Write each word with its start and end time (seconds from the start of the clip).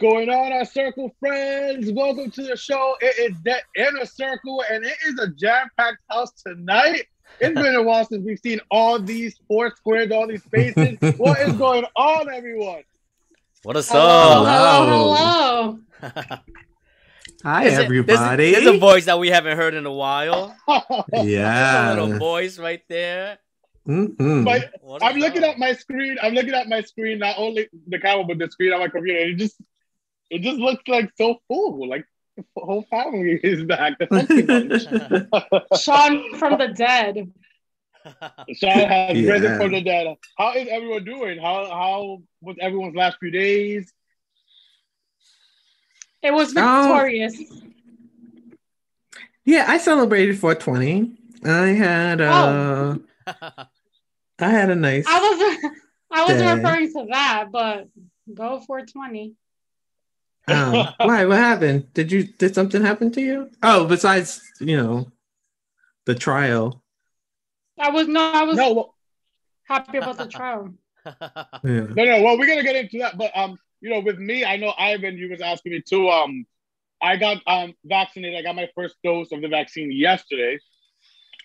What's 0.00 0.14
going 0.14 0.30
on, 0.30 0.50
our 0.52 0.64
circle 0.64 1.14
friends? 1.20 1.92
Welcome 1.92 2.30
to 2.30 2.42
the 2.42 2.56
show. 2.56 2.96
It 3.02 3.32
is 3.32 3.36
the 3.44 3.56
inner 3.76 4.06
circle, 4.06 4.64
and 4.70 4.82
it 4.82 4.96
is 5.06 5.18
a 5.18 5.28
jam-packed 5.28 5.98
house 6.08 6.30
tonight. 6.42 7.04
It's 7.38 7.54
been 7.60 7.74
a 7.74 7.82
while 7.82 8.06
since 8.06 8.24
we've 8.24 8.38
seen 8.38 8.60
all 8.70 8.98
these 8.98 9.38
four 9.46 9.70
squares, 9.76 10.10
all 10.10 10.26
these 10.26 10.42
faces. 10.44 10.96
what 11.18 11.38
is 11.40 11.52
going 11.52 11.84
on, 11.96 12.32
everyone? 12.32 12.82
What 13.62 13.76
is 13.76 13.90
Hello, 13.90 14.44
up? 14.46 14.46
hello, 14.88 15.78
hello. 16.00 16.38
Hi, 17.44 17.64
Is 17.66 17.76
it- 17.78 17.84
everybody. 17.84 18.52
There's, 18.52 18.64
there's 18.64 18.76
a 18.76 18.78
voice 18.78 19.04
that 19.04 19.18
we 19.18 19.28
haven't 19.28 19.58
heard 19.58 19.74
in 19.74 19.84
a 19.84 19.92
while. 19.92 20.56
yeah. 21.12 21.92
A 21.92 22.00
little 22.00 22.18
voice 22.18 22.58
right 22.58 22.80
there. 22.88 23.38
Mhm. 23.86 24.44
But 24.46 24.72
I'm 25.02 25.16
looking 25.18 25.44
at 25.44 25.58
my 25.58 25.72
screen. 25.74 26.16
I'm 26.22 26.32
looking 26.32 26.54
at 26.54 26.68
my 26.68 26.80
screen, 26.80 27.18
not 27.18 27.34
only 27.38 27.68
the 27.88 27.98
camera, 27.98 28.24
but 28.24 28.38
the 28.38 28.50
screen 28.50 28.72
on 28.72 28.80
my 28.80 28.88
computer. 28.88 29.18
It 29.18 29.36
just, 29.36 29.56
it 30.30 30.42
just 30.42 30.58
looks 30.58 30.82
like 30.88 31.10
so 31.18 31.40
full. 31.48 31.88
Like 31.88 32.04
the 32.36 32.44
whole 32.56 32.82
family 32.90 33.32
is 33.42 33.64
back. 33.64 33.98
The 33.98 35.66
Sean 35.80 36.38
from 36.38 36.58
the 36.58 36.68
dead. 36.68 37.32
Sean 38.54 38.88
has 38.88 39.16
Yeah. 39.18 39.32
risen 39.32 39.56
from 39.58 39.72
the 39.72 39.82
dead. 39.82 40.16
How 40.38 40.54
is 40.54 40.68
everyone 40.68 41.04
doing? 41.04 41.38
How 41.38 41.66
how 41.66 42.22
was 42.40 42.56
everyone's 42.60 42.96
last 42.96 43.18
few 43.18 43.30
days? 43.30 43.92
It 46.22 46.32
was 46.32 46.48
Oh. 46.56 46.82
victorious. 46.82 47.40
yeah, 49.44 49.64
I 49.68 49.78
celebrated 49.78 50.38
420. 50.38 51.16
I 51.44 51.68
had 51.68 52.20
uh 52.20 52.96
I 54.38 54.50
had 54.50 54.70
a 54.70 54.74
nice 54.74 55.04
I 55.08 55.20
wasn't 55.20 55.76
I 56.12 56.24
wasn't 56.24 56.56
referring 56.56 56.92
to 56.92 57.06
that, 57.10 57.48
but 57.50 57.88
go 58.34 58.60
420. 58.60 59.34
Um, 60.50 60.88
why 60.98 61.24
what 61.24 61.38
happened? 61.38 61.92
Did 61.94 62.12
you 62.12 62.24
did 62.24 62.54
something 62.54 62.82
happen 62.82 63.10
to 63.12 63.20
you? 63.20 63.50
Oh, 63.62 63.86
besides, 63.86 64.42
you 64.60 64.76
know, 64.76 65.10
the 66.06 66.14
trial. 66.14 66.82
I 67.78 67.90
was 67.90 68.08
no, 68.08 68.20
I 68.20 68.42
was 68.42 68.56
No, 68.56 68.72
well, 68.72 68.94
happy 69.64 69.98
about 69.98 70.18
the 70.18 70.26
trial. 70.26 70.74
Yeah. 71.64 71.86
no, 71.96 72.04
no. 72.04 72.22
Well, 72.22 72.38
we're 72.38 72.46
gonna 72.46 72.62
get 72.62 72.76
into 72.76 72.98
that, 72.98 73.16
but 73.16 73.34
um, 73.34 73.58
you 73.80 73.88
know, 73.88 74.00
with 74.00 74.18
me, 74.18 74.44
I 74.44 74.56
know 74.56 74.74
Ivan, 74.76 75.16
you 75.16 75.30
was 75.30 75.40
asking 75.40 75.72
me 75.72 75.80
too. 75.80 76.10
Um, 76.10 76.44
I 77.00 77.16
got 77.16 77.38
um 77.46 77.74
vaccinated. 77.84 78.38
I 78.38 78.42
got 78.42 78.54
my 78.54 78.68
first 78.74 78.96
dose 79.02 79.32
of 79.32 79.40
the 79.40 79.48
vaccine 79.48 79.90
yesterday. 79.90 80.58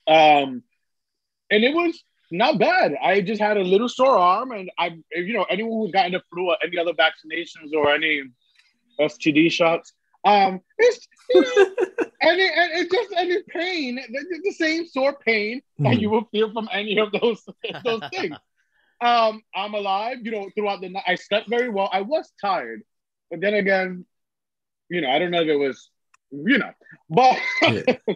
Um, 0.07 0.61
and 1.49 1.63
it 1.63 1.73
was 1.73 2.03
not 2.31 2.59
bad. 2.59 2.95
I 3.01 3.21
just 3.21 3.41
had 3.41 3.57
a 3.57 3.63
little 3.63 3.89
sore 3.89 4.17
arm, 4.17 4.51
and 4.51 4.69
I, 4.77 4.97
you 5.11 5.33
know, 5.33 5.45
anyone 5.49 5.79
who's 5.79 5.91
gotten 5.91 6.11
the 6.11 6.21
flu 6.31 6.49
or 6.49 6.57
any 6.63 6.77
other 6.77 6.93
vaccinations 6.93 7.73
or 7.73 7.93
any 7.93 8.23
STD 8.99 9.51
shots, 9.51 9.93
um, 10.25 10.61
it's 10.77 11.07
you 11.29 11.41
know, 11.41 11.75
any, 12.21 12.43
and 12.43 12.71
it's 12.73 12.91
just 12.93 13.13
any 13.15 13.41
pain, 13.43 13.95
the, 13.95 14.39
the 14.43 14.51
same 14.51 14.87
sore 14.87 15.17
pain 15.25 15.61
that 15.79 15.99
you 15.99 16.09
will 16.09 16.27
feel 16.31 16.51
from 16.51 16.67
any 16.71 16.97
of 16.99 17.11
those 17.11 17.43
those 17.83 18.01
things. 18.11 18.37
Um, 19.01 19.41
I'm 19.53 19.73
alive. 19.73 20.17
You 20.23 20.31
know, 20.31 20.49
throughout 20.55 20.81
the 20.81 20.89
night, 20.89 21.03
I 21.05 21.15
slept 21.15 21.49
very 21.49 21.69
well. 21.69 21.89
I 21.91 22.01
was 22.01 22.31
tired, 22.41 22.81
but 23.29 23.41
then 23.41 23.53
again, 23.53 24.05
you 24.89 25.01
know, 25.01 25.09
I 25.09 25.19
don't 25.19 25.31
know 25.31 25.41
if 25.41 25.47
it 25.47 25.57
was, 25.57 25.89
you 26.31 26.57
know, 26.57 26.71
but 27.09 27.37
Yeah. 27.61 27.97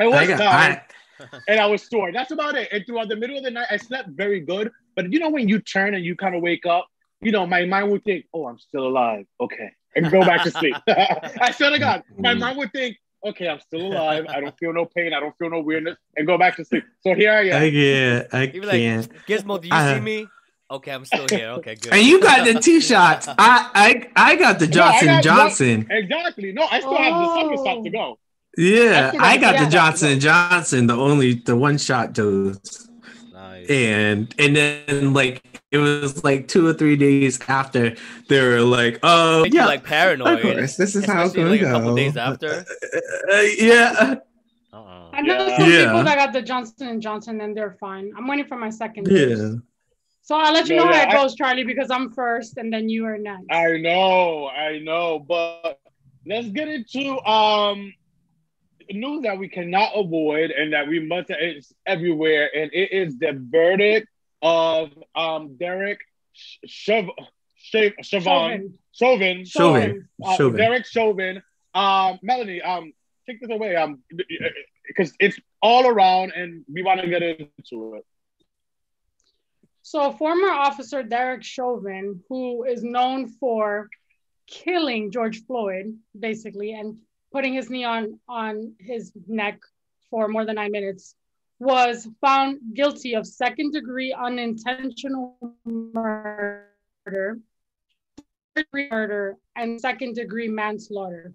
I 0.00 0.06
was 0.06 0.14
I 0.14 0.26
got 0.26 0.38
tired 0.38 0.80
I, 1.20 1.40
and 1.48 1.60
I 1.60 1.66
was 1.66 1.82
sore. 1.82 2.12
That's 2.12 2.30
about 2.30 2.54
it. 2.54 2.68
And 2.72 2.84
throughout 2.86 3.08
the 3.08 3.16
middle 3.16 3.36
of 3.36 3.44
the 3.44 3.50
night, 3.50 3.66
I 3.70 3.76
slept 3.76 4.10
very 4.10 4.40
good. 4.40 4.70
But 4.94 5.12
you 5.12 5.18
know, 5.18 5.30
when 5.30 5.48
you 5.48 5.60
turn 5.60 5.94
and 5.94 6.04
you 6.04 6.16
kind 6.16 6.34
of 6.34 6.42
wake 6.42 6.66
up, 6.66 6.86
you 7.20 7.32
know, 7.32 7.46
my 7.46 7.64
mind 7.64 7.90
would 7.90 8.04
think, 8.04 8.26
"Oh, 8.32 8.46
I'm 8.46 8.58
still 8.58 8.86
alive. 8.86 9.26
Okay," 9.40 9.72
and 9.96 10.10
go 10.10 10.20
back 10.20 10.42
to 10.44 10.50
sleep. 10.50 10.76
I 10.88 11.50
swear 11.52 11.70
to 11.70 11.78
God, 11.78 12.02
my 12.18 12.34
Mm. 12.34 12.38
mind 12.40 12.58
would 12.58 12.72
think, 12.72 12.96
"Okay, 13.24 13.48
I'm 13.48 13.60
still 13.60 13.86
alive. 13.92 14.26
I 14.28 14.40
don't 14.40 14.56
feel 14.58 14.72
no 14.72 14.84
pain. 14.86 15.12
I 15.14 15.20
don't 15.20 15.36
feel 15.38 15.50
no 15.50 15.60
weirdness," 15.60 15.96
and 16.16 16.26
go 16.26 16.38
back 16.38 16.56
to 16.56 16.64
sleep. 16.64 16.84
So 17.02 17.14
here 17.14 17.32
I 17.32 17.48
I 17.50 17.64
am. 17.64 17.72
can't. 17.72 18.34
I 18.34 18.40
He'd 18.46 18.52
be 18.52 18.60
like, 18.60 18.70
can't. 18.72 19.08
Gizmo, 19.26 19.60
do 19.60 19.68
you 19.68 19.74
I- 19.74 19.94
see 19.94 20.00
me? 20.00 20.26
Okay, 20.70 20.90
I'm 20.92 21.04
still 21.06 21.26
here. 21.30 21.48
Okay, 21.58 21.76
good. 21.76 21.94
And 21.94 22.02
you 22.06 22.20
got 22.20 22.44
the 22.44 22.60
T 22.60 22.80
shots. 22.80 23.26
I 23.38 23.70
I 23.74 24.10
I 24.32 24.36
got 24.36 24.58
the 24.58 24.66
No, 24.66 24.72
I 24.82 24.90
Johnson 25.00 25.06
got- 25.08 25.22
Johnson. 25.24 25.86
Exactly. 25.90 26.52
No, 26.52 26.66
I 26.70 26.80
still 26.80 26.94
have 26.96 27.14
the 27.14 27.34
second 27.34 27.58
Oh. 27.58 27.64
shot 27.64 27.84
to 27.84 27.90
go. 27.90 28.18
Yeah, 28.58 29.12
I 29.18 29.34
I 29.34 29.36
got 29.38 29.58
the 29.64 29.70
Johnson 29.70 30.20
Johnson, 30.20 30.86
the 30.88 30.94
only 30.96 31.34
the 31.34 31.56
one 31.56 31.78
shot 31.78 32.12
dose. 32.12 32.87
Nice. 33.68 33.76
and 33.78 34.34
and 34.38 34.56
then 34.56 35.12
like 35.12 35.42
it 35.70 35.78
was 35.78 36.24
like 36.24 36.48
two 36.48 36.66
or 36.66 36.72
three 36.72 36.96
days 36.96 37.38
after 37.48 37.94
they 38.28 38.40
were 38.40 38.60
like, 38.60 38.98
oh 39.02 39.42
Make 39.42 39.54
yeah, 39.54 39.66
like 39.66 39.84
paranoid. 39.84 40.36
of 40.36 40.42
course, 40.42 40.76
this 40.76 40.96
is 40.96 41.04
how 41.04 41.24
it's 41.24 41.34
gonna 41.34 41.50
like, 41.50 41.60
a 41.60 41.64
couple 41.64 41.94
days 41.94 42.16
after. 42.16 42.64
Uh, 43.30 43.40
yeah, 43.58 44.14
Uh-uh. 44.72 45.10
I 45.12 45.20
know 45.20 45.46
Yeah. 45.46 45.56
some 45.58 45.70
Yeah. 45.70 45.84
people 45.84 46.04
that 46.04 46.16
got 46.16 46.32
the 46.32 46.40
Johnson 46.42 46.88
and 46.88 47.02
Johnson 47.02 47.40
and 47.42 47.54
they're 47.56 47.76
fine. 47.78 48.10
I'm 48.16 48.26
waiting 48.26 48.46
for 48.46 48.56
my 48.56 48.70
second 48.70 49.04
dose. 49.04 49.38
yeah. 49.38 49.52
So 50.22 50.36
I'll 50.36 50.52
let 50.52 50.68
you 50.68 50.76
No, 50.76 50.84
know 50.84 50.90
yeah, 50.90 50.96
how 50.98 51.02
it 51.10 51.14
I- 51.14 51.22
goes, 51.22 51.34
Charlie, 51.34 51.64
because 51.64 51.90
I'm 51.90 52.10
first 52.12 52.56
and 52.58 52.72
then 52.72 52.88
you 52.88 53.04
are 53.06 53.18
next. 53.18 53.44
I 53.50 53.76
know, 53.78 54.48
I 54.48 54.78
know, 54.78 55.18
but 55.18 55.78
let's 56.26 56.48
get 56.48 56.68
into 56.68 57.18
um 57.26 57.92
news 58.90 59.22
that 59.22 59.38
we 59.38 59.48
cannot 59.48 59.92
avoid 59.94 60.50
and 60.50 60.72
that 60.72 60.88
we 60.88 61.00
must 61.00 61.30
it's 61.30 61.72
everywhere, 61.86 62.50
and 62.54 62.70
it 62.72 62.92
is 62.92 63.18
the 63.18 63.32
verdict 63.50 64.08
of 64.42 64.90
um 65.14 65.56
Derek 65.56 66.00
Chauvin, 66.64 67.10
Chauvin, 67.56 67.92
Chauvin. 68.02 68.74
Chauvin, 68.92 69.44
Chauvin. 69.44 70.08
uh, 70.24 70.56
Derek 70.56 70.86
Chauvin. 70.86 71.42
Um, 71.74 72.18
Melanie, 72.22 72.62
um, 72.62 72.92
take 73.26 73.40
this 73.40 73.50
away, 73.50 73.76
um, 73.76 74.00
because 74.86 75.12
it's 75.20 75.38
all 75.62 75.86
around, 75.86 76.32
and 76.32 76.64
we 76.72 76.82
want 76.82 77.00
to 77.00 77.08
get 77.08 77.22
into 77.22 77.94
it. 77.94 78.06
So, 79.82 80.12
former 80.12 80.50
officer 80.50 81.02
Derek 81.02 81.42
Chauvin, 81.42 82.22
who 82.28 82.64
is 82.64 82.82
known 82.82 83.28
for 83.28 83.88
killing 84.46 85.10
George 85.10 85.44
Floyd, 85.44 85.96
basically, 86.18 86.72
and 86.72 86.98
putting 87.32 87.54
his 87.54 87.70
knee 87.70 87.84
on, 87.84 88.18
on 88.28 88.74
his 88.78 89.12
neck 89.26 89.60
for 90.10 90.28
more 90.28 90.44
than 90.44 90.56
nine 90.56 90.72
minutes, 90.72 91.14
was 91.58 92.08
found 92.20 92.60
guilty 92.74 93.14
of 93.14 93.26
second 93.26 93.72
degree 93.72 94.12
unintentional 94.12 95.36
murder, 95.64 97.38
degree 98.54 98.88
murder, 98.90 99.36
and 99.56 99.80
second 99.80 100.14
degree 100.14 100.48
manslaughter 100.48 101.34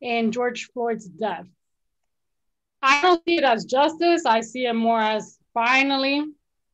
in 0.00 0.32
George 0.32 0.70
Floyd's 0.72 1.06
death. 1.06 1.46
I 2.82 3.02
don't 3.02 3.22
see 3.24 3.36
it 3.36 3.44
as 3.44 3.64
justice. 3.64 4.24
I 4.26 4.40
see 4.40 4.66
it 4.66 4.74
more 4.74 5.00
as 5.00 5.38
finally 5.54 6.24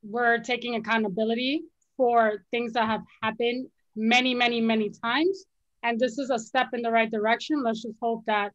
we're 0.03 0.39
taking 0.39 0.77
accountability 0.77 1.65
for 1.97 2.45
things 2.51 2.73
that 2.75 2.87
have 2.87 3.03
happened 3.23 3.69
many, 3.97 4.35
many, 4.35 4.61
many 4.61 4.91
times. 4.91 5.45
And 5.83 5.99
this 5.99 6.19
is 6.19 6.31
a 6.31 6.39
step 6.39 6.69
in 6.73 6.83
the 6.83 6.91
right 6.91 7.11
direction. 7.11 7.63
Let's 7.63 7.83
just 7.83 7.97
hope 8.01 8.25
that 8.27 8.53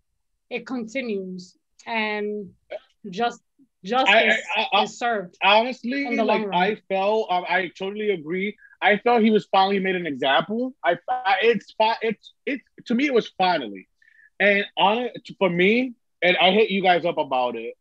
it 0.50 0.66
continues 0.66 1.58
and 1.86 2.50
just 3.10 3.42
justice 3.84 4.14
I- 4.14 4.62
I- 4.62 4.68
I- 4.74 4.84
is 4.84 4.98
served. 4.98 5.38
honestly, 5.44 6.18
like. 6.18 6.48
I 6.54 6.76
felt, 6.90 7.32
um, 7.32 7.46
I 7.48 7.72
totally 7.78 8.12
agree. 8.12 8.56
I 8.82 8.98
felt 8.98 9.22
he 9.22 9.32
was 9.32 9.46
finally 9.46 9.80
made 9.80 9.96
an 9.96 10.06
example. 10.06 10.74
I, 10.84 10.98
I 11.10 11.38
it's 11.42 11.74
it's 12.02 12.34
it's 12.46 12.64
to 12.88 12.96
me 12.96 13.06
it 13.06 13.14
was 13.14 13.30
finally, 13.38 13.88
and 14.40 14.66
on 14.78 15.00
it 15.00 15.30
for 15.40 15.50
me, 15.50 15.94
and 16.22 16.36
I 16.38 16.52
hit 16.52 16.70
you 16.70 16.82
guys 16.82 17.06
up 17.06 17.18
about 17.18 17.56
it. 17.56 17.76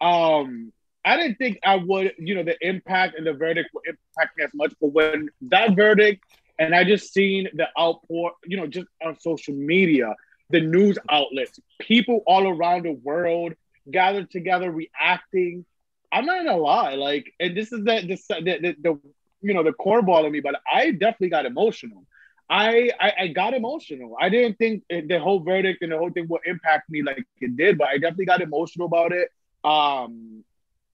Um, 0.00 0.72
I 1.04 1.16
didn't 1.16 1.36
think 1.36 1.60
I 1.64 1.76
would, 1.76 2.12
you 2.18 2.34
know, 2.34 2.42
the 2.42 2.56
impact 2.60 3.16
and 3.16 3.26
the 3.26 3.32
verdict 3.34 3.70
would 3.72 3.84
impact 3.86 4.36
me 4.36 4.44
as 4.44 4.50
much, 4.52 4.74
but 4.80 4.88
when 4.88 5.28
that 5.42 5.74
verdict 5.76 6.24
and 6.58 6.74
I 6.74 6.84
just 6.84 7.12
seen 7.12 7.48
the 7.54 7.68
outpour, 7.78 8.32
you 8.44 8.56
know, 8.56 8.66
just 8.66 8.88
on 9.04 9.18
social 9.20 9.54
media, 9.54 10.14
the 10.50 10.60
news 10.60 10.98
outlets, 11.10 11.58
people 11.78 12.22
all 12.26 12.48
around 12.48 12.84
the 12.84 12.92
world 12.92 13.54
gathered 13.90 14.30
together, 14.30 14.70
reacting. 14.70 15.64
I'm 16.10 16.26
not 16.26 16.44
gonna 16.44 16.56
lie, 16.56 16.94
like, 16.94 17.32
and 17.38 17.56
this 17.56 17.72
is 17.72 17.84
the 17.84 18.00
the 18.00 18.40
the, 18.42 18.76
the, 18.80 19.00
you 19.42 19.54
know 19.54 19.62
the 19.62 19.72
core 19.72 20.02
ball 20.02 20.26
of 20.26 20.32
me, 20.32 20.40
but 20.40 20.56
I 20.70 20.90
definitely 20.90 21.30
got 21.30 21.46
emotional. 21.46 22.04
I, 22.50 22.90
I 22.98 23.12
I 23.20 23.26
got 23.28 23.52
emotional. 23.54 24.16
I 24.18 24.30
didn't 24.30 24.56
think 24.56 24.84
the 24.88 25.18
whole 25.20 25.40
verdict 25.40 25.82
and 25.82 25.92
the 25.92 25.98
whole 25.98 26.10
thing 26.10 26.26
would 26.28 26.40
impact 26.46 26.88
me 26.88 27.02
like 27.02 27.24
it 27.40 27.56
did, 27.56 27.76
but 27.78 27.88
I 27.88 27.98
definitely 27.98 28.24
got 28.24 28.40
emotional 28.40 28.86
about 28.86 29.12
it. 29.12 29.28
Um, 29.64 30.44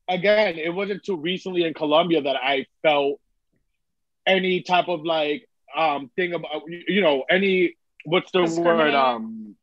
again, 0.08 0.58
it 0.58 0.70
wasn't 0.74 1.04
too 1.04 1.16
recently 1.16 1.64
in 1.64 1.74
Colombia 1.74 2.22
that 2.22 2.36
I 2.36 2.66
felt 2.82 3.20
any 4.26 4.62
type 4.62 4.88
of 4.88 5.04
like 5.04 5.48
um 5.76 6.10
thing 6.16 6.32
about 6.34 6.62
you 6.68 7.00
know 7.00 7.24
any 7.30 7.74
what's 8.04 8.30
the 8.32 8.44
word 8.46 8.94
um 8.94 9.56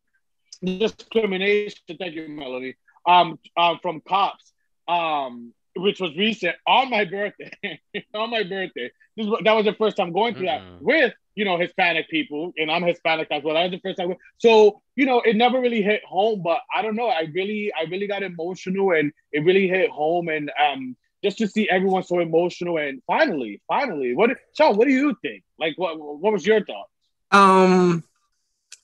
discrimination. 0.64 1.98
Thank 2.00 2.16
you, 2.16 2.28
Melody. 2.28 2.76
Um, 3.06 3.38
um, 3.58 3.80
from 3.82 4.02
cops. 4.02 4.54
Um, 4.88 5.54
which 5.76 6.00
was 6.00 6.16
recent 6.18 6.56
on 6.68 6.90
my 6.90 7.06
birthday. 7.06 7.52
on 8.14 8.30
my 8.30 8.44
birthday. 8.44 8.92
This 9.16 9.26
was, 9.28 9.42
that 9.44 9.54
was 9.54 9.66
the 9.66 9.74
first 9.74 9.96
time 9.98 10.12
going 10.12 10.36
through 10.36 10.48
Mhm. 10.48 10.48
that 10.48 10.62
with 10.80 11.14
you 11.36 11.46
know, 11.46 11.58
Hispanic 11.58 12.10
people, 12.10 12.52
and 12.58 12.70
I'm 12.70 12.84
Hispanic 12.84 13.28
as 13.32 13.44
well. 13.44 13.54
That 13.56 13.64
was 13.64 13.72
the 13.72 13.80
first 13.80 13.98
time. 13.98 14.14
So, 14.38 14.82
you 14.96 15.06
know, 15.06 15.22
it 15.22 15.36
never 15.36 15.60
really 15.60 15.82
hit 15.82 16.02
home, 16.06 16.42
but 16.44 16.60
I 16.76 16.82
don't 16.82 16.96
know. 16.96 17.08
I 17.08 17.28
really, 17.34 17.72
I 17.80 17.84
really 17.90 18.08
got 18.08 18.22
emotional 18.24 18.92
and 18.92 19.12
it 19.32 19.40
really 19.46 19.68
hit 19.68 19.90
home. 19.90 20.28
And 20.28 20.52
um, 20.62 20.96
just 21.24 21.38
to 21.38 21.48
see 21.48 21.70
everyone 21.70 22.04
so 22.04 22.20
emotional 22.20 22.78
and 22.78 23.02
finally, 23.06 23.62
finally, 23.68 24.16
what 24.16 24.32
Sean, 24.56 24.76
what 24.76 24.88
do 24.88 24.94
you 24.94 25.16
think? 25.22 25.44
Like 25.60 25.78
what 25.78 26.00
what 26.00 26.34
was 26.34 26.46
your 26.46 26.64
thought? 26.66 26.88
Um 27.32 28.04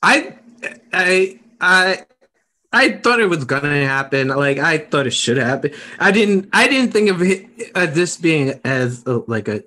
I 0.02 0.36
I 0.94 1.40
I 1.60 2.06
I 2.72 2.92
thought 2.92 3.20
it 3.20 3.30
was 3.30 3.46
gonna 3.46 3.86
happen. 3.86 4.28
Like 4.28 4.60
I 4.60 4.78
thought 4.78 5.08
it 5.08 5.12
should 5.12 5.38
happen. 5.38 5.72
I 6.00 6.12
didn't. 6.12 6.50
I 6.52 6.68
didn't 6.68 6.92
think 6.92 7.10
of 7.10 7.22
it 7.22 7.48
as 7.76 7.96
this 7.96 8.18
being 8.18 8.60
as 8.64 9.06
a, 9.06 9.24
like 9.28 9.48
a 9.48 9.64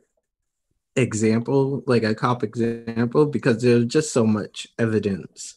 example, 0.96 1.82
like 1.86 2.02
a 2.02 2.14
cop 2.14 2.44
example, 2.44 3.26
because 3.26 3.62
there's 3.62 3.86
just 3.86 4.12
so 4.12 4.26
much 4.26 4.68
evidence 4.78 5.54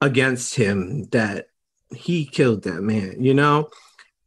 against 0.00 0.54
him 0.54 1.04
that 1.10 1.48
he 1.94 2.24
killed 2.24 2.62
that 2.64 2.82
man. 2.82 3.22
You 3.22 3.34
know, 3.34 3.70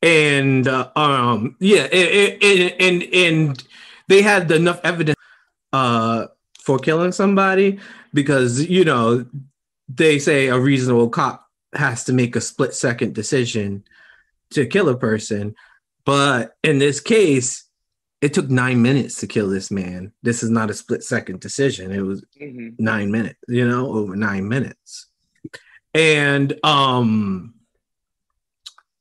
and 0.02 0.68
uh, 0.68 0.90
um, 0.96 1.56
yeah, 1.60 1.88
it, 1.92 2.38
it, 2.42 2.76
and 2.80 3.04
and 3.14 3.64
they 4.08 4.22
had 4.22 4.52
enough 4.52 4.80
evidence 4.84 5.18
uh 5.74 6.28
for 6.60 6.78
killing 6.78 7.12
somebody 7.12 7.80
because 8.14 8.68
you 8.70 8.84
know 8.84 9.26
they 9.88 10.20
say 10.20 10.48
a 10.48 10.60
reasonable 10.60 11.10
cop 11.10 11.48
has 11.74 12.04
to 12.06 12.14
make 12.14 12.36
a 12.36 12.42
split 12.42 12.74
second 12.74 13.14
decision 13.16 13.84
to 14.52 14.66
kill 14.66 14.90
a 14.90 14.98
person. 14.98 15.56
But 16.06 16.56
in 16.64 16.80
this 16.80 17.00
case 17.00 17.66
it 18.22 18.34
took 18.34 18.50
nine 18.52 18.82
minutes 18.84 19.16
to 19.16 19.28
kill 19.28 19.50
this 19.50 19.72
man. 19.72 20.12
This 20.22 20.44
is 20.44 20.50
not 20.52 20.70
a 20.70 20.76
split 20.76 21.04
second 21.04 21.40
decision. 21.40 21.92
It 21.92 22.02
was 22.02 22.24
Mm-hmm. 22.42 22.84
nine 22.84 23.12
minutes 23.12 23.40
you 23.48 23.68
know 23.68 23.88
over 23.94 24.16
nine 24.16 24.48
minutes. 24.48 25.08
And 25.94 26.60
um 26.64 27.54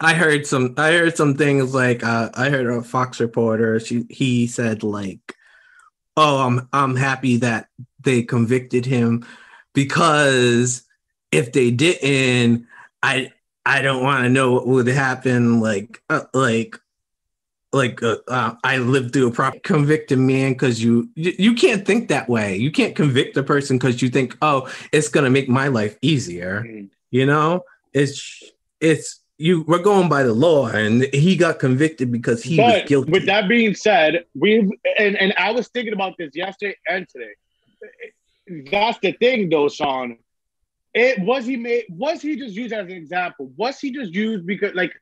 i 0.00 0.14
heard 0.14 0.46
some 0.46 0.74
i 0.76 0.92
heard 0.92 1.16
some 1.16 1.34
things 1.34 1.74
like 1.74 2.02
uh, 2.04 2.30
i 2.34 2.48
heard 2.48 2.66
a 2.66 2.82
fox 2.82 3.20
reporter 3.20 3.78
she 3.80 4.04
he 4.10 4.46
said 4.46 4.82
like 4.82 5.36
oh 6.16 6.38
i'm 6.46 6.68
i'm 6.72 6.96
happy 6.96 7.36
that 7.36 7.68
they 8.02 8.22
convicted 8.22 8.86
him 8.86 9.24
because 9.74 10.82
if 11.32 11.52
they 11.52 11.70
didn't 11.70 12.66
i 13.02 13.30
i 13.66 13.82
don't 13.82 14.02
want 14.02 14.24
to 14.24 14.28
know 14.30 14.52
what 14.52 14.66
would 14.66 14.86
happen 14.86 15.60
like 15.60 16.02
uh, 16.10 16.22
like 16.34 16.76
like 17.72 18.02
uh, 18.02 18.16
uh, 18.28 18.54
I 18.64 18.78
lived 18.78 19.12
through 19.12 19.28
a 19.28 19.30
pro 19.30 19.52
convicted 19.62 20.18
man 20.18 20.52
because 20.52 20.82
you, 20.82 21.08
you 21.14 21.54
can't 21.54 21.86
think 21.86 22.08
that 22.08 22.28
way. 22.28 22.56
You 22.56 22.72
can't 22.72 22.96
convict 22.96 23.36
a 23.36 23.44
person 23.44 23.78
because 23.78 24.02
you 24.02 24.08
think, 24.08 24.36
oh, 24.42 24.68
it's 24.92 25.08
gonna 25.08 25.30
make 25.30 25.48
my 25.48 25.68
life 25.68 25.96
easier. 26.02 26.64
Mhm. 26.66 26.90
You 27.12 27.26
know, 27.26 27.64
it's 27.92 28.42
it's 28.80 29.19
you. 29.40 29.62
We're 29.62 29.82
going 29.82 30.08
by 30.08 30.22
the 30.22 30.34
law, 30.34 30.68
and 30.68 31.02
he 31.14 31.36
got 31.36 31.58
convicted 31.58 32.12
because 32.12 32.42
he 32.42 32.60
was 32.60 32.74
but 32.74 32.86
guilty. 32.86 33.10
with 33.10 33.26
that 33.26 33.48
being 33.48 33.74
said, 33.74 34.24
we've 34.34 34.70
and, 34.98 35.16
and 35.16 35.34
I 35.38 35.52
was 35.52 35.68
thinking 35.68 35.92
about 35.92 36.14
this 36.18 36.30
yesterday 36.34 36.76
and 36.88 37.08
today. 37.08 37.32
That's 38.70 38.98
the 39.00 39.12
thing 39.12 39.48
though, 39.48 39.68
Sean. 39.68 40.18
It 40.92 41.20
was 41.20 41.46
he 41.46 41.56
made 41.56 41.84
was 41.88 42.20
he 42.20 42.36
just 42.36 42.54
used 42.54 42.72
as 42.72 42.86
an 42.86 42.92
example? 42.92 43.52
Was 43.56 43.78
he 43.78 43.92
just 43.92 44.12
used 44.12 44.46
because 44.46 44.74
like 44.74 44.92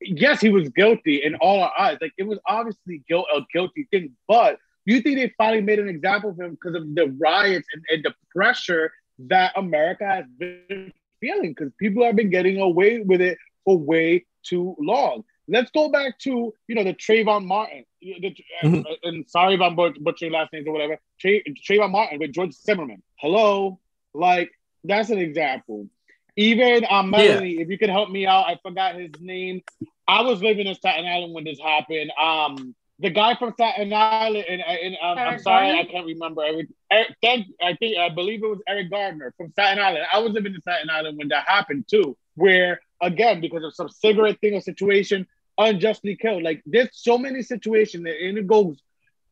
yes, 0.00 0.40
he 0.40 0.48
was 0.48 0.68
guilty 0.70 1.22
in 1.22 1.34
all 1.36 1.62
our 1.62 1.72
eyes. 1.78 1.98
Like 2.00 2.12
it 2.16 2.24
was 2.24 2.38
obviously 2.46 3.02
guilt 3.08 3.26
a 3.34 3.40
guilty 3.52 3.88
thing, 3.90 4.12
but 4.28 4.58
do 4.86 4.94
you 4.94 5.00
think 5.00 5.16
they 5.16 5.32
finally 5.36 5.62
made 5.62 5.78
an 5.78 5.88
example 5.88 6.30
of 6.30 6.38
him 6.38 6.52
because 6.52 6.74
of 6.74 6.94
the 6.94 7.14
riots 7.20 7.66
and, 7.72 7.84
and 7.88 8.04
the 8.04 8.14
pressure 8.34 8.92
that 9.18 9.52
America 9.56 10.04
has 10.04 10.24
been 10.38 10.92
feeling 11.20 11.50
because 11.50 11.72
people 11.78 12.04
have 12.04 12.16
been 12.16 12.30
getting 12.30 12.60
away 12.60 13.00
with 13.00 13.20
it 13.20 13.38
for 13.64 13.78
way 13.78 14.24
too 14.42 14.76
long. 14.78 15.24
Let's 15.48 15.70
go 15.70 15.88
back 15.90 16.18
to 16.20 16.54
you 16.68 16.74
know 16.74 16.84
the 16.84 16.94
Trayvon 16.94 17.44
Martin. 17.46 17.84
The, 18.00 18.34
Mhm. 18.64 18.84
uh, 18.84 18.94
and 19.04 19.28
sorry 19.28 19.54
if 19.54 19.60
I'm 19.60 19.76
butch- 19.76 19.98
butchering 20.00 20.32
last 20.32 20.52
names 20.52 20.66
or 20.66 20.72
whatever. 20.72 20.98
Tra- 21.20 21.42
Trayvon 21.66 21.90
Martin 21.90 22.18
with 22.18 22.32
George 22.32 22.52
Zimmerman. 22.52 23.02
Hello, 23.16 23.78
like 24.14 24.50
that's 24.84 25.10
an 25.10 25.18
example. 25.18 25.88
Even 26.36 26.84
um, 26.88 27.10
Melanie, 27.10 27.60
if 27.60 27.68
you 27.68 27.76
could 27.76 27.90
help 27.90 28.10
me 28.10 28.26
out, 28.26 28.46
I 28.46 28.58
forgot 28.62 28.94
his 28.94 29.10
name. 29.20 29.62
I 30.08 30.22
was 30.22 30.42
living 30.42 30.66
in 30.66 30.74
Staten 30.74 31.06
Island 31.06 31.34
when 31.34 31.44
this 31.44 31.58
happened. 31.60 32.10
Um, 32.20 32.74
the 32.98 33.10
guy 33.10 33.34
from 33.34 33.52
Staten 33.52 33.92
Island, 33.92 34.44
and, 34.48 34.62
and 34.62 34.96
um, 35.02 35.18
I'm 35.18 35.38
sorry, 35.40 35.66
Gardner? 35.72 35.80
I 35.80 35.84
can't 35.92 36.06
remember. 36.06 36.42
Eric, 36.42 36.68
Eric, 36.90 37.14
thank, 37.22 37.46
I 37.60 37.74
think 37.74 37.98
I 37.98 38.08
believe 38.08 38.42
it 38.42 38.46
was 38.46 38.60
Eric 38.66 38.90
Gardner 38.90 39.34
from 39.36 39.50
Staten 39.50 39.82
Island. 39.82 40.04
I 40.12 40.18
was 40.20 40.32
living 40.32 40.54
in 40.54 40.60
Staten 40.60 40.88
Island 40.88 41.18
when 41.18 41.28
that 41.28 41.46
happened 41.48 41.84
too, 41.90 42.16
where 42.36 42.80
again 43.02 43.40
because 43.40 43.64
of 43.64 43.74
some 43.74 43.88
cigarette 43.88 44.38
thing 44.40 44.54
or 44.54 44.60
situation, 44.62 45.26
unjustly 45.58 46.16
killed. 46.16 46.42
Like 46.42 46.62
there's 46.64 46.88
so 46.92 47.18
many 47.18 47.42
situations, 47.42 48.06
and 48.06 48.38
it 48.38 48.46
goes 48.46 48.80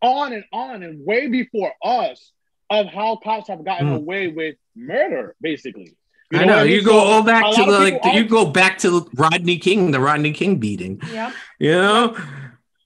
on 0.03 0.33
and 0.33 0.45
on, 0.53 0.83
and 0.83 1.05
way 1.07 1.29
before 1.29 1.73
us 1.83 2.33
of 2.69 2.87
how 2.87 3.17
cops 3.17 3.49
have 3.49 3.65
gotten 3.65 3.89
Mm. 3.89 3.97
away 3.97 4.29
with 4.29 4.57
murder, 4.77 5.35
basically. 5.41 5.97
You 6.33 6.39
I 6.39 6.45
what 6.45 6.47
know 6.47 6.65
mean? 6.65 6.73
you 6.75 6.83
go 6.85 6.93
So, 6.93 6.99
all 6.99 7.23
back 7.25 7.43
lot 7.45 7.55
to 7.57 7.65
the, 7.73 7.79
people 7.91 8.11
like 8.11 8.15
you 8.17 8.25
go 8.29 8.47
back 8.47 8.79
to 8.79 9.09
Rodney 9.15 9.59
King, 9.59 9.91
the 9.91 9.99
Rodney 10.01 10.33
King 10.33 10.57
beating. 10.59 11.01
Yeah. 11.13 11.33
You 11.59 11.73
know, 11.73 12.17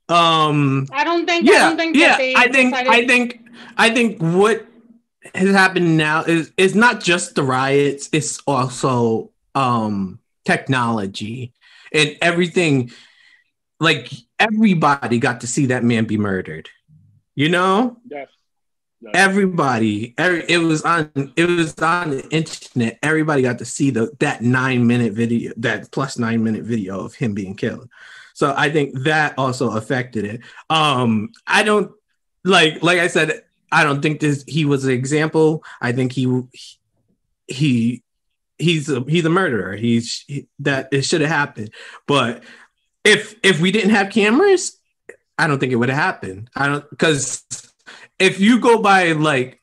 um, 0.09 0.87
I 0.93 1.05
don't 1.05 1.27
think. 1.27 1.49
I 1.49 1.53
yeah, 1.53 1.69
don't 1.69 1.77
think 1.77 1.97
yeah. 1.97 2.17
I 2.37 2.49
think 2.49 2.73
decided- 2.75 2.93
I 2.93 3.07
think 3.07 3.41
I 3.77 3.91
think 3.91 4.21
what 4.23 4.67
has 5.35 5.51
happened 5.55 5.97
now 5.97 6.23
is 6.25 6.53
it's 6.57 6.75
not 6.75 7.03
just 7.03 7.35
the 7.35 7.43
riots; 7.43 8.09
it's 8.13 8.41
also 8.47 9.31
um 9.55 10.19
technology 10.45 11.53
and 11.93 12.17
everything. 12.21 12.91
Like 13.81 14.11
everybody 14.39 15.19
got 15.19 15.41
to 15.43 15.47
see 15.47 15.67
that 15.67 15.85
man 15.85 16.05
be 16.05 16.19
murdered. 16.19 16.69
You 17.35 17.49
know, 17.49 17.99
Yes. 18.09 18.29
everybody 19.13 20.15
every, 20.17 20.45
it 20.49 20.59
was 20.59 20.83
on 20.83 21.11
it 21.37 21.45
was 21.45 21.75
on 21.79 22.11
the 22.11 22.27
internet 22.31 22.99
everybody 23.03 23.43
got 23.43 23.59
to 23.59 23.65
see 23.65 23.91
the 23.91 24.11
that 24.21 24.41
nine 24.41 24.87
minute 24.87 25.13
video 25.13 25.53
that 25.59 25.91
plus 25.93 26.19
nine 26.19 26.43
minute 26.43 26.65
video 26.65 27.01
of 27.05 27.15
him 27.15 27.35
being 27.35 27.55
killed 27.55 27.87
so 28.33 28.55
i 28.57 28.71
think 28.71 28.99
that 29.01 29.35
also 29.37 29.73
affected 29.73 30.25
it 30.25 30.41
um 30.71 31.29
i 31.47 31.63
don't 31.63 31.93
like 32.45 32.83
like 32.83 32.99
i 32.99 33.07
said 33.07 33.43
i 33.71 33.85
don't 33.85 34.01
think 34.01 34.21
this 34.21 34.43
he 34.49 34.65
was 34.65 34.85
an 34.87 34.93
example 34.93 35.63
i 35.83 35.93
think 35.93 36.11
he 36.13 36.43
he 37.47 38.03
he's 38.59 38.89
a 38.89 39.01
he's 39.01 39.25
a 39.25 39.31
murderer. 39.31 39.77
He's 39.77 40.25
he, 40.27 40.49
that 40.61 40.89
it 40.93 41.05
should 41.05 41.21
have 41.21 41.31
happened. 41.31 41.71
But 42.07 42.43
if 43.05 43.37
if 43.43 43.61
we 43.61 43.71
didn't 43.71 43.91
have 43.91 44.11
cameras 44.11 44.79
i 45.39 45.47
don't 45.47 45.59
think 45.59 45.73
it 45.73 45.77
would 45.77 45.89
have 45.89 45.99
happened. 45.99 46.51
I 46.57 46.69
don't 46.69 46.91
because 46.91 47.45
if 48.19 48.41
you 48.41 48.61
go 48.61 48.81
by 48.81 49.13
like 49.13 49.61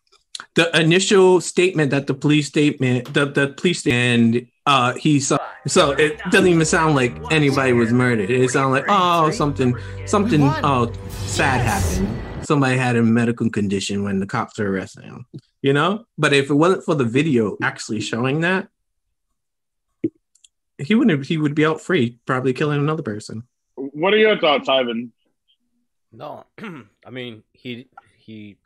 the 0.55 0.75
initial 0.79 1.41
statement 1.41 1.91
that 1.91 2.07
the 2.07 2.13
police 2.13 2.47
statement 2.47 3.13
the, 3.13 3.25
the 3.25 3.49
police 3.49 3.85
and 3.87 4.47
uh 4.65 4.93
he 4.93 5.19
saw 5.19 5.37
so 5.67 5.91
it 5.91 6.19
doesn't 6.29 6.47
even 6.47 6.65
sound 6.65 6.95
like 6.95 7.15
anybody 7.31 7.73
was 7.73 7.91
murdered. 7.91 8.29
It 8.29 8.49
sounded 8.51 8.81
like 8.81 8.85
oh 8.89 9.31
something 9.31 9.75
something 10.05 10.41
oh 10.43 10.91
sad 11.09 11.61
happened. 11.61 12.45
Somebody 12.45 12.77
had 12.77 12.95
a 12.95 13.03
medical 13.03 13.49
condition 13.49 14.03
when 14.03 14.19
the 14.19 14.25
cops 14.25 14.59
were 14.59 14.69
arresting 14.69 15.03
him 15.03 15.25
you 15.61 15.73
know? 15.73 16.05
But 16.17 16.33
if 16.33 16.49
it 16.49 16.55
wasn't 16.55 16.83
for 16.83 16.95
the 16.95 17.03
video 17.03 17.57
actually 17.61 18.01
showing 18.01 18.41
that 18.41 18.67
he 20.81 20.95
wouldn't 20.95 21.25
he 21.25 21.37
would 21.37 21.55
be 21.55 21.65
out 21.65 21.81
free 21.81 22.19
probably 22.25 22.53
killing 22.53 22.79
another 22.79 23.03
person 23.03 23.43
What 23.75 24.13
are 24.13 24.17
your 24.17 24.37
thoughts, 24.39 24.67
Ivan? 24.69 25.13
No, 26.11 26.43
I 27.05 27.09
mean 27.09 27.43
he 27.53 27.87
he 28.17 28.57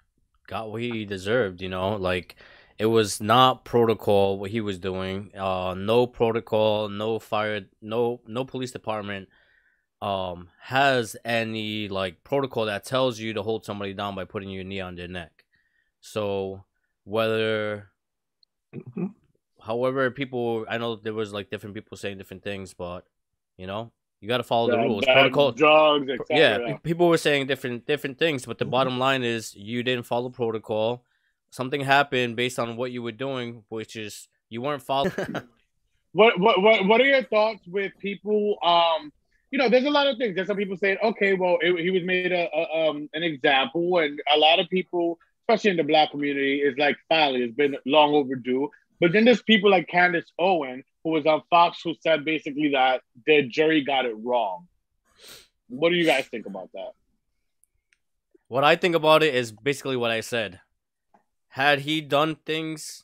got 0.48 0.72
what 0.72 0.82
he 0.82 1.06
deserved. 1.06 1.62
You 1.62 1.70
know, 1.70 1.96
like 1.96 2.36
it 2.78 2.88
was 2.88 3.22
not 3.22 3.66
protocol 3.66 4.38
what 4.40 4.52
he 4.52 4.62
was 4.62 4.80
doing. 4.80 5.32
Uh, 5.36 5.76
no 5.78 6.08
protocol, 6.08 6.90
no 6.90 7.20
fire, 7.20 7.62
no 7.82 8.22
no 8.28 8.46
police 8.46 8.72
department 8.72 9.30
um 10.02 10.50
has 10.60 11.16
any 11.24 11.88
like 11.88 12.24
protocol 12.24 12.66
that 12.66 12.84
tells 12.84 13.18
you 13.18 13.34
to 13.34 13.42
hold 13.42 13.64
somebody 13.64 13.94
down 13.94 14.14
by 14.14 14.26
putting 14.26 14.50
your 14.50 14.64
knee 14.64 14.82
on 14.82 14.96
their 14.96 15.08
neck. 15.08 15.46
So 16.02 16.66
whether 17.04 17.92
Mhm. 18.76 19.14
However 19.66 20.12
people 20.12 20.66
i 20.70 20.78
know 20.78 20.96
there 20.96 21.14
was 21.14 21.34
like 21.34 21.50
different 21.50 21.76
people 21.76 21.98
saying 21.98 22.18
different 22.18 22.44
things 22.44 22.74
but 22.74 23.06
you 23.58 23.68
know 23.68 23.92
you 24.22 24.30
got 24.30 24.38
to 24.38 24.44
follow 24.44 24.72
the 24.72 24.78
rules 24.78 25.06
protocol 25.06 25.52
drugs, 25.52 26.10
yeah, 26.30 26.78
people 26.84 27.08
were 27.08 27.18
saying 27.18 27.46
different 27.46 27.86
different 27.86 28.18
things, 28.18 28.46
but 28.46 28.58
the 28.58 28.66
bottom 28.66 28.98
line 28.98 29.24
is 29.24 29.54
you 29.56 29.84
didn't 29.84 30.06
follow 30.06 30.30
protocol. 30.30 31.04
Something 31.52 31.82
happened 31.82 32.36
based 32.36 32.58
on 32.58 32.76
what 32.76 32.92
you 32.92 33.04
were 33.04 33.12
doing, 33.12 33.64
which 33.70 33.96
is 33.96 34.28
you 34.50 34.62
weren't 34.62 34.82
following. 34.82 35.14
What 36.14 36.40
what 36.40 36.62
what 36.62 36.88
what 36.88 37.02
are 37.02 37.06
your 37.06 37.24
thoughts 37.24 37.68
with 37.68 37.92
people? 38.00 38.56
Um, 38.64 39.12
you 39.52 39.60
know, 39.60 39.68
there's 39.68 39.84
a 39.84 39.90
lot 39.90 40.08
of 40.08 40.18
things. 40.18 40.34
There's 40.34 40.48
some 40.48 40.56
people 40.56 40.78
saying, 40.78 40.96
okay, 41.04 41.34
well, 41.34 41.58
it, 41.60 41.78
he 41.84 41.92
was 41.92 42.04
made 42.04 42.32
a, 42.32 42.48
a 42.56 42.88
um 42.88 43.10
an 43.14 43.22
example, 43.22 43.98
and 43.98 44.18
a 44.34 44.38
lot 44.40 44.62
of 44.62 44.70
people 44.70 45.20
especially 45.48 45.72
in 45.72 45.78
the 45.78 45.84
black 45.84 46.12
community, 46.12 46.62
is 46.62 46.78
like 46.78 46.98
finally 47.10 47.44
it's 47.44 47.56
been 47.56 47.76
long 47.86 48.14
overdue. 48.14 48.70
But 49.00 49.12
then 49.12 49.26
there's 49.26 49.42
people 49.42 49.70
like 49.70 49.88
Candace 49.88 50.32
Owen, 50.40 50.84
who 51.04 51.12
was 51.12 51.26
on 51.26 51.42
Fox, 51.50 51.82
who 51.84 51.94
said 52.02 52.26
basically 52.26 52.72
that 52.74 53.02
the 53.26 53.44
jury 53.44 53.84
got 53.84 54.06
it 54.06 54.16
wrong. 54.24 54.68
What 55.68 55.90
do 55.90 55.96
you 55.96 56.06
guys 56.06 56.26
think 56.28 56.46
about 56.46 56.70
that? 56.74 56.92
What 58.48 58.64
I 58.64 58.76
think 58.76 58.96
about 58.96 59.24
it 59.24 59.34
is 59.34 59.52
basically 59.52 59.98
what 59.98 60.12
I 60.12 60.22
said. 60.22 60.60
Had 61.50 61.80
he 61.80 62.02
done 62.02 62.36
things 62.46 63.04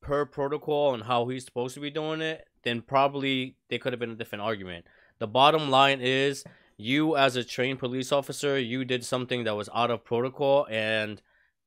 per 0.00 0.24
protocol 0.24 0.94
and 0.94 1.02
how 1.02 1.28
he's 1.28 1.44
supposed 1.44 1.74
to 1.74 1.80
be 1.80 1.90
doing 1.90 2.20
it, 2.20 2.46
then 2.62 2.80
probably 2.80 3.56
there 3.68 3.78
could 3.78 3.92
have 3.92 4.00
been 4.00 4.10
a 4.10 4.16
different 4.16 4.42
argument. 4.42 4.86
The 5.18 5.26
bottom 5.26 5.70
line 5.70 6.00
is 6.00 6.44
you 6.76 7.16
as 7.16 7.36
a 7.36 7.44
trained 7.44 7.78
police 7.78 8.12
officer, 8.12 8.58
you 8.58 8.84
did 8.84 9.04
something 9.04 9.44
that 9.44 9.56
was 9.56 9.68
out 9.74 9.90
of 9.90 10.04
protocol 10.04 10.66
and 10.70 11.20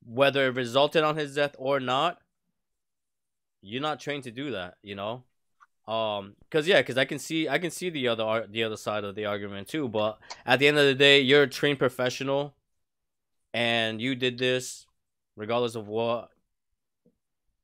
whether 0.05 0.47
it 0.47 0.55
resulted 0.55 1.03
on 1.03 1.17
his 1.17 1.35
death 1.35 1.55
or 1.57 1.79
not, 1.79 2.19
you're 3.61 3.81
not 3.81 3.99
trained 3.99 4.23
to 4.23 4.31
do 4.31 4.51
that, 4.51 4.75
you 4.81 4.95
know? 4.95 5.23
Um, 5.87 6.35
cause 6.49 6.67
yeah, 6.67 6.81
cause 6.83 6.97
I 6.97 7.05
can 7.05 7.19
see 7.19 7.49
I 7.49 7.57
can 7.57 7.71
see 7.71 7.89
the 7.89 8.07
other 8.07 8.45
the 8.49 8.63
other 8.63 8.77
side 8.77 9.03
of 9.03 9.15
the 9.15 9.25
argument 9.25 9.67
too. 9.67 9.87
But 9.87 10.19
at 10.45 10.59
the 10.59 10.67
end 10.67 10.77
of 10.77 10.85
the 10.85 10.95
day, 10.95 11.21
you're 11.21 11.43
a 11.43 11.47
trained 11.47 11.79
professional, 11.79 12.53
and 13.53 13.99
you 13.99 14.15
did 14.15 14.37
this, 14.37 14.85
regardless 15.35 15.75
of 15.75 15.87
what. 15.87 16.29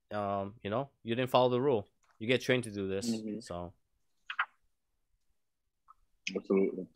Um, 0.10 0.54
you 0.64 0.70
know, 0.70 0.90
you 1.04 1.16
didn't 1.16 1.30
follow 1.30 1.50
the 1.50 1.60
rule. 1.62 1.86
You 2.18 2.28
get 2.28 2.42
trained 2.42 2.64
to 2.64 2.72
do 2.72 2.88
this, 2.88 3.10
Mhm. 3.10 3.44
so 3.44 3.74
Absolutely. 6.36 6.88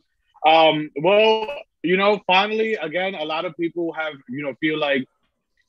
Um, 0.46 0.90
well, 0.96 1.46
you 1.82 1.96
know, 1.96 2.20
finally, 2.26 2.74
again, 2.74 3.14
a 3.14 3.24
lot 3.24 3.44
of 3.44 3.56
people 3.56 3.92
have, 3.92 4.14
you 4.28 4.42
know, 4.42 4.54
feel 4.60 4.78
like 4.78 5.06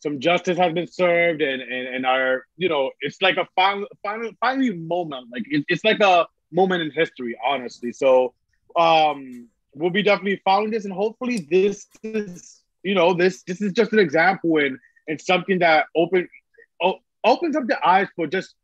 some 0.04 0.20
justice 0.20 0.58
has 0.58 0.74
been 0.74 0.88
served 0.88 1.42
and 1.42 1.62
and, 1.62 1.88
and 1.96 2.06
are, 2.06 2.46
you 2.58 2.68
know, 2.68 2.92
it's 3.00 3.22
like 3.22 3.38
a 3.38 3.48
final, 3.56 3.88
final, 4.04 4.32
finally 4.42 4.76
moment. 4.76 5.28
Like 5.32 5.46
it, 5.50 5.64
it's 5.70 5.86
like 5.86 6.02
a 6.02 6.28
moment 6.52 6.82
in 6.84 6.92
history, 6.92 7.36
honestly. 7.46 7.94
So 7.94 8.34
um 8.76 9.48
we'll 9.74 9.90
be 9.90 10.04
definitely 10.04 10.42
following 10.44 10.72
this 10.72 10.86
and 10.86 10.94
hopefully 10.94 11.48
this 11.50 11.88
is, 12.04 12.62
you 12.84 12.96
know, 12.96 13.14
this 13.14 13.44
this 13.44 13.62
is 13.62 13.72
just 13.72 13.94
an 13.94 14.00
example 14.00 14.58
and 14.58 14.78
and 15.08 15.22
something 15.22 15.60
that 15.60 15.86
open 15.96 16.28
o- 16.82 17.00
opens 17.24 17.56
up 17.56 17.66
the 17.68 17.80
eyes 17.88 18.10
for 18.18 18.28
just 18.28 18.56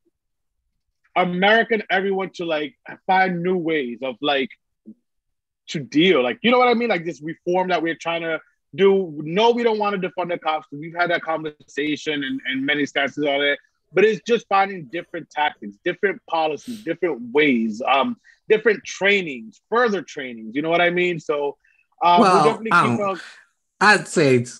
American 1.15 1.83
everyone 1.89 2.31
to 2.35 2.45
like 2.45 2.75
find 3.07 3.41
new 3.43 3.57
ways 3.57 3.99
of 4.03 4.15
like 4.21 4.49
to 5.69 5.79
deal. 5.79 6.21
Like, 6.21 6.39
you 6.41 6.51
know 6.51 6.59
what 6.59 6.67
I 6.67 6.73
mean? 6.73 6.89
Like 6.89 7.05
this 7.05 7.21
reform 7.21 7.69
that 7.69 7.81
we're 7.81 7.95
trying 7.95 8.23
to 8.23 8.39
do. 8.75 9.19
No, 9.23 9.51
we 9.51 9.63
don't 9.63 9.79
want 9.79 9.99
to 10.01 10.09
defund 10.09 10.29
the 10.29 10.37
cops. 10.37 10.67
We've 10.71 10.95
had 10.95 11.09
that 11.11 11.21
conversation 11.21 12.23
and, 12.23 12.39
and 12.47 12.65
many 12.65 12.85
stances 12.85 13.25
on 13.25 13.41
it. 13.41 13.59
But 13.91 14.05
it's 14.05 14.21
just 14.27 14.47
finding 14.47 14.85
different 14.85 15.29
tactics, 15.31 15.75
different 15.83 16.21
policies, 16.29 16.83
different 16.83 17.21
ways, 17.33 17.81
um, 17.87 18.17
different 18.47 18.83
trainings, 18.83 19.59
further 19.69 20.03
trainings. 20.03 20.55
You 20.55 20.61
know 20.61 20.69
what 20.69 20.81
I 20.81 20.91
mean? 20.91 21.19
So 21.19 21.57
uh, 22.01 22.17
Well, 22.21 22.33
we'll 22.35 22.43
definitely 22.43 22.71
I 22.71 22.87
keep 22.87 22.97
don't- 22.99 23.17
a, 23.17 23.21
I'd 23.81 24.07
say 24.07 24.35
it's. 24.35 24.59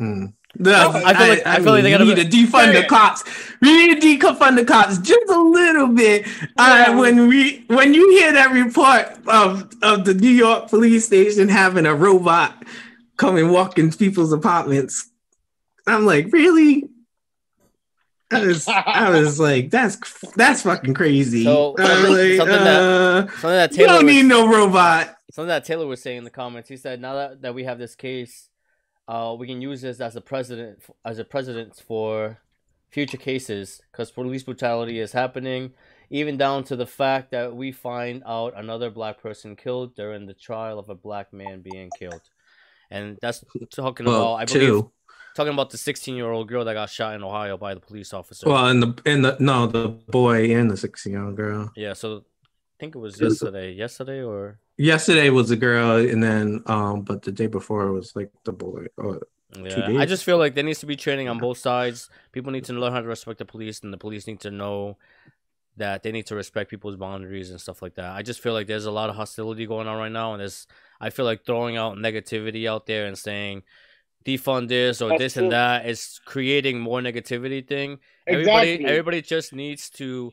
mm. 0.00 0.32
No, 0.58 0.72
I 0.92 1.14
feel 1.14 1.28
like- 1.28 1.46
I 1.46 1.56
feel 1.62 1.72
like 1.72 1.82
they 1.84 1.90
we 1.92 1.98
gotta 1.98 2.04
need 2.06 2.30
to 2.30 2.36
defund 2.36 2.72
the 2.72 2.80
Yeah. 2.80 2.86
cops. 2.86 3.22
We 3.60 3.86
need 3.86 4.00
to 4.00 4.06
defund 4.18 4.56
the 4.56 4.64
cops 4.64 4.98
just 4.98 5.28
a 5.30 5.38
little 5.40 5.88
bit. 5.88 6.26
Uh, 6.56 6.96
when 6.96 7.28
we 7.28 7.64
when 7.68 7.94
you 7.94 8.10
hear 8.18 8.32
that 8.32 8.50
report 8.52 9.06
of 9.28 9.70
of 9.82 10.04
the 10.04 10.14
New 10.14 10.30
York 10.30 10.68
police 10.68 11.04
station 11.06 11.48
having 11.48 11.86
a 11.86 11.94
robot 11.94 12.64
come 13.18 13.36
and 13.36 13.50
walk 13.52 13.78
in 13.78 13.92
people's 13.92 14.32
apartments, 14.32 15.10
I'm 15.86 16.06
like, 16.06 16.32
really? 16.32 16.88
I 18.30 18.44
was 18.46 18.66
I 18.68 19.10
was 19.20 19.38
like, 19.40 19.70
that's 19.70 19.98
that's 20.34 20.62
fucking 20.62 20.94
crazy. 20.94 21.44
So, 21.44 21.74
something- 21.78 22.12
like, 22.12 22.36
something 22.36 22.64
that- 22.64 22.80
uh, 22.80 23.26
something 23.28 23.50
that 23.50 23.70
you 23.72 23.76
Taylor 23.78 23.88
don't 23.98 24.06
was, 24.06 24.14
need 24.14 24.22
no 24.24 24.48
robot. 24.48 25.16
something 25.32 25.48
that 25.48 25.64
Taylor 25.64 25.86
was 25.86 26.00
saying 26.02 26.18
in 26.18 26.24
the 26.24 26.30
comments. 26.30 26.68
He 26.68 26.76
said, 26.76 27.00
"Now 27.00 27.14
that, 27.14 27.42
that 27.42 27.54
we 27.54 27.64
have 27.64 27.78
this 27.78 27.94
case, 27.94 28.48
uh, 29.08 29.34
we 29.38 29.46
can 29.46 29.60
use 29.62 29.80
this 29.82 30.00
as 30.00 30.14
a 30.16 30.20
precedent 30.20 30.80
as 31.04 31.18
a 31.18 31.24
precedent 31.24 31.76
for 31.86 32.38
future 32.90 33.16
cases 33.18 33.80
because 33.92 34.10
police 34.10 34.42
brutality 34.42 34.98
is 35.00 35.12
happening, 35.12 35.72
even 36.10 36.36
down 36.36 36.64
to 36.64 36.76
the 36.76 36.86
fact 36.86 37.30
that 37.30 37.54
we 37.56 37.72
find 37.72 38.22
out 38.26 38.52
another 38.56 38.90
black 38.90 39.20
person 39.22 39.56
killed 39.56 39.94
during 39.94 40.26
the 40.26 40.34
trial 40.34 40.78
of 40.78 40.88
a 40.90 40.94
black 40.94 41.32
man 41.32 41.62
being 41.62 41.88
killed." 41.98 42.20
And 42.90 43.18
that's 43.20 43.44
talking 43.70 44.06
Well, 44.06 44.20
about, 44.34 44.34
I 44.36 44.44
believe, 44.44 44.82
two. 44.82 44.90
talking 45.34 45.52
about 45.52 45.70
the 45.70 45.78
16 45.78 46.16
year 46.16 46.30
old 46.30 46.48
girl 46.48 46.64
that 46.64 46.74
got 46.74 46.90
shot 46.90 47.14
in 47.14 47.22
Ohio 47.22 47.56
by 47.56 47.74
the 47.74 47.80
police 47.80 48.12
officer. 48.12 48.46
Well, 48.48 48.66
and 48.66 48.82
the 48.82 49.02
and 49.04 49.24
the 49.24 49.36
no, 49.40 49.66
the 49.66 49.88
boy 49.88 50.54
and 50.56 50.70
the 50.70 50.76
sixteen 50.76 51.12
year 51.12 51.24
old 51.24 51.36
girl. 51.36 51.70
yeah, 51.76 51.92
so 51.92 52.18
I 52.18 52.20
think 52.80 52.94
it 52.94 52.98
was 52.98 53.20
yesterday. 53.20 53.72
Yesterday 53.72 54.22
or 54.22 54.58
Yesterday 54.76 55.28
was 55.30 55.48
the 55.48 55.56
girl, 55.56 55.96
and 55.96 56.22
then 56.22 56.62
um, 56.66 57.02
but 57.02 57.22
the 57.22 57.32
day 57.32 57.48
before 57.48 57.90
was 57.92 58.14
like 58.14 58.30
the 58.44 58.52
boy. 58.52 58.86
Oh, 58.96 59.20
Yeah, 59.56 59.88
I 59.96 60.06
just 60.06 60.24
feel 60.24 60.38
like 60.38 60.54
there 60.54 60.62
needs 60.64 60.80
to 60.80 60.86
be 60.86 60.94
training 60.96 61.28
on 61.28 61.38
both 61.38 61.58
sides. 61.58 62.10
People 62.32 62.52
need 62.52 62.64
to 62.66 62.72
learn 62.74 62.92
how 62.92 63.00
to 63.00 63.06
respect 63.08 63.38
the 63.38 63.44
police, 63.44 63.80
and 63.80 63.92
the 63.92 63.98
police 63.98 64.26
need 64.26 64.40
to 64.40 64.50
know 64.50 64.96
that 65.76 66.02
they 66.02 66.12
need 66.12 66.26
to 66.26 66.34
respect 66.36 66.70
people's 66.70 66.96
boundaries 66.96 67.50
and 67.50 67.60
stuff 67.60 67.82
like 67.82 67.94
that. 67.94 68.12
I 68.12 68.22
just 68.22 68.40
feel 68.40 68.52
like 68.52 68.66
there's 68.66 68.86
a 68.86 68.90
lot 68.90 69.10
of 69.10 69.16
hostility 69.16 69.66
going 69.66 69.88
on 69.88 69.98
right 69.98 70.12
now, 70.12 70.32
and 70.34 70.40
there's 70.40 70.66
I 71.00 71.10
feel 71.10 71.24
like 71.24 71.44
throwing 71.44 71.76
out 71.76 71.96
negativity 71.96 72.68
out 72.68 72.86
there 72.86 73.06
and 73.06 73.16
saying 73.16 73.62
defund 74.24 74.68
this 74.68 75.00
or 75.00 75.10
That's 75.10 75.20
this 75.20 75.32
true. 75.34 75.44
and 75.44 75.52
that 75.52 75.86
is 75.86 76.20
creating 76.24 76.80
more 76.80 77.00
negativity 77.00 77.66
thing. 77.66 77.98
Everybody 78.26 78.84
everybody 78.84 79.22
just 79.22 79.52
needs 79.52 79.90
to 79.90 80.32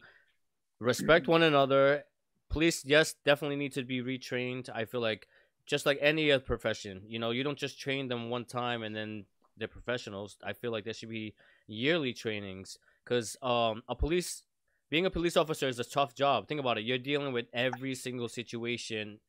respect 0.79 1.27
one 1.27 1.43
another. 1.43 2.03
Police, 2.49 2.85
yes, 2.85 3.15
definitely 3.25 3.55
need 3.57 3.73
to 3.73 3.83
be 3.83 4.01
retrained. 4.01 4.69
I 4.73 4.85
feel 4.85 5.01
like 5.01 5.27
just 5.65 5.85
like 5.85 5.97
any 6.01 6.31
other 6.31 6.43
profession, 6.43 7.01
you 7.07 7.19
know, 7.19 7.31
you 7.31 7.43
don't 7.43 7.57
just 7.57 7.79
train 7.79 8.07
them 8.07 8.29
one 8.29 8.45
time 8.45 8.83
and 8.83 8.95
then 8.95 9.25
they're 9.57 9.67
professionals. 9.67 10.37
I 10.43 10.53
feel 10.53 10.71
like 10.71 10.83
there 10.83 10.93
should 10.93 11.09
be 11.09 11.33
yearly 11.67 12.13
trainings 12.13 12.77
because 13.03 13.37
um 13.41 13.81
a 13.89 13.95
police 13.95 14.43
being 14.89 15.05
a 15.05 15.09
police 15.09 15.35
officer 15.37 15.67
is 15.67 15.79
a 15.79 15.83
tough 15.83 16.13
job. 16.13 16.47
Think 16.47 16.59
about 16.59 16.77
it. 16.77 16.85
You're 16.85 16.97
dealing 16.97 17.33
with 17.33 17.47
every 17.53 17.95
single 17.95 18.27
situation, 18.29 19.19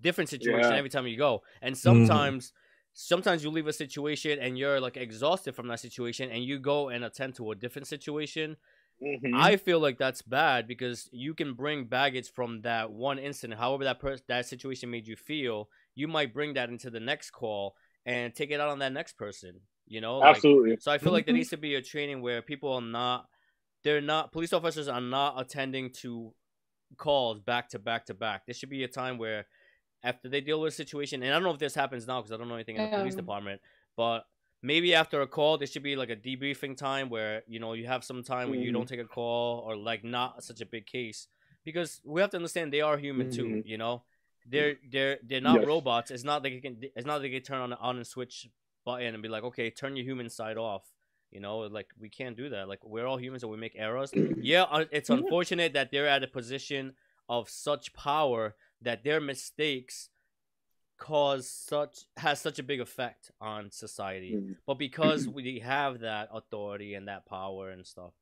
different 0.00 0.30
situation 0.30 0.76
Yeah. 0.76 0.78
every 0.78 0.90
time 0.90 1.06
you 1.06 1.16
go. 1.16 1.42
And 1.62 1.76
sometimes 1.76 2.52
sometimes 2.92 3.44
you 3.44 3.50
leave 3.50 3.66
a 3.66 3.72
situation 3.72 4.38
and 4.38 4.58
you're 4.58 4.80
like 4.80 4.96
exhausted 4.96 5.54
from 5.54 5.68
that 5.68 5.80
situation 5.80 6.30
and 6.30 6.44
you 6.44 6.58
go 6.58 6.88
and 6.88 7.04
attend 7.04 7.34
to 7.36 7.50
a 7.50 7.54
different 7.54 7.86
situation. 7.88 8.56
Mhm. 9.00 9.48
I 9.48 9.56
feel 9.56 9.80
like 9.80 9.98
that's 9.98 10.22
bad 10.22 10.66
because 10.68 11.08
you 11.12 11.34
can 11.34 11.54
bring 11.54 11.86
baggage 11.86 12.32
from 12.32 12.62
that 12.62 12.90
one 12.92 13.18
incident. 13.18 13.58
However 13.60 13.84
that 13.84 14.00
person 14.00 14.24
that 14.28 14.46
situation 14.46 14.90
made 14.90 15.06
you 15.08 15.16
feel, 15.16 15.68
you 15.94 16.08
might 16.08 16.32
bring 16.32 16.54
that 16.54 16.68
into 16.70 16.90
the 16.90 17.00
next 17.00 17.30
call 17.32 17.76
and 18.06 18.34
take 18.34 18.50
it 18.50 18.60
out 18.60 18.68
on 18.68 18.78
that 18.78 18.92
next 18.92 19.14
person. 19.14 19.62
You 19.86 20.00
know, 20.00 20.22
Like, 20.22 20.44
Absolutely. 20.44 20.78
so 20.78 20.92
I 20.92 20.98
feel 20.98 21.12
like 21.12 21.26
there 21.26 21.34
Mhm. 21.34 21.36
needs 21.36 21.50
to 21.50 21.56
be 21.56 21.74
a 21.74 21.82
training 21.82 22.22
where 22.22 22.40
people 22.42 22.72
are 22.72 22.80
not, 22.80 23.28
they're 23.84 24.00
not 24.02 24.32
police 24.32 24.52
officers 24.52 24.88
are 24.88 25.00
not 25.00 25.40
attending 25.40 25.92
to 26.02 26.34
calls 26.96 27.40
back 27.40 27.68
to 27.70 27.78
back 27.78 28.06
to 28.06 28.14
back. 28.14 28.46
There 28.46 28.54
should 28.54 28.70
be 28.70 28.84
a 28.84 28.88
time 28.88 29.18
where 29.18 29.46
after 30.06 30.28
they 30.28 30.40
deal 30.40 30.60
with 30.60 30.72
a 30.72 30.76
situation, 30.76 31.22
and 31.22 31.30
I 31.32 31.34
don't 31.36 31.42
know 31.42 31.50
if 31.58 31.58
this 31.58 31.74
happens 31.74 32.06
now 32.06 32.18
because 32.20 32.32
I 32.32 32.36
don't 32.38 32.48
know 32.48 32.54
anything 32.54 32.76
in 32.76 32.82
the 32.82 32.88
police 32.98 33.14
department, 33.22 33.60
but 33.96 34.20
maybe 34.62 34.94
after 34.94 35.20
a 35.20 35.26
call 35.26 35.58
there 35.58 35.66
should 35.66 35.82
be 35.82 35.96
like 35.96 36.10
a 36.10 36.16
debriefing 36.16 36.76
time 36.76 37.08
where 37.10 37.42
you 37.46 37.58
know 37.60 37.72
you 37.74 37.86
have 37.86 38.02
some 38.04 38.22
time 38.22 38.48
where 38.50 38.58
you 38.58 38.72
don't 38.72 38.88
take 38.88 39.00
a 39.00 39.04
call 39.18 39.60
or 39.66 39.76
like 39.76 40.02
not 40.04 40.42
such 40.42 40.60
a 40.60 40.66
big 40.66 40.86
case 40.86 41.28
because 41.64 42.00
we 42.04 42.20
have 42.22 42.30
to 42.30 42.36
understand 42.36 42.72
they 42.72 42.80
are 42.80 42.96
human 42.96 43.30
too. 43.30 43.48
Mhm. 43.48 43.62
You 43.72 43.78
know, 43.82 43.94
they're 44.52 44.76
they're 44.92 45.18
they're 45.28 45.40
not 45.50 45.58
Yes. 45.60 45.66
robots. 45.66 46.10
It's 46.10 46.24
not 46.24 46.42
like 46.44 46.52
you 46.52 46.62
can. 46.62 46.74
It's 46.96 47.06
not 47.06 47.20
like 47.20 47.30
you 47.30 47.40
can 47.40 47.46
turn 47.50 47.60
on 47.60 47.70
the 47.70 47.78
on 47.78 47.96
and 47.96 48.06
switch 48.06 48.48
button 48.84 49.12
and 49.14 49.22
be 49.22 49.28
like, 49.28 49.44
okay, 49.50 49.70
turn 49.70 49.96
your 49.96 50.04
human 50.04 50.28
side 50.30 50.56
off. 50.56 50.84
You 51.32 51.40
know, 51.40 51.58
like 51.78 51.88
we 51.98 52.08
can't 52.08 52.36
do 52.36 52.48
that. 52.50 52.68
Like 52.68 52.82
we're 52.84 53.06
all 53.06 53.18
humans 53.18 53.42
and 53.42 53.50
we 53.50 53.58
make 53.58 53.74
errors. 53.76 54.10
Yeah, 54.52 54.62
uh, 54.62 54.84
it's 54.92 55.10
unfortunate 55.10 55.72
that 55.72 55.90
they're 55.90 56.06
at 56.16 56.22
a 56.22 56.28
position 56.28 56.94
of 57.28 57.48
such 57.50 57.92
power 57.92 58.54
that 58.82 59.04
their 59.04 59.20
mistakes 59.20 60.08
cause 60.98 61.48
such 61.48 61.98
has 62.16 62.40
such 62.40 62.58
a 62.58 62.62
big 62.62 62.80
effect 62.80 63.30
on 63.40 63.70
society. 63.70 64.32
Mhm. 64.36 64.56
But 64.66 64.74
because 64.78 65.28
we 65.28 65.58
have 65.60 66.00
that 66.00 66.28
authority 66.32 66.94
and 66.94 67.08
that 67.08 67.26
power 67.26 67.70
and 67.70 67.86
stuff, 67.86 68.12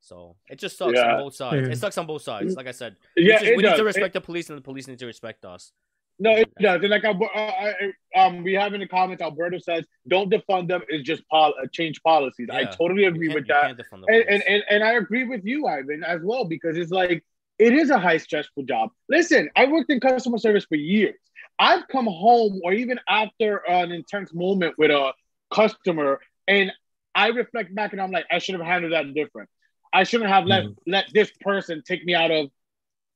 so 0.00 0.36
it 0.48 0.58
just 0.58 0.76
sucks 0.78 0.94
Yeah. 0.94 1.14
on 1.16 1.20
both 1.24 1.34
sides. 1.34 1.66
Yeah. 1.68 1.72
It 1.72 1.76
sucks 1.76 1.98
on 1.98 2.06
both 2.06 2.22
sides. 2.22 2.56
Like 2.56 2.66
I 2.66 2.72
said, 2.72 2.96
we, 3.16 3.28
Yeah, 3.28 3.34
just- 3.34 3.44
it 3.44 3.56
we 3.56 3.62
need 3.62 3.68
does. 3.70 3.78
to 3.78 3.82
It- 3.82 3.86
respect 3.86 4.14
the 4.14 4.20
police 4.20 4.48
and 4.50 4.58
the 4.58 4.62
police 4.62 4.88
need 4.88 4.98
to 4.98 5.06
respect 5.06 5.44
us. 5.44 5.72
No, 6.18 6.30
it 6.36 6.52
does. 6.60 6.80
And 6.82 6.90
like 6.90 7.04
I, 7.04 7.10
I, 7.10 7.74
I- 8.14 8.20
um, 8.26 8.42
we 8.44 8.52
have 8.54 8.74
in 8.74 8.80
the 8.80 8.86
comments, 8.86 9.22
Alberto 9.22 9.58
says, 9.58 9.84
"Don't 10.06 10.30
defund 10.30 10.68
them. 10.68 10.82
It's 10.88 11.04
just 11.04 11.26
pol- 11.28 11.54
uh, 11.60 11.66
change 11.72 12.02
policies." 12.02 12.48
I 12.52 12.64
totally 12.64 13.04
agree 13.04 13.28
with 13.28 13.46
that, 13.48 13.62
can't 13.62 13.78
defund 13.78 14.04
the 14.06 14.12
and, 14.14 14.24
and 14.28 14.42
and 14.46 14.62
and 14.68 14.84
I 14.84 14.92
agree 14.92 15.24
with 15.24 15.44
you, 15.44 15.66
Ivan, 15.66 16.04
as 16.04 16.20
well, 16.22 16.44
because 16.44 16.76
it's 16.76 16.90
like 16.92 17.24
it 17.58 17.72
is 17.74 17.90
a 17.90 17.98
high 17.98 18.18
stressful 18.18 18.64
job. 18.64 18.90
Listen, 19.08 19.50
I 19.56 19.66
worked 19.66 19.90
in 19.90 20.00
customer 20.00 20.38
service 20.38 20.64
for 20.64 20.76
years. 20.76 21.14
I've 21.58 21.86
come 21.88 22.06
home, 22.06 22.60
or 22.64 22.72
even 22.72 22.98
after 23.08 23.56
an 23.68 23.92
intense 23.92 24.32
moment 24.34 24.74
with 24.78 24.90
a 24.90 25.12
customer, 25.50 26.20
and 26.48 26.72
I 27.14 27.28
reflect 27.28 27.74
back 27.74 27.92
and 27.92 28.00
I'm 28.00 28.10
like, 28.10 28.26
I 28.30 28.38
should 28.38 28.54
have 28.54 28.64
handled 28.64 28.92
that 28.92 29.12
different. 29.14 29.48
I 29.92 30.04
shouldn't 30.04 30.30
have 30.30 30.46
let 30.46 30.64
Mhm. 30.64 30.76
let 30.86 31.06
this 31.12 31.30
person 31.40 31.82
take 31.86 32.04
me 32.04 32.14
out 32.14 32.30
of 32.30 32.50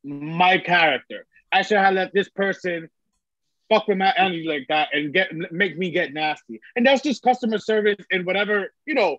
my 0.05 0.59
character. 0.59 1.27
I 1.51 1.63
should 1.63 1.79
have 1.79 1.95
let 1.95 2.13
this 2.13 2.29
person 2.29 2.91
fuck 3.69 3.89
with 3.89 3.99
my 3.99 4.13
energy 4.17 4.45
like 4.47 4.67
that 4.69 4.95
and 4.95 5.13
get 5.13 5.33
make 5.51 5.77
me 5.77 5.91
get 5.91 6.13
nasty. 6.13 6.61
And 6.77 6.87
that's 6.87 7.03
just 7.03 7.23
customer 7.23 7.59
service 7.59 8.05
and 8.11 8.27
whatever, 8.27 8.73
you 8.85 8.95
know, 8.95 9.19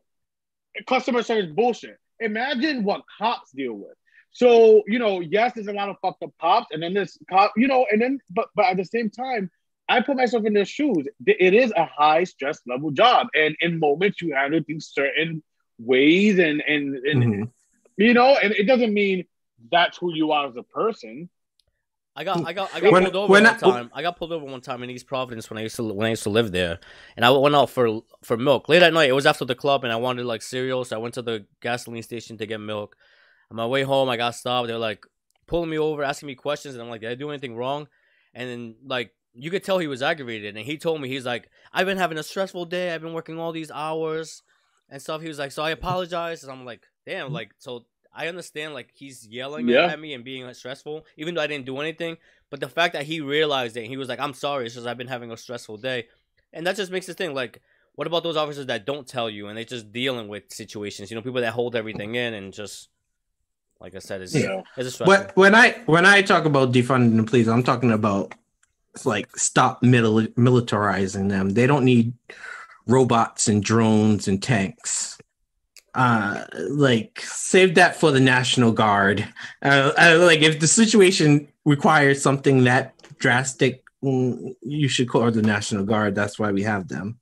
customer 0.85 1.23
service 1.23 1.51
bullshit. 1.51 1.97
Imagine 2.19 2.83
what 2.83 3.03
cops 3.17 3.51
deal 3.51 3.73
with. 3.73 3.97
So, 4.41 4.83
you 4.85 4.99
know, 4.99 5.19
yes, 5.19 5.53
there's 5.55 5.65
a 5.67 5.73
lot 5.73 5.89
of 5.89 5.95
fucked 5.99 6.21
up 6.21 6.29
cops, 6.39 6.67
and 6.71 6.83
then 6.83 6.93
this 6.93 7.17
cop, 7.27 7.53
you 7.57 7.67
know, 7.67 7.87
and 7.91 7.99
then 7.99 8.19
but 8.29 8.49
but 8.55 8.65
at 8.65 8.77
the 8.77 8.85
same 8.85 9.09
time, 9.09 9.49
I 9.89 9.99
put 10.01 10.15
myself 10.15 10.45
in 10.45 10.53
their 10.53 10.63
shoes. 10.77 11.07
It 11.25 11.55
is 11.55 11.73
a 11.75 11.85
high 11.85 12.23
stress 12.23 12.59
level 12.67 12.91
job. 12.91 13.27
And 13.33 13.55
in 13.61 13.79
moments 13.79 14.21
you 14.21 14.35
handle 14.35 14.61
things 14.61 14.91
certain 14.93 15.41
ways 15.79 16.37
and 16.37 16.61
and, 16.61 16.97
and 16.97 17.23
Mhm. 17.23 17.51
you 17.97 18.13
know, 18.13 18.37
and 18.43 18.53
it 18.53 18.65
doesn't 18.67 18.93
mean 18.93 19.25
that's 19.71 19.97
who 19.97 20.13
you 20.13 20.31
are 20.33 20.47
as 20.47 20.55
a 20.55 20.61
person. 20.61 21.29
I 22.15 22.23
got 22.23 22.45
I 22.45 22.53
got 22.53 22.69
I 22.75 22.79
got 22.79 22.91
When- 22.91 23.03
pulled 23.05 23.15
over 23.15 23.31
one 23.31 23.45
I- 23.47 23.57
time. 23.57 23.89
I 23.91 24.01
got 24.03 24.17
pulled 24.17 24.31
over 24.33 24.45
one 24.45 24.61
time 24.61 24.83
in 24.83 24.91
East 24.91 25.07
Providence 25.07 25.49
when 25.49 25.57
I 25.57 25.63
used 25.63 25.77
to 25.77 25.83
when 25.83 26.05
I 26.05 26.11
used 26.11 26.23
to 26.23 26.29
live 26.29 26.51
there, 26.51 26.79
and 27.15 27.25
I 27.25 27.31
went 27.31 27.55
out 27.55 27.71
for 27.71 28.03
for 28.23 28.37
milk 28.37 28.69
late 28.69 28.83
at 28.83 28.93
night. 28.93 29.09
It 29.09 29.13
was 29.13 29.25
after 29.25 29.45
the 29.45 29.55
club, 29.55 29.83
and 29.83 29.91
I 29.91 29.95
wanted 29.95 30.27
like 30.27 30.43
cereal, 30.43 30.85
so 30.85 30.95
I 30.95 30.99
went 30.99 31.15
to 31.15 31.23
the 31.23 31.45
gasoline 31.59 32.03
station 32.03 32.37
to 32.37 32.45
get 32.45 32.59
milk. 32.59 32.95
On 33.51 33.55
my 33.57 33.65
way 33.65 33.83
home, 33.83 34.09
I 34.09 34.17
got 34.17 34.35
stopped. 34.35 34.67
They're 34.67 34.77
like 34.77 35.05
pulling 35.45 35.69
me 35.69 35.77
over, 35.77 36.03
asking 36.03 36.27
me 36.27 36.35
questions, 36.35 36.75
and 36.75 36.83
I'm 36.83 36.89
like, 36.89 37.01
"Did 37.01 37.11
I 37.11 37.15
do 37.15 37.29
anything 37.29 37.55
wrong?" 37.55 37.87
And 38.33 38.49
then 38.49 38.75
like 38.85 39.11
you 39.33 39.49
could 39.51 39.63
tell 39.63 39.77
he 39.79 39.87
was 39.87 40.01
aggravated, 40.01 40.55
and 40.57 40.65
he 40.65 40.77
told 40.77 41.01
me 41.01 41.07
he's 41.07 41.25
like, 41.25 41.49
"I've 41.71 41.85
been 41.85 41.97
having 41.97 42.17
a 42.17 42.23
stressful 42.23 42.65
day. 42.65 42.93
I've 42.93 43.01
been 43.01 43.13
working 43.13 43.39
all 43.39 43.51
these 43.51 43.71
hours 43.71 44.43
and 44.89 45.01
stuff." 45.01 45.21
He 45.21 45.27
was 45.27 45.39
like, 45.39 45.51
"So 45.51 45.63
I 45.63 45.69
apologize," 45.71 46.43
and 46.43 46.51
I'm 46.51 46.65
like, 46.65 46.87
"Damn!" 47.05 47.31
Like 47.31 47.51
so. 47.57 47.85
I 48.19 48.29
understand, 48.29 48.73
like 48.73 48.89
he's 48.95 49.27
yelling 49.27 49.69
Yeah. 49.69 49.85
at 49.85 49.99
me 49.99 50.15
and 50.15 50.23
being 50.25 50.43
like, 50.43 50.55
stressful, 50.55 51.05
even 51.17 51.35
though 51.35 51.41
I 51.41 51.45
didn't 51.45 51.67
do 51.67 51.77
anything. 51.77 52.17
But 52.49 52.59
the 52.61 52.67
fact 52.67 52.93
that 52.93 53.03
he 53.05 53.21
realized 53.21 53.77
it, 53.77 53.81
and 53.81 53.89
he 53.91 53.97
was 53.97 54.09
like, 54.09 54.19
"I'm 54.19 54.33
sorry, 54.33 54.65
it's 54.65 54.73
just 54.73 54.87
I've 54.87 54.97
been 54.97 55.07
having 55.07 55.31
a 55.31 55.37
stressful 55.37 55.77
day," 55.77 56.07
and 56.51 56.65
that 56.65 56.75
just 56.75 56.91
makes 56.91 57.05
the 57.05 57.13
thing 57.13 57.35
like, 57.35 57.61
what 57.93 58.07
about 58.07 58.23
those 58.23 58.35
officers 58.35 58.65
that 58.67 58.87
don't 58.87 59.07
tell 59.07 59.29
you 59.29 59.47
and 59.47 59.55
they 59.57 59.65
just 59.65 59.91
dealing 59.91 60.27
with 60.29 60.51
situations? 60.51 61.11
You 61.11 61.15
know, 61.15 61.21
people 61.21 61.41
that 61.41 61.53
hold 61.53 61.75
everything 61.75 62.15
in 62.15 62.33
and 62.33 62.51
just, 62.53 62.89
like 63.79 63.95
I 63.95 63.99
said, 63.99 64.21
is 64.21 64.33
Yeah. 64.33 64.61
it's 64.75 64.87
a 64.87 64.91
stressful. 64.91 65.05
But 65.05 65.35
when 65.35 65.55
I 65.55 65.71
when 65.85 66.05
I 66.05 66.21
talk 66.21 66.45
about 66.45 66.71
defunding 66.73 67.17
the 67.17 67.23
police, 67.23 67.47
I'm 67.47 67.63
talking 67.63 67.91
about 67.91 68.33
it's 68.93 69.05
like 69.05 69.35
stop 69.37 69.81
mili- 69.83 70.33
militarizing 70.35 71.29
them. 71.29 71.51
They 71.51 71.67
don't 71.67 71.85
need 71.85 72.13
robots 72.87 73.47
and 73.47 73.63
drones 73.63 74.27
and 74.27 74.41
tanks. 74.41 75.17
Uh, 75.93 76.45
like 76.69 77.21
save 77.21 77.75
that 77.75 77.95
for 77.95 78.11
the 78.11 78.19
National 78.19 78.71
Guard. 78.71 79.27
Uh, 79.63 79.91
uh, 79.97 80.17
like 80.21 80.41
if 80.41 80.59
the 80.59 80.67
situation 80.67 81.47
requires 81.65 82.21
something 82.21 82.63
that 82.65 82.93
drastic, 83.17 83.83
mm, 84.03 84.55
you 84.61 84.87
should 84.87 85.09
call 85.09 85.31
the 85.31 85.41
National 85.41 85.83
Guard. 85.83 86.13
That's 86.13 86.37
why 86.37 86.51
we 86.51 86.63
have 86.63 86.87
them. 86.87 87.19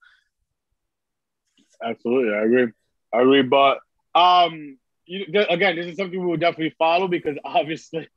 Absolutely, 1.84 2.34
I 2.34 2.44
agree. 2.44 2.72
I 3.14 3.22
agree, 3.22 3.44
but 3.44 3.80
um, 4.14 4.78
you, 5.06 5.26
th- 5.26 5.48
again, 5.50 5.76
this 5.76 5.88
is 5.88 5.98
something 5.98 6.20
we 6.20 6.26
will 6.26 6.38
definitely 6.38 6.76
follow 6.78 7.08
because 7.08 7.38
obviously 7.46 8.08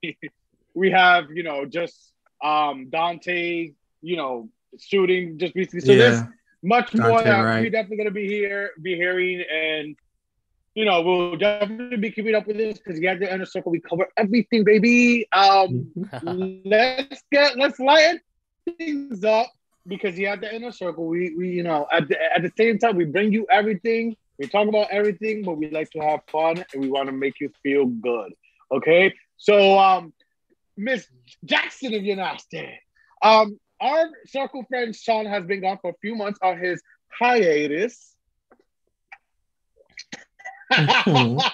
we 0.74 0.90
have 0.90 1.30
you 1.30 1.42
know 1.42 1.64
just 1.64 2.12
um 2.42 2.88
Daunte, 2.90 3.74
you 4.02 4.16
know, 4.16 4.48
shooting 4.78 5.38
just 5.38 5.54
recently. 5.54 5.80
So 5.80 5.96
there's 5.96 6.20
yeah, 6.20 6.26
much 6.62 6.94
more 6.94 7.22
Daunte, 7.22 7.24
that 7.24 7.40
right. 7.40 7.60
we're 7.60 7.70
definitely 7.70 7.98
gonna 7.98 8.10
be 8.10 8.26
here, 8.26 8.70
be 8.80 8.96
hearing, 8.96 9.44
and 9.50 9.96
you 10.74 10.84
know 10.84 11.02
we'll 11.02 11.36
definitely 11.36 11.96
be 11.96 12.10
keeping 12.10 12.34
up 12.34 12.46
with 12.46 12.56
this 12.56 12.78
because 12.78 12.98
you 13.00 13.08
have 13.08 13.20
the 13.20 13.32
inner 13.32 13.46
circle. 13.46 13.72
We 13.72 13.80
cover 13.80 14.08
everything, 14.16 14.64
baby. 14.64 15.26
Um, 15.32 15.88
let's 16.64 17.22
get 17.32 17.56
let's 17.56 17.78
lighten 17.78 18.20
things 18.78 19.24
up 19.24 19.48
because 19.86 20.18
you 20.18 20.28
have 20.28 20.40
the 20.40 20.54
inner 20.54 20.72
circle. 20.72 21.06
We 21.06 21.34
we 21.36 21.48
you 21.50 21.62
know 21.62 21.86
at 21.92 22.08
the, 22.08 22.16
at 22.34 22.42
the 22.42 22.52
same 22.56 22.78
time 22.78 22.96
we 22.96 23.04
bring 23.04 23.32
you 23.32 23.46
everything. 23.50 24.16
We 24.38 24.46
talk 24.46 24.68
about 24.68 24.88
everything, 24.90 25.42
but 25.42 25.56
we 25.56 25.70
like 25.70 25.90
to 25.90 26.00
have 26.00 26.20
fun 26.30 26.64
and 26.72 26.82
we 26.82 26.88
want 26.88 27.06
to 27.06 27.12
make 27.12 27.40
you 27.40 27.50
feel 27.62 27.86
good. 27.86 28.32
Okay, 28.70 29.12
so 29.36 29.78
um, 29.78 30.12
Miss 30.76 31.06
Jackson, 31.44 31.92
if 31.92 32.02
you're 32.02 32.16
nasty, 32.16 32.78
um, 33.22 33.58
our 33.80 34.08
circle 34.26 34.64
friend 34.68 34.94
Sean 34.94 35.26
has 35.26 35.44
been 35.44 35.60
gone 35.60 35.78
for 35.80 35.90
a 35.90 35.94
few 36.00 36.14
months 36.14 36.38
on 36.42 36.58
his 36.58 36.82
hiatus. 37.18 38.14
Why 40.74 41.44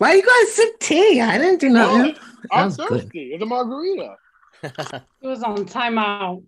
are 0.00 0.14
you 0.16 0.22
guys 0.22 0.54
sip 0.54 0.80
tea? 0.80 1.20
I 1.20 1.38
didn't 1.38 1.60
do 1.60 1.68
nothing. 1.68 2.16
I'm 2.50 2.70
That's 2.70 2.76
good. 2.76 3.10
It's 3.14 3.42
a 3.42 3.46
margarita. 3.46 4.16
It 5.22 5.26
was 5.26 5.42
on 5.42 5.64
timeout. 5.66 6.42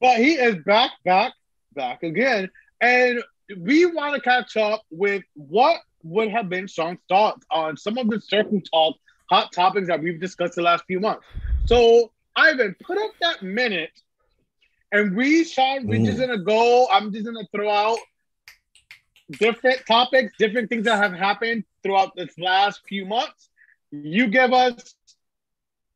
But 0.00 0.18
he 0.18 0.32
is 0.32 0.56
back, 0.64 0.90
back, 1.04 1.32
back 1.74 2.02
again. 2.02 2.50
And 2.82 3.22
we 3.60 3.86
want 3.86 4.16
to 4.16 4.20
catch 4.22 4.56
up 4.56 4.82
with 4.90 5.24
what 5.34 5.80
would 6.04 6.30
have 6.30 6.50
been 6.50 6.68
Sean's 6.68 7.00
thoughts 7.08 7.46
on 7.50 7.76
some 7.78 7.98
of 7.98 8.10
the 8.10 8.20
circle 8.20 8.60
talk 8.72 8.96
hot 9.30 9.52
topics 9.52 9.88
that 9.88 10.02
we've 10.02 10.20
discussed 10.20 10.56
the 10.56 10.62
last 10.62 10.84
few 10.86 11.00
months. 11.00 11.26
So, 11.66 12.12
Ivan, 12.36 12.76
put 12.84 12.98
up 12.98 13.12
that 13.22 13.42
minute. 13.42 13.92
And 14.92 15.16
we, 15.16 15.44
Sean, 15.44 15.86
we're 15.86 16.02
just 16.02 16.18
Mm. 16.18 16.28
gonna 16.28 16.42
go. 16.44 16.88
I'm 16.90 17.12
just 17.12 17.26
gonna 17.26 17.46
throw 17.54 17.70
out 17.70 17.98
different 19.38 19.86
topics, 19.86 20.32
different 20.38 20.68
things 20.70 20.84
that 20.84 20.98
have 21.02 21.12
happened 21.12 21.64
throughout 21.82 22.14
this 22.16 22.38
last 22.38 22.82
few 22.88 23.06
months. 23.06 23.50
You 23.92 24.28
give 24.28 24.52
us 24.52 24.94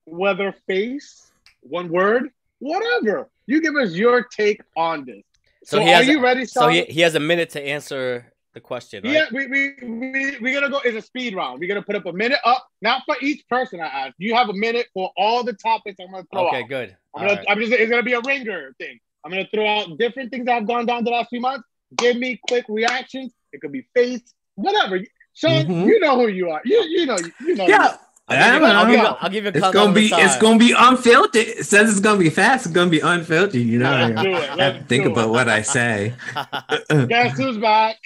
whether 0.05 0.53
face, 0.67 1.33
one 1.61 1.89
word, 1.89 2.31
whatever. 2.59 3.31
You 3.47 3.61
give 3.61 3.77
us 3.77 3.95
your 3.95 4.25
take 4.25 4.61
on 4.77 5.05
this. 5.07 5.25
So 5.67 5.79
So, 5.79 5.83
he 5.83 5.93
are 5.93 5.97
has 5.97 6.07
you 6.09 6.23
ready, 6.23 6.41
Sean? 6.47 6.63
so 6.63 6.69
he, 6.69 6.83
he 6.85 7.01
has 7.01 7.15
a 7.17 7.21
minute 7.21 7.51
to 7.51 7.61
answer 7.67 8.33
the 8.55 8.61
question, 8.61 9.03
right? 9.05 9.13
Yeah, 9.13 9.27
we 9.33 9.47
we 9.49 9.75
we 9.83 10.39
we're 10.41 10.55
gonna 10.59 10.71
go. 10.71 10.79
It's 10.85 10.97
a 10.97 11.03
speed 11.03 11.35
round. 11.35 11.59
We're 11.61 11.69
gonna 11.69 11.83
put 11.83 11.97
up 11.97 12.07
a 12.07 12.13
minute 12.13 12.39
up, 12.45 12.67
not 12.81 13.03
for 13.05 13.17
each 13.21 13.47
person. 13.49 13.81
I 13.81 13.87
ask. 13.87 14.15
You 14.19 14.35
have 14.35 14.49
a 14.49 14.55
minute 14.55 14.87
for 14.95 15.11
all 15.17 15.43
the 15.45 15.53
topics 15.53 15.97
I'm 16.01 16.11
gonna 16.13 16.25
throw 16.33 16.43
out. 16.43 16.55
Okay, 16.55 16.63
out. 16.63 16.69
good. 16.69 16.97
I'm 17.15 17.27
gonna. 17.27 17.37
right. 17.41 17.47
I'm 17.51 17.59
just. 17.61 17.73
It's 17.73 17.91
gonna 17.91 18.03
be 18.03 18.15
a 18.15 18.21
ringer 18.21 18.75
thing. 18.79 18.99
I'm 19.25 19.31
gonna 19.33 19.49
throw 19.53 19.67
out 19.67 19.99
different 19.99 20.31
things 20.31 20.47
that 20.47 20.53
have 20.55 20.67
gone 20.67 20.87
down 20.87 21.05
the 21.05 21.11
last 21.11 21.29
few 21.31 21.41
months. 21.41 21.67
Give 21.97 22.17
me 22.17 22.41
quick 22.49 22.65
reactions. 22.69 23.35
It 23.53 23.61
could 23.61 23.73
be 23.73 23.87
face, 23.95 24.23
whatever. 24.55 25.01
Sean, 25.35 25.67
Mhm. 25.67 25.87
you 25.87 26.01
know 26.01 26.17
who 26.17 26.29
you 26.29 26.49
are. 26.51 26.63
You 26.65 26.83
you 26.85 27.05
know 27.07 27.19
you 27.41 27.57
know. 27.57 27.67
Yeah, 27.67 27.97
I'll 28.29 28.53
give, 28.53 28.61
you, 28.63 28.67
I 28.67 28.73
I'll, 28.73 28.87
give 28.87 28.95
you. 29.01 29.07
I'll 29.07 29.31
give 29.31 29.45
you 29.45 29.51
a 29.51 29.53
It's 29.67 29.71
gonna 29.75 29.93
be 29.93 30.07
it's 30.13 30.39
gonna 30.39 30.59
be 30.59 30.75
unfiltered. 30.77 31.47
It 31.47 31.65
says 31.65 31.91
it's 31.91 32.01
gonna 32.01 32.19
be 32.19 32.31
fast. 32.31 32.67
It's 32.67 32.75
gonna 32.75 32.91
be 32.91 33.01
unfiltered. 33.01 33.55
You 33.61 33.79
know, 33.79 33.91
Let's 33.91 34.19
I 34.19 34.23
do 34.25 34.31
it. 34.31 34.35
have 34.43 34.49
to 34.51 34.57
Let's 34.57 34.87
think 34.89 35.05
do 35.05 35.13
about 35.13 35.31
what 35.31 35.49
I 35.49 35.63
say. 35.63 36.13
Guess 37.09 37.39
who's 37.39 37.59
back? 37.59 37.97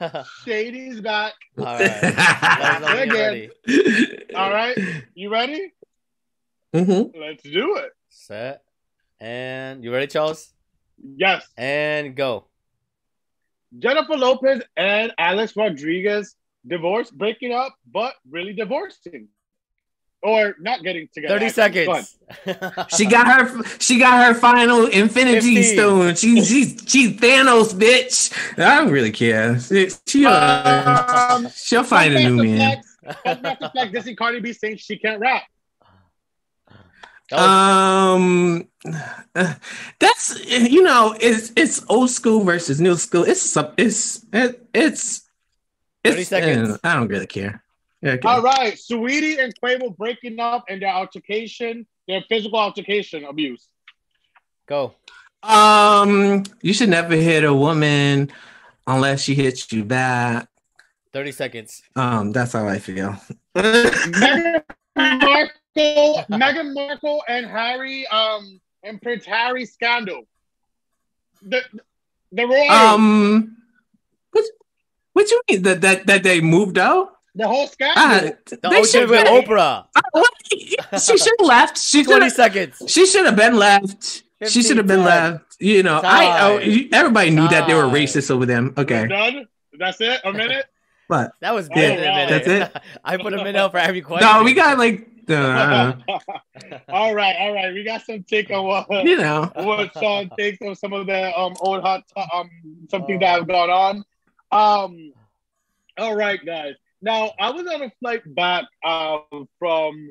Shady's 0.44 1.00
back. 1.00 1.34
All 1.56 1.64
right. 1.64 1.78
Let 1.80 2.18
us 2.18 2.80
know 2.80 2.86
when 2.86 2.96
you're 2.96 3.02
Again. 3.30 3.50
ready. 3.66 4.34
All 4.34 4.50
right. 4.50 4.76
You 5.14 5.30
ready? 5.30 5.72
Mhm. 6.74 7.12
Let's 7.18 7.42
do 7.44 7.76
it. 7.76 7.90
Set. 8.08 8.62
And 9.20 9.82
you 9.84 9.92
ready, 9.92 10.08
Charles? 10.08 10.52
Yes. 11.16 11.46
And 11.56 12.14
go. 12.16 12.46
Jennifer 13.78 14.16
Lopez 14.16 14.62
and 14.76 15.12
Alex 15.18 15.54
Rodriguez 15.56 16.34
divorced, 16.66 17.16
breaking 17.16 17.52
up, 17.52 17.74
but 17.90 18.14
really 18.28 18.52
divorcing. 18.52 19.28
Or 20.20 20.56
not 20.58 20.82
getting 20.82 21.08
together. 21.14 21.38
30 21.38 21.46
actually. 21.46 21.84
Go 21.84 21.92
ahead. 21.92 22.06
seconds. 22.06 22.88
She 22.96 23.06
got 23.06 23.26
her. 23.28 23.64
She 23.78 23.98
got 23.98 24.26
her 24.26 24.34
final 24.34 24.86
Infinity 24.86 25.56
15. 25.56 25.74
Stone. 25.76 26.14
She, 26.16 26.44
she's 26.44 26.82
she's 26.86 27.12
Thanos, 27.12 27.72
bitch. 27.72 28.32
I 28.58 28.78
don't 28.78 28.90
really 28.90 29.12
care. 29.12 29.58
She, 29.60 29.88
she, 30.06 30.26
uh, 30.26 31.34
Um, 31.36 31.48
she'll 31.54 31.84
find 31.84 32.14
a 32.14 32.28
new 32.30 32.42
man. 32.42 32.82
Fun 33.24 33.40
fact 33.42 33.62
to 33.62 33.70
flex, 33.70 33.92
Dissing 33.92 34.16
Cardi 34.16 34.40
B 34.40 34.52
saying 34.52 34.76
she 34.78 34.98
can't 34.98 35.20
rap. 35.20 35.44
Um, 37.30 38.66
that's 39.98 40.44
you 40.46 40.82
know, 40.82 41.14
it's 41.20 41.52
it's 41.56 41.84
old 41.88 42.10
school 42.10 42.42
versus 42.42 42.80
new 42.80 42.96
school. 42.96 43.24
It's 43.24 43.42
some 43.42 43.72
it's 43.76 44.24
it's 44.32 45.28
30 46.04 46.20
it's. 46.20 46.28
seconds. 46.28 46.78
I 46.82 46.94
don't 46.94 47.08
really 47.08 47.26
care. 47.26 47.62
Yeah, 48.02 48.12
okay. 48.12 48.28
All 48.28 48.42
right. 48.42 48.74
Saweetie 48.74 49.38
and 49.42 49.52
Quavo 49.60 49.96
breaking 49.96 50.38
up 50.38 50.64
and 50.68 50.80
their 50.82 50.92
altercation, 50.92 51.86
their 52.06 52.22
physical 52.28 52.58
altercation 52.58 53.24
abuse. 53.24 53.68
go. 54.66 54.94
Um, 55.42 56.42
you 56.62 56.72
should 56.72 56.88
never 56.88 57.14
hit 57.14 57.44
a 57.44 57.54
woman 57.54 58.30
unless 58.86 59.22
she 59.22 59.34
hits 59.34 59.70
you 59.72 59.84
back. 59.84 60.48
30 61.12 61.32
seconds. 61.32 61.82
Um, 61.96 62.32
that's 62.32 62.52
how 62.52 62.66
I 62.66 62.78
feel. 62.78 63.16
Meghan 63.56 64.62
Markle, 64.96 66.24
Meghan 66.30 66.74
Markle 66.74 67.22
and 67.28 67.46
Harry, 67.46 68.06
um, 68.08 68.60
and 68.82 69.00
Prince 69.00 69.24
Harry 69.26 69.64
scandal. 69.64 70.22
The, 71.42 71.62
The 72.32 72.46
royal, 72.46 72.70
Um, 72.70 73.56
what, 74.32 74.44
what 75.12 75.30
you 75.30 75.40
mean 75.50 75.62
that 75.62 75.80
that 75.82 76.06
that 76.06 76.22
they 76.24 76.40
moved 76.40 76.78
out? 76.78 77.12
The 77.38 77.46
whole 77.48 77.62
Ah, 77.62 77.66
scandal. 77.66 78.36
The 78.50 78.56
they 78.68 78.80
ocean 78.80 78.84
should 78.84 79.10
with 79.10 79.26
have- 79.26 79.44
Oprah. 79.44 79.86
what? 80.12 80.32
She 81.00 81.16
should 81.18 81.34
have 81.38 81.46
left. 81.46 81.78
She 81.78 81.98
should 81.98 82.06
20 82.06 82.24
have. 82.24 82.32
seconds. 82.32 82.82
She 82.88 83.06
should 83.06 83.26
have 83.26 83.36
been 83.36 83.56
left. 83.56 84.22
She 84.46 84.62
should 84.62 84.76
have 84.76 84.86
been 84.86 85.04
15, 85.04 85.04
left. 85.04 85.56
You 85.60 85.82
know, 85.82 86.00
I 86.02 86.40
oh, 86.50 86.56
everybody 86.92 87.30
knew 87.30 87.48
that 87.48 87.66
they 87.66 87.74
were 87.74 87.82
racist 87.84 88.30
over 88.30 88.46
them. 88.46 88.72
We're 88.76 88.82
Okay, 88.84 89.06
done. 89.08 89.46
That's 89.78 90.00
it. 90.00 90.20
A 90.24 90.32
minute. 90.32 90.66
but 91.08 91.32
That 91.40 91.54
was 91.54 91.68
Yeah, 91.70 91.74
good. 91.74 91.98
in 91.98 92.04
a 92.04 92.26
that's 92.30 92.46
it. 92.46 92.82
I 93.04 93.16
put 93.16 93.32
a 93.34 93.42
minute 93.42 93.70
for 93.70 93.78
every 93.78 94.00
question. 94.02 94.28
no, 94.28 94.42
we 94.44 94.54
got 94.54 94.78
like, 94.78 95.08
uh, 95.28 95.94
all 96.88 97.14
right, 97.14 97.36
all 97.40 97.52
right. 97.52 97.74
We 97.74 97.82
got 97.84 98.02
some 98.02 98.22
take 98.22 98.50
on 98.50 98.64
what 98.64 99.04
you 99.04 99.16
know, 99.18 99.50
what 99.56 99.92
Sean 99.98 100.30
thinks 100.36 100.58
of 100.62 100.78
some 100.78 100.92
of 100.92 101.06
the 101.06 101.36
um 101.38 101.54
old 101.60 101.82
hot 101.82 102.04
um 102.32 102.48
something 102.90 103.18
that 103.18 103.30
have 103.38 103.46
gone 103.48 103.70
on. 103.70 103.94
Um, 104.50 105.12
all 105.98 106.14
right, 106.16 106.40
guys. 106.44 106.74
Now 107.00 107.32
I 107.38 107.50
was 107.50 107.66
on 107.66 107.82
a 107.82 107.92
flight 108.00 108.22
back 108.34 108.64
um 108.84 109.48
from 109.58 110.10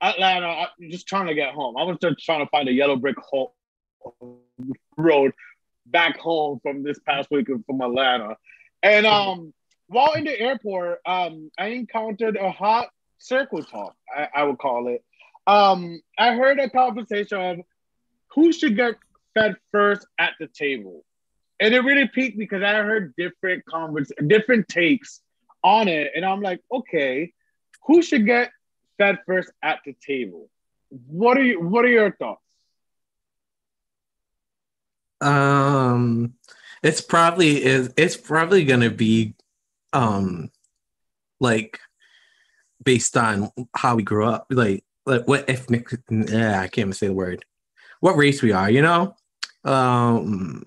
Atlanta. 0.00 0.46
I'm 0.46 0.90
just 0.90 1.06
trying 1.06 1.26
to 1.26 1.34
get 1.34 1.54
home. 1.54 1.76
I 1.76 1.84
was 1.84 1.98
just 2.00 2.18
trying 2.24 2.44
to 2.44 2.50
find 2.50 2.68
a 2.68 2.72
yellow 2.72 2.96
brick 2.96 3.16
road 4.96 5.32
back 5.86 6.18
home 6.18 6.60
from 6.62 6.82
this 6.82 6.98
past 7.00 7.30
week 7.30 7.46
from 7.66 7.80
Atlanta, 7.80 8.36
and 8.82 9.06
um 9.06 9.52
while 9.88 10.14
in 10.14 10.24
the 10.24 10.38
airport, 10.38 11.00
um 11.06 11.50
I 11.58 11.68
encountered 11.68 12.36
a 12.36 12.50
hot 12.50 12.88
circle 13.18 13.62
talk. 13.62 13.94
I, 14.14 14.28
I 14.34 14.42
would 14.44 14.58
call 14.58 14.88
it. 14.88 15.02
Um, 15.46 16.00
I 16.18 16.34
heard 16.34 16.58
a 16.58 16.68
conversation 16.68 17.38
of 17.38 17.58
who 18.34 18.52
should 18.52 18.76
get 18.76 18.96
fed 19.34 19.56
first 19.72 20.06
at 20.18 20.32
the 20.40 20.48
table. 20.48 21.04
And 21.60 21.74
it 21.74 21.80
really 21.80 22.08
piqued 22.08 22.36
me 22.36 22.44
because 22.44 22.62
I 22.62 22.74
heard 22.82 23.14
different 23.16 23.64
convers 23.66 24.12
different 24.26 24.68
takes 24.68 25.20
on 25.66 25.88
it. 25.88 26.12
And 26.14 26.24
I'm 26.24 26.40
like, 26.40 26.62
okay, 26.70 27.32
who 27.86 28.00
should 28.00 28.24
get 28.24 28.50
fed 28.98 29.18
first 29.26 29.50
at 29.62 29.80
the 29.84 29.94
table? 30.06 30.48
What 31.08 31.36
are 31.36 31.42
you 31.42 31.60
what 31.60 31.84
are 31.84 31.88
your 31.88 32.12
thoughts? 32.12 32.40
um, 35.20 36.34
it's 36.82 37.00
probably 37.00 37.64
is 37.64 37.92
it's 37.96 38.16
probably 38.16 38.64
gonna 38.64 38.90
be, 38.90 39.34
um, 39.92 40.50
like 41.40 41.80
based 42.84 43.16
on 43.16 43.50
how 43.74 43.96
we 43.96 44.02
grew 44.02 44.26
up, 44.26 44.46
like 44.50 44.84
like 45.04 45.26
what 45.26 45.48
ethnic. 45.48 45.88
Yeah, 46.10 46.60
I 46.60 46.68
can't 46.68 46.78
even 46.78 46.92
say 46.92 47.08
the 47.08 47.14
word. 47.14 47.44
What 48.00 48.16
race 48.16 48.42
we 48.42 48.52
are, 48.52 48.70
you 48.70 48.82
know. 48.82 49.16
Um, 49.64 50.64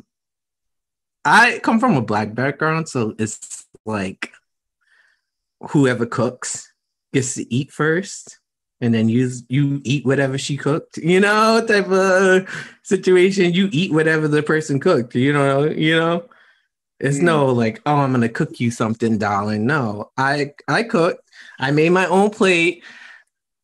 I 1.24 1.60
come 1.60 1.80
from 1.80 1.96
a 1.96 2.02
black 2.02 2.34
background, 2.34 2.90
so 2.90 3.16
it's 3.20 3.66
like 3.86 4.32
whoever 5.62 6.06
cooks 6.06 6.72
gets 7.14 7.36
to 7.36 7.54
eat 7.54 7.72
first, 7.72 8.40
and 8.82 8.94
then 8.94 9.10
you 9.10 9.30
you 9.50 9.82
eat 9.84 10.06
whatever 10.06 10.38
she 10.38 10.58
cooked. 10.58 10.98
You 10.98 11.20
know, 11.20 11.66
type 11.66 11.90
of 11.90 12.48
situation. 12.84 13.54
You 13.54 13.70
eat 13.72 13.92
whatever 13.92 14.28
the 14.28 14.44
person 14.44 14.80
cooked. 14.80 15.16
You 15.16 15.34
know, 15.34 15.66
you 15.66 15.96
know. 15.96 16.26
It's 17.00 17.20
no 17.20 17.46
like, 17.46 17.82
oh, 17.86 17.96
I'm 17.96 18.12
gonna 18.12 18.28
cook 18.28 18.60
you 18.60 18.72
something, 18.72 19.18
darling. 19.18 19.66
No, 19.66 20.12
I 20.18 20.54
I 20.68 20.84
cooked. 20.84 21.24
I 21.58 21.72
made 21.72 21.92
my 21.92 22.06
own 22.08 22.30
plate. 22.30 22.84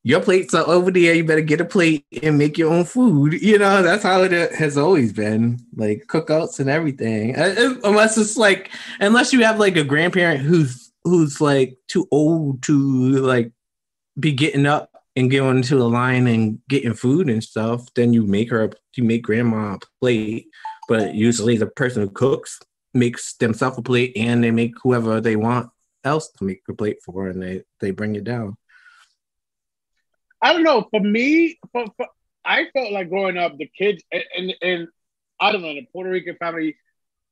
Your 0.04 0.22
plates 0.22 0.54
are 0.54 0.68
over 0.68 0.92
there. 0.92 1.16
You 1.16 1.26
better 1.26 1.42
get 1.42 1.60
a 1.60 1.66
plate 1.66 2.06
and 2.22 2.38
make 2.38 2.58
your 2.58 2.72
own 2.72 2.86
food. 2.86 3.42
You 3.42 3.58
know, 3.58 3.82
that's 3.82 4.04
how 4.04 4.22
it 4.22 4.54
has 4.54 4.78
always 4.78 5.12
been. 5.12 5.60
Like 5.76 6.06
cookouts 6.08 6.60
and 6.60 6.70
everything. 6.70 7.36
Uh, 7.36 7.56
uh, 7.58 7.74
Unless 7.90 8.18
it's 8.18 8.38
like, 8.38 8.70
unless 9.00 9.34
you 9.34 9.44
have 9.44 9.60
like 9.60 9.76
a 9.78 9.84
grandparent 9.84 10.42
who's 10.42 10.85
who's 11.06 11.40
like 11.40 11.78
too 11.88 12.08
old 12.12 12.64
to 12.64 12.74
like 12.74 13.52
be 14.20 14.34
getting 14.34 14.66
up 14.66 14.90
and 15.16 15.32
going 15.32 15.62
to 15.62 15.76
the 15.78 15.88
line 15.88 16.28
and 16.28 16.60
getting 16.68 16.94
food 16.94 17.30
and 17.30 17.44
stuff, 17.44 17.86
then 17.96 18.12
you 18.12 18.26
make 18.26 18.50
her 18.50 18.72
you 18.98 19.04
make 19.04 19.24
grandma 19.24 19.76
a 19.76 19.80
plate. 20.02 20.48
But 20.90 21.16
usually 21.16 21.58
the 21.58 21.68
person 21.68 22.02
who 22.02 22.10
cooks 22.10 22.60
makes 22.94 23.36
themselves 23.36 23.78
a 23.78 23.82
plate 23.82 24.14
and 24.16 24.44
they 24.44 24.52
make 24.52 24.74
whoever 24.82 25.22
they 25.22 25.36
want 25.36 25.70
else 26.04 26.30
to 26.30 26.44
make 26.44 26.62
a 26.70 26.74
plate 26.74 26.98
for 27.04 27.28
and 27.30 27.42
they 27.42 27.64
they 27.80 27.92
bring 27.92 28.16
it 28.16 28.24
down. 28.24 28.58
I 30.42 30.54
don't 30.54 30.64
know. 30.64 30.88
For 30.92 31.00
me, 31.00 31.58
for, 31.72 31.86
for, 31.98 32.08
I 32.44 32.66
felt 32.74 32.92
like 32.92 33.10
growing 33.10 33.38
up, 33.38 33.58
the 33.58 33.70
kids 33.78 34.04
and, 34.12 34.24
and 34.38 34.54
and 34.62 34.88
I 35.40 35.52
don't 35.52 35.62
know, 35.62 35.74
the 35.74 35.88
Puerto 35.92 36.10
Rican 36.10 36.36
family. 36.38 36.76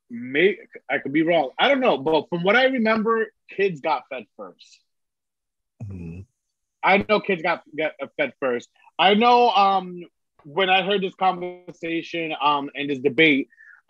May 0.09 0.57
I 0.89 0.99
could 0.99 1.13
be 1.13 1.23
wrong. 1.23 1.51
I 1.59 1.67
don't 1.67 1.79
know, 1.79 1.97
but 1.97 2.29
from 2.29 2.43
what 2.43 2.55
I 2.55 2.65
remember, 2.65 3.27
kids 3.49 3.81
got 3.81 4.03
fed 4.09 4.25
first. 4.37 4.81
Mhm. 5.89 6.25
I 6.83 6.97
know 7.07 7.19
kids 7.19 7.41
got 7.41 7.63
got 7.77 7.93
fed 8.17 8.33
first. 8.39 8.69
I 8.99 9.13
know 9.15 9.49
um 9.49 10.03
when 10.45 10.69
I 10.69 10.83
heard 10.83 11.01
this 11.01 11.15
conversation 11.15 12.09
um 12.15 12.43
and 12.49 12.63
this 12.63 12.73
debate, 12.73 13.21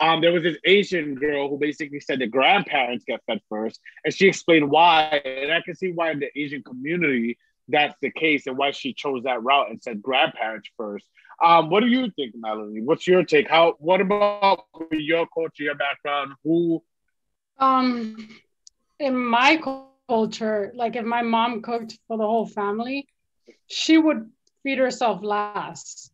there 0.00 0.32
was 0.32 0.42
this 0.42 0.58
Asian 0.64 1.14
girl 1.14 1.48
who 1.48 1.58
basically 1.58 2.00
said 2.00 2.18
the 2.20 2.26
grandparents 2.26 3.04
get 3.04 3.20
fed 3.26 3.40
first, 3.48 3.80
and 4.04 4.12
she 4.14 4.28
explained 4.28 4.70
why. 4.70 5.20
And 5.24 5.52
I 5.52 5.60
can 5.62 5.74
see 5.74 5.92
why 5.92 6.10
in 6.12 6.20
the 6.20 6.30
Asian 6.38 6.62
community 6.62 7.38
that's 7.68 7.94
the 8.02 8.10
case 8.10 8.46
and 8.46 8.56
why 8.56 8.70
she 8.72 8.92
chose 8.92 9.22
that 9.24 9.42
route 9.42 9.70
and 9.70 9.82
said 9.82 10.02
grandparents 10.02 10.68
first. 10.76 11.06
Um, 11.42 11.70
what 11.70 11.80
do 11.80 11.86
you 11.86 12.10
think, 12.10 12.34
Melanie? 12.36 12.82
What's 12.82 13.06
your 13.06 13.24
take? 13.24 13.48
How? 13.48 13.74
What 13.78 14.00
about 14.00 14.66
your 14.92 15.26
culture, 15.34 15.64
your 15.64 15.74
background? 15.74 16.32
Who? 16.44 16.82
Um, 17.58 18.28
in 18.98 19.16
my 19.16 19.56
culture, 19.58 20.72
like 20.74 20.96
if 20.96 21.04
my 21.04 21.22
mom 21.22 21.62
cooked 21.62 21.98
for 22.06 22.16
the 22.16 22.24
whole 22.24 22.46
family, 22.46 23.06
she 23.66 23.98
would 23.98 24.30
feed 24.62 24.78
herself 24.78 25.22
last. 25.22 26.12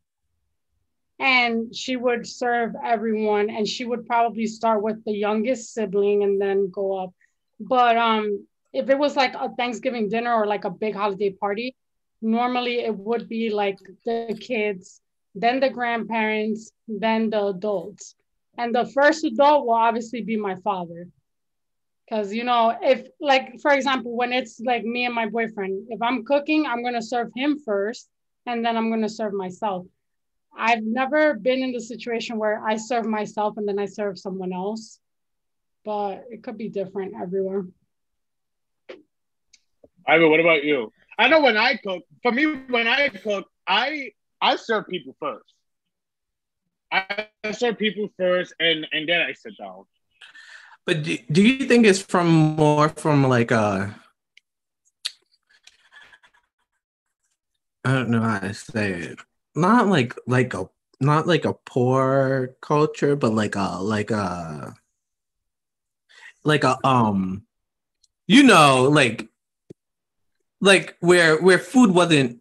And 1.18 1.74
she 1.76 1.96
would 1.96 2.26
serve 2.26 2.74
everyone, 2.82 3.50
and 3.50 3.68
she 3.68 3.84
would 3.84 4.06
probably 4.06 4.46
start 4.46 4.82
with 4.82 5.04
the 5.04 5.12
youngest 5.12 5.74
sibling 5.74 6.22
and 6.22 6.40
then 6.40 6.70
go 6.70 6.96
up. 7.04 7.12
But 7.58 7.96
um, 7.98 8.46
if 8.72 8.88
it 8.88 8.98
was 8.98 9.16
like 9.16 9.34
a 9.34 9.50
Thanksgiving 9.50 10.08
dinner 10.08 10.32
or 10.32 10.46
like 10.46 10.64
a 10.64 10.70
big 10.70 10.94
holiday 10.94 11.30
party, 11.30 11.76
normally 12.22 12.80
it 12.80 12.96
would 12.96 13.28
be 13.28 13.50
like 13.50 13.78
the 14.06 14.34
kids, 14.40 15.00
then 15.34 15.60
the 15.60 15.70
grandparents, 15.70 16.72
then 16.88 17.30
the 17.30 17.46
adults. 17.46 18.14
And 18.58 18.74
the 18.74 18.86
first 18.86 19.24
adult 19.24 19.66
will 19.66 19.74
obviously 19.74 20.22
be 20.22 20.36
my 20.36 20.56
father. 20.56 21.08
Because, 22.04 22.34
you 22.34 22.42
know, 22.42 22.76
if, 22.82 23.06
like, 23.20 23.60
for 23.60 23.72
example, 23.72 24.16
when 24.16 24.32
it's 24.32 24.60
like 24.60 24.84
me 24.84 25.06
and 25.06 25.14
my 25.14 25.26
boyfriend, 25.26 25.86
if 25.90 26.02
I'm 26.02 26.24
cooking, 26.24 26.66
I'm 26.66 26.82
going 26.82 26.94
to 26.94 27.02
serve 27.02 27.30
him 27.36 27.58
first 27.64 28.08
and 28.46 28.64
then 28.64 28.76
I'm 28.76 28.90
going 28.90 29.02
to 29.02 29.08
serve 29.08 29.32
myself. 29.32 29.86
I've 30.56 30.82
never 30.82 31.34
been 31.34 31.62
in 31.62 31.72
the 31.72 31.80
situation 31.80 32.36
where 32.36 32.60
I 32.66 32.76
serve 32.76 33.06
myself 33.06 33.56
and 33.56 33.68
then 33.68 33.78
I 33.78 33.86
serve 33.86 34.18
someone 34.18 34.52
else, 34.52 34.98
but 35.84 36.24
it 36.30 36.42
could 36.42 36.58
be 36.58 36.68
different 36.68 37.14
everywhere. 37.20 37.64
Ivan, 40.06 40.30
what 40.30 40.40
about 40.40 40.64
you? 40.64 40.92
I 41.16 41.28
know 41.28 41.40
when 41.40 41.56
I 41.56 41.76
cook, 41.76 42.02
for 42.22 42.32
me, 42.32 42.46
when 42.68 42.88
I 42.88 43.08
cook, 43.08 43.46
I 43.66 44.10
I 44.40 44.56
serve 44.56 44.88
people 44.88 45.14
first. 45.20 45.54
I 46.92 47.28
serve 47.52 47.78
people 47.78 48.08
first, 48.16 48.54
and 48.58 48.86
and 48.92 49.08
then 49.08 49.20
I 49.20 49.32
sit 49.32 49.56
down. 49.58 49.84
But 50.86 51.02
do, 51.04 51.18
do 51.30 51.42
you 51.42 51.66
think 51.66 51.86
it's 51.86 52.02
from 52.02 52.28
more 52.56 52.88
from 52.88 53.28
like 53.28 53.50
a 53.50 53.94
I 57.84 57.92
don't 57.92 58.10
know 58.10 58.20
how 58.20 58.40
to 58.40 58.54
say 58.54 58.92
it. 58.92 59.18
Not 59.54 59.88
like 59.88 60.14
like 60.26 60.54
a 60.54 60.68
not 61.00 61.26
like 61.26 61.44
a 61.44 61.54
poor 61.54 62.56
culture, 62.60 63.16
but 63.16 63.32
like 63.32 63.56
a 63.56 63.78
like 63.80 64.10
a 64.10 64.74
like 66.44 66.64
a 66.64 66.76
um 66.86 67.44
you 68.26 68.42
know 68.42 68.88
like 68.90 69.28
like 70.60 70.96
where 71.00 71.40
where 71.40 71.58
food 71.58 71.90
wasn't 71.90 72.39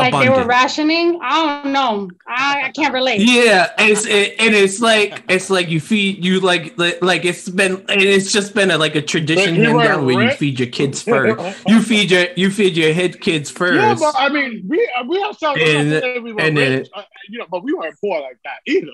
Like 0.00 0.24
they 0.24 0.28
were 0.30 0.46
rationing. 0.46 1.18
I 1.22 1.62
don't 1.62 1.72
know. 1.72 2.10
I, 2.26 2.62
I 2.64 2.70
can't 2.72 2.92
relate. 2.94 3.20
Yeah, 3.20 3.70
and 3.78 3.90
it's 3.90 4.06
it, 4.06 4.34
and 4.38 4.54
it's 4.54 4.80
like 4.80 5.22
it's 5.28 5.50
like 5.50 5.68
you 5.68 5.80
feed 5.80 6.24
you 6.24 6.40
like 6.40 6.78
like, 6.78 7.02
like 7.02 7.24
it's 7.24 7.48
been 7.48 7.84
and 7.88 8.00
it's 8.02 8.32
just 8.32 8.54
been 8.54 8.70
a, 8.70 8.78
like 8.78 8.94
a 8.94 9.02
tradition 9.02 9.54
But 9.54 9.58
you 9.58 9.64
hand 9.64 9.76
were 9.76 9.82
down 9.84 10.06
where 10.06 10.24
you 10.24 10.30
feed 10.32 10.58
your 10.58 10.68
kids 10.68 11.02
first. 11.12 11.68
You 11.68 11.82
feed 11.82 12.10
your 12.10 12.26
you 12.36 12.50
feed 12.50 12.76
your 12.76 12.92
head 12.92 13.20
kids 13.20 13.50
first. 13.50 13.74
Yeah, 13.74 13.94
but 13.98 14.14
I 14.18 14.28
mean, 14.28 14.64
we 14.68 14.78
we 15.08 15.20
have 15.20 15.36
some 15.36 15.56
And- 15.58 16.24
we 16.24 16.32
were 16.32 16.40
and 16.40 16.56
then- 16.56 16.78
rich, 16.78 16.88
uh, 16.94 17.02
you 17.28 17.38
know, 17.38 17.46
but 17.50 17.62
we 17.62 17.72
weren't 17.72 17.98
poor 18.00 18.20
like 18.20 18.38
that 18.44 18.60
either. 18.66 18.92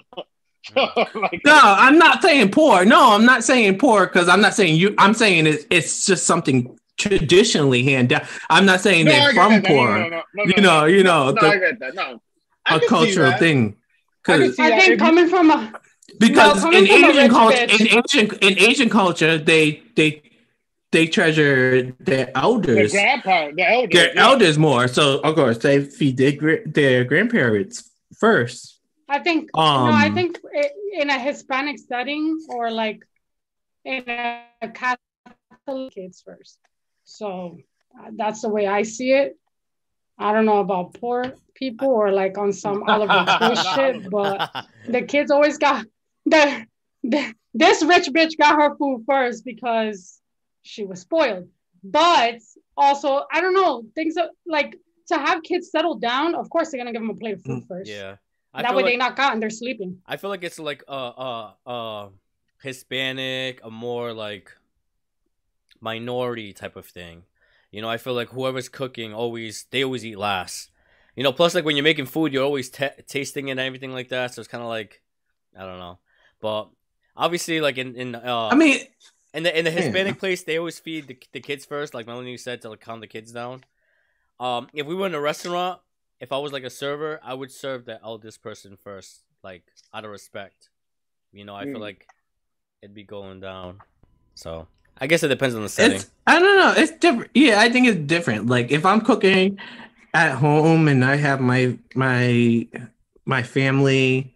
like, 0.76 1.42
no, 1.44 1.60
I'm 1.62 1.96
not 1.96 2.22
saying 2.22 2.50
poor. 2.50 2.84
No, 2.84 3.12
I'm 3.12 3.24
not 3.24 3.44
saying 3.44 3.78
poor 3.78 4.06
because 4.06 4.28
I'm 4.28 4.40
not 4.40 4.54
saying 4.54 4.74
you. 4.76 4.94
I'm 4.98 5.14
saying 5.14 5.46
it's 5.46 5.64
it's 5.70 6.06
just 6.06 6.26
something 6.26 6.75
traditionally 6.96 7.82
hand 7.82 8.08
down. 8.10 8.26
I'm 8.50 8.66
not 8.66 8.80
saying 8.80 9.04
No, 9.06 9.12
they're 9.12 9.32
from 9.32 9.52
that. 9.52 9.62
No, 9.62 9.68
poor. 9.68 9.88
no, 9.98 10.08
no, 10.08 10.08
no, 10.08 10.22
no, 10.34 10.44
you 10.56 10.62
know, 10.62 10.84
you 10.86 11.02
know, 11.02 11.30
no, 11.30 11.40
the- 11.40 11.46
I 11.48 11.58
get 11.58 11.78
that. 11.80 11.94
No, 11.94 12.20
I 12.66 12.76
a 12.76 12.80
cultural 12.88 13.30
that. 13.30 13.38
thing. 13.38 13.76
I 14.28 14.32
can 14.32 14.40
'Cause- 14.42 14.56
see 14.56 14.62
I 14.62 14.78
think 14.80 14.92
If 14.94 14.98
coming 14.98 15.28
from 15.28 15.50
a 15.50 15.80
because 16.18 16.60
coming 16.60 16.86
in 16.86 17.04
Asian 17.04 17.30
culture, 17.30 17.62
in 17.62 17.86
Asian 17.98 18.26
in 18.48 18.58
Asian 18.58 18.88
culture, 18.90 19.38
they 19.38 19.82
they 19.94 20.22
they 20.92 21.06
treasure 21.06 21.92
their 22.00 22.26
The 22.26 22.38
elders, 22.38 22.92
grandpa, 22.92 23.50
the 23.54 23.68
elders. 23.68 23.90
their 23.92 24.14
yeah. 24.14 24.22
elders 24.28 24.56
more. 24.58 24.88
So 24.88 25.18
of 25.20 25.34
course, 25.34 25.58
they 25.58 25.84
feed 25.84 26.16
their 26.16 26.62
their 26.66 27.04
grandparents 27.04 27.90
first. 28.18 28.80
I 29.08 29.18
think 29.20 29.50
Um, 29.54 29.90
no, 29.90 29.92
I 30.06 30.10
think 30.10 30.38
in 30.92 31.10
a 31.10 31.18
Hispanic 31.18 31.78
setting 31.78 32.38
or 32.48 32.70
like 32.70 33.00
in 33.84 34.02
a 34.08 34.68
Catholic 34.74 35.92
kids 35.94 36.22
first. 36.26 36.58
So 37.06 37.58
uh, 37.98 38.10
that's 38.14 38.42
the 38.42 38.50
way 38.50 38.66
I 38.66 38.82
see 38.82 39.12
it. 39.12 39.38
I 40.18 40.32
don't 40.32 40.44
know 40.44 40.58
about 40.58 40.94
poor 40.94 41.32
people 41.54 41.88
or 41.88 42.12
like 42.12 42.36
on 42.36 42.52
some 42.52 42.82
Oliver 42.82 43.24
Twist 43.38 43.66
shit, 43.74 44.10
but 44.10 44.66
the 44.88 45.02
kids 45.02 45.30
always 45.30 45.56
got 45.56 45.86
the, 46.26 46.66
the 47.02 47.32
this 47.54 47.82
rich 47.82 48.08
bitch 48.08 48.36
got 48.36 48.56
her 48.56 48.76
food 48.76 49.04
first 49.06 49.44
because 49.44 50.20
she 50.62 50.84
was 50.84 51.00
spoiled. 51.00 51.48
But 51.82 52.40
also, 52.76 53.24
I 53.32 53.40
don't 53.40 53.54
know, 53.54 53.84
things 53.94 54.16
are, 54.16 54.30
like 54.46 54.76
to 55.08 55.16
have 55.16 55.42
kids 55.42 55.70
settle 55.70 55.94
down. 55.94 56.34
Of 56.34 56.50
course, 56.50 56.70
they're 56.70 56.80
gonna 56.80 56.92
give 56.92 57.02
them 57.02 57.10
a 57.10 57.14
plate 57.14 57.34
of 57.34 57.42
food 57.42 57.64
first. 57.68 57.90
yeah. 57.90 58.16
I 58.52 58.62
that 58.62 58.74
way 58.74 58.82
like, 58.82 58.92
they 58.92 58.96
knock 58.96 59.18
out 59.18 59.32
and 59.34 59.42
they're 59.42 59.50
sleeping. 59.50 59.98
I 60.06 60.16
feel 60.16 60.30
like 60.30 60.42
it's 60.42 60.58
like 60.58 60.82
uh 60.88 60.90
uh 61.08 61.52
uh 61.66 62.08
Hispanic, 62.62 63.60
a 63.62 63.70
more 63.70 64.12
like 64.14 64.50
minority 65.90 66.52
type 66.52 66.76
of 66.76 66.86
thing. 66.98 67.16
You 67.70 67.80
know, 67.82 67.90
I 67.94 67.98
feel 67.98 68.14
like 68.20 68.30
whoever's 68.30 68.68
cooking 68.68 69.10
always 69.22 69.54
they 69.70 69.82
always 69.84 70.04
eat 70.04 70.18
last. 70.18 70.70
You 71.16 71.22
know, 71.24 71.32
plus 71.32 71.54
like 71.54 71.64
when 71.64 71.76
you're 71.76 71.90
making 71.92 72.06
food, 72.14 72.32
you're 72.32 72.44
always 72.50 72.68
t- 72.70 72.98
tasting 73.06 73.48
it 73.48 73.52
and 73.52 73.60
everything 73.60 73.92
like 73.98 74.08
that. 74.10 74.34
So 74.34 74.40
it's 74.40 74.48
kind 74.54 74.62
of 74.66 74.68
like 74.78 74.92
I 75.58 75.62
don't 75.68 75.78
know, 75.78 75.98
but 76.40 76.62
obviously 77.16 77.60
like 77.60 77.78
in 77.78 77.94
in 78.02 78.14
uh 78.14 78.48
I 78.52 78.56
mean, 78.62 78.78
in 79.32 79.42
the 79.44 79.52
in 79.58 79.64
the. 79.64 79.70
Hispanic 79.70 80.18
place, 80.18 80.42
they 80.42 80.58
always 80.58 80.78
feed 80.78 81.06
the, 81.10 81.16
the 81.32 81.40
kids 81.40 81.64
first, 81.64 81.94
like 81.94 82.06
Melanie 82.06 82.36
said, 82.36 82.60
to 82.62 82.70
like 82.70 82.80
calm 82.80 83.00
the 83.00 83.06
kids 83.16 83.30
down. 83.32 83.64
Um, 84.40 84.68
if 84.74 84.86
we 84.86 84.94
were 84.94 85.06
in 85.06 85.14
a 85.14 85.20
restaurant, 85.20 85.80
if 86.20 86.30
I 86.32 86.38
was 86.44 86.52
like 86.52 86.64
a 86.64 86.70
server, 86.82 87.20
I 87.22 87.34
would 87.34 87.52
serve 87.52 87.84
the 87.84 87.98
eldest 88.02 88.42
person 88.42 88.76
first, 88.76 89.24
like 89.42 89.64
out 89.94 90.04
of 90.04 90.10
respect. 90.10 90.70
You 91.32 91.44
know, 91.44 91.54
I 91.54 91.64
feel 91.64 91.80
Mm. 91.80 91.88
like 91.88 92.08
it'd 92.82 92.94
be 92.94 93.04
going 93.04 93.40
down. 93.40 93.80
So 94.34 94.66
I 94.98 95.06
guess 95.06 95.22
it 95.22 95.28
depends 95.28 95.54
on 95.54 95.62
the 95.62 95.68
setting. 95.68 95.96
it's 95.96 96.10
I 96.26 96.38
don't 96.38 96.56
know. 96.58 96.74
It's 96.82 96.92
different. 96.92 97.30
Yeah, 97.34 97.60
I 97.60 97.68
think 97.70 97.86
it's 97.86 97.98
different. 97.98 98.46
Like 98.46 98.70
if 98.70 98.84
I'm 98.86 99.00
cooking 99.00 99.58
at 100.14 100.32
home 100.36 100.88
and 100.88 101.04
I 101.04 101.16
have 101.16 101.40
my 101.40 101.76
my 101.94 102.66
my 103.26 103.42
family 103.42 104.34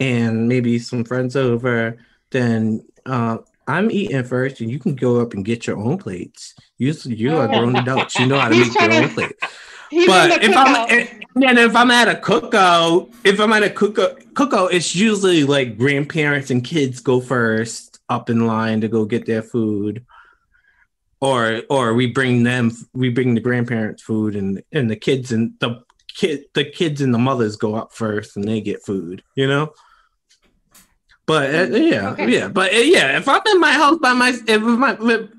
and 0.00 0.48
maybe 0.48 0.78
some 0.78 1.04
friends 1.04 1.36
over, 1.36 1.98
then 2.30 2.84
uh, 3.06 3.38
I'm 3.68 3.90
eating 3.90 4.24
first, 4.24 4.60
and 4.60 4.70
you 4.70 4.78
can 4.78 4.94
go 4.94 5.20
up 5.20 5.34
and 5.34 5.44
get 5.44 5.66
your 5.66 5.76
own 5.78 5.98
plates. 5.98 6.54
You 6.78 6.94
you 7.04 7.36
are 7.36 7.46
grown 7.48 7.76
adults. 7.76 8.18
You 8.18 8.26
know 8.26 8.38
how 8.38 8.48
to 8.48 8.54
He's 8.56 8.68
make 8.68 8.80
your 8.80 8.88
trying 8.88 9.02
own 9.04 9.08
to- 9.10 9.14
plate. 9.14 9.36
But 10.06 10.42
if 10.42 10.56
I'm 10.56 10.74
cookout. 10.88 11.22
and 11.46 11.58
if 11.58 11.76
I'm 11.76 11.90
at 11.92 12.08
a 12.08 12.14
cookout, 12.20 13.14
if 13.22 13.38
I'm 13.38 13.52
at 13.52 13.62
a 13.62 13.68
cookout, 13.68 14.24
cookout, 14.32 14.72
it's 14.72 14.96
usually 14.96 15.44
like 15.44 15.78
grandparents 15.78 16.50
and 16.50 16.64
kids 16.64 16.98
go 16.98 17.20
first 17.20 17.93
up 18.08 18.30
in 18.30 18.46
line 18.46 18.80
to 18.80 18.88
go 18.88 19.04
get 19.04 19.26
their 19.26 19.42
food, 19.42 20.04
or 21.20 21.62
or 21.70 21.94
we 21.94 22.06
bring 22.06 22.42
them, 22.42 22.70
we 22.92 23.08
bring 23.08 23.34
the 23.34 23.40
grandparents 23.40 24.02
food, 24.02 24.36
and 24.36 24.62
and 24.72 24.90
the 24.90 24.96
kids 24.96 25.32
and 25.32 25.54
the 25.60 25.82
kid, 26.08 26.44
the 26.54 26.64
kids 26.64 27.00
and 27.00 27.12
the 27.12 27.18
mothers 27.18 27.56
go 27.56 27.74
up 27.74 27.92
first 27.92 28.36
and 28.36 28.46
they 28.46 28.60
get 28.60 28.84
food, 28.84 29.22
you 29.34 29.46
know. 29.46 29.72
But 31.26 31.54
uh, 31.54 31.76
yeah, 31.76 32.10
Okay. 32.10 32.28
yeah, 32.28 32.48
but 32.48 32.72
uh, 32.72 32.76
yeah, 32.76 33.16
if 33.16 33.28
I'm 33.28 33.40
in 33.46 33.60
my 33.60 33.72
house 33.72 33.98
by 33.98 34.12
my, 34.12 34.34
if 34.46 34.60
my 34.60 34.92
with, 34.94 35.30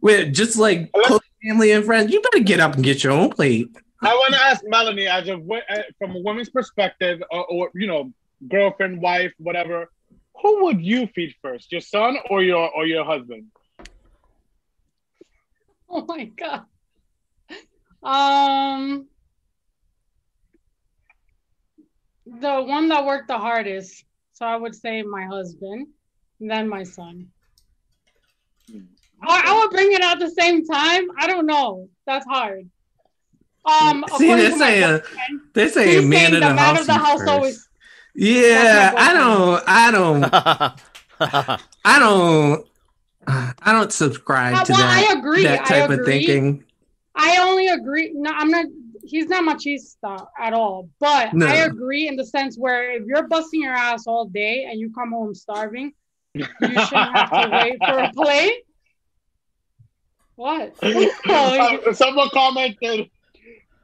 with 0.00 0.32
just 0.32 0.56
like 0.56 0.92
close 0.92 1.20
family 1.44 1.72
and 1.72 1.84
friends, 1.84 2.12
you 2.12 2.22
better 2.22 2.44
get 2.44 2.60
up 2.60 2.74
and 2.74 2.84
get 2.84 3.02
your 3.02 3.12
own 3.12 3.30
plate. 3.30 3.68
I 4.00 4.14
want 4.14 4.34
to 4.34 4.40
ask 4.40 4.62
Melanie, 4.64 5.08
as 5.08 5.26
a 5.26 5.34
uh, 5.34 5.82
from 5.98 6.14
a 6.14 6.20
woman's 6.20 6.50
perspective, 6.50 7.20
or, 7.32 7.44
or 7.46 7.70
you 7.74 7.88
know, 7.88 8.12
girlfriend, 8.48 9.02
wife, 9.02 9.32
whatever. 9.38 9.90
Who 10.42 10.64
would 10.64 10.80
you 10.80 11.06
feed 11.08 11.34
first, 11.42 11.72
your 11.72 11.80
son 11.80 12.16
or 12.30 12.42
your 12.42 12.70
or 12.70 12.86
your 12.86 13.04
husband? 13.04 13.46
Oh 15.90 16.04
my 16.06 16.24
god. 16.24 16.64
Um, 18.02 19.08
the 22.26 22.62
one 22.62 22.88
that 22.88 23.04
worked 23.06 23.28
the 23.28 23.38
hardest. 23.38 24.04
So 24.34 24.46
I 24.46 24.54
would 24.56 24.74
say 24.74 25.02
my 25.02 25.24
husband, 25.26 25.88
and 26.40 26.50
then 26.50 26.68
my 26.68 26.84
son. 26.84 27.28
I, 29.20 29.42
I 29.46 29.58
would 29.58 29.70
bring 29.70 29.92
it 29.92 30.00
at 30.00 30.20
the 30.20 30.30
same 30.30 30.64
time. 30.64 31.08
I 31.18 31.26
don't 31.26 31.46
know. 31.46 31.88
That's 32.06 32.24
hard. 32.26 32.68
Um, 33.64 34.04
See, 34.16 34.28
they're 34.28 34.50
to 34.50 34.56
my 34.56 34.70
saying 34.70 35.00
they're 35.54 35.68
saying 35.68 36.02
he's 36.02 36.08
man 36.08 36.30
saying 36.30 36.34
of 36.34 36.40
the 36.40 36.48
the 36.48 36.54
man 36.54 36.58
house. 36.58 36.80
of 36.80 36.86
the 36.86 36.92
house 36.92 37.18
first. 37.18 37.28
always. 37.28 37.67
Yeah, 38.20 38.92
I 38.96 39.12
don't, 39.12 39.62
I 39.68 39.90
don't, 39.92 41.60
I 41.84 41.98
don't, 42.00 42.66
I 43.28 43.72
don't 43.72 43.92
subscribe 43.92 44.54
Uh, 44.54 44.64
to 44.64 44.72
well, 44.72 44.80
that 44.82 45.08
I 45.08 45.18
agree. 45.18 45.44
that 45.44 45.60
I 45.62 45.64
type 45.64 45.90
of 45.90 46.04
thinking. 46.04 46.64
I 47.14 47.38
only 47.38 47.68
agree. 47.68 48.12
No, 48.14 48.30
I'm 48.32 48.50
not. 48.50 48.66
He's 49.04 49.26
not 49.28 49.44
machista 49.44 50.26
at 50.38 50.52
all. 50.52 50.88
But 50.98 51.32
No. 51.32 51.46
I 51.46 51.64
agree 51.66 52.08
in 52.08 52.16
the 52.16 52.24
sense 52.24 52.56
where 52.58 52.90
if 52.90 53.04
you're 53.06 53.26
busting 53.28 53.62
your 53.62 53.72
ass 53.74 54.06
all 54.06 54.26
day 54.26 54.64
and 54.68 54.78
you 54.80 54.92
come 54.92 55.12
home 55.12 55.34
starving, 55.34 55.92
you 56.34 56.44
shouldn't 56.60 56.92
have 56.92 57.30
to 57.30 57.48
wait 57.52 57.78
for 57.86 57.98
a 58.00 58.12
plate. 58.12 58.62
What? 60.34 60.76
Someone 61.96 62.28
commented. 62.30 63.10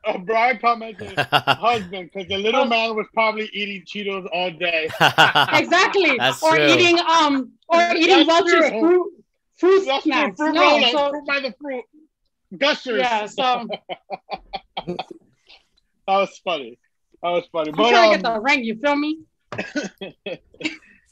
Uh, 0.06 0.18
Brian 0.18 0.58
commented, 0.58 1.18
husband, 1.18 2.10
because 2.12 2.28
the 2.28 2.36
little 2.36 2.62
Oh. 2.62 2.66
man 2.66 2.94
was 2.94 3.06
probably 3.14 3.48
eating 3.52 3.82
Cheetos 3.86 4.26
all 4.32 4.50
day. 4.50 4.84
exactly. 5.52 6.16
That's 6.18 6.42
or 6.42 6.56
true. 6.56 6.66
eating 6.66 6.98
um 7.00 7.52
or 7.68 7.80
eating 7.96 8.26
That's 8.26 8.28
Welch's 8.28 8.52
true. 8.52 8.80
fruit 8.80 9.12
fruit 9.56 9.84
That's 9.86 10.04
snacks. 10.04 10.36
fruit, 10.36 10.46
fruit 10.48 10.54
No, 10.54 10.60
roll-up, 10.70 10.90
so 10.92 11.10
fruit 11.10 11.26
by 11.26 11.40
the 11.40 11.54
fruit. 11.60 11.84
Gushers. 12.58 12.98
yeah. 13.00 13.26
So 13.26 13.66
That 14.86 14.96
was 16.18 16.38
funny. 16.44 16.78
That 17.22 17.30
was 17.30 17.44
funny. 17.50 17.70
I'm 17.70 17.76
But 17.76 17.90
trying 17.90 18.20
to 18.20 18.28
um, 18.28 18.34
get 18.34 18.34
the 18.34 18.40
ring. 18.40 18.64
You 18.64 18.78
feel 18.78 18.96
me? 18.96 19.20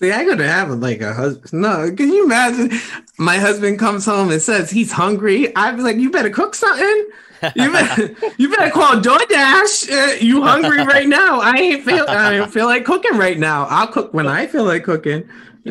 See, 0.00 0.10
I 0.10 0.24
gotta 0.24 0.46
have 0.46 0.68
like 0.70 1.00
a 1.00 1.14
husband. 1.14 1.62
No, 1.62 1.90
can 1.94 2.12
you 2.12 2.24
imagine? 2.24 2.72
My 3.18 3.38
husband 3.38 3.78
comes 3.78 4.04
home 4.04 4.30
and 4.30 4.42
says 4.42 4.70
he's 4.70 4.90
hungry. 4.92 5.54
I'd 5.56 5.76
be 5.76 5.82
like, 5.82 5.96
"You 5.96 6.10
better 6.10 6.28
cook 6.30 6.54
something. 6.56 7.08
You 7.56 7.72
better, 7.72 8.14
you 8.38 8.48
better 8.54 8.70
call 8.70 8.96
DoorDash. 8.96 9.90
Uh, 9.90 10.14
you 10.20 10.42
hungry 10.42 10.84
right 10.84 11.08
now? 11.08 11.40
I 11.40 11.56
ain't 11.56 11.84
feel, 11.84 12.04
I 12.08 12.36
don't 12.36 12.52
feel 12.52 12.66
like 12.66 12.84
cooking 12.84 13.16
right 13.16 13.38
now. 13.38 13.66
I'll 13.68 13.88
cook 13.88 14.14
when 14.14 14.26
I 14.26 14.46
feel 14.46 14.64
like 14.64 14.84
cooking." 14.84 15.28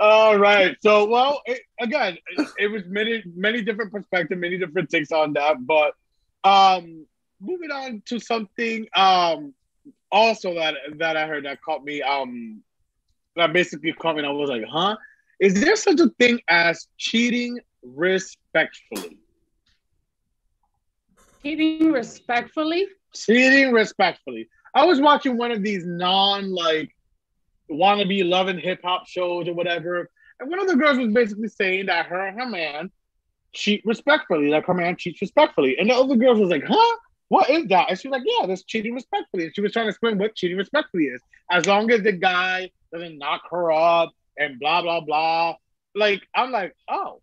All 0.00 0.36
right. 0.38 0.76
So, 0.82 1.06
well, 1.06 1.42
it, 1.46 1.60
again, 1.80 2.16
it, 2.36 2.48
it 2.58 2.66
was 2.68 2.82
many, 2.86 3.22
many 3.34 3.62
different 3.62 3.92
perspectives, 3.92 4.40
many 4.40 4.58
different 4.58 4.90
takes 4.90 5.12
on 5.12 5.32
that. 5.34 5.64
But 5.66 5.94
um, 6.44 7.06
moving 7.40 7.70
on 7.70 8.02
to 8.06 8.18
something 8.18 8.86
um, 8.96 9.54
also 10.10 10.54
that 10.54 10.74
that 10.96 11.16
I 11.16 11.26
heard 11.26 11.44
that 11.44 11.62
caught 11.62 11.84
me 11.84 12.02
um, 12.02 12.62
that 13.36 13.52
basically 13.52 13.92
caught 13.92 14.16
me. 14.16 14.20
And 14.20 14.28
I 14.28 14.32
was 14.32 14.50
like, 14.50 14.64
huh? 14.68 14.96
Is 15.40 15.54
there 15.60 15.76
such 15.76 16.00
a 16.00 16.08
thing 16.20 16.40
as 16.48 16.86
cheating 16.98 17.58
respectfully? 17.82 19.18
Cheating 21.42 21.92
respectfully. 21.92 22.86
Cheating 23.14 23.72
respectfully. 23.72 24.48
I 24.74 24.84
was 24.84 25.00
watching 25.00 25.36
one 25.36 25.50
of 25.50 25.62
these 25.62 25.84
non 25.84 26.52
like 26.52 26.94
wannabe 27.70 28.28
loving 28.28 28.58
hip 28.58 28.80
hop 28.84 29.06
shows 29.06 29.48
or 29.48 29.54
whatever, 29.54 30.10
and 30.40 30.50
one 30.50 30.60
of 30.60 30.68
the 30.68 30.76
girls 30.76 30.98
was 30.98 31.12
basically 31.12 31.48
saying 31.48 31.86
that 31.86 32.06
her 32.06 32.26
and 32.26 32.38
her 32.38 32.46
man 32.46 32.90
cheat 33.52 33.82
respectfully, 33.84 34.48
like 34.48 34.66
her 34.66 34.74
man 34.74 34.96
cheats 34.96 35.20
respectfully, 35.20 35.76
and 35.78 35.90
the 35.90 35.94
other 35.94 36.16
girls 36.16 36.38
was 36.38 36.50
like, 36.50 36.64
"Huh? 36.64 36.96
What 37.28 37.50
is 37.50 37.66
that?" 37.66 37.90
And 37.90 37.98
she 37.98 38.08
was 38.08 38.18
like, 38.18 38.26
"Yeah, 38.26 38.46
that's 38.46 38.64
cheating 38.64 38.94
respectfully." 38.94 39.44
And 39.44 39.54
she 39.54 39.60
was 39.60 39.72
trying 39.72 39.86
to 39.86 39.90
explain 39.90 40.18
what 40.18 40.34
cheating 40.34 40.56
respectfully 40.56 41.04
is. 41.04 41.20
As 41.50 41.66
long 41.66 41.90
as 41.90 42.02
the 42.02 42.12
guy 42.12 42.70
doesn't 42.92 43.18
knock 43.18 43.42
her 43.50 43.72
up 43.72 44.10
and 44.38 44.58
blah 44.58 44.82
blah 44.82 45.00
blah. 45.00 45.56
Like 45.94 46.22
I'm 46.34 46.50
like, 46.50 46.74
oh, 46.88 47.20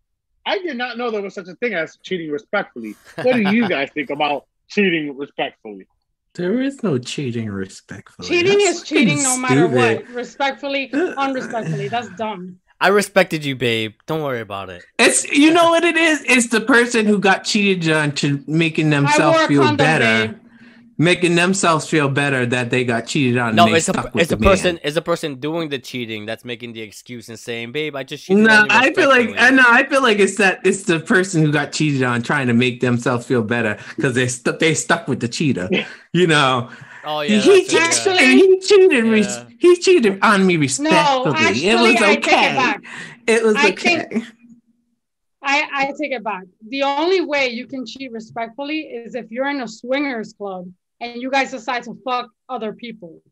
I 0.50 0.58
did 0.58 0.76
not 0.76 0.98
know 0.98 1.12
there 1.12 1.22
was 1.22 1.34
such 1.34 1.46
a 1.46 1.54
thing 1.54 1.74
as 1.74 1.96
cheating 2.02 2.28
respectfully. 2.30 2.96
What 3.22 3.34
do 3.34 3.40
you 3.40 3.68
guys 3.74 3.88
think 3.94 4.10
about 4.10 4.46
cheating 4.68 5.16
respectfully? 5.16 5.86
there 6.34 6.60
is 6.60 6.82
no 6.82 6.96
cheating 6.96 7.48
respectfully. 7.50 8.28
Cheating 8.28 8.58
That's 8.58 8.80
is 8.80 8.82
cheating 8.82 9.22
no 9.22 9.36
matter 9.36 9.66
stupid. 9.68 10.06
what. 10.06 10.14
Respectfully, 10.14 10.92
unrespectfully. 11.16 11.88
That's 11.88 12.08
dumb. 12.10 12.58
I 12.80 12.88
respected 12.88 13.44
you, 13.44 13.54
babe. 13.56 13.94
Don't 14.06 14.22
worry 14.22 14.40
about 14.40 14.70
it. 14.70 14.82
It's 14.98 15.28
you 15.30 15.52
know 15.52 15.70
what 15.70 15.84
it 15.84 15.96
is. 15.96 16.24
It's 16.24 16.48
the 16.48 16.60
person 16.60 17.06
who 17.06 17.18
got 17.18 17.44
cheated 17.44 17.90
on 17.92 18.12
to 18.16 18.42
making 18.46 18.90
themselves 18.90 19.42
feel 19.46 19.62
condom, 19.62 19.76
better. 19.76 20.32
babe. 20.32 20.38
Making 21.00 21.34
themselves 21.34 21.88
feel 21.88 22.10
better 22.10 22.44
that 22.44 22.68
they 22.68 22.84
got 22.84 23.06
cheated 23.06 23.38
on. 23.38 23.56
No, 23.56 23.66
and 23.66 23.74
it's 23.74 23.88
a 23.88 23.92
stuck 23.92 24.14
with 24.14 24.22
it's 24.24 24.32
a 24.32 24.36
the 24.36 24.40
man. 24.42 24.50
person 24.50 24.78
it's 24.84 24.96
a 24.96 25.02
person 25.02 25.36
doing 25.36 25.70
the 25.70 25.78
cheating 25.78 26.26
that's 26.26 26.44
making 26.44 26.74
the 26.74 26.82
excuse 26.82 27.30
and 27.30 27.38
saying, 27.38 27.72
"Babe, 27.72 27.96
I 27.96 28.02
just 28.04 28.24
cheated." 28.26 28.44
No, 28.44 28.60
on 28.60 28.64
you 28.66 28.70
I 28.70 28.92
feel 28.92 29.08
like. 29.08 29.30
I 29.38 29.48
know. 29.50 29.64
I 29.66 29.82
feel 29.88 30.02
like 30.02 30.18
it's 30.18 30.36
that 30.36 30.60
it's 30.64 30.82
the 30.84 31.00
person 31.00 31.42
who 31.42 31.50
got 31.50 31.72
cheated 31.72 32.02
on 32.02 32.22
trying 32.22 32.46
to 32.48 32.52
make 32.54 32.80
themselves 32.80 33.26
feel 33.26 33.42
better 33.42 33.78
because 33.96 34.14
they 34.14 34.28
stu- 34.28 34.58
they 34.60 34.74
stuck 34.74 35.08
with 35.08 35.20
the 35.20 35.28
cheater. 35.28 35.68
You 36.12 36.26
know, 36.26 36.68
Oh 37.04 37.20
yeah, 37.20 37.38
he, 37.38 37.60
that's 37.62 37.72
it, 37.72 37.80
actually- 37.82 38.14
yeah. 38.24 38.34
he 38.34 38.60
cheated. 38.60 39.04
res- 39.04 39.26
Yeah. 39.36 39.44
he 39.60 39.76
cheated 39.76 40.18
on 40.22 40.44
me 40.44 40.56
respectfully. 40.56 41.24
No, 41.24 41.34
actually, 41.36 41.68
it 41.68 41.80
was 41.80 41.94
I 42.02 42.14
take 42.16 42.26
it 42.26 42.32
okay. 42.34 42.54
back. 42.56 42.84
It 43.28 43.42
was 43.44 43.54
I 43.56 43.68
okay. 43.70 43.96
think- 44.10 44.24
I, 45.42 45.68
I 45.72 45.84
take 45.98 46.12
it 46.12 46.22
back. 46.24 46.42
The 46.68 46.82
only 46.82 47.20
way 47.22 47.48
you 47.48 47.66
can 47.66 47.86
cheat 47.86 48.12
respectfully 48.12 48.80
is 48.80 49.14
if 49.14 49.30
you're 49.30 49.48
in 49.48 49.60
a 49.62 49.68
swingers 49.68 50.32
club 50.34 50.66
and 51.00 51.20
you 51.22 51.30
guys 51.30 51.50
decide 51.50 51.82
to 51.84 51.98
fuck 52.04 52.30
other 52.48 52.72
people. 52.72 53.22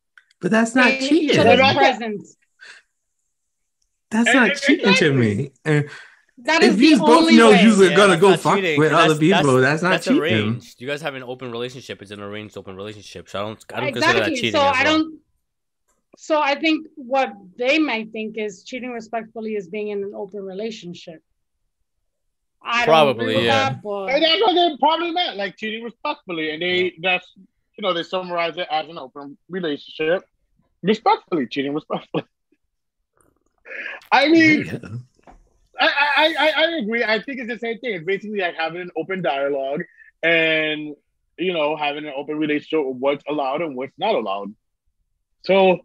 but 0.40 0.50
that's 0.50 0.74
not 0.74 0.88
in 0.90 0.94
each 1.02 1.08
cheating. 1.08 1.38
other's 1.40 1.58
that's- 1.58 1.76
presence. 1.76 2.36
That's 4.10 4.32
not 4.32 4.56
cheating 4.56 4.94
to 4.94 5.12
me. 5.12 5.50
And 5.64 5.88
That 6.38 6.62
is 6.62 6.74
if 6.74 6.78
the 6.78 6.84
you 6.86 6.98
both 6.98 7.08
only 7.10 7.36
know 7.36 7.50
way. 7.50 7.62
you're 7.62 7.90
Yeah, 7.90 7.96
gonna 7.96 8.16
go 8.16 8.30
not 8.30 8.40
fuck 8.40 8.56
cheating, 8.56 8.78
with 8.78 8.90
'cause 8.92 9.04
other 9.04 9.14
that's- 9.14 9.40
people, 9.42 9.60
that's, 9.60 9.82
not 9.82 9.90
that's 9.90 10.04
cheating. 10.06 10.22
arranged. 10.22 10.80
You 10.80 10.86
guys 10.86 11.02
have 11.02 11.14
an 11.14 11.22
open 11.24 11.50
relationship. 11.50 12.00
It's 12.00 12.10
an 12.10 12.20
arranged 12.20 12.56
open 12.56 12.74
relationship. 12.76 13.28
So 13.28 13.38
I 13.38 13.42
don't 13.42 13.64
I 13.74 13.80
don't 13.80 13.92
consider 13.92 14.12
that 14.12 14.16
exactly. 14.28 14.34
cheating. 14.36 14.52
So 14.52 14.66
as 14.66 14.76
I 14.76 14.84
don't. 14.84 15.20
So 16.16 16.40
I 16.40 16.54
think 16.58 16.86
what 16.96 17.32
they 17.58 17.78
might 17.78 18.10
think 18.12 18.38
is 18.38 18.64
cheating 18.64 18.90
respectfully 18.92 19.56
is 19.56 19.68
being 19.68 19.88
in 19.88 20.02
an 20.02 20.12
open 20.14 20.40
relationship. 20.42 21.22
I 22.62 22.84
Probably, 22.84 23.34
don't 23.34 23.44
yeah. 23.44 23.68
that, 23.70 23.82
but 23.82 24.06
And 24.10 24.22
that's 24.24 24.40
what 24.40 24.54
they 24.54 24.76
probably 24.80 25.10
meant, 25.12 25.36
like 25.36 25.56
cheating 25.56 25.84
respectfully. 25.84 26.50
And 26.50 26.62
they 26.62 26.94
that's 27.02 27.26
you 27.78 27.82
know, 27.82 27.94
they 27.94 28.02
summarize 28.02 28.56
it 28.58 28.66
as 28.70 28.88
an 28.88 28.98
open 28.98 29.38
relationship. 29.48 30.24
Respectfully, 30.82 31.46
cheating 31.46 31.74
respectfully. 31.74 32.24
I 34.10 34.28
mean, 34.28 34.66
Yeah. 34.66 34.78
I, 35.80 35.90
I, 36.16 36.34
I, 36.38 36.52
I 36.56 36.70
agree. 36.78 37.04
I 37.04 37.22
think 37.22 37.38
it's 37.38 37.48
the 37.48 37.58
same 37.58 37.78
thing. 37.78 37.94
It's 37.94 38.04
basically 38.04 38.40
like 38.40 38.56
having 38.56 38.80
an 38.80 38.90
open 38.96 39.22
dialogue 39.22 39.82
and 40.22 40.96
you 41.38 41.52
know, 41.52 41.76
having 41.76 42.04
an 42.04 42.12
open 42.16 42.36
relationship 42.36 42.84
with 42.84 42.96
what's 42.96 43.24
allowed 43.28 43.62
and 43.62 43.76
what's 43.76 43.96
not 43.96 44.16
allowed. 44.16 44.54
So 45.44 45.78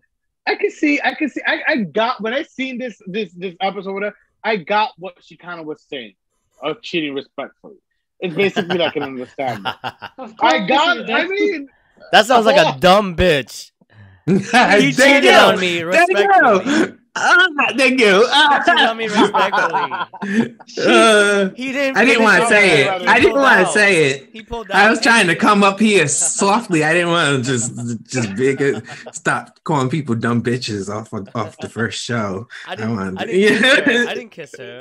I 0.47 0.55
can 0.55 0.71
see, 0.71 0.99
I 1.03 1.13
can 1.13 1.29
see, 1.29 1.41
I, 1.45 1.61
I 1.67 1.75
got 1.77 2.21
when 2.21 2.33
I 2.33 2.43
seen 2.43 2.79
this 2.79 2.99
this 3.05 3.31
this 3.33 3.55
episode, 3.61 4.11
I 4.43 4.57
got 4.57 4.91
what 4.97 5.23
she 5.23 5.37
kind 5.37 5.59
of 5.59 5.67
was 5.67 5.85
saying 5.89 6.15
of 6.61 6.81
cheating 6.81 7.13
respectfully. 7.13 7.77
It's 8.19 8.33
basically 8.35 8.79
like 8.79 8.95
an 8.95 9.03
understand. 9.11 9.65
that. 9.65 10.11
of 10.17 10.35
course 10.37 10.53
I 10.53 10.65
got. 10.65 11.09
I 11.11 11.27
mean, 11.27 11.69
that 12.11 12.25
sounds 12.25 12.45
like 12.45 12.57
a 12.57 12.79
dumb 12.79 13.15
bitch. 13.15 13.71
He 14.25 14.33
you 14.33 14.91
cheated 14.93 15.23
go. 15.23 15.49
on 15.49 15.59
me 15.59 15.83
There 15.83 16.05
you 16.09 16.27
go. 16.41 16.95
Ah, 17.15 17.47
thank 17.77 17.99
you. 17.99 18.25
Ah. 18.29 18.63
Cheated 18.65 18.87
on 18.87 18.97
me 18.97 19.07
respectfully. 19.07 20.55
Uh, 20.87 21.49
He 21.55 21.71
didn't. 21.73 21.97
I 21.97 22.05
didn't 22.05 22.23
want 22.23 22.41
to 22.43 22.47
say 22.47 22.67
He 22.77 22.81
it. 22.83 23.07
I 23.07 23.19
didn't 23.19 23.35
want 23.35 23.67
to 23.67 23.71
say 23.73 24.05
it. 24.11 24.29
He 24.31 24.41
pulled 24.41 24.71
I 24.71 24.89
was 24.89 25.01
trying 25.01 25.27
to 25.27 25.35
come 25.35 25.61
up 25.61 25.79
here 25.79 26.07
softly. 26.07 26.83
I 26.85 26.93
didn't 26.93 27.09
want 27.11 27.43
to 27.45 27.51
just 27.51 27.75
just 28.07 28.33
big 28.35 28.61
it, 28.61 28.83
stop 29.11 29.59
calling 29.65 29.89
people 29.89 30.15
dumb 30.15 30.41
bitches 30.41 30.89
off 30.89 31.11
of, 31.13 31.27
off 31.35 31.57
the 31.57 31.67
first 31.69 32.01
show. 32.01 32.47
I 32.65 32.75
didn't. 32.75 32.95
wanted 32.95 33.19
I 33.19 33.25
to- 33.25 33.31
didn't, 33.31 33.59
kiss 33.59 33.75
her. 33.75 33.91
Yeah. 33.91 34.05
I 34.09 34.13
didn't 34.15 34.29
kiss 34.31 34.55
her. 34.57 34.79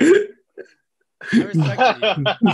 I 1.33 1.43
respected 1.43 2.17
you. 2.41 2.53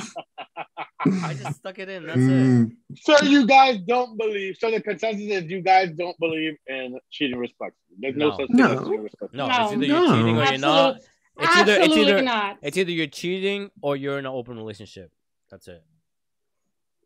I 1.05 1.33
just 1.33 1.57
stuck 1.59 1.79
it 1.79 1.87
in. 1.89 2.05
That's 2.07 2.17
it. 2.17 2.21
Mm, 2.21 2.75
so 2.97 3.17
you 3.23 3.45
guys 3.47 3.77
don't 3.87 4.17
believe. 4.17 4.57
So 4.57 4.69
the 4.69 4.81
consensus 4.81 5.21
is 5.29 5.45
you 5.45 5.61
guys 5.61 5.91
don't 5.91 6.17
believe 6.19 6.57
in 6.67 6.99
cheating 7.09 7.37
respectfully. 7.37 7.95
There's 7.99 8.15
no, 8.15 8.29
No. 8.29 8.37
such 8.37 8.47
thing 8.47 8.57
No. 8.57 8.71
as 8.73 8.79
cheating 8.83 9.01
respectfully. 9.03 9.37
No, 9.37 9.47
No. 9.47 9.53
it's 9.63 9.71
either 9.73 9.87
No. 9.87 10.01
you're 10.03 10.07
cheating 10.17 10.37
or 10.37 10.43
you're 10.45 10.57
not. 10.57 10.95
It's 10.97 11.55
either 11.55 11.71
it's 11.73 11.81
absolutely 11.85 12.11
either 12.13 12.21
not. 12.21 12.57
it's 12.61 12.77
either 12.77 12.91
you're 12.91 13.07
cheating 13.07 13.71
or 13.81 13.95
you're 13.95 14.19
in 14.19 14.25
an 14.25 14.31
open 14.31 14.57
relationship. 14.57 15.11
That's 15.49 15.67
it. 15.69 15.81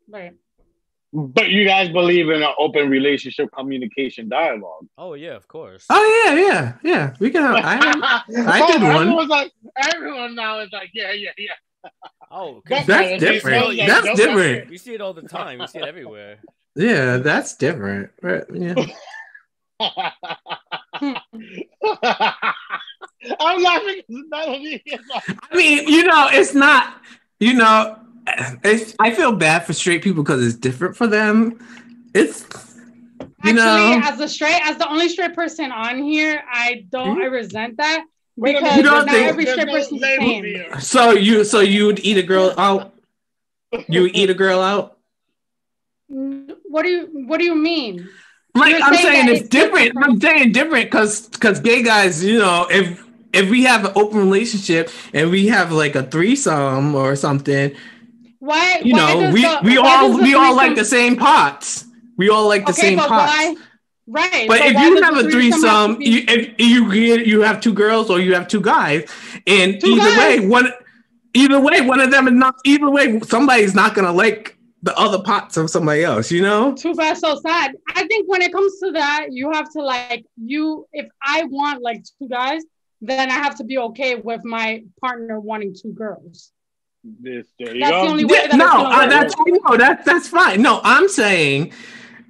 Right. 0.08 0.32
But 1.12 1.50
you 1.50 1.64
guys 1.64 1.90
believe 1.90 2.28
in 2.28 2.42
an 2.42 2.52
open 2.58 2.90
relationship 2.90 3.48
communication 3.56 4.28
dialogue. 4.28 4.86
Oh 4.98 5.14
yeah, 5.14 5.36
of 5.36 5.46
course. 5.46 5.86
Oh 5.88 6.24
yeah, 6.26 6.34
yeah, 6.34 6.72
yeah. 6.82 7.14
We 7.20 7.30
can. 7.30 7.42
Have, 7.42 7.54
I, 7.64 8.22
I 8.28 8.66
did 8.72 8.82
one. 8.82 8.96
Everyone's 9.02 9.28
like, 9.28 9.52
everyone 9.76 10.34
now 10.34 10.58
is 10.58 10.70
like, 10.72 10.90
yeah, 10.92 11.12
yeah, 11.12 11.30
yeah. 11.38 11.52
Oh, 12.30 12.62
'cause 12.66 12.86
That's 12.86 12.88
you- 12.88 12.94
that's 12.94 13.12
you- 13.12 13.18
different. 13.18 13.74
you- 13.76 13.86
That's 13.86 14.06
Don't- 14.06 14.16
different. 14.16 14.70
You 14.72 14.78
see 14.78 14.94
it 14.94 15.00
all 15.00 15.14
the 15.14 15.22
time. 15.22 15.60
You 15.60 15.66
see 15.66 15.78
it 15.78 15.84
everywhere. 15.84 16.38
Yeah, 16.76 17.18
that's 17.18 17.54
different. 17.54 18.10
Right, 18.20 18.42
Yeah. 18.52 18.74
I'm 23.40 23.62
laughing 23.62 24.02
because 24.08 24.24
Melanie 24.28 24.82
is 24.84 25.00
like, 25.08 25.22
I 25.52 25.56
mean, 25.56 25.86
you 25.88 26.02
know, 26.04 26.28
it's 26.32 26.52
not. 26.54 27.00
You 27.38 27.54
know, 27.54 27.96
it's. 28.64 28.94
I 28.98 29.12
feel 29.14 29.32
bad 29.32 29.66
for 29.66 29.72
straight 29.72 30.02
people 30.02 30.22
because 30.24 30.44
it's 30.44 30.56
different 30.56 30.96
for 30.96 31.06
them. 31.06 31.58
It's. 32.14 32.44
You 33.44 33.50
Actually, 33.50 33.54
know, 33.54 34.00
as 34.02 34.18
the 34.18 34.26
straight, 34.28 34.60
as 34.64 34.76
the 34.76 34.88
only 34.88 35.08
straight 35.08 35.34
person 35.34 35.70
on 35.70 36.02
here, 36.02 36.42
I 36.50 36.86
don't. 36.90 37.18
I 37.20 37.24
mm-hmm. 37.26 37.34
resent 37.34 37.76
that 37.76 37.98
Wait 37.98 38.02
a 38.02 38.13
because 38.36 38.76
You 38.76 38.82
don't 38.82 39.06
not 39.06 39.10
think- 39.10 39.28
every 39.28 39.44
there's 39.44 39.60
straight 39.60 39.68
no 39.92 39.98
the 39.98 39.98
same. 40.00 40.44
here. 40.44 40.80
so 40.80 41.12
you, 41.12 41.44
so 41.44 41.60
you 41.60 41.86
would 41.86 42.00
eat 42.00 42.18
a 42.18 42.22
girl 42.22 42.52
out. 42.58 42.92
You 43.88 44.02
would 44.02 44.16
eat 44.16 44.30
a 44.30 44.34
girl 44.34 44.60
out. 44.60 44.96
What 46.08 46.82
do 46.82 46.88
you 46.88 47.08
What 47.26 47.38
do 47.38 47.44
you 47.44 47.54
mean? 47.54 48.08
Like 48.54 48.70
You're 48.70 48.82
I'm 48.82 48.94
saying 48.94 49.06
saying, 49.06 49.28
it's 49.28 49.40
it's 49.42 49.48
different. 49.48 49.86
different 49.94 50.06
I'm 50.06 50.20
saying 50.20 50.52
different 50.52 50.84
because 50.90 51.28
because 51.28 51.60
gay 51.60 51.82
guys, 51.82 52.22
you 52.24 52.38
know, 52.38 52.66
if 52.70 53.02
if 53.32 53.50
we 53.50 53.64
have 53.64 53.84
an 53.84 53.92
open 53.96 54.18
relationship 54.18 54.90
and 55.12 55.30
we 55.30 55.48
have 55.48 55.72
like 55.72 55.96
a 55.96 56.04
threesome 56.04 56.94
or 56.94 57.16
something, 57.16 57.74
Why? 58.38 58.80
you 58.84 58.92
why 58.92 59.14
know, 59.14 59.30
we 59.32 59.42
the- 59.42 59.60
we 59.64 59.76
all 59.78 60.16
we 60.18 60.34
all 60.34 60.54
like 60.54 60.76
the 60.76 60.84
same 60.84 61.16
pots. 61.16 61.84
We 62.16 62.28
all 62.28 62.46
like 62.46 62.64
the 62.66 62.70
okay, 62.72 62.80
same 62.80 62.98
but 62.98 63.08
pots. 63.08 63.32
why? 63.32 63.56
Right. 64.06 64.46
But 64.48 64.58
so 64.58 64.64
if 64.66 64.72
you 64.74 65.02
have 65.02 65.16
a 65.16 65.30
threesome 65.30 65.62
have 65.90 65.98
be- 65.98 66.04
you, 66.10 66.24
if 66.28 66.54
you 66.58 66.92
get 66.92 67.26
you 67.26 67.40
have 67.42 67.60
two 67.60 67.72
girls 67.72 68.10
or 68.10 68.20
you 68.20 68.34
have 68.34 68.48
two 68.48 68.60
guys, 68.60 69.08
and 69.46 69.80
Two 69.80 69.88
either 69.92 70.00
guys. 70.10 70.40
way, 70.40 70.46
one 70.46 70.68
either 71.32 71.58
way, 71.60 71.80
one 71.80 72.00
of 72.00 72.10
them 72.10 72.28
is 72.28 72.34
not. 72.34 72.54
Either 72.64 72.90
way, 72.90 73.18
somebody's 73.20 73.74
not 73.74 73.94
gonna 73.94 74.12
like 74.12 74.58
the 74.82 74.94
other 74.98 75.22
pots 75.22 75.56
of 75.56 75.70
somebody 75.70 76.04
else. 76.04 76.30
You 76.30 76.42
know? 76.42 76.74
too 76.74 76.94
bad 76.94 77.16
so 77.16 77.40
sad 77.40 77.72
i 77.94 78.06
think 78.06 78.28
when 78.28 78.42
it 78.42 78.52
comes 78.52 78.78
to 78.80 78.90
that 78.92 79.28
you 79.30 79.50
have 79.50 79.70
to 79.72 79.80
like 79.80 80.26
you 80.36 80.86
if 80.92 81.06
i 81.22 81.44
want 81.44 81.80
like 81.80 82.04
two 82.18 82.28
guys 82.28 82.60
then 83.00 83.30
i 83.30 83.34
have 83.34 83.56
to 83.56 83.64
be 83.64 83.78
okay 83.78 84.16
with 84.16 84.44
my 84.44 84.84
partner 85.00 85.40
wanting 85.40 85.74
two 85.74 85.92
girls 85.94 86.52
This, 87.02 87.46
there 87.58 87.74
you 87.74 87.80
That's 87.80 87.92
go. 87.92 88.04
the 88.04 88.10
only 88.10 88.24
way 88.26 88.36
Yeah, 88.36 88.46
that 88.48 88.56
no, 88.56 88.64
it's 88.66 88.74
gonna 88.74 88.96
uh, 88.96 89.06
that's 89.08 89.34
no, 89.46 89.76
that 89.78 90.04
that's 90.04 90.28
fine. 90.28 90.60
No, 90.62 90.80
I'm 90.84 91.08
saying, 91.08 91.72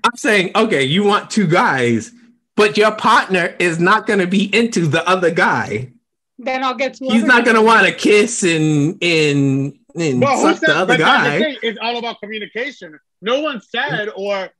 I'm 0.05 0.17
saying, 0.17 0.51
okay, 0.55 0.85
you 0.85 1.03
want 1.05 1.31
two 1.31 1.47
guys, 1.47 2.13
but 2.57 2.77
your 2.77 2.93
partner 2.95 3.57
is 3.59 3.81
not 3.81 4.07
gonna 4.07 4.27
be 4.27 4.55
into 4.55 4.87
the 4.87 5.07
other 5.09 5.31
guy. 5.31 5.93
then 6.39 6.63
i'll 6.65 6.75
get 6.75 6.95
to 6.95 7.05
He's 7.07 7.25
not 7.25 7.45
gonna 7.45 7.63
want 7.63 7.87
to 7.87 7.93
kiss 7.93 8.43
and 8.43 9.03
and 9.03 9.79
and 9.97 10.21
Well, 10.21 10.43
suck 10.43 10.59
said 10.59 10.69
the 10.69 10.77
other 10.77 10.87
but 10.95 10.99
the 10.99 11.05
guy. 11.05 11.39
thing, 11.39 11.57
It's 11.63 11.79
all 11.81 11.97
about 11.99 12.21
communication. 12.21 12.99
No 13.23 13.41
one 13.41 13.61
said, 13.61 14.11
or 14.15 14.51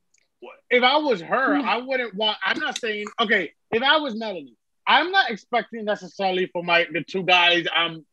if 0.69 0.83
I 0.83 0.97
was 0.97 1.21
her, 1.21 1.57
mm-hmm. 1.57 1.67
I 1.67 1.77
wouldn't 1.77 2.15
want. 2.15 2.37
I'm 2.43 2.59
not 2.59 2.79
saying 2.79 3.05
okay. 3.19 3.51
If 3.71 3.83
I 3.83 3.97
was 3.97 4.15
Melanie, 4.15 4.55
I'm 4.87 5.11
not 5.11 5.29
expecting 5.29 5.85
necessarily 5.85 6.47
for 6.47 6.63
my 6.63 6.87
the 6.91 7.03
two 7.03 7.23
guys 7.23 7.65
I'm 7.75 8.05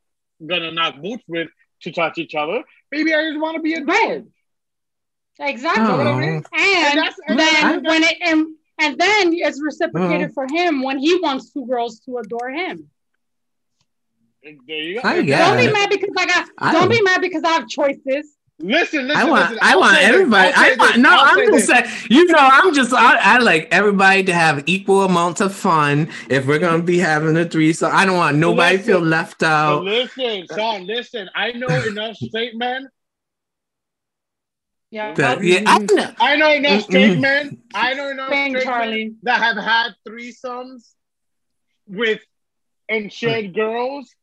gonna 0.45 0.72
knock 0.72 1.01
boots 1.01 1.24
with 1.28 1.49
to 1.83 1.93
touch 1.93 2.18
each 2.18 2.35
other. 2.35 2.62
Maybe 2.91 3.14
I 3.14 3.22
just 3.30 3.41
want 3.41 3.57
to 3.57 3.62
be 3.62 3.74
adored. 3.74 4.26
Exactly 5.41 5.83
You 5.85 5.89
know 5.91 5.97
what 5.97 6.07
I 6.07 6.11
Oh. 6.11 6.43
and, 6.55 7.14
and 7.28 7.39
then 7.39 7.85
when 7.85 8.03
it 8.03 8.16
and, 8.22 8.47
and 8.80 8.99
then 8.99 9.33
it's 9.35 9.61
reciprocated 9.62 10.30
Oh. 10.30 10.35
for 10.35 10.47
him 10.53 10.83
when 10.83 10.99
he 10.99 11.18
wants 11.20 11.51
two 11.53 11.66
girls 11.66 12.01
to 12.01 12.18
adore 12.18 12.51
him 12.51 12.89
There 14.43 14.53
you 14.76 15.01
go. 15.01 15.09
I 15.09 15.16
don't 15.16 15.26
guess. 15.26 15.66
be 15.66 15.72
mad 15.72 15.91
because 15.91 16.11
i 16.18 16.26
got 16.26 16.49
I 16.59 16.72
don't 16.72 16.83
don't- 16.83 16.91
be 16.91 17.03
mad 17.03 17.20
because 17.20 17.43
i 17.45 17.51
have 17.51 17.68
choices 17.68 18.37
Listen, 18.64 19.09
listen. 19.09 19.20
I 19.20 19.28
want, 19.28 19.43
listen. 19.51 19.59
I 19.61 19.76
want 19.76 19.99
everybody. 20.03 20.53
I'll 20.53 20.64
say 20.64 20.74
I 20.74 20.76
want, 20.76 20.99
no, 20.99 21.11
I'll 21.11 21.41
I'm 21.41 21.53
just 21.53 21.66
saying. 21.66 21.85
You 22.11 22.26
know, 22.26 22.39
I'm 22.39 22.72
just. 22.72 22.93
I, 22.93 23.16
I 23.16 23.39
like 23.39 23.66
everybody 23.72 24.22
to 24.24 24.33
have 24.33 24.62
equal 24.66 25.03
amounts 25.03 25.41
of 25.41 25.53
fun. 25.53 26.09
If 26.30 26.47
we're 26.47 26.61
gonna 26.61 26.83
be 26.83 26.99
having 26.99 27.37
a 27.37 27.45
threesome, 27.49 27.91
I 27.93 28.05
don't 28.07 28.16
want 28.18 28.37
nobody 28.37 28.76
Listen. 28.76 28.93
feel 28.93 29.01
left 29.01 29.43
out. 29.43 29.83
listen, 29.83 30.47
Sean, 30.55 30.87
listen. 30.87 31.28
I 31.35 31.51
know 31.53 31.66
enough 31.66 32.14
straight 32.18 32.55
men. 32.55 32.89
Yeah 34.93 35.14
That- 35.14 35.43
yeah, 35.43 35.62
I 35.66 35.78
know. 35.78 36.11
I 36.20 36.36
know 36.36 36.53
enough 36.53 36.82
straight 36.82 37.18
men. 37.18 37.59
I 37.74 37.95
know 37.95 38.09
enough 38.11 38.28
Thank 38.30 38.57
straight 38.59 38.64
Charlie. 38.64 39.05
men 39.07 39.16
that 39.24 39.38
have 39.43 39.57
had 39.57 39.95
threesomes 40.07 40.82
with 41.88 42.20
and 42.88 43.12
shared 43.12 43.55
girls 43.55 44.14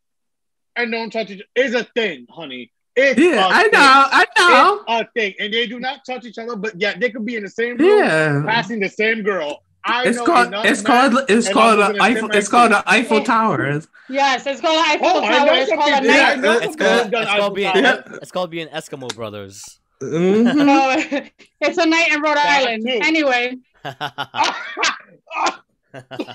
and 0.75 0.91
don't 0.91 1.11
touch 1.11 1.29
each 1.31 1.41
is 1.55 1.73
a 1.73 1.83
thing, 1.83 2.25
honey. 2.29 2.71
It's 2.95 3.19
Yeah, 3.19 3.45
a 3.45 3.49
I 3.49 3.63
thing. 3.63 3.71
know, 3.71 4.05
I 4.21 4.25
know. 4.37 4.83
It's 4.87 5.09
a 5.09 5.11
thing, 5.19 5.33
and 5.39 5.53
they 5.53 5.67
do 5.67 5.79
not 5.79 6.01
touch 6.05 6.25
each 6.25 6.37
other, 6.37 6.55
but 6.55 6.79
yeah, 6.79 6.93
they 6.97 7.09
could 7.09 7.25
be 7.25 7.35
in 7.35 7.43
the 7.43 7.49
same 7.49 7.77
room, 7.77 7.99
Yeah. 7.99 8.43
passing 8.45 8.79
the 8.79 8.89
same 8.89 9.23
girl. 9.23 9.63
I 9.85 10.05
It's 10.07 10.17
know 10.17 10.25
called 10.25 10.53
it's 10.65 10.81
called 10.81 11.13
it's 11.29 11.47
called 11.49 11.79
I'm 11.79 12.01
Eiffel 12.01 12.29
it's 12.31 12.49
called 12.49 12.71
the. 12.71 12.83
Eiffel 12.85 13.23
Tower. 13.23 13.81
Yes, 14.09 14.45
it's 14.45 14.59
called 14.59 14.77
Eiffel 14.85 15.07
Oh, 15.07 15.23
I 15.23 15.31
Tower. 15.37 15.47
It's 15.53 15.71
called 15.71 15.93
a 15.93 16.01
people- 16.01 16.11
I 16.15 16.17
night. 16.17 16.39
know 16.39 16.51
It's 16.59 16.75
called 16.75 17.13
it's 17.13 17.31
called 17.31 17.55
being 17.55 17.67
Eiffel 17.69 17.81
Tower. 18.03 18.19
it's 18.21 18.31
called 18.31 18.51
being 18.51 18.67
Eskimo 18.67 19.15
brothers. 19.15 19.78
Mhm. 20.01 20.65
No, 20.65 20.95
it's 21.61 21.77
a 21.77 21.85
night 21.85 22.11
in 22.11 22.21
Rhode 22.21 22.35
That 22.37 22.65
Island. 22.67 22.83
too. 22.85 22.99
Anyway, 23.03 23.57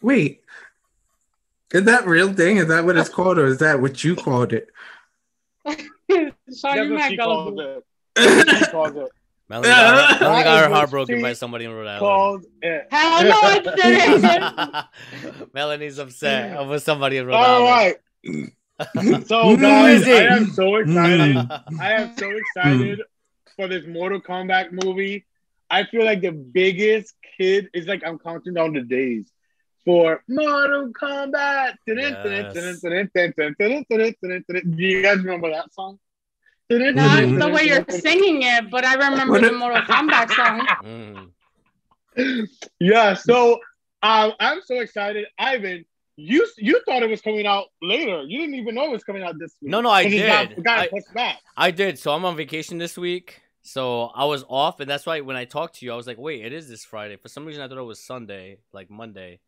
Wait, 0.00 0.42
is 1.72 1.82
that 1.84 2.06
real 2.06 2.32
thing? 2.32 2.56
Is 2.58 2.68
that 2.68 2.84
what 2.84 2.96
it's 2.96 3.08
called, 3.08 3.38
or 3.38 3.46
is 3.46 3.58
that 3.58 3.80
what 3.82 4.02
you 4.04 4.14
called 4.16 4.52
it? 4.52 4.68
Sean, 5.66 5.84
That's 6.08 6.62
you 6.76 6.94
what 6.94 7.10
she 7.10 7.16
calls 7.16 7.58
it. 7.58 7.84
She 8.16 8.66
calls 8.70 8.94
it. 8.96 9.08
Melanie 9.50 9.68
got, 9.68 10.18
her- 10.18 10.24
Melanie 10.24 10.44
got 10.44 10.58
her 10.60 10.66
is 10.70 10.76
heart 10.76 10.90
broken 10.90 11.22
by 11.22 11.32
somebody 11.32 11.64
in 11.64 11.72
Rhode 11.72 11.86
Island. 11.86 12.00
Calls 12.00 12.44
it. 12.62 12.86
Hell 12.90 13.24
no, 13.24 13.40
I 13.42 14.84
didn't. 15.24 15.54
Melanie's 15.54 15.98
upset 15.98 16.54
over 16.56 16.78
somebody 16.78 17.16
in 17.16 17.26
Rhode 17.26 17.34
All 17.34 17.66
Island. 17.66 17.96
right. 18.24 18.52
So 19.26 19.56
guys, 19.56 20.04
I 20.06 20.24
am 20.36 20.46
so 20.46 20.76
excited. 20.76 21.36
Mm. 21.36 21.80
I 21.80 21.92
am 21.94 22.16
so 22.16 22.30
excited 22.30 23.00
for 23.56 23.66
this 23.68 23.86
Mortal 23.86 24.20
Kombat 24.20 24.72
movie. 24.72 25.26
I 25.70 25.84
feel 25.84 26.04
like 26.04 26.20
the 26.20 26.30
biggest 26.32 27.14
kid 27.36 27.68
is 27.74 27.86
like 27.86 28.02
I'm 28.06 28.18
counting 28.18 28.54
down 28.54 28.72
the 28.74 28.82
days 28.82 29.30
for 29.84 30.22
Mortal 30.28 30.90
Kombat. 30.92 31.74
Do 31.86 31.94
you 34.76 35.02
guys 35.02 35.18
remember 35.18 35.50
that 35.50 35.72
song? 35.74 35.98
Not 36.70 37.38
the 37.38 37.48
way 37.48 37.64
you're 37.64 37.84
singing 37.88 38.42
it, 38.42 38.70
but 38.70 38.84
I 38.84 38.94
remember 38.94 39.40
the 39.40 39.52
Mortal 39.52 39.82
Kombat 39.82 40.30
song. 40.30 40.66
Mm. 40.84 41.32
Yeah, 42.80 43.14
so 43.14 43.60
um, 44.02 44.32
I'm 44.40 44.60
so 44.64 44.80
excited. 44.80 45.26
Ivan, 45.38 45.84
you 46.20 46.46
you 46.56 46.80
thought 46.84 47.02
it 47.02 47.08
was 47.08 47.20
coming 47.20 47.46
out 47.46 47.66
later. 47.80 48.22
You 48.22 48.38
didn't 48.40 48.56
even 48.56 48.74
know 48.74 48.84
it 48.86 48.90
was 48.90 49.04
coming 49.04 49.22
out 49.22 49.38
this 49.38 49.54
week. 49.62 49.70
No, 49.70 49.80
no, 49.80 49.88
I 49.90 50.02
got- 50.04 50.10
did. 50.48 50.58
it 50.58 50.64
got 50.64 50.78
I- 50.80 50.88
pushed 50.88 51.14
back. 51.14 51.38
I 51.56 51.70
did. 51.70 51.98
So 51.98 52.12
I'm 52.12 52.24
on 52.24 52.36
vacation 52.36 52.78
this 52.78 52.98
week. 52.98 53.40
So 53.62 54.04
I 54.14 54.24
was 54.24 54.44
off, 54.48 54.80
and 54.80 54.90
that's 54.90 55.04
why 55.06 55.20
when 55.20 55.36
I 55.36 55.44
talked 55.44 55.76
to 55.76 55.86
you, 55.86 55.92
I 55.92 55.96
was 55.96 56.06
like, 56.06 56.18
"Wait, 56.18 56.44
it 56.44 56.52
is 56.52 56.68
this 56.68 56.84
Friday." 56.84 57.16
For 57.16 57.28
some 57.28 57.44
reason, 57.44 57.62
I 57.62 57.68
thought 57.68 57.78
it 57.78 57.82
was 57.82 58.02
Sunday, 58.02 58.58
like 58.72 58.88
Monday. 58.90 59.40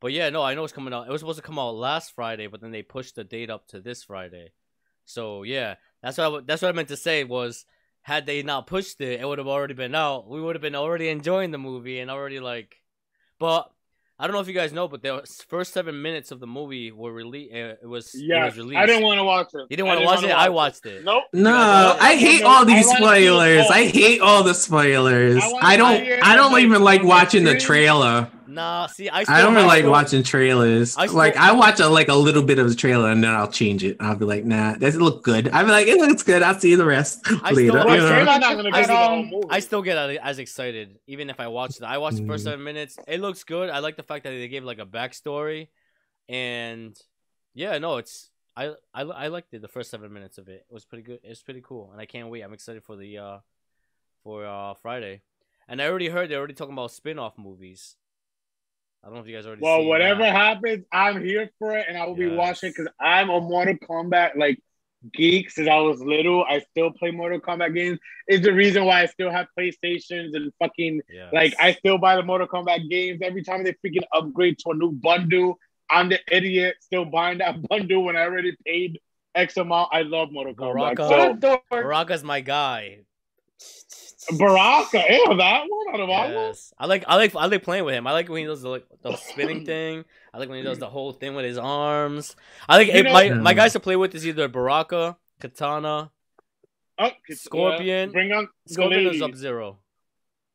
But 0.00 0.12
yeah, 0.12 0.30
no, 0.30 0.42
I 0.42 0.54
know 0.54 0.64
it's 0.64 0.72
coming 0.72 0.92
out. 0.94 1.06
It 1.06 1.10
was 1.12 1.20
supposed 1.20 1.38
to 1.38 1.42
come 1.42 1.58
out 1.58 1.74
last 1.74 2.14
Friday, 2.14 2.46
but 2.48 2.60
then 2.60 2.70
they 2.70 2.82
pushed 2.82 3.14
the 3.16 3.24
date 3.24 3.50
up 3.50 3.66
to 3.68 3.80
this 3.80 4.02
Friday. 4.04 4.52
So 5.04 5.42
yeah, 5.42 5.76
that's 6.02 6.18
what 6.18 6.26
I, 6.32 6.40
that's 6.44 6.62
what 6.62 6.68
I 6.68 6.72
meant 6.72 6.88
to 6.88 6.96
say 6.96 7.22
was, 7.24 7.64
had 8.02 8.26
they 8.26 8.42
not 8.42 8.66
pushed 8.66 9.00
it, 9.00 9.20
it 9.20 9.28
would 9.28 9.38
have 9.38 9.46
already 9.46 9.74
been 9.74 9.94
out. 9.94 10.28
We 10.28 10.40
would 10.40 10.54
have 10.54 10.62
been 10.62 10.74
already 10.74 11.08
enjoying 11.08 11.50
the 11.50 11.58
movie 11.58 12.00
and 12.00 12.10
already 12.10 12.40
like, 12.40 12.76
but. 13.38 13.70
I 14.18 14.26
don't 14.26 14.32
know 14.34 14.40
if 14.40 14.48
you 14.48 14.54
guys 14.54 14.72
know, 14.72 14.88
but 14.88 15.02
the 15.02 15.22
first 15.48 15.74
seven 15.74 16.00
minutes 16.00 16.30
of 16.30 16.40
the 16.40 16.46
movie 16.46 16.90
were 16.90 17.12
released. 17.12 17.52
Eh, 17.52 17.74
it 17.82 17.86
was 17.86 18.14
it 18.14 18.22
Yeah, 18.24 18.46
was 18.46 18.56
released. 18.56 18.78
I 18.78 18.86
didn't 18.86 19.02
want 19.04 19.18
to 19.18 19.24
watch 19.24 19.48
it. 19.52 19.66
You 19.68 19.76
didn't 19.76 19.88
want 19.88 20.00
to 20.00 20.06
watch 20.06 20.16
wanna 20.22 20.28
it. 20.28 20.32
I 20.32 20.48
watched 20.48 20.86
it. 20.86 21.04
Nope. 21.04 21.24
No, 21.34 21.50
guys- 21.50 21.98
I 22.00 22.16
hate 22.16 22.40
No, 22.40 22.48
all 22.48 22.64
these 22.64 22.86
I 22.86 22.88
wanna 22.88 23.16
see 23.16 23.24
it 23.24 23.26
spoilers. 23.28 23.66
I 23.70 23.84
hate 23.84 24.20
all 24.22 24.42
the 24.42 24.54
spoilers. 24.54 25.42
I 25.44 25.52
I 25.74 25.76
don't. 25.76 26.22
I 26.22 26.34
don't 26.34 26.58
even 26.60 26.82
like 26.82 27.02
watching 27.02 27.44
the 27.44 27.58
trailer. 27.58 28.30
Nah, 28.48 28.86
see, 28.86 29.08
I 29.08 29.24
I 29.28 29.40
don't 29.42 29.54
really 29.54 29.66
like 29.66 29.84
watching 29.86 30.22
trailers. 30.22 30.96
I 30.96 31.06
still- 31.06 31.16
like 31.18 31.36
I 31.36 31.52
watch 31.52 31.80
a, 31.80 31.88
like 31.88 32.08
a 32.08 32.14
little 32.14 32.42
bit 32.42 32.58
of 32.58 32.68
the 32.68 32.74
trailer 32.74 33.10
and 33.10 33.22
then 33.22 33.30
I'll 33.34 33.50
change 33.50 33.82
it. 33.84 33.96
I'll 34.00 34.16
be 34.16 34.24
like, 34.24 34.44
nah, 34.44 34.74
does 34.74 34.94
it 34.96 35.00
look 35.00 35.22
good? 35.24 35.48
I'll 35.48 35.64
be 35.64 35.70
like, 35.70 35.86
it 35.86 35.98
looks 35.98 36.22
good. 36.22 36.42
I'll 36.42 36.58
see 36.58 36.74
the 36.74 36.84
rest 36.84 37.20
I 37.42 37.52
later. 37.52 37.70
still- 37.70 37.84
But 37.84 37.90
you 37.92 37.96
know? 37.98 38.08
Trailer's 38.08 38.26
not 38.26 38.40
gonna 38.40 38.70
I 38.72 38.80
give 38.82 38.90
you 38.90 38.96
the 38.96 39.26
still- 39.28 39.50
I 39.50 39.58
still 39.60 39.82
get 39.82 39.96
as 40.18 40.38
excited 40.38 40.98
even 41.06 41.30
if 41.30 41.40
I 41.40 41.48
watch 41.48 41.76
it. 41.76 41.82
I 41.82 41.98
watched 41.98 42.18
the 42.18 42.26
first 42.26 42.42
Mm. 42.42 42.50
seven 42.50 42.64
minutes. 42.64 42.96
It 43.08 43.20
looks 43.20 43.44
good. 43.44 43.70
I 43.70 43.80
like 43.80 43.96
the 43.96 44.02
fact 44.02 44.24
that 44.24 44.30
they 44.30 44.48
gave 44.48 44.64
like 44.64 44.78
a 44.78 44.86
backstory, 44.86 45.68
and 46.28 46.96
yeah, 47.54 47.78
no, 47.78 47.96
it's 47.98 48.30
I 48.56 48.68
I 48.94 49.02
I 49.02 49.26
liked 49.28 49.52
it. 49.54 49.62
The 49.62 49.68
first 49.68 49.90
seven 49.90 50.12
minutes 50.12 50.38
of 50.38 50.48
it, 50.48 50.64
it 50.68 50.72
was 50.72 50.84
pretty 50.84 51.02
good. 51.02 51.20
It's 51.22 51.42
pretty 51.42 51.60
cool, 51.62 51.90
and 51.92 52.00
I 52.00 52.06
can't 52.06 52.28
wait. 52.28 52.42
I'm 52.42 52.52
excited 52.54 52.82
for 52.84 52.96
the 52.96 53.18
uh 53.18 53.38
for 54.22 54.44
uh 54.46 54.74
Friday, 54.74 55.22
and 55.68 55.80
I 55.80 55.86
already 55.88 56.08
heard 56.08 56.30
they're 56.30 56.38
already 56.38 56.54
talking 56.54 56.72
about 56.72 56.90
spin-off 56.90 57.36
movies. 57.38 57.96
I 59.06 59.08
don't 59.08 59.18
know 59.18 59.20
if 59.22 59.28
you 59.28 59.36
guys 59.36 59.46
already. 59.46 59.62
well, 59.62 59.78
seen 59.78 59.88
whatever 59.88 60.22
that. 60.22 60.34
happens, 60.34 60.84
I'm 60.90 61.24
here 61.24 61.48
for 61.60 61.76
it, 61.76 61.86
and 61.88 61.96
I 61.96 62.04
will 62.06 62.16
be 62.16 62.26
watching 62.26 62.70
because 62.70 62.88
I'm 63.00 63.30
a 63.30 63.40
Mortal 63.40 63.76
Kombat 63.76 64.36
like 64.36 64.58
geek 65.12 65.48
since 65.48 65.68
I 65.68 65.76
was 65.76 66.00
little. 66.00 66.42
I 66.42 66.58
still 66.72 66.90
play 66.90 67.12
Mortal 67.12 67.38
Kombat 67.38 67.72
games. 67.72 68.00
Is 68.26 68.40
the 68.40 68.52
reason 68.52 68.84
why 68.84 69.02
I 69.02 69.06
still 69.06 69.30
have 69.30 69.46
PlayStations 69.56 70.34
and 70.34 70.52
fucking 70.58 71.02
Yes. 71.08 71.32
like 71.32 71.54
I 71.60 71.74
still 71.74 71.98
buy 71.98 72.16
the 72.16 72.24
Mortal 72.24 72.48
Kombat 72.48 72.90
games 72.90 73.20
every 73.22 73.44
time 73.44 73.62
they 73.62 73.74
freaking 73.74 74.02
upgrade 74.12 74.58
to 74.64 74.70
a 74.70 74.74
new 74.74 74.90
bundle. 74.90 75.60
I'm 75.88 76.08
the 76.08 76.18
idiot 76.28 76.74
still 76.80 77.04
buying 77.04 77.38
that 77.38 77.62
bundle 77.68 78.02
when 78.02 78.16
I 78.16 78.22
already 78.22 78.56
paid 78.66 78.98
X 79.36 79.56
amount. 79.56 79.90
I 79.92 80.02
love 80.02 80.32
Mortal 80.32 80.54
Kombat. 80.54 80.96
Baraka. 80.96 81.08
So 81.40 81.60
What. 81.68 81.82
Baraka's 81.84 82.24
my 82.24 82.40
guy. 82.40 83.02
Baraka, 84.32 85.02
ew, 85.08 85.36
that 85.36 85.64
one 85.68 85.94
out 85.94 86.00
of 86.00 86.08
all. 86.10 86.30
Yes. 86.30 86.72
I 86.78 86.86
like 86.86 87.04
I 87.06 87.16
like 87.16 87.34
I 87.36 87.46
like 87.46 87.62
playing 87.62 87.84
with 87.84 87.94
him. 87.94 88.06
I 88.06 88.12
like 88.12 88.28
when 88.28 88.40
he 88.40 88.46
does 88.46 88.62
the 88.62 88.68
like 88.68 88.86
the 89.02 89.16
spinning 89.16 89.64
thing. 89.64 90.04
I 90.34 90.38
like 90.38 90.48
when 90.48 90.58
he 90.58 90.64
does 90.64 90.78
the 90.78 90.88
whole 90.88 91.12
thing 91.12 91.34
with 91.34 91.44
his 91.44 91.58
arms. 91.58 92.34
I 92.68 92.76
like 92.78 92.88
You 92.88 92.94
if 92.94 93.04
know- 93.06 93.12
my 93.12 93.28
my 93.30 93.54
guys 93.54 93.72
to 93.74 93.80
play 93.80 93.96
with 93.96 94.14
is 94.14 94.26
either 94.26 94.48
Baraka, 94.48 95.16
Katana, 95.40 96.10
Oh, 96.98 97.10
Scorpion. 97.30 98.10
bring 98.10 98.32
on 98.32 98.48
Scorpion, 98.66 99.00
or 99.00 99.04
ladies. 99.04 99.20
Sub 99.20 99.34
Zero. 99.36 99.78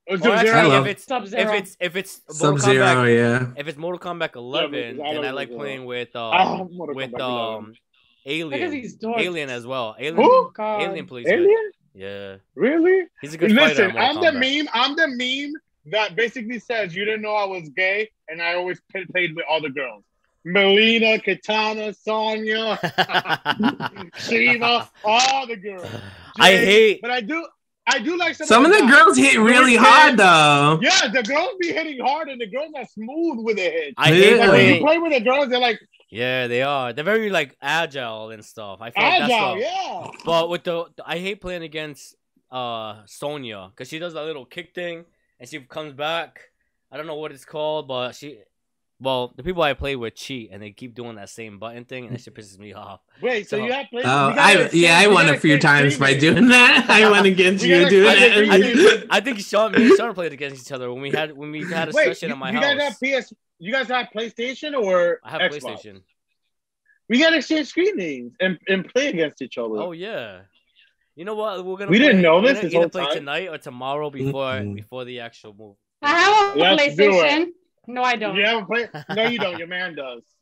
Oh, 0.10 0.16
Or 0.16 0.18
Sub-Zero. 0.18 0.58
actually, 0.58 0.76
if 0.78 0.86
it's 0.88 1.04
if 1.04 1.08
Sub-Zero. 1.08 1.54
it's 1.54 1.78
if 1.80 1.96
it's 1.96 2.22
Sub 2.30 2.60
Zero, 2.60 3.04
yeah. 3.04 3.52
if 3.56 3.68
it's 3.68 3.78
Mortal 3.78 4.00
Kombat 4.00 4.36
11, 4.36 4.72
because 4.98 5.00
I 5.00 5.14
then 5.14 5.26
I 5.26 5.32
like 5.32 5.50
Sub-Zero. 5.50 5.60
playing 5.60 5.86
with 5.86 6.10
I 6.16 6.44
um 6.44 6.70
love 6.72 6.90
with 6.96 7.14
um 7.22 7.74
Alien. 8.26 8.98
Alien 9.18 9.50
as 9.50 9.66
well. 9.66 9.96
Alien, 10.00 10.16
Who? 10.16 10.52
Oh, 10.58 10.80
Alien 10.82 11.06
plays. 11.08 11.28
Alien? 11.28 11.72
Yeah, 11.94 12.38
Really? 12.56 13.06
he's 13.22 13.34
a 13.34 13.38
good 13.38 13.52
fighter. 13.56 13.68
Listen, 13.88 13.98
I'm 13.98 14.16
Mortal 14.16 14.32
the 14.34 14.40
meme. 14.40 14.70
I'm 14.74 14.96
the 14.96 15.08
meme 15.10 15.54
that 15.88 16.16
basically 16.16 16.60
says 16.60 16.96
you 16.96 17.04
didn't 17.06 17.22
know 17.22 17.34
I 17.34 17.46
was 17.46 17.68
gay, 17.70 18.10
and 18.30 18.42
I 18.42 18.54
always 18.54 18.80
play- 18.92 19.06
played 19.06 19.36
with 19.36 19.46
all 19.50 19.62
the 19.62 19.70
girls. 19.70 20.04
Mileena, 20.46 21.24
Katana, 21.24 21.94
Sonya, 21.94 22.80
Sheeva, 24.18 24.88
all 25.04 25.48
the 25.48 25.56
girls. 25.56 25.88
I 26.40 26.52
hate. 26.52 27.00
But 27.02 27.12
I 27.12 27.22
do, 27.22 27.46
I 27.88 28.00
do 28.00 28.18
like 28.18 28.36
some, 28.36 28.48
Some 28.48 28.66
of 28.66 28.72
the 28.72 28.80
guys. 28.80 28.92
girls 28.92 29.18
hit 29.18 29.38
really 29.40 29.74
They're 29.76 29.84
hard 29.84 30.18
though. 30.18 30.80
Yeah, 30.82 31.10
the 31.12 31.24
girls 31.24 31.52
be 31.60 31.72
hitting 31.72 32.00
hard, 32.00 32.30
and 32.30 32.40
the 32.40 32.48
girls 32.48 32.72
are 32.76 32.86
smooth 32.86 33.44
with 33.46 33.58
their 33.58 33.72
head. 33.72 33.94
I 33.98 34.08
hate 34.14 34.38
Like 34.38 34.50
when 34.52 34.74
you 34.76 34.82
play 34.82 34.98
with 34.98 35.12
the 35.14 35.20
girls, 35.22 35.50
they're 35.50 35.60
like 35.60 35.80
Yeah, 36.12 36.48
they 36.48 36.62
are. 36.62 36.92
They're 36.94 37.06
very 37.06 37.30
like 37.30 37.56
agile 37.62 38.30
and 38.32 38.44
stuff. 38.44 38.80
I 38.82 38.92
feel 38.92 39.04
like 39.04 39.20
that's 39.20 39.32
agile. 39.34 39.50
what- 39.56 39.60
Yeah. 39.62 40.08
But 40.26 40.50
with 40.50 40.64
the, 40.66 40.86
I 41.06 41.18
hate 41.18 41.40
playing 41.42 41.64
against 41.64 42.16
uh 42.52 42.98
Sonya 43.06 43.70
because 43.72 43.88
she 43.88 43.98
does 43.98 44.14
that 44.14 44.26
little 44.26 44.46
kick 44.46 44.76
thing 44.76 45.06
and 45.40 45.48
she 45.50 45.60
comes 45.62 45.94
back. 45.94 46.42
I 46.92 46.98
don't 46.98 47.08
know 47.08 47.16
what 47.16 47.32
it's 47.32 47.46
called, 47.46 47.88
but 47.88 48.14
she. 48.14 48.40
Well, 49.00 49.34
the 49.36 49.42
people 49.42 49.64
I 49.64 49.74
play 49.74 49.96
with 49.96 50.14
cheat 50.14 50.50
and 50.52 50.62
they 50.62 50.70
keep 50.72 50.94
doing 50.94 51.16
that 51.16 51.28
same 51.30 51.58
button 51.58 51.86
thing, 51.86 52.06
and 52.06 52.14
that 52.14 52.22
shit 52.22 52.36
pisses 52.36 52.60
me 52.60 52.74
off. 52.74 53.00
Wait, 53.20 53.50
so, 53.50 53.58
So- 53.58 53.66
you 53.66 53.72
have 53.72 53.88
played? 53.90 54.06
Oh, 54.06 54.34
I 54.38 54.70
yeah, 54.74 55.00
I 55.00 55.08
won 55.08 55.28
a 55.30 55.40
few 55.40 55.58
times 55.58 55.98
by 55.98 56.14
doing 56.14 56.50
that. 56.50 56.86
I 56.90 57.10
went 57.10 57.26
against 57.26 57.66
you 57.66 57.80
gotta- 57.80 57.90
doing 57.90 58.08
I 58.10 58.16
think 58.20 58.52
I 58.52 58.58
we- 58.58 58.74
think, 58.90 59.06
I 59.10 59.20
think 59.22 59.40
Sean, 59.40 59.72
me 59.72 59.86
and 59.88 59.98
Sean 59.98 60.14
played 60.14 60.34
against 60.34 60.68
each 60.68 60.72
other 60.74 60.92
when 60.94 61.02
we 61.02 61.10
had 61.10 61.36
when 61.36 61.50
we 61.52 61.64
had 61.72 61.88
a 61.90 61.92
Wait, 61.94 62.08
session 62.10 62.28
you, 62.30 62.36
at 62.36 62.38
my 62.38 62.52
you 62.52 62.58
house. 62.60 62.76
guys 62.76 62.82
have 62.82 63.24
PS? 63.24 63.34
You 63.64 63.72
guys 63.72 63.88
have 63.90 64.08
PlayStation 64.16 64.74
or 64.76 65.20
I 65.24 65.30
have 65.32 65.42
Xbox? 65.42 65.62
PlayStation. 65.62 66.02
We 67.08 67.20
gotta 67.20 67.38
exchange 67.38 67.68
screen 67.68 67.96
names 67.96 68.34
and, 68.40 68.58
and 68.68 68.88
play 68.88 69.10
against 69.10 69.42
each 69.42 69.58
other. 69.58 69.76
Oh 69.78 69.92
yeah. 69.92 70.42
You 71.16 71.26
know 71.26 71.36
what? 71.36 71.64
We're 71.64 71.78
gonna. 71.78 71.92
We 71.92 72.00
didn't 72.00 72.14
play- 72.16 72.22
know 72.24 72.36
we're 72.38 72.54
gonna 72.54 72.62
this 72.62 72.74
either 72.74 72.90
play 72.90 73.04
time? 73.06 73.14
tonight 73.14 73.48
or 73.50 73.58
tomorrow 73.58 74.10
before 74.10 74.46
Mm-mm. 74.54 74.76
before 74.76 75.06
the 75.06 75.20
actual 75.20 75.54
move. 75.54 75.76
I 76.02 76.10
have 76.20 76.56
a 76.56 76.60
Let's. 76.60 76.96
PlayStation. 76.96 77.48
No, 77.88 78.02
I 78.02 78.16
don't. 78.16 78.36
You 78.36 78.46
have 78.46 78.64
a 78.64 78.66
played? 78.66 78.90
No, 79.16 79.28
you 79.28 79.38
don't. 79.38 79.58
Your 79.60 79.68
man 79.68 79.96
does. 79.96 80.24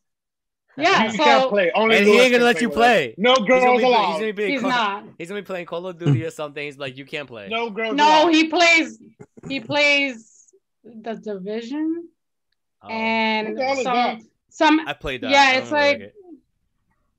Yeah, 0.78 1.12
you 1.12 1.18
can't 1.18 1.42
so 1.44 1.50
play. 1.50 1.72
Only 1.76 1.98
And 1.98 2.06
he 2.08 2.12
ain't 2.14 2.32
gonna 2.32 2.38
can 2.38 2.44
let 2.46 2.62
you 2.62 2.70
with 2.70 2.78
us. 2.78 2.82
play. 2.82 3.16
No 3.18 3.34
He's 3.34 3.40
gonna, 3.50 3.60
girls 3.62 3.82
be, 3.82 3.82
play- 3.82 3.82
he's 3.82 3.84
allowed. 3.84 4.20
gonna 4.20 4.34
be 4.34 4.48
he's 4.52 4.62
Call- 4.62 4.70
not. 4.70 5.04
He's 5.18 5.28
gonna 5.28 5.42
be 5.42 5.46
playing 5.46 5.66
Call 5.66 5.88
of 5.88 5.98
Duty 5.98 6.24
or 6.24 6.32
something. 6.32 6.64
He's 6.64 6.78
like, 6.78 6.96
you 6.96 7.04
can't 7.04 7.28
play. 7.28 7.50
No 7.50 7.70
girls. 7.70 7.96
No, 7.96 8.06
allowed. 8.24 8.34
he 8.34 8.48
plays. 8.48 8.98
He 9.50 9.60
plays 9.60 10.46
the 10.86 11.16
division 11.16 12.08
Oh, 12.82 12.88
and 12.90 13.50
What 13.50 13.56
the 13.58 13.64
hell 13.64 13.78
is 13.78 13.84
some 13.84 14.30
some. 14.50 14.88
I 14.88 14.94
played 14.94 15.22
that. 15.22 15.32
Yeah, 15.32 15.58
it's 15.58 15.72
really 15.72 15.84
like- 15.88 16.00
it. 16.02 16.16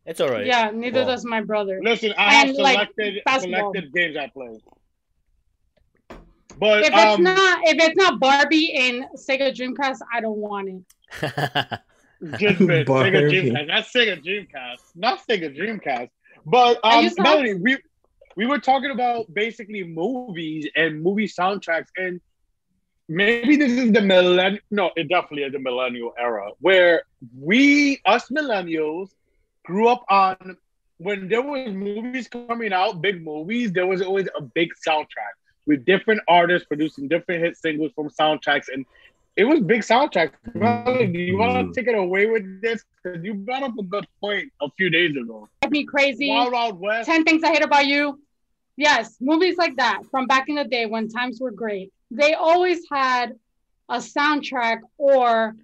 it's 0.06 0.20
all 0.20 0.28
right. 0.30 0.46
Yeah, 0.46 0.70
neither 0.72 1.00
Well, 1.00 1.08
does 1.08 1.24
my 1.24 1.40
brother. 1.42 1.80
Listen, 1.82 2.12
I 2.16 2.32
have 2.34 2.48
And, 2.48 2.58
like, 2.58 2.74
selected 2.94 3.22
basketball. 3.24 3.72
selected 3.72 3.92
games 3.94 4.16
I 4.16 4.26
play. 4.28 4.58
But 6.58 6.82
If 6.82 6.88
it's 6.92 6.96
um, 7.18 7.22
not 7.22 7.61
if 7.64 7.76
it's 7.82 7.96
not 7.96 8.20
Barbie 8.20 8.66
in 8.74 9.06
Sega 9.16 9.54
Dreamcast, 9.54 9.98
I 10.12 10.20
don't 10.20 10.36
want 10.36 10.68
it. 10.68 10.82
Just 12.38 12.61
Sega 12.61 12.86
Barbie. 12.86 13.11
Dreamcast. 13.11 13.66
Not 13.66 13.84
Sega 13.84 14.22
Dreamcast. 14.24 14.76
Not 14.94 15.26
Sega 15.26 15.56
Dreamcast. 15.56 16.11
But 16.44 16.78
um, 16.84 17.04
you 17.04 17.11
Melanie, 17.18 17.54
we 17.54 17.78
we 18.36 18.46
were 18.46 18.58
talking 18.58 18.90
about 18.90 19.32
basically 19.32 19.84
movies 19.84 20.68
and 20.76 21.02
movie 21.02 21.28
soundtracks, 21.28 21.88
and 21.96 22.20
maybe 23.11 23.56
this 23.56 23.72
is 23.72 23.92
the 23.92 24.00
millennial. 24.00 24.62
No, 24.70 24.90
it 24.96 25.08
definitely 25.08 25.42
is 25.42 25.52
the 25.52 25.58
millennial 25.58 26.14
era 26.18 26.50
where 26.61 27.02
we, 27.38 28.00
us 28.06 28.28
millennials, 28.30 29.11
grew 29.64 29.88
up 29.88 30.04
on 30.08 30.56
when 30.98 31.28
there 31.28 31.42
was 31.42 31.72
movies 31.74 32.28
coming 32.28 32.72
out, 32.72 33.02
big 33.02 33.22
movies. 33.22 33.72
There 33.72 33.86
was 33.86 34.00
always 34.00 34.28
a 34.38 34.40
big 34.40 34.70
soundtrack 34.86 35.34
with 35.66 35.84
different 35.84 36.22
artists 36.28 36.66
producing 36.66 37.08
different 37.08 37.42
hit 37.42 37.56
singles 37.56 37.90
from 37.94 38.08
soundtracks, 38.11 38.66
and 38.72 38.86
it 39.36 39.44
was 39.44 39.61
big 39.61 39.82
soundtracks. 39.82 40.32
Melanie, 40.54 41.08
do 41.08 41.18
you 41.18 41.36
want 41.36 41.54
to 41.54 41.64
mm. 41.64 41.74
take 41.74 41.88
it 41.88 41.98
away 41.98 42.26
with 42.26 42.62
this? 42.62 42.84
Because 43.02 43.24
you 43.24 43.34
brought 43.34 43.64
up 43.64 43.76
a 43.78 43.82
good 43.82 44.06
point 44.20 44.52
a 44.62 44.70
few 44.76 44.88
days 44.88 45.16
ago. 45.16 45.48
Drive 45.62 45.72
me 45.72 45.84
crazy. 45.84 46.28
Wild 46.28 46.52
Wild 46.52 46.80
West. 46.80 47.08
10 47.08 47.24
Things 47.24 47.42
I 47.42 47.48
Hate 47.48 47.64
About 47.64 47.86
You. 47.86 48.20
Yes, 48.76 49.16
movies 49.20 49.56
like 49.58 49.76
that 49.76 50.02
from 50.11 50.26
back 50.26 50.48
in 50.48 50.54
the 50.54 50.64
day 50.64 50.86
when 50.86 51.08
times 51.08 51.40
were 51.40 51.50
great. 51.50 51.92
They 52.11 52.34
always 52.34 52.80
had 52.90 53.38
a 53.88 53.98
soundtrack 53.98 54.80
or 54.98 55.54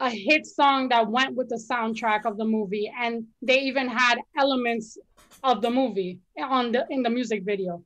a 0.00 0.10
hit 0.10 0.46
song 0.46 0.88
that 0.90 1.10
went 1.10 1.34
with 1.34 1.48
the 1.48 1.56
soundtrack 1.70 2.24
of 2.24 2.36
the 2.36 2.44
movie 2.44 2.92
and 3.00 3.26
they 3.42 3.60
even 3.60 3.88
had 3.88 4.18
elements 4.36 4.96
of 5.42 5.60
the 5.60 5.70
movie 5.70 6.18
on 6.40 6.72
the 6.72 6.86
in 6.90 7.02
the 7.02 7.10
music 7.10 7.44
video. 7.44 7.82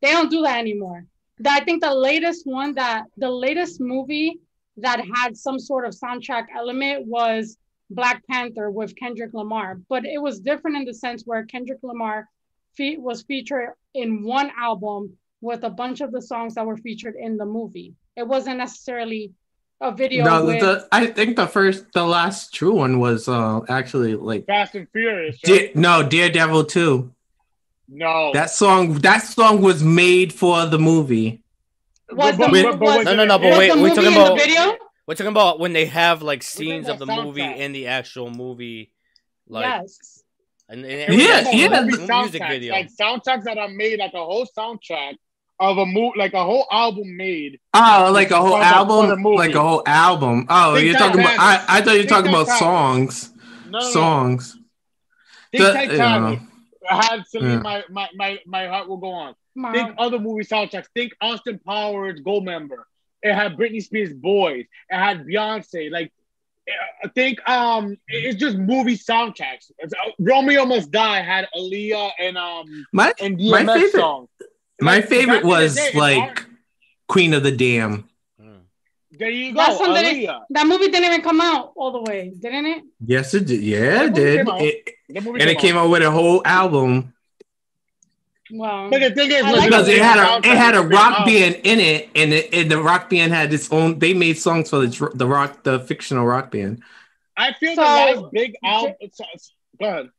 They 0.00 0.10
don't 0.12 0.30
do 0.30 0.42
that 0.42 0.58
anymore. 0.58 1.06
I 1.44 1.60
think 1.64 1.82
the 1.82 1.94
latest 1.94 2.46
one 2.46 2.74
that 2.74 3.04
the 3.16 3.30
latest 3.30 3.80
movie 3.80 4.38
that 4.76 5.04
had 5.14 5.36
some 5.36 5.58
sort 5.58 5.86
of 5.86 5.94
soundtrack 5.94 6.46
element 6.54 7.06
was 7.06 7.56
Black 7.90 8.22
Panther 8.28 8.70
with 8.70 8.96
Kendrick 8.96 9.34
Lamar, 9.34 9.80
but 9.88 10.04
it 10.04 10.20
was 10.20 10.40
different 10.40 10.76
in 10.76 10.84
the 10.84 10.94
sense 10.94 11.22
where 11.24 11.44
Kendrick 11.44 11.80
Lamar 11.82 12.28
fe- 12.76 12.96
was 12.96 13.22
featured 13.22 13.70
in 13.94 14.24
one 14.24 14.50
album 14.58 15.16
with 15.44 15.62
a 15.64 15.70
bunch 15.70 16.00
of 16.00 16.10
the 16.10 16.22
songs 16.22 16.54
that 16.54 16.64
were 16.66 16.76
featured 16.78 17.14
in 17.16 17.36
the 17.36 17.44
movie. 17.44 17.94
It 18.16 18.26
wasn't 18.26 18.58
necessarily 18.58 19.32
a 19.80 19.92
video 19.92 20.24
No, 20.24 20.44
with 20.46 20.60
the, 20.60 20.88
I 20.90 21.06
think 21.06 21.36
the 21.36 21.46
first, 21.46 21.92
the 21.92 22.04
last 22.04 22.54
true 22.54 22.72
one 22.74 22.98
was 22.98 23.28
uh 23.28 23.60
actually 23.68 24.14
like 24.14 24.46
Fast 24.46 24.74
and 24.74 24.88
Furious. 24.90 25.38
Dare, 25.42 25.68
no 25.74 26.02
Daredevil 26.02 26.64
two. 26.64 27.12
no. 27.88 28.30
That 28.32 28.50
song, 28.50 28.94
that 29.00 29.18
song 29.22 29.60
was 29.60 29.82
made 29.82 30.32
for 30.32 30.64
the 30.66 30.78
movie. 30.78 31.42
was 32.10 32.36
the, 32.38 32.44
But- 32.44 32.52
mo- 32.52 32.62
but- 32.62 32.78
but 32.78 32.80
was, 32.80 32.96
was 32.96 33.04
No, 33.04 33.14
no, 33.16 33.24
no, 33.26 33.38
but 33.38 33.58
wait, 33.58 33.76
we're 33.76 33.94
talking 33.94 34.12
about- 34.12 34.38
the 34.38 34.44
video? 34.44 34.76
We're 35.06 35.14
talking 35.16 35.32
about 35.32 35.60
when 35.60 35.74
they 35.74 35.84
have 35.84 36.22
like 36.22 36.42
scenes 36.42 36.88
of 36.88 36.98
the 36.98 37.04
about 37.04 37.24
movie 37.24 37.42
in 37.42 37.72
the 37.72 37.88
actual 37.88 38.30
movie, 38.30 38.90
like 39.46 39.66
yes. 39.66 40.22
and, 40.70 40.82
and 40.86 41.20
Yeah, 41.20 41.50
yeah. 41.50 41.68
mu- 41.82 41.86
music 41.88 42.08
soundtracks, 42.08 42.48
video. 42.48 42.72
Like 42.72 42.88
soundtracks 42.90 43.44
that 43.44 43.58
are 43.58 43.68
made, 43.68 43.98
like 43.98 44.14
a 44.14 44.24
whole 44.24 44.46
soundtrack 44.56 45.16
of 45.60 45.78
a 45.78 45.86
movie, 45.86 46.12
like 46.18 46.32
a 46.34 46.42
whole 46.44 46.66
album 46.70 47.16
made. 47.16 47.60
Oh, 47.74 48.10
like 48.12 48.30
a 48.30 48.36
whole 48.36 48.52
For 48.52 48.58
the- 48.58 48.64
for 48.64 48.70
the 48.70 48.76
album, 48.76 49.22
like 49.34 49.54
a 49.54 49.60
whole 49.62 49.82
album. 49.86 50.46
Oh, 50.48 50.74
Think 50.74 50.86
you're 50.88 50.98
talking 50.98 51.20
about. 51.20 51.38
I, 51.38 51.64
I 51.68 51.80
thought 51.80 51.92
you 51.92 51.98
were 51.98 51.98
Think 51.98 52.08
talking 52.08 52.30
about 52.30 52.46
Titanic. 52.46 52.58
songs, 53.12 53.30
No, 53.66 53.78
no, 53.78 53.84
no. 53.84 53.90
songs. 53.90 54.56
Think 55.52 55.64
The- 55.64 55.72
Titanic. 55.72 56.40
I 56.90 57.04
had 57.06 57.26
Celine, 57.28 57.50
Yeah. 57.52 57.58
my, 57.60 57.84
my, 57.88 58.08
my, 58.14 58.38
my 58.46 58.66
heart 58.66 58.88
will 58.88 58.98
go 58.98 59.10
on. 59.10 59.34
Wow. 59.56 59.72
Think 59.72 59.94
other 59.96 60.18
movie 60.18 60.44
soundtracks. 60.44 60.86
Think 60.94 61.12
Austin 61.20 61.58
Powers, 61.64 62.20
Goldmember. 62.20 62.82
It 63.22 63.32
had 63.34 63.56
Britney 63.56 63.82
Spears' 63.82 64.12
Boys. 64.12 64.66
It 64.90 64.96
had 64.96 65.24
Beyonce. 65.24 65.90
Like, 65.90 66.12
I 67.02 67.08
think 67.14 67.46
um, 67.48 67.96
it's 68.08 68.38
just 68.38 68.56
movie 68.58 68.98
soundtracks. 68.98 69.70
It's, 69.78 69.94
uh, 69.94 70.10
Romeo 70.18 70.66
Must 70.66 70.90
Die 70.90 71.20
had 71.22 71.46
Aaliyah 71.56 72.10
and 72.18 72.36
um 72.36 72.86
My 72.92 73.12
and 73.20 73.38
My 73.38 73.64
favorite- 73.64 73.92
song. 73.92 74.28
My 74.84 74.96
Like, 74.96 75.08
favorite 75.08 75.44
was 75.44 75.76
day, 75.76 75.90
like 75.94 76.18
hard. 76.18 76.40
Queen 77.08 77.34
of 77.34 77.42
the 77.42 77.52
Damned. 77.52 78.04
Mm. 78.40 78.60
There 79.12 79.30
you 79.30 79.52
go, 79.54 79.58
That's. 79.60 79.78
That 80.50 80.66
movie 80.66 80.88
didn't 80.90 81.04
even 81.04 81.22
come 81.22 81.40
out 81.40 81.72
all 81.76 81.92
the 81.92 82.02
way, 82.02 82.32
didn't 82.38 82.66
it? 82.66 82.82
Yes, 83.04 83.32
it 83.34 83.46
did. 83.46 83.62
Yeah, 83.62 84.04
it 84.04 84.14
did. 84.14 84.46
It, 84.48 84.90
The 85.08 85.20
movie 85.20 85.40
and 85.40 85.48
it 85.50 85.58
came 85.58 85.76
out 85.76 85.88
with 85.90 86.02
a 86.02 86.10
whole 86.10 86.42
album 86.44 87.12
Well, 88.50 88.90
But 88.90 89.00
the 89.00 89.10
thing 89.14 89.30
is, 89.32 89.42
like 89.42 89.64
because 89.70 89.86
the 89.86 89.94
it 89.96 90.02
had 90.02 90.18
a 90.18 90.36
it 90.38 90.56
had 90.56 90.74
a 90.74 90.82
rock 90.82 91.20
out. 91.20 91.26
band 91.26 91.60
in 91.64 91.80
it, 91.80 92.10
and, 92.14 92.32
it, 92.32 92.52
and 92.52 92.70
the 92.70 92.80
rock 92.80 93.08
band 93.08 93.32
had 93.32 93.52
its 93.54 93.72
own. 93.72 93.98
They 93.98 94.12
made 94.12 94.34
songs 94.38 94.68
for 94.70 94.86
the 94.86 95.10
the 95.14 95.26
rock 95.26 95.62
the 95.62 95.80
fictional 95.80 96.26
rock 96.26 96.50
band. 96.50 96.82
I 97.36 97.52
feel 97.54 97.74
So- 97.74 97.82
the 97.82 98.20
last 98.20 98.32
big 98.32 98.54
album. 98.62 98.94
Go 99.80 99.86
ahead. 99.86 100.10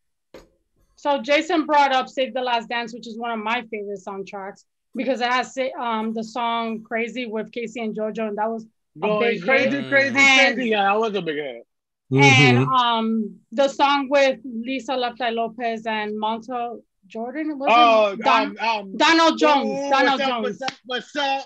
So 1.06 1.22
Jason 1.22 1.68
brought 1.68 1.92
up 1.92 2.10
"Save 2.10 2.34
the 2.34 2.42
Last 2.42 2.68
Dance," 2.68 2.92
which 2.92 3.06
is 3.08 3.16
one 3.16 3.30
of 3.30 3.38
my 3.38 3.62
favorite 3.70 4.00
soundtracks 4.04 4.64
because 4.96 5.22
it 5.22 5.28
has 5.28 5.56
um 5.80 6.16
the 6.16 6.24
song 6.24 6.82
"Crazy" 6.82 7.28
with 7.28 7.52
K-Ci 7.52 7.80
and 7.80 7.96
JoJo, 7.96 8.30
and 8.30 8.38
that 8.40 8.50
was 8.50 8.66
Going 9.00 9.20
big 9.20 9.44
crazy, 9.44 9.82
hit. 9.82 9.90
crazy, 9.90 10.16
And- 10.18 10.56
crazy. 10.56 10.70
Yeah, 10.72 10.86
that 10.86 11.00
was 11.00 11.14
a 11.14 11.22
big 11.22 11.36
hit. 11.36 11.68
and 12.12 12.58
Mhm. 12.66 12.76
um 12.80 13.36
the 13.52 13.68
song 13.68 14.10
with 14.10 14.40
Lisa 14.44 14.96
Left 14.96 15.22
Eye 15.22 15.30
Lopez 15.30 15.86
and 15.86 16.18
Montell 16.20 16.82
Jordan 17.06 17.60
was 17.60 17.70
Oh, 17.72 18.14
it? 18.14 18.20
Don- 18.22 18.58
um, 18.60 18.68
um, 18.68 18.98
Donald 18.98 19.38
Jones. 19.38 19.70
ooh, 19.70 19.90
Donald 19.92 20.20
what's 20.20 20.22
up, 20.24 20.28
Jones. 20.30 20.44
What's 20.44 20.62
up? 20.64 20.78
What's 20.86 21.16
up? 21.18 21.42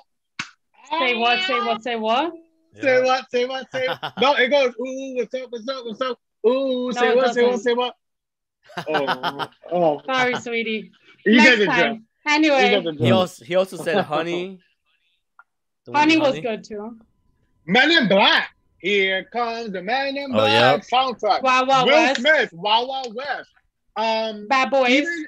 Say 0.90 1.16
what? 1.18 1.40
Say 1.44 1.60
what? 1.60 1.84
Say 1.84 1.96
what? 1.98 2.34
Say 2.82 3.04
what? 3.04 3.30
Say 3.30 3.46
what? 3.46 3.72
Say 3.74 3.88
what? 3.88 4.14
No, 4.22 4.34
it 4.36 4.48
goes. 4.48 4.74
Ooh, 4.80 5.16
what's 5.18 5.34
up? 5.36 5.48
What's 5.52 5.68
up? 5.68 5.84
What's 5.86 6.02
up? 6.02 6.18
Ooh, 6.48 6.86
No, 6.86 6.92
say 6.92 7.10
it 7.10 7.16
what? 7.18 7.34
Say 7.34 7.44
what? 7.46 7.60
Say 7.60 7.74
what? 7.74 7.96
Oh, 8.88 9.48
oh. 9.72 10.02
Sorry, 10.06 10.36
sweetie. 10.42 10.92
You 11.26 11.38
Next 11.38 11.50
guys 11.50 11.60
are 11.62 11.66
time. 11.66 11.80
drunk. 11.80 12.02
Anyway, 12.28 12.72
guys 12.84 12.86
are 12.86 12.94
He 12.94 13.12
also 13.12 13.46
he 13.46 13.56
also 13.56 13.78
said 13.78 14.04
honey. 14.06 14.60
The 15.86 15.92
one 15.92 16.00
Honey 16.02 16.18
was 16.18 16.40
good 16.40 16.64
too. 16.64 16.98
Men 17.66 17.92
in 17.92 18.08
Black. 18.08 18.50
Here 18.80 19.26
comes 19.26 19.72
the 19.74 19.82
Men 19.82 20.16
in 20.16 20.32
Oh, 20.32 20.36
Black 20.36 20.52
yeah. 20.52 20.78
soundtrack. 21.00 21.42
Wild 21.44 21.68
Wild 21.68 21.88
Will 21.88 21.94
West. 21.96 22.20
Smith, 22.22 22.50
Wild 22.54 22.88
Wild 22.88 23.14
West. 23.16 23.50
Um, 23.98 24.48
Bad 24.48 24.70
Boys. 24.72 24.90
even 24.92 25.26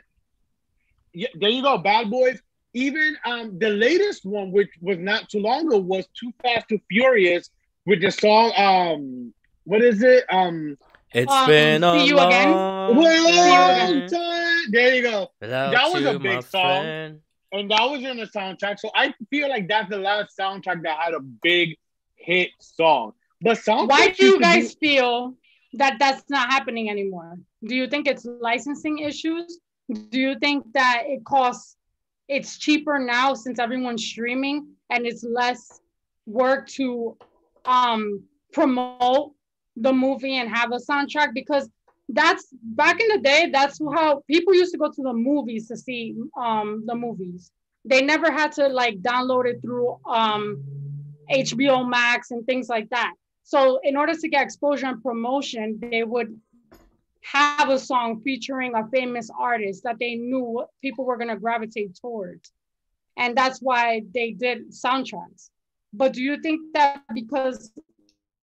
yeah, 1.13 1.27
there 1.35 1.49
you 1.49 1.61
go, 1.61 1.77
Bad 1.77 2.09
Boys. 2.09 2.39
Even 2.73 3.17
um, 3.25 3.59
the 3.59 3.67
latest 3.69 4.23
one, 4.25 4.51
which 4.53 4.69
was 4.79 4.97
not 4.97 5.27
too 5.27 5.39
long 5.39 5.67
ago, 5.67 5.77
was 5.79 6.07
Too 6.17 6.31
Fast, 6.41 6.69
Too 6.69 6.79
Furious 6.89 7.49
with 7.85 8.01
the 8.01 8.09
song. 8.09 8.53
Um, 8.55 9.33
what 9.65 9.81
is 9.81 10.01
it? 10.03 10.23
Um, 10.29 10.77
It's 11.14 11.32
Um, 11.32 11.47
been 11.47 11.84
a 11.84 11.99
See 11.99 12.07
You 12.07 12.20
Again? 12.20 12.51
long 12.51 12.95
long 12.95 13.32
time 13.34 14.07
time. 14.07 14.72
There 14.72 14.95
you 14.95 15.01
go. 15.01 15.28
without 15.41 15.72
That 15.72 15.91
was 15.91 16.05
a 16.05 16.18
big 16.20 16.41
song. 16.43 16.62
friend. 16.84 17.20
And 17.53 17.70
that 17.70 17.82
was 17.84 18.01
in 18.01 18.16
the 18.18 18.28
soundtrack. 18.28 18.80
So 18.80 18.89
I 18.95 19.14
feel 19.30 19.49
like 19.49 19.68
that's 19.68 19.89
the 19.89 19.97
last 19.97 20.38
soundtrack 20.38 20.84
that 20.84 20.97
had 20.97 21.14
a 21.14 21.20
big 21.20 21.78
hit 22.16 22.51
song. 22.59 23.12
But 23.41 23.57
soundtracks 23.57 23.88
Why 23.89 24.07
do 24.09 24.26
you 24.26 24.39
guys 24.39 24.74
be- 24.76 24.88
feel 24.88 25.36
that 25.74 25.97
that's 25.99 26.24
not 26.30 26.49
happening 26.49 26.89
anymore? 26.89 27.38
Do 27.66 27.76
you 27.76 27.88
think 27.88 28.07
it's 28.07 28.26
licensing 28.26 28.99
issues? 28.99 29.59
Do 29.89 30.20
you 30.20 30.39
think 30.39 30.66
that 30.74 31.03
it 31.07 31.26
costs, 31.26 31.76
it's 32.30 32.57
cheaper 32.57 32.99
now 32.99 33.34
since 33.34 33.59
everyone's 33.59 34.05
streaming 34.05 34.68
and 34.89 35.05
it's 35.05 35.24
less 35.24 35.82
work 36.26 36.68
to 36.70 37.18
um, 37.66 38.24
promote 38.53 39.34
the 39.82 39.93
movie 39.93 40.38
and 40.38 40.49
have 40.49 40.71
a 40.71 40.77
soundtrack? 40.77 41.34
Because 41.34 41.69
that's 42.09 42.47
back 42.51 42.99
in 42.99 43.07
the 43.09 43.19
day, 43.19 43.49
that's 43.51 43.79
how 43.93 44.23
people 44.27 44.53
used 44.53 44.71
to 44.73 44.77
go 44.77 44.91
to 44.91 45.01
the 45.01 45.13
movies 45.13 45.67
to 45.67 45.77
see 45.77 46.15
um, 46.38 46.84
the 46.86 46.95
movies. 46.95 47.51
They 47.86 48.01
never 48.01 48.32
had 48.32 48.51
to 48.53 48.67
like 48.67 49.01
download 49.01 49.45
it 49.45 49.61
through 49.61 49.97
um, 50.05 50.63
HBO 51.32 51.88
Max 51.88 52.32
and 52.32 52.45
things 52.45 52.69
like 52.69 52.89
that. 52.89 53.13
So 53.43 53.79
in 53.84 53.97
order 53.97 54.13
to 54.13 54.27
get 54.29 54.43
exposure 54.43 54.88
and 54.88 55.01
promotion, 55.01 55.79
they 55.82 56.03
would 56.03 56.39
have 57.23 57.69
a 57.69 57.79
song 57.79 58.21
featuring 58.21 58.75
a 58.75 58.88
famous 58.88 59.29
artist 59.38 59.84
that 59.84 59.97
they 59.99 60.15
knew 60.15 60.63
people 60.82 61.05
were 61.05 61.17
going 61.17 61.29
to 61.29 61.36
gravitate 61.36 61.95
towards. 61.99 62.51
And 63.17 63.38
that's 63.38 63.59
why 63.59 64.03
they 64.13 64.32
did 64.32 64.71
soundtracks. 64.71 65.49
But 65.93 66.13
do 66.13 66.21
you 66.21 66.41
think 66.41 66.61
that 66.73 67.03
because 67.13 67.71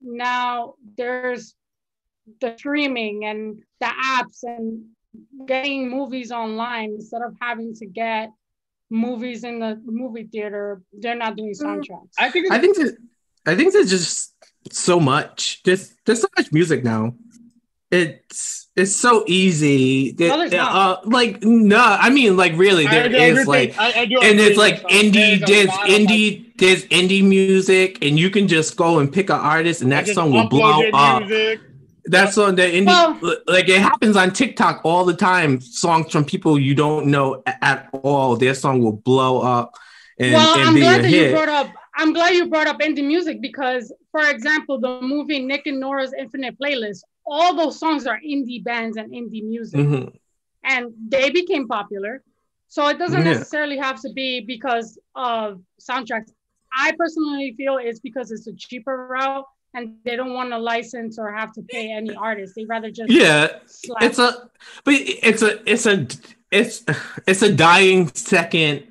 now 0.01 0.75
there's 0.97 1.55
the 2.41 2.55
streaming 2.59 3.25
and 3.25 3.63
the 3.81 3.87
apps 3.87 4.43
and 4.43 4.85
getting 5.47 5.91
movies 5.91 6.31
online 6.31 6.91
instead 6.95 7.23
of 7.23 7.35
having 7.41 7.75
to 7.75 7.87
get 7.87 8.31
movies 8.91 9.45
in 9.45 9.59
the 9.59 9.81
movie 9.85 10.25
theater, 10.25 10.83
they're 10.93 11.15
not 11.17 11.37
doing 11.37 11.53
soundtracks? 11.53 12.13
I 12.19 12.31
think 12.31 12.51
I 12.53 12.59
think 12.59 12.77
that 12.77 12.97
I 13.47 13.55
think 13.55 13.73
there's 13.73 13.91
just 13.91 14.35
so 14.71 15.01
much. 15.01 15.63
There's 15.65 15.95
there's 16.05 16.21
so 16.21 16.29
much 16.37 16.53
music 16.53 16.85
now. 16.85 17.15
It's 17.91 18.69
it's 18.77 18.95
so 18.95 19.25
easy. 19.27 20.15
No, 20.19 20.47
Uh, 20.53 21.01
like 21.05 21.43
no, 21.43 21.79
I 21.79 22.11
mean 22.11 22.37
like 22.37 22.53
really 22.57 22.87
I 22.87 22.91
there 22.91 23.09
do 23.09 23.17
is 23.17 23.39
agree- 23.41 23.45
like 23.47 23.79
I, 23.79 23.91
I 23.91 24.03
and 24.03 24.39
it's 24.41 24.59
like 24.59 24.83
indie 24.89 25.41
There's 25.41 25.43
a 25.43 25.47
there's 25.47 25.71
indie 25.71 26.48
there's 26.59 26.85
indie 26.87 27.25
music 27.27 27.99
and 28.05 28.19
you 28.19 28.31
can 28.31 28.49
just 28.49 28.77
go 28.77 28.99
and 28.99 29.13
pick 29.13 29.31
an 29.31 29.37
artist 29.41 29.83
and 29.83 29.91
that 29.93 30.05
just 30.07 30.15
song 30.17 30.33
will 30.33 30.49
blow 30.49 30.83
up. 30.93 31.23
music. 31.27 31.61
That 32.07 32.33
song 32.33 32.55
that 32.57 32.73
indie 32.73 32.87
Well- 32.87 33.19
like 33.47 33.69
it 33.69 33.81
happens 33.81 34.17
on 34.17 34.33
TikTok 34.33 34.81
all 34.85 35.05
the 35.05 35.15
time. 35.15 35.61
Songs 35.61 36.11
from 36.13 36.25
people 36.25 36.59
you 36.59 36.75
don't 36.75 37.07
know 37.07 37.43
at 37.47 37.89
all. 37.93 38.37
Their 38.37 38.55
song 38.55 38.83
will 38.83 38.97
blow 38.97 39.41
up 39.41 39.75
and, 40.19 40.33
well, 40.33 40.59
and 40.59 40.69
I'm 40.69 40.75
be 40.75 40.81
glad 40.81 41.01
a 41.01 41.03
that 41.03 41.11
you 41.11 41.31
brought 41.31 41.49
up. 41.49 41.69
I'm 41.97 42.13
glad 42.13 42.35
you 42.35 42.49
brought 42.49 42.67
up 42.67 42.79
indie 42.81 43.05
music 43.07 43.41
because, 43.41 43.93
for 44.13 44.29
example, 44.29 44.79
the 44.81 45.01
movie 45.01 45.41
Nick 45.41 45.67
and 45.67 45.81
Nora's 45.81 46.13
Infinite 46.19 46.57
Playlist, 46.59 47.01
all 47.27 47.55
those 47.57 47.79
songs 47.79 48.07
are 48.07 48.19
indie 48.27 48.63
bands 48.63 48.97
and 48.97 49.13
indie 49.13 49.43
music, 49.45 49.81
Mhm. 49.81 50.13
and 50.65 50.93
they 51.09 51.31
became 51.31 51.67
popular. 51.69 52.23
So 52.69 52.87
it 52.89 52.99
doesn't 52.99 53.19
Yeah. 53.25 53.33
necessarily 53.33 53.77
have 53.79 54.01
to 54.03 54.13
be 54.13 54.41
because 54.41 54.99
of 55.15 55.61
soundtracks. 55.81 56.31
I 56.77 56.93
personally 56.99 57.55
feel 57.57 57.79
it's 57.79 58.01
because 58.01 58.31
it's 58.31 58.47
a 58.47 58.55
cheaper 58.55 59.09
route, 59.09 59.45
and 59.75 59.97
they 60.05 60.17
don't 60.17 60.35
want 60.35 60.51
to 60.51 60.59
license 60.59 61.19
or 61.19 61.33
have 61.33 61.53
to 61.53 61.63
pay 61.63 61.91
any 61.93 62.15
artist. 62.15 62.55
They 62.57 62.65
rather 62.65 62.91
just 62.91 63.11
Yeah, 63.11 63.49
slap. 63.67 64.03
it's 64.03 64.19
a 64.19 64.51
but 64.85 64.95
it's 64.97 65.43
a 65.43 65.71
it's 65.71 65.87
a 65.87 66.07
it's 66.51 66.85
it's 67.27 67.43
a 67.43 67.53
dying 67.53 68.09
second 68.15 68.85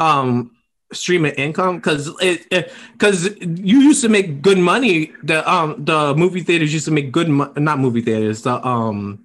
um 0.00 0.50
stream 0.92 1.24
of 1.24 1.32
income 1.38 1.76
because 1.76 2.10
it 2.20 2.72
because 2.92 3.34
you 3.40 3.80
used 3.80 4.02
to 4.02 4.08
make 4.08 4.42
good 4.42 4.58
money 4.58 5.10
the 5.22 5.48
um 5.50 5.84
the 5.84 6.14
movie 6.14 6.40
theaters 6.40 6.72
used 6.72 6.84
to 6.84 6.90
make 6.90 7.10
good 7.12 7.28
mo- 7.28 7.52
not 7.56 7.78
movie 7.78 8.02
theaters 8.02 8.42
the 8.42 8.66
um 8.66 9.24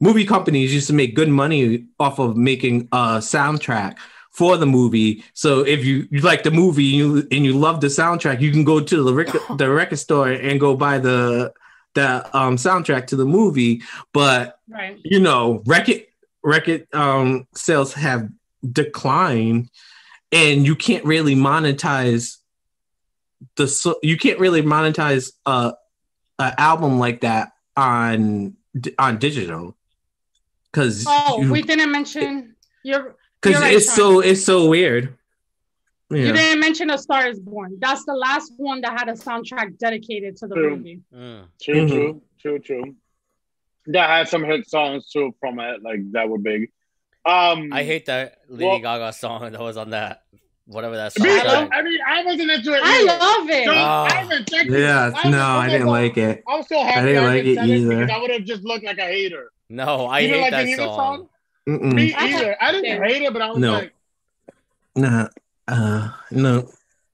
movie 0.00 0.24
companies 0.26 0.74
used 0.74 0.86
to 0.86 0.92
make 0.92 1.14
good 1.14 1.28
money 1.28 1.86
off 1.98 2.18
of 2.18 2.36
making 2.36 2.86
a 2.92 3.18
soundtrack 3.18 3.96
for 4.30 4.56
the 4.56 4.66
movie. 4.66 5.24
So 5.34 5.60
if 5.60 5.84
you, 5.84 6.06
you 6.10 6.20
like 6.20 6.44
the 6.44 6.50
movie 6.50 6.84
you 6.84 7.26
and 7.30 7.44
you 7.44 7.52
love 7.52 7.80
the 7.80 7.88
soundtrack 7.88 8.40
you 8.40 8.52
can 8.52 8.64
go 8.64 8.80
to 8.80 9.02
the 9.02 9.12
record 9.12 9.42
the 9.58 9.70
record 9.70 9.98
store 9.98 10.30
and 10.30 10.58
go 10.58 10.76
buy 10.76 10.98
the 10.98 11.52
the 11.94 12.36
um 12.36 12.56
soundtrack 12.56 13.06
to 13.08 13.16
the 13.16 13.26
movie. 13.26 13.82
But 14.12 14.58
right. 14.68 14.98
you 15.04 15.20
know 15.20 15.62
record 15.66 16.04
record 16.42 16.86
um 16.94 17.46
sales 17.54 17.92
have 17.94 18.28
declined 18.72 19.70
and 20.32 20.64
you 20.64 20.76
can't 20.76 21.04
really 21.04 21.34
monetize 21.34 22.36
the 23.56 23.96
you 24.02 24.16
can't 24.16 24.38
really 24.38 24.62
monetize 24.62 25.32
a, 25.46 25.74
a 26.38 26.60
album 26.60 26.98
like 26.98 27.22
that 27.22 27.52
on 27.76 28.56
on 28.98 29.18
digital. 29.18 29.76
Because 30.70 31.04
Oh, 31.08 31.50
we 31.50 31.62
didn't 31.62 31.90
mention 31.90 32.54
you're 32.84 33.16
because 33.40 33.60
right, 33.60 33.74
it's 33.74 33.86
Sean. 33.86 33.96
so 33.96 34.20
it's 34.20 34.44
so 34.44 34.68
weird 34.68 35.16
You 36.10 36.32
didn't 36.32 36.60
mention 36.60 36.90
A 36.90 36.98
Star 36.98 37.28
Is 37.28 37.38
Born. 37.38 37.76
That's 37.78 38.04
the 38.04 38.14
last 38.14 38.52
one 38.56 38.80
that 38.80 38.98
had 38.98 39.08
a 39.08 39.12
soundtrack 39.12 39.78
dedicated 39.78 40.36
to 40.38 40.48
the 40.48 40.54
True. 40.56 40.76
movie. 40.76 41.00
Mm. 41.14 41.44
True, 41.62 41.74
Mhm. 41.74 41.88
true, 41.88 42.22
true, 42.40 42.58
true. 42.58 42.94
That 43.86 44.08
had 44.10 44.28
some 44.28 44.44
hit 44.44 44.68
songs 44.68 45.08
too 45.10 45.32
from 45.40 45.60
it, 45.60 45.82
like 45.82 46.00
that 46.12 46.28
were 46.28 46.38
big. 46.38 46.70
Um, 47.24 47.72
I 47.72 47.84
hate 47.84 48.06
that 48.06 48.38
Lady 48.48 48.64
Well- 48.66 48.78
Gaga 48.80 49.12
song 49.12 49.52
that 49.52 49.60
was 49.60 49.76
on 49.76 49.90
that 49.90 50.22
whatever 50.66 50.96
that 50.96 51.12
song. 51.12 51.26
I 51.28 51.38
I, 51.40 51.42
love- 51.44 51.68
I 51.72 51.82
mean, 51.82 51.98
I 52.06 52.24
wasn't 52.24 52.50
into 52.50 52.72
it. 52.74 52.80
I 52.82 53.02
love 53.04 53.50
it. 53.50 53.64
So, 53.66 53.72
Ah. 53.74 54.04
I 54.04 54.12
haven't 54.14 54.52
it. 54.52 54.68
yeah 54.70 55.10
I 55.14 55.28
no 55.30 55.38
i 55.38 55.66
oh 55.66 55.70
didn't 55.70 55.86
my 55.86 55.92
like 55.92 56.16
it 56.16 56.44
I'm 56.48 56.62
so 56.64 56.80
happy 56.82 56.98
I 57.00 57.04
didn't 57.06 57.24
like 57.24 57.42
didn't 57.44 57.50
it 57.52 57.54
said 57.56 57.70
it 57.70 57.76
either. 57.82 58.12
I 58.12 58.18
would 58.20 58.30
have 58.30 58.44
just 58.44 58.62
looked 58.64 58.84
like 58.84 58.98
a 58.98 59.02
hater. 59.02 59.50
No, 59.68 60.06
I 60.06 60.20
You 60.20 60.28
didn't 60.28 60.36
hate 60.38 60.42
like 60.42 60.50
that 60.52 60.60
any 60.62 60.72
of 60.72 60.78
the 60.78 60.84
song. 60.86 61.28
Mm-mm. 61.68 61.92
Me 61.94 62.14
either. 62.14 62.56
I 62.60 62.72
didn't 62.72 62.86
Yeah. 62.86 63.06
hate 63.06 63.22
it, 63.22 63.32
but 63.32 63.42
I 63.42 63.50
was 63.50 63.58
No. 63.58 63.72
like, 63.74 63.92
nah 64.96 65.28
uh 65.68 66.08
no 66.32 66.68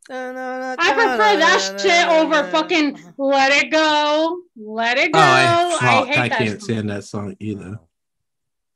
I 0.08 0.92
prefer 0.94 1.36
that 1.36 1.78
shit 1.80 2.08
over 2.08 2.48
fucking 2.50 2.98
Let 3.18 3.50
It 3.52 3.70
Go. 3.72 4.38
Let 4.56 4.98
It 4.98 5.12
Go. 5.12 5.18
Oh, 5.18 5.22
I, 5.22 5.78
fuck, 5.80 6.06
hate 6.08 6.18
I 6.18 6.28
that 6.28 6.38
can't 6.38 6.50
song. 6.50 6.60
stand 6.60 6.90
that 6.90 7.04
song 7.04 7.36
either. 7.40 7.80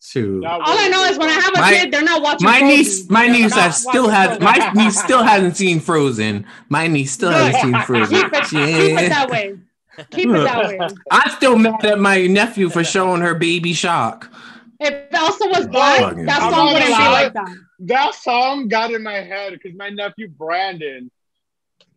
Shoot. 0.03 0.41
that 0.43 0.51
All 0.51 0.62
I 0.66 0.89
know 0.89 1.05
is 1.05 1.18
when 1.18 1.29
I 1.29 1.33
have 1.35 1.53
a 1.55 1.61
My- 1.61 1.73
kid, 1.73 1.93
they're 1.93 2.03
not 2.03 2.21
watching. 2.23 2.47
My 2.47 2.59
Frozen. 2.59 2.68
niece, 2.77 3.09
my 3.11 3.27
They're 3.27 3.33
niece 3.33 3.51
not 3.51 3.61
has 3.61 3.77
still 3.77 4.09
watching 4.09 4.43
has 4.43 4.75
my 4.75 4.83
niece 4.85 5.01
still 5.01 5.23
hasn't 5.23 5.57
seen 5.57 5.79
Frozen. 5.81 6.47
My 6.68 6.87
niece 6.89 7.12
still 7.12 7.31
hasn't 7.31 7.62
seen 7.62 7.81
Frozen. 7.83 8.16
Keep 8.23 8.33
it, 8.35 8.47
She 8.47 8.57
keep 8.57 8.99
it 8.99 9.09
that 9.11 9.31
way. 9.31 9.59
Keep 10.11 10.29
it 10.31 10.45
that 10.45 10.68
way. 10.81 10.81
I'm 11.12 11.31
still 11.37 11.57
mad 11.57 11.85
at 11.85 11.99
my 12.01 12.27
nephew 12.27 12.71
for 12.71 12.83
showing 12.83 13.21
her 13.21 13.35
Baby 13.35 13.73
Shark. 13.73 14.30
If 14.81 15.12
Elsa 15.12 15.47
was 15.49 15.66
black, 15.68 16.01
Fucking- 16.01 16.24
that 16.26 16.41
song 16.41 16.51
not 16.53 16.72
wouldn't 16.72 16.87
be 16.87 16.93
like 16.93 17.33
that. 17.35 17.49
that 17.81 18.14
song 18.14 18.68
got 18.68 18.91
in 18.93 19.03
my 19.03 19.20
head 19.20 19.53
because 19.53 19.76
my 19.76 19.91
nephew 19.91 20.28
Brandon 20.28 21.11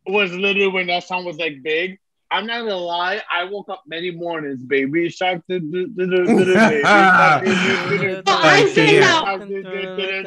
was 0.05 0.33
literally 0.33 0.67
when 0.67 0.87
that 0.87 1.03
song 1.05 1.23
was 1.25 1.37
like 1.37 1.63
big. 1.63 1.97
I'm 2.29 2.45
not 2.47 2.59
gonna 2.59 2.75
lie, 2.75 3.21
I 3.31 3.45
woke 3.45 3.69
up 3.69 3.83
many 3.87 4.09
mornings, 4.11 4.63
baby 4.63 5.07
shark. 5.09 5.43
Oh, 5.49 5.53
I 8.27 8.67
sing 8.73 8.99
that. 8.99 9.23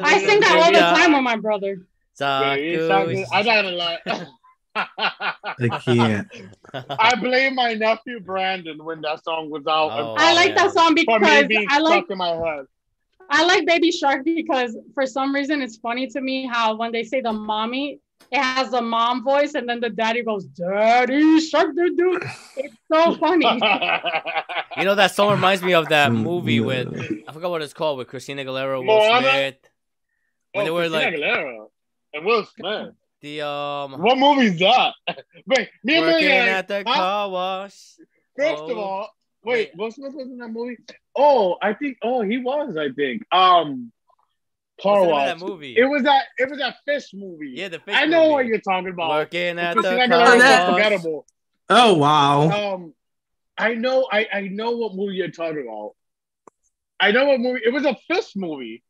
I 0.03 0.19
sing 0.19 0.39
that 0.39 0.55
all 0.63 0.71
the 0.71 0.79
time 0.79 1.13
with 1.13 1.21
my 1.23 1.35
brother. 1.35 1.85
Baby 2.55 2.77
shark, 2.87 3.07
du- 3.09 3.25
I'm 3.31 3.45
not 3.45 3.55
gonna 3.63 3.75
lie. 3.75 3.99
I 4.77 5.79
can't. 5.83 6.27
I 6.99 7.15
blame 7.15 7.55
my 7.55 7.73
nephew 7.73 8.19
Brandon 8.19 8.83
when 8.83 9.01
that 9.01 9.23
song 9.23 9.49
was 9.49 9.65
out. 9.67 9.91
Oh, 9.93 10.15
I 10.17 10.33
like 10.33 10.55
that 10.55 10.73
song 10.73 10.93
because 10.95 11.21
I 11.23 11.79
like 11.79 12.03
stuck 12.03 12.11
in 12.11 12.17
my 12.17 12.29
head. 12.29 12.65
I 13.29 13.43
like 13.43 13.65
Baby 13.65 13.91
Shark 13.91 14.23
because 14.23 14.77
for 14.93 15.05
some 15.05 15.33
reason 15.35 15.61
it's 15.61 15.77
funny 15.77 16.07
to 16.07 16.21
me 16.21 16.45
how 16.45 16.75
when 16.75 16.91
they 16.91 17.03
say 17.03 17.21
the 17.21 17.33
mommy, 17.33 17.99
it 18.31 18.39
has 18.39 18.71
the 18.71 18.81
mom 18.81 19.23
voice 19.23 19.53
and 19.55 19.67
then 19.67 19.79
the 19.79 19.89
daddy 19.89 20.23
goes, 20.23 20.45
Daddy 20.45 21.39
Shark 21.41 21.75
doo 21.75 21.95
doo. 21.95 22.19
It's 22.55 22.75
so 22.91 23.13
funny. 23.15 23.59
You 24.77 24.85
know 24.85 24.93
that 24.93 25.11
song 25.11 25.31
reminds 25.31 25.63
me 25.63 25.73
of 25.73 25.89
that 25.89 26.11
Mm, 26.11 26.23
movie 26.23 26.59
yeah. 26.59 26.65
with 26.65 26.87
I 27.27 27.31
forgot 27.33 27.49
what 27.49 27.61
it's 27.63 27.73
called 27.73 27.97
with 27.97 28.07
Christina 28.07 28.45
Aguilera, 28.45 28.77
Will 28.77 28.85
Moana? 28.85 29.21
Smith. 29.21 29.55
When 30.53 30.65
they 30.65 30.69
Oh, 30.69 30.75
were 30.75 30.81
Christina 30.81 31.05
like 31.05 31.15
Aguilera 31.15 31.65
and 32.13 32.25
Will 32.25 32.45
Smith. 32.45 32.93
The 33.21 33.41
um 33.45 33.93
What 34.01 34.17
movie's 34.17 34.59
that? 34.59 34.93
Wait, 35.47 35.69
me 35.83 35.95
and 35.97 36.05
working 36.05 36.27
Lily, 36.27 36.37
at 36.49 36.67
the 36.67 36.83
huh? 36.85 36.93
car 36.95 37.29
wash. 37.29 37.93
First 38.37 38.63
of 38.63 38.77
Oh. 38.77 38.79
all, 38.79 39.09
wait, 39.43 39.71
Wait. 39.71 39.77
Will 39.77 39.91
Smith 39.91 40.13
was 40.13 40.27
in 40.27 40.37
that 40.37 40.49
movie? 40.49 40.77
Oh, 41.15 41.57
I 41.61 41.73
think. 41.73 41.97
Oh, 42.03 42.21
he 42.21 42.37
was. 42.37 42.77
I 42.77 42.89
think. 42.89 43.23
Um, 43.31 43.91
car 44.81 45.01
What's 45.01 45.01
the 45.01 45.05
name 45.07 45.11
wash. 45.11 45.27
that 45.39 45.45
movie? 45.45 45.75
It 45.77 45.85
was 45.85 46.03
that. 46.03 46.25
It 46.37 46.49
was 46.49 46.59
that 46.59 46.75
fish 46.85 47.07
movie. 47.13 47.53
yeah, 47.55 47.69
the 47.69 47.79
fish 47.79 47.95
I 47.97 48.05
know 48.05 48.21
movie. 48.23 48.33
what 48.33 48.45
you're 48.45 48.59
talking 48.61 48.89
about. 48.89 49.09
Working 49.09 49.57
at 49.57 49.75
the 49.75 49.81
Christina 49.81 50.07
car 50.07 50.17
Aguilera 50.27 50.33
was 50.33 50.41
that- 50.43 50.59
wash. 50.59 50.67
unforgettable. 50.81 51.25
Oh 51.69 51.93
wow. 51.95 52.73
Um, 52.75 52.93
I 53.57 53.73
know. 53.73 54.07
I 54.11 54.27
I 54.31 54.41
know 54.41 54.71
what 54.77 54.93
movie 54.95 55.15
you're 55.15 55.31
talking 55.31 55.63
about. 55.67 55.93
I 56.99 57.11
know 57.11 57.25
what 57.25 57.39
movie. 57.39 57.61
It 57.65 57.73
was 57.73 57.85
a 57.85 57.95
fish 58.07 58.35
movie. 58.35 58.83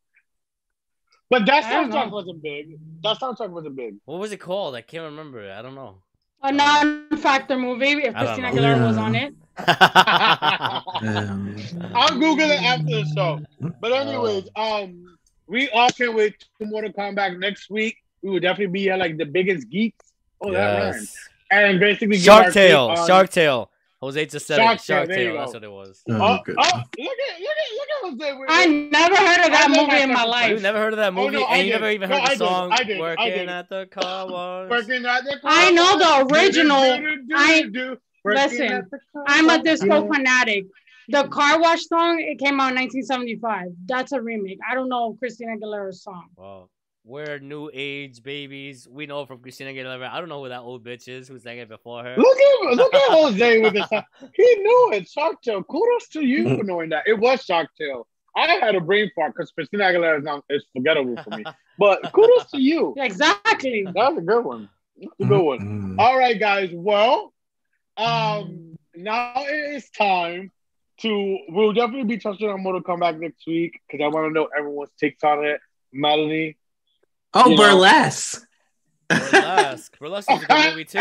But 1.30 1.44
that 1.46 1.64
I 1.64 1.72
don't 1.74 1.92
soundtrack 1.92 2.10
wasn't 2.10 2.42
big. 2.42 2.78
That 3.02 3.18
soundtrack 3.18 3.50
wasn't 3.50 3.76
big. 3.76 3.96
What 4.06 4.18
was 4.18 4.32
it 4.32 4.38
called? 4.38 4.74
I 4.74 4.80
can't 4.80 5.04
remember. 5.04 5.42
it. 5.42 5.50
I 5.52 5.60
don't 5.62 5.74
know. 5.74 5.96
A 6.42 6.52
non-factor 6.52 7.58
movie 7.58 7.86
if 8.04 8.14
Christina 8.14 8.52
know. 8.52 8.60
Aguilera 8.60 8.86
was 8.86 8.96
on 8.96 9.14
it. 9.14 9.34
Um, 9.58 11.56
I'll 11.94 12.14
Google 12.18 12.50
it 12.50 12.62
after 12.62 12.84
the 12.84 13.12
show. 13.14 13.40
But 13.80 13.92
anyways, 13.92 14.48
um, 14.56 15.18
we 15.46 15.68
all 15.70 15.90
can't 15.90 16.14
wait 16.14 16.44
for 16.56 16.66
Mortal 16.66 16.92
Kombat 16.92 17.38
next 17.38 17.70
week. 17.70 17.96
We 18.22 18.30
will 18.30 18.40
definitely 18.40 18.72
be 18.72 18.90
at 18.90 18.98
like 18.98 19.16
the 19.16 19.24
biggest 19.26 19.68
geeks. 19.68 20.12
Oh, 20.40 20.52
that 20.52 20.78
rhymed. 20.80 20.94
yes. 20.96 21.16
And 21.50 21.80
basically, 21.80 22.18
Shark 22.18 22.52
Tale. 22.52 22.94
Shark 23.06 23.30
Tale. 23.30 23.70
Jose 24.00 24.26
just 24.26 24.46
said 24.46 24.56
Shark 24.58 24.76
it. 24.76 24.78
Tale, 24.78 24.96
Shark 24.96 25.08
there 25.08 25.16
Tale. 25.16 25.38
That's 25.38 25.54
what 25.54 25.64
it 25.64 25.70
was. 25.72 26.02
oh, 26.08 26.14
Oh, 26.14 26.18
oh, 26.20 26.32
look 26.36 26.48
at 26.48 26.56
look 26.56 27.08
at 27.18 27.40
look 27.40 28.20
at 28.20 28.34
Jose. 28.36 28.38
I 28.48 28.66
never 28.66 29.16
heard 29.16 29.44
of 29.46 29.50
that 29.50 29.66
movie 29.70 30.00
in 30.02 30.08
my 30.10 30.14
my 30.14 30.24
life. 30.24 30.50
You've 30.50 30.62
never 30.62 30.78
heard 30.78 30.92
of 30.92 30.98
that 30.98 31.08
Oh, 31.08 31.12
movie, 31.12 31.36
no, 31.36 31.42
I 31.44 31.56
and 31.56 31.66
you 31.66 31.72
never 31.72 31.90
even 31.90 32.08
heard 32.08 32.20
I 32.20 32.30
the 32.34 32.36
song 32.36 32.70
I 32.72 32.84
did. 32.84 32.96
I 32.96 33.00
"Working 33.00 33.26
did. 33.32 33.48
at 33.48 33.68
the 33.68 33.86
car 33.90 34.26
wash." 34.30 34.70
Working 34.70 35.04
at 35.04 35.24
the 35.24 35.38
I 35.44 35.70
know 35.72 35.98
the 35.98 36.32
original. 36.34 36.76
I- 37.34 37.64
Working 38.24 38.42
listen, 38.42 38.72
at 38.72 38.90
the 38.90 38.98
car 39.12 39.24
I'm 39.26 39.48
a 39.50 39.62
disco 39.62 40.06
fanatic. 40.06 40.66
The 41.10 41.24
car 41.28 41.58
wash 41.58 41.86
song, 41.86 42.20
it 42.20 42.38
came 42.38 42.60
out 42.60 42.70
in 42.70 42.76
1975. 42.76 43.68
That's 43.86 44.12
a 44.12 44.20
remake. 44.20 44.58
I 44.70 44.74
don't 44.74 44.88
know 44.90 45.14
Christina 45.18 45.56
Aguilera's 45.56 46.02
song. 46.02 46.26
Well, 46.36 46.70
we're 47.08 47.38
new 47.38 47.70
age 47.72 48.22
babies. 48.22 48.86
We 48.86 49.06
know 49.06 49.24
from 49.24 49.38
Christina 49.38 49.70
Aguilera. 49.70 50.10
I 50.10 50.20
don't 50.20 50.28
know 50.28 50.42
who 50.42 50.50
that 50.50 50.60
old 50.60 50.84
bitch 50.84 51.08
is 51.08 51.26
who 51.26 51.38
sang 51.38 51.56
it 51.56 51.68
before 51.68 52.04
her. 52.04 52.14
Look 52.16 52.38
at 52.38 52.76
look 52.76 52.94
at 52.94 53.00
Jose 53.10 53.60
with 53.60 53.72
this. 53.72 53.88
He 54.34 54.54
knew 54.56 54.90
it. 54.92 55.08
Shark 55.08 55.40
Tale. 55.40 55.62
Kudos 55.62 56.08
to 56.08 56.20
you 56.20 56.56
for 56.56 56.64
knowing 56.64 56.90
that. 56.90 57.04
It 57.06 57.18
was 57.18 57.42
Shark 57.42 57.70
Tale. 57.78 58.06
I 58.36 58.46
had 58.46 58.74
a 58.74 58.80
brain 58.80 59.10
fart 59.16 59.32
because 59.34 59.50
Christina 59.50 59.84
Aguilera 59.84 60.18
is 60.18 60.24
not 60.24 60.44
is 60.50 60.66
forgettable 60.74 61.16
for 61.22 61.30
me. 61.30 61.44
But 61.78 62.12
kudos 62.12 62.50
to 62.50 62.60
you. 62.60 62.92
Exactly. 62.98 63.84
That 63.84 63.94
was 63.94 64.18
a 64.18 64.20
good 64.20 64.44
one. 64.44 64.68
That's 65.00 65.12
a 65.20 65.24
good 65.26 65.42
one. 65.42 65.58
Mm. 65.60 66.00
All 66.00 66.18
right, 66.18 66.38
guys. 66.38 66.70
Well, 66.72 67.32
um, 67.96 68.76
now 68.96 69.32
it 69.36 69.76
is 69.76 69.88
time 69.90 70.50
to. 71.02 71.38
We'll 71.50 71.72
definitely 71.72 72.16
be 72.16 72.18
touching 72.18 72.50
on 72.50 72.64
Mortal 72.64 72.82
Kombat 72.82 73.20
next 73.20 73.46
week 73.46 73.80
because 73.86 74.04
I 74.04 74.08
want 74.08 74.26
to 74.28 74.32
know 74.32 74.48
everyone's 74.58 74.90
takes 75.00 75.22
on 75.22 75.44
it. 75.46 75.60
Melanie. 75.92 76.56
Oh, 77.34 77.48
You 77.50 77.56
know- 77.56 77.62
burlesque. 77.62 78.44
Burlesque. 79.08 79.98
Burlesque 79.98 80.30
is 80.30 80.42
a 80.42 80.46
good 80.46 80.70
movie 80.70 80.84
too. 80.84 80.98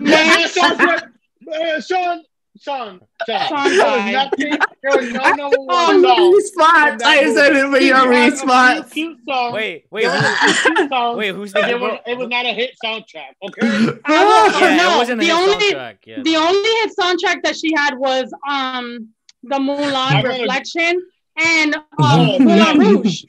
Man, 0.00 0.48
Sean, 0.48 0.80
uh, 0.80 1.80
Sean, 1.80 2.22
Sean, 2.60 3.00
Sean, 3.26 3.48
Sean 3.48 3.48
there 3.48 3.70
was 3.70 3.76
died. 3.78 4.12
nothing. 4.12 4.58
There 4.82 4.96
was 4.98 5.12
no 5.12 5.22
number 5.30 5.56
Oh, 5.60 5.64
one 5.64 6.02
song. 6.02 6.32
Respot. 6.34 7.02
I 7.04 7.32
said 7.34 7.56
it 7.56 7.70
for 7.70 7.78
your 7.78 7.96
had 7.96 8.06
a 8.06 8.10
few 8.10 8.32
response. 8.32 8.92
cute 8.92 9.18
songs. 9.28 9.54
Wait, 9.54 9.84
wait, 9.90 10.02
There 10.04 10.10
who, 10.20 10.26
a 10.26 10.52
few 10.54 10.74
cute 10.74 10.88
songs, 10.90 11.16
wait, 11.18 11.34
who's 11.34 11.52
the 11.52 11.68
it 11.68 11.80
was, 11.80 11.98
it 12.06 12.18
was 12.18 12.28
not 12.28 12.44
a 12.46 12.52
hit 12.52 12.74
soundtrack. 12.84 13.34
Okay. 13.48 13.66
I 14.04 14.24
will- 14.24 14.60
Yeah, 14.60 14.76
no, 14.76 14.94
it 14.94 14.98
wasn't 14.98 15.20
a 15.20 15.24
the 15.24 15.26
hit 15.26 15.34
only 15.34 15.72
soundtrack. 15.72 15.96
Yeah. 16.04 16.22
the 16.22 16.36
only 16.36 16.68
hit 16.68 16.90
soundtrack 17.00 17.42
that 17.44 17.56
she 17.56 17.72
had 17.74 17.96
was 17.96 18.30
um 18.48 19.08
the 19.44 19.56
Mulan 19.58 20.22
Reflection 20.24 21.00
and 21.42 21.76
um, 21.76 21.82
Oh, 22.00 22.38
Moulin. 22.40 22.78
Rouge. 22.78 23.22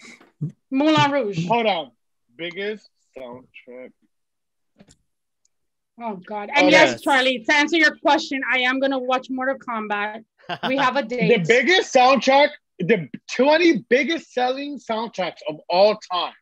Moulin 0.72 1.12
Rouge. 1.12 1.48
Hold 1.48 1.66
on. 1.66 1.92
Biggest 2.38 2.90
soundtrack. 3.18 3.92
Oh 6.02 6.16
God! 6.16 6.50
Oh, 6.50 6.58
and 6.58 6.68
Oh, 6.68 6.70
yes, 6.70 6.92
yes. 6.92 7.02
Charlie. 7.02 7.44
To 7.44 7.54
answer 7.56 7.78
your 7.78 7.96
question, 7.98 8.42
I 8.50 8.60
am 8.60 8.80
gonna 8.80 9.00
watch 9.00 9.28
Mortal 9.30 9.58
Kombat. 9.58 10.24
We 10.68 10.78
have 10.78 10.96
a 10.96 11.04
date. 11.14 11.28
The 11.30 11.38
date. 11.44 11.48
biggest 11.48 11.94
soundtrack, 11.94 12.50
the 12.80 13.10
20 13.36 13.80
biggest 13.90 14.32
selling 14.34 14.80
soundtracks 14.80 15.40
of 15.50 15.58
all 15.70 15.98
time. 16.12 16.34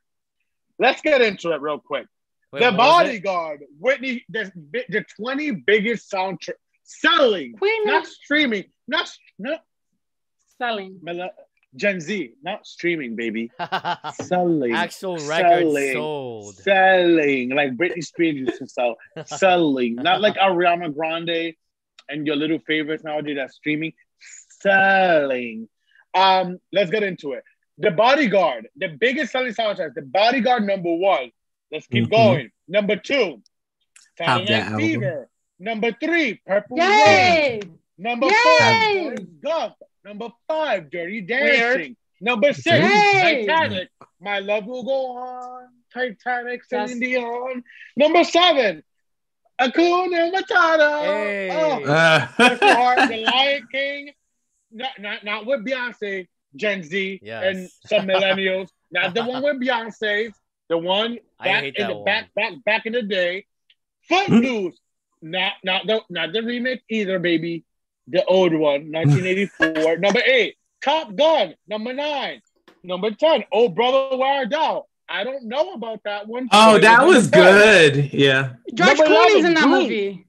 Let's 0.77 1.01
get 1.01 1.21
into 1.21 1.53
it 1.53 1.61
real 1.61 1.79
quick. 1.79 2.05
Wait, 2.53 2.59
the 2.59 2.65
what 2.71 2.77
was 2.77 3.09
it? 3.09 3.23
Bodyguard, 3.23 3.63
Whitney, 3.79 4.23
the, 4.29 4.51
the 4.89 5.03
20 5.19 5.51
biggest 5.65 6.11
soundtrack 6.11 6.53
selling, 6.83 7.53
Queen 7.53 7.83
not 7.85 8.05
streaming, 8.05 8.65
not, 8.87 9.11
not 9.39 9.63
selling. 10.59 10.99
Mel- 11.01 11.31
Gen 11.75 11.99
Z, 11.99 12.33
not 12.43 12.65
streaming, 12.65 13.15
baby. 13.15 13.51
Selling. 14.21 14.73
Actual 14.73 15.17
records 15.17 15.73
selling, 15.73 15.93
sold. 15.93 16.55
Selling, 16.55 17.49
like 17.49 17.75
Britney 17.75 18.03
Spears 18.03 18.35
used 18.35 18.57
to 18.59 18.67
sell. 18.67 18.95
selling, 19.25 19.95
not 19.95 20.21
like 20.21 20.35
Ariana 20.35 20.93
Grande 20.93 21.53
and 22.09 22.25
your 22.25 22.35
little 22.35 22.59
favorites 22.59 23.03
nowadays 23.03 23.35
that's 23.37 23.55
streaming. 23.55 23.93
Selling. 24.61 25.67
Um, 26.13 26.59
let's 26.71 26.89
get 26.89 27.03
into 27.03 27.33
it. 27.33 27.43
The 27.77 27.91
Bodyguard, 27.91 28.69
the 28.75 28.87
biggest 28.87 29.31
selling 29.31 29.53
soundtrack. 29.53 29.93
The 29.93 30.01
Bodyguard 30.01 30.65
number 30.65 30.93
one. 30.95 31.31
Let's 31.71 31.85
keep 31.87 32.05
Mhm. 32.05 32.09
going. 32.09 32.51
Number 32.67 32.95
two, 32.95 33.43
Have 34.17 34.47
Saturday 34.47 34.69
Night. 34.71 34.77
Fever. 34.77 35.29
Number 35.59 35.91
three, 35.91 36.35
Purple 36.45 36.77
Rain. 36.77 37.79
Number 37.97 38.27
Yay! 38.27 38.33
four, 38.43 39.03
Forrest 39.03 39.41
Gump. 39.41 39.75
Number 40.07 40.29
five, 40.47 40.89
Dirty 40.89 41.19
Dancing. 41.21 41.97
Number 42.21 42.53
six, 42.53 42.67
Yay! 42.79 43.45
Titanic. 43.45 43.89
My 44.21 44.39
love 44.39 44.65
will 44.65 44.83
go 44.83 45.17
on. 45.17 45.67
Titanic, 45.93 46.63
Celine 46.63 46.87
Yes. 46.87 46.99
Dion. 46.99 47.63
Number 47.97 48.23
seven, 48.23 48.83
Akuna 49.59 50.31
Matata. 50.33 51.01
Hey. 51.03 51.49
Oh, 51.51 51.83
Uh, 51.83 52.27
bless 52.37 52.59
heart, 52.61 53.09
The 53.09 53.17
Lion 53.33 53.67
King. 53.71 54.11
Not, 54.71 54.91
not, 54.99 55.23
not 55.25 55.45
with 55.45 55.65
Beyonce, 55.65 56.27
Gen 56.55 56.83
Z, 56.83 57.19
Yes. 57.21 57.43
and 57.43 57.69
some 57.85 58.07
millennials. 58.07 58.69
not 58.91 59.13
the 59.13 59.25
one 59.25 59.43
with 59.43 59.61
Beyonce. 59.61 60.31
The 60.69 60.77
one 60.77 61.19
back 61.43 61.63
in 61.65 61.87
the 61.87 61.95
one. 61.95 62.05
back, 62.05 62.33
back, 62.33 62.53
back 62.65 62.85
in 62.85 62.93
the 62.93 63.01
day. 63.01 63.45
Footloose. 64.07 64.77
not, 65.21 65.53
not 65.65 65.85
the, 65.85 66.01
not 66.09 66.31
the 66.33 66.41
remake 66.43 66.81
either, 66.89 67.19
baby. 67.19 67.63
The 68.07 68.23
old 68.25 68.53
one, 68.53 68.91
1984. 68.91 69.97
Number 69.99 70.21
eight, 70.25 70.55
Top 70.83 71.15
Gun. 71.15 71.55
Number 71.67 71.93
nine. 71.93 72.41
Number 72.83 73.11
10, 73.11 73.43
Oh 73.51 73.67
Brother 73.69 74.15
Where 74.17 74.39
Art 74.39 74.49
Thou? 74.51 74.85
I 75.09 75.23
don't 75.23 75.45
know 75.45 75.73
about 75.73 76.01
that 76.05 76.27
one. 76.27 76.47
oh, 76.51 76.75
It 76.75 76.81
that 76.81 77.05
was 77.05 77.29
10. 77.31 77.41
good. 77.95 78.13
Yeah. 78.13 78.53
George 78.73 78.97
Number 78.97 79.03
Clooney's 79.05 79.31
11, 79.33 79.45
in 79.45 79.53
that 79.55 79.63
Groove. 79.63 79.81
movie. 79.83 80.27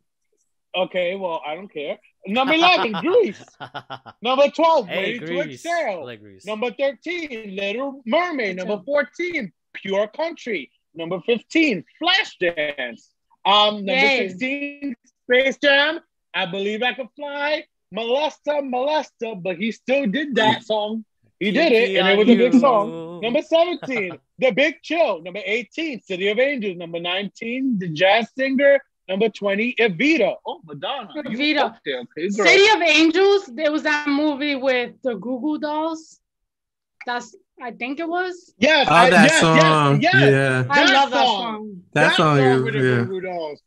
Okay, 0.77 1.15
well, 1.15 1.41
I 1.47 1.55
don't 1.55 1.73
care. 1.73 1.99
Number 2.27 2.55
11, 2.55 2.93
Grease. 3.01 3.43
Number 4.23 4.49
12, 4.51 4.87
hey, 4.89 4.97
Waiting 5.21 5.27
to 5.29 5.41
Exhale. 5.41 6.05
like 6.05 6.21
Number 6.45 6.71
13, 6.73 7.57
Little 7.57 8.03
Mermaid. 8.07 8.57
Number 8.57 8.81
14, 8.85 9.53
Pure 9.75 10.09
Country. 10.09 10.71
Number 10.95 11.21
15, 11.27 11.85
Flashdance. 12.03 13.09
Um, 13.45 13.77
number 13.85 13.93
Yay. 13.93 14.29
16, 14.29 14.95
Space 15.25 15.59
Jam. 15.63 16.01
I 16.35 16.47
Believe 16.47 16.83
I 16.83 16.95
Can 16.95 17.09
Fly. 17.17 17.65
Molesta, 17.95 18.61
Molesta, 18.63 19.43
but 19.43 19.57
he 19.57 19.73
still 19.73 20.07
did 20.07 20.35
that 20.35 20.63
song. 20.71 21.05
He 21.41 21.53
did 21.53 21.73
it, 21.73 21.97
and 21.99 22.09
it 22.09 22.19
was 22.19 22.29
a 22.29 22.37
big 22.37 22.55
song. 22.61 23.21
Number 23.21 23.41
17, 23.43 24.19
The 24.39 24.51
Big 24.51 24.83
Chill. 24.83 25.23
Number 25.23 25.41
18, 25.45 26.03
City 26.03 26.29
of 26.29 26.39
Angels. 26.39 26.77
Number 26.77 26.99
19, 27.01 27.79
The 27.79 27.89
Jazz 27.89 28.29
Singer. 28.37 28.81
Number 29.09 29.29
20, 29.31 29.75
Evita. 29.77 30.35
Oh, 30.45 30.61
Madonna. 30.67 31.09
Evita. 31.17 31.59
up 31.61 31.79
okay. 31.87 32.29
City 32.29 32.69
of 32.75 32.83
Angels. 32.83 33.47
There 33.47 33.71
was 33.73 33.85
that 33.85 34.07
movie 34.09 34.57
with 34.57 35.01
the 35.03 35.15
Goo 35.15 35.41
Goo 35.41 35.59
Dolls. 35.59 36.21
That's 37.07 37.35
I 37.63 37.71
think 37.73 38.01
it 38.01 38.09
was. 38.09 38.53
Yes, 38.59 38.87
Oh, 38.91 38.95
I- 38.95 39.11
that 39.11 39.31
yes, 39.31 39.41
song. 39.41 40.01
Yes, 40.03 40.15
yes. 40.15 40.31
Yeah. 40.31 40.65
I 40.69 40.85
That 40.87 40.93
love 40.93 41.11
that 41.11 41.25
song. 41.27 41.43
song. 41.43 41.83
That 41.95 42.17
song 42.17 42.65
with 42.65 42.75
is 42.77 42.83
the 42.83 42.89
yeah. 42.89 42.97
Goo 42.97 43.07
Goo 43.07 43.21
Dolls. 43.23 43.63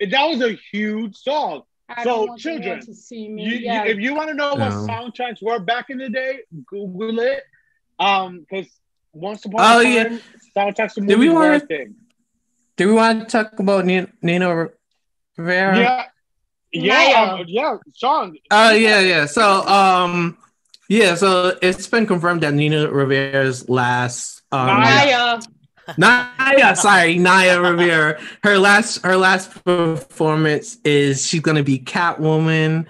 That 0.00 0.24
was 0.26 0.40
a 0.42 0.58
huge 0.72 1.16
song. 1.16 1.62
I 1.96 2.04
So, 2.04 2.10
don't 2.10 2.28
want 2.28 2.42
the 2.42 2.50
world 2.50 2.62
children, 2.62 2.86
to 2.86 2.94
see 2.94 3.28
me. 3.28 3.42
You, 3.44 3.50
yeah. 3.58 3.84
you, 3.84 3.90
if 3.90 3.98
you 3.98 4.14
want 4.14 4.28
to 4.28 4.34
know 4.34 4.54
what 4.54 4.72
soundtracks 4.72 5.42
were 5.42 5.58
back 5.58 5.90
in 5.90 5.98
the 5.98 6.08
day, 6.08 6.40
Google 6.66 7.18
it. 7.20 7.42
Um, 7.98 8.40
because 8.48 8.68
once 9.12 9.44
upon 9.44 9.60
Oh, 9.60 9.80
a 9.80 9.84
yeah. 9.84 10.04
time, 10.04 10.20
soundtracks 10.56 10.94
to 10.94 11.00
Did 11.00 11.18
we 11.18 11.26
movies 11.28 11.32
were 11.34 11.44
a 11.46 11.48
wanna- 11.52 11.60
thing. 11.66 11.94
Do 12.76 12.88
we 12.88 12.94
want 12.94 13.20
to 13.20 13.26
talk 13.26 13.58
about 13.58 13.84
Nina, 13.84 14.08
Nina 14.22 14.68
Rivera? 15.36 16.06
Yeah, 16.72 17.08
yeah, 17.10 17.32
um, 17.34 17.44
yeah. 17.46 17.76
Sean. 17.94 18.36
Oh 18.50 18.70
yeah, 18.72 19.00
yeah. 19.00 19.26
So 19.26 19.66
um 19.66 20.38
yeah, 20.88 21.14
so 21.16 21.58
it's 21.60 21.86
been 21.88 22.06
confirmed 22.06 22.42
that 22.42 22.54
Nina 22.54 22.90
Rivera's 22.90 23.68
last 23.68 24.42
um 24.52 24.66
Naya. 24.80 25.40
Naya, 25.98 26.76
sorry, 26.76 27.18
Naya 27.18 27.60
Rivera. 27.60 28.20
Her 28.42 28.58
last 28.58 29.02
her 29.04 29.16
last 29.16 29.64
performance 29.64 30.78
is 30.84 31.26
she's 31.26 31.40
gonna 31.40 31.62
be 31.62 31.78
Catwoman 31.78 32.86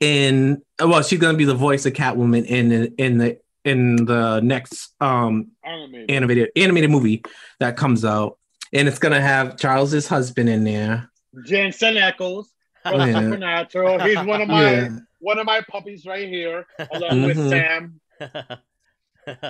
in 0.00 0.62
well, 0.80 1.02
she's 1.02 1.18
gonna 1.18 1.38
be 1.38 1.44
the 1.44 1.54
voice 1.54 1.86
of 1.86 1.92
Catwoman 1.94 2.44
in 2.46 2.68
the 2.68 2.92
in 2.98 3.18
the 3.18 3.38
in 3.64 4.04
the 4.06 4.40
next 4.40 4.94
um 5.00 5.48
Animated. 5.64 6.10
animated 6.10 6.48
animated 6.56 6.90
movie 6.90 7.22
that 7.60 7.76
comes 7.76 8.04
out. 8.04 8.38
And 8.72 8.88
it's 8.88 8.98
gonna 8.98 9.20
have 9.20 9.56
Charles's 9.56 10.06
husband 10.06 10.48
in 10.48 10.64
there. 10.64 11.10
Jensen 11.44 11.94
Ackles 11.94 12.46
from 12.82 13.00
Oh, 13.00 13.04
yeah. 13.04 13.20
Supernatural. 13.20 13.98
He's 14.00 14.16
one 14.18 14.40
of 14.42 14.48
my 14.48 14.72
Yeah. 14.72 14.88
one 15.20 15.38
of 15.38 15.46
my 15.46 15.62
puppies 15.68 16.04
right 16.06 16.28
here, 16.28 16.66
along 16.92 17.22
with 17.22 17.36
Mhm. 17.36 17.48
Sam. 17.50 18.00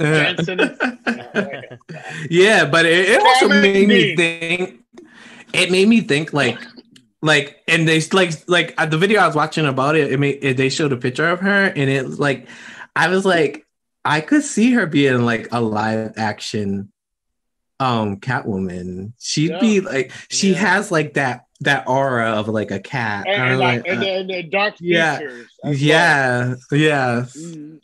Jensen. 0.01 0.59
yeah, 2.31 2.65
but 2.65 2.87
it, 2.87 3.09
it 3.11 3.21
also 3.21 3.49
made 3.49 3.89
me 3.89 4.15
me. 4.15 4.17
think. 4.17 4.81
It 5.53 5.71
made 5.71 5.89
me 5.89 6.01
think 6.01 6.33
like, 6.33 6.59
like, 7.23 7.63
and 7.69 7.87
they 7.89 8.01
like 8.13 8.33
like 8.49 8.75
uh, 8.79 8.87
the 8.87 8.99
video 8.99 9.21
I 9.21 9.27
was 9.27 9.37
watching 9.37 9.67
about 9.67 9.97
it. 9.97 10.13
It 10.13 10.19
made 10.21 10.39
it, 10.43 10.57
they 10.57 10.69
showed 10.69 10.93
a 10.93 10.97
picture 10.97 11.29
of 11.29 11.41
her, 11.41 11.65
and 11.67 11.91
it 11.91 12.05
was 12.07 12.19
like, 12.19 12.49
I 12.95 13.09
was 13.09 13.25
like, 13.25 13.67
I 14.05 14.21
could 14.21 14.43
see 14.43 14.73
her 14.73 14.87
being 14.87 15.25
like 15.25 15.49
a 15.53 15.61
live 15.61 16.15
action, 16.17 16.93
um, 17.81 18.17
Catwoman. 18.17 19.13
She'd 19.19 19.51
Yeah. 19.51 19.61
be 19.61 19.81
like, 19.81 20.13
she 20.31 20.51
Yeah. 20.53 20.59
has 20.59 20.91
like 20.91 21.15
that 21.15 21.43
that 21.61 21.89
aura 21.89 22.33
of 22.33 22.49
like 22.49 22.71
a 22.71 22.81
cat. 22.81 23.27
and, 23.27 23.43
I 23.43 23.49
and, 23.51 23.59
like, 23.61 23.79
like, 23.83 23.89
and, 23.89 23.99
uh, 23.99 24.01
the, 24.05 24.11
and 24.11 24.31
the 24.31 24.43
dark 24.43 24.75
yeah. 24.81 25.19
features. 25.19 25.47
as 25.65 25.71
well. 25.71 25.75
yeah, 25.75 26.55
yeah, 26.73 27.25
Mhm. 27.35 27.81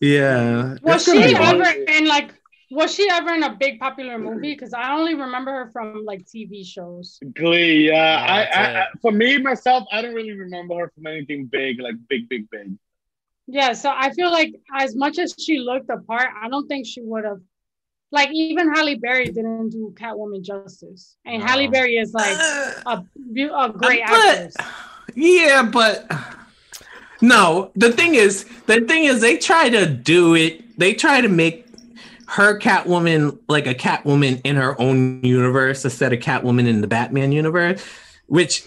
Yeah. 0.00 0.76
Was 0.82 1.04
she 1.04 1.34
ever 1.34 1.64
in 1.88 2.06
like? 2.06 2.34
Was 2.70 2.94
she 2.94 3.08
ever 3.10 3.32
in 3.32 3.42
a 3.42 3.56
big 3.56 3.80
popular 3.80 4.18
movie? 4.18 4.52
Because 4.52 4.74
I 4.74 4.92
only 4.92 5.14
remember 5.14 5.50
her 5.52 5.70
from 5.70 6.04
like 6.04 6.26
TV 6.26 6.66
shows. 6.66 7.18
Glee, 7.34 7.86
yeah. 7.88 7.94
Yeah, 7.94 8.32
I, 8.32 8.60
I, 8.60 8.80
I, 8.82 8.86
for 9.00 9.10
me 9.10 9.38
myself, 9.38 9.84
I 9.90 10.02
don't 10.02 10.14
really 10.14 10.32
remember 10.38 10.74
her 10.76 10.92
from 10.94 11.06
anything 11.06 11.46
big, 11.46 11.80
like 11.80 11.94
big, 12.08 12.28
big, 12.28 12.50
big. 12.50 12.74
Yeah, 13.46 13.72
so 13.72 13.90
I 13.94 14.10
feel 14.12 14.30
like 14.30 14.54
as 14.76 14.94
much 14.94 15.18
as 15.18 15.34
she 15.38 15.58
looked 15.60 15.86
the 15.88 15.96
part, 15.96 16.28
I 16.42 16.50
don't 16.50 16.66
think 16.68 16.86
she 16.86 17.00
would 17.00 17.24
have. 17.24 17.40
Like 18.10 18.30
even 18.32 18.72
Halle 18.74 18.96
Berry 18.96 19.26
didn't 19.26 19.70
do 19.70 19.94
Catwoman 19.98 20.42
justice, 20.42 21.16
and 21.24 21.40
No. 21.40 21.46
Halle 21.46 21.68
Berry 21.68 21.96
is 21.96 22.12
like 22.12 22.36
Uh, 22.38 22.72
a 22.86 23.04
a 23.64 23.72
great 23.72 24.02
But- 24.06 24.28
actress. 24.28 24.56
Yeah, 25.14 25.62
but 25.62 26.06
no. 27.20 27.70
The 27.76 27.92
thing 27.92 28.14
is, 28.14 28.44
the 28.66 28.80
thing 28.82 29.04
is, 29.04 29.20
they 29.20 29.36
try 29.36 29.68
to 29.68 29.86
do 29.86 30.34
it. 30.34 30.78
They 30.78 30.94
try 30.94 31.20
to 31.20 31.28
make 31.28 31.66
her 32.26 32.58
Catwoman 32.58 33.38
like 33.48 33.66
a 33.66 33.74
Catwoman 33.74 34.40
in 34.44 34.56
her 34.56 34.80
own 34.80 35.22
universe 35.24 35.84
instead 35.84 36.12
of 36.12 36.20
Catwoman 36.20 36.66
in 36.68 36.80
the 36.82 36.86
Batman 36.86 37.32
universe, 37.32 37.82
which 38.26 38.64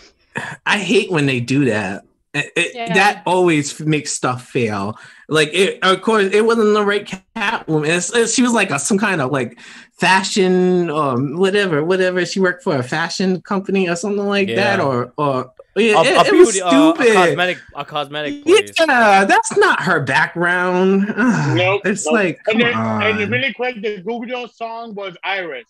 I 0.65 0.79
hate 0.79 1.11
when 1.11 1.25
they 1.27 1.39
do 1.39 1.65
that. 1.65 2.03
It- 2.33 2.51
it- 2.55 2.71
Yeah. 2.75 2.93
That 2.93 3.23
always 3.25 3.77
makes 3.81 4.11
stuff 4.13 4.47
fail. 4.47 4.97
Like, 5.27 5.49
it, 5.53 5.79
of 5.83 6.01
course, 6.01 6.29
it 6.33 6.45
wasn't 6.45 6.73
the 6.73 6.83
right 6.83 7.05
Catwoman. 7.35 7.87
It's, 7.89 8.09
it's- 8.09 8.33
she 8.33 8.41
was 8.41 8.53
like 8.53 8.71
a, 8.71 8.79
some 8.79 8.97
kind 8.97 9.21
of 9.21 9.31
like 9.31 9.59
fashion 9.99 10.89
or 10.89 11.17
whatever, 11.17 11.83
whatever. 11.83 12.25
She 12.25 12.39
worked 12.39 12.63
for 12.63 12.75
a 12.77 12.83
fashion 12.83 13.41
company 13.41 13.87
or 13.89 13.95
something 13.95 14.25
like 14.27 14.47
that, 14.55 14.79
or 14.79 15.13
or 15.17 15.51
Yeah, 15.75 15.99
a, 15.99 16.03
it, 16.03 16.07
a 16.27 16.35
it 16.35 16.37
was 16.37 16.51
beauty, 16.51 16.61
uh, 16.61 16.67
a 16.67 16.69
stupid. 16.71 17.13
cosmetic, 17.13 17.57
a 17.75 17.85
cosmetic 17.85 18.43
place. 18.43 18.71
yeah, 18.79 19.23
that's 19.25 19.55
not 19.57 19.83
her 19.83 20.01
background. 20.01 21.05
Ugh, 21.15 21.57
Nope, 21.57 21.81
it's 21.85 22.05
nope. 22.05 22.13
like, 22.13 22.43
come 22.43 22.55
and 22.57 22.61
then, 22.65 22.73
on. 22.73 23.03
and 23.03 23.31
really 23.31 23.53
quick, 23.53 23.81
the 23.81 24.01
Goo 24.01 24.25
Goo 24.25 24.47
song 24.53 24.93
was 24.95 25.15
Iris. 25.23 25.67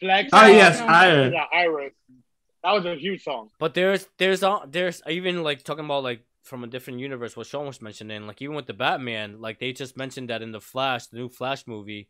Flex. 0.00 0.30
oh 0.32 0.46
yes, 0.46 0.78
Yeah. 0.80 0.86
I. 0.86 1.28
Yeah, 1.28 1.44
Iris. 1.52 1.92
That 2.64 2.72
was 2.72 2.84
a 2.86 2.96
huge 2.96 3.22
song. 3.22 3.50
But 3.60 3.74
there's 3.74 4.08
there's 4.18 4.42
uh, 4.42 4.60
there's 4.68 5.02
even 5.08 5.42
like 5.44 5.62
talking 5.62 5.84
about 5.84 6.02
like 6.02 6.22
from 6.42 6.64
a 6.64 6.66
different 6.66 6.98
universe 6.98 7.36
what 7.36 7.46
Sean 7.46 7.66
was 7.66 7.80
mentioning 7.82 8.26
like 8.26 8.40
even 8.42 8.56
with 8.56 8.66
the 8.66 8.72
Batman 8.74 9.40
like 9.40 9.58
they 9.60 9.72
just 9.72 9.96
mentioned 9.96 10.30
that 10.30 10.40
in 10.42 10.50
the 10.50 10.60
Flash 10.60 11.06
the 11.08 11.18
new 11.18 11.28
Flash 11.28 11.66
movie 11.66 12.08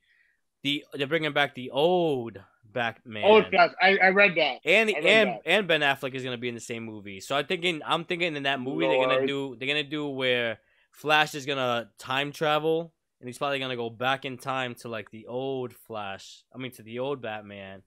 the 0.62 0.84
they're 0.94 1.08
bringing 1.08 1.32
back 1.32 1.54
the 1.56 1.70
old 1.72 2.38
Batman 2.78 3.24
Oh, 3.26 3.42
yes, 3.52 3.70
I, 3.82 3.98
I 3.98 4.08
read 4.10 4.34
that. 4.36 4.58
and 4.64 4.88
I 4.90 4.92
read 4.94 5.04
and 5.06 5.28
that. 5.30 5.40
and 5.44 5.68
Ben 5.68 5.80
Affleck 5.82 6.14
is 6.14 6.22
gonna 6.24 6.38
be 6.38 6.48
in 6.48 6.54
the 6.54 6.60
same 6.72 6.84
movie 6.84 7.20
so 7.20 7.36
I'm 7.36 7.46
thinking 7.46 7.80
I'm 7.84 8.04
thinking 8.04 8.36
in 8.36 8.42
that 8.44 8.60
movie 8.60 8.86
they're 8.88 9.06
gonna 9.06 9.26
do 9.26 9.56
they're 9.58 9.68
gonna 9.68 9.82
do 9.98 10.08
where 10.08 10.58
Flash 10.92 11.34
is 11.34 11.44
gonna 11.46 11.90
time 11.98 12.32
travel 12.32 12.92
and 13.20 13.28
he's 13.28 13.38
probably 13.38 13.58
gonna 13.58 13.76
go 13.76 13.90
back 13.90 14.24
in 14.24 14.38
time 14.38 14.74
to 14.76 14.88
like 14.88 15.10
the 15.10 15.26
old 15.26 15.72
Flash 15.74 16.44
I 16.54 16.58
mean 16.58 16.72
to 16.72 16.82
the 16.82 16.98
old 17.00 17.20
Batman. 17.22 17.82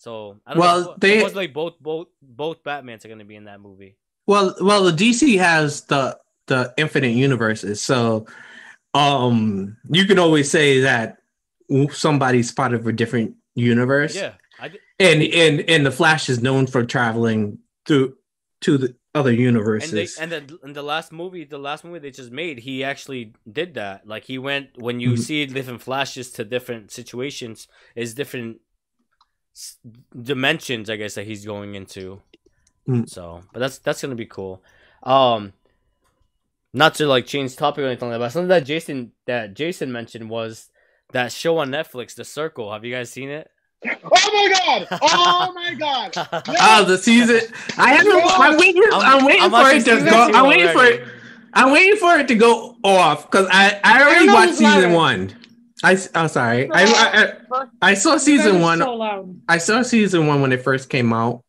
So 0.00 0.38
I 0.46 0.52
don't 0.54 0.60
Well, 0.60 0.80
know. 0.82 0.94
they- 0.98 1.18
it 1.18 1.24
was 1.24 1.34
like 1.34 1.52
both 1.52 1.74
both 1.80 2.06
both 2.22 2.62
Batmans 2.62 3.04
are 3.04 3.08
gonna 3.08 3.24
be 3.24 3.36
in 3.36 3.44
that 3.44 3.60
movie. 3.60 3.96
Well, 4.26 4.54
well, 4.60 4.84
the 4.84 4.92
DC 4.92 5.38
has 5.38 5.82
the 5.86 6.18
the 6.46 6.72
infinite 6.76 7.14
universes, 7.28 7.82
so 7.82 8.26
um, 8.94 9.76
you 9.90 10.04
can 10.06 10.18
always 10.18 10.50
say 10.50 10.80
that 10.80 11.18
somebody's 11.92 12.50
part 12.52 12.72
of 12.74 12.86
a 12.86 12.92
different 12.92 13.34
universe. 13.58 14.14
Yeah, 14.14 14.34
I 14.58 14.70
and 14.98 15.22
and 15.22 15.60
and 15.68 15.86
the 15.86 15.90
Flash 15.90 16.28
is 16.28 16.40
known 16.40 16.66
for 16.66 16.84
traveling 16.84 17.58
through 17.86 18.16
to 18.62 18.78
the 18.78 18.94
other 19.14 19.30
and 19.30 19.38
they 19.38 19.42
universes. 19.42 20.18
and 20.18 20.30
the 20.32 20.58
in 20.64 20.72
the 20.72 20.82
last 20.82 21.12
movie, 21.12 21.44
the 21.44 21.58
last 21.58 21.84
movie 21.84 21.98
they 21.98 22.10
just 22.10 22.30
made, 22.30 22.58
he 22.60 22.84
actually 22.84 23.32
did 23.50 23.74
that. 23.74 24.06
Like 24.06 24.24
he 24.24 24.38
went 24.38 24.76
when 24.80 25.00
you 25.00 25.12
Mhm. 25.12 25.18
see 25.18 25.46
different 25.46 25.82
flashes 25.82 26.30
to 26.32 26.44
different 26.44 26.90
situations, 26.90 27.68
is 27.94 28.14
different 28.14 28.60
dimensions, 30.22 30.88
I 30.90 30.96
guess 30.96 31.14
that 31.14 31.26
he's 31.26 31.44
going 31.44 31.74
into. 31.74 32.22
Mm. 32.88 33.08
So, 33.08 33.42
but 33.52 33.60
that's 33.60 33.78
that's 33.78 34.00
gonna 34.02 34.14
be 34.14 34.26
cool. 34.26 34.62
Um, 35.02 35.52
not 36.72 36.94
to 36.96 37.06
like 37.06 37.26
change 37.26 37.56
topic 37.56 37.82
or 37.82 37.86
anything 37.86 38.08
like 38.08 38.16
that. 38.16 38.24
But 38.24 38.32
something 38.32 38.48
that 38.48 38.64
Jason 38.66 39.12
that 39.26 39.54
Jason 39.54 39.90
mentioned 39.92 40.28
was 40.30 40.70
that 41.12 41.32
show 41.32 41.58
on 41.58 41.70
Netflix, 41.70 42.14
The 42.14 42.24
Circle. 42.24 42.72
Have 42.72 42.84
you 42.84 42.94
guys 42.94 43.10
seen 43.10 43.30
it? 43.30 43.50
Oh 43.84 43.98
my 44.02 44.52
god! 44.58 44.88
Oh 45.02 45.52
my 45.54 45.74
god! 45.74 46.12
oh, 46.60 46.84
the 46.84 46.98
season. 46.98 47.40
I 47.76 47.94
haven't. 47.94 48.22
I'm 48.24 48.58
waiting. 48.58 48.82
I'm, 48.92 49.24
waiting 49.24 49.42
I'm 49.42 49.50
for 49.50 49.70
it 49.70 49.84
to 49.84 50.10
go. 50.10 50.30
I'm 50.34 50.48
waiting 50.48 50.72
for 50.72 50.84
it. 50.84 51.06
I'm 51.54 51.72
waiting 51.72 51.96
for 51.96 52.18
it 52.18 52.26
to 52.28 52.34
go 52.34 52.76
off 52.82 53.30
because 53.30 53.46
I 53.50 53.80
I 53.84 54.02
already 54.02 54.26
know 54.26 54.34
watched 54.34 54.52
it's 54.52 54.60
loud. 54.60 54.74
season 54.74 54.92
one. 54.92 55.34
I'm 55.84 56.28
sorry. 56.28 56.68
I, 56.72 56.82
I 56.82 57.32
I 57.52 57.66
I 57.80 57.94
saw 57.94 58.16
season 58.16 58.60
one. 58.60 58.78
So. 58.80 59.36
I 59.48 59.58
saw 59.58 59.82
season 59.82 60.26
one 60.26 60.42
when 60.42 60.50
it 60.52 60.62
first 60.62 60.90
came 60.90 61.12
out. 61.12 61.42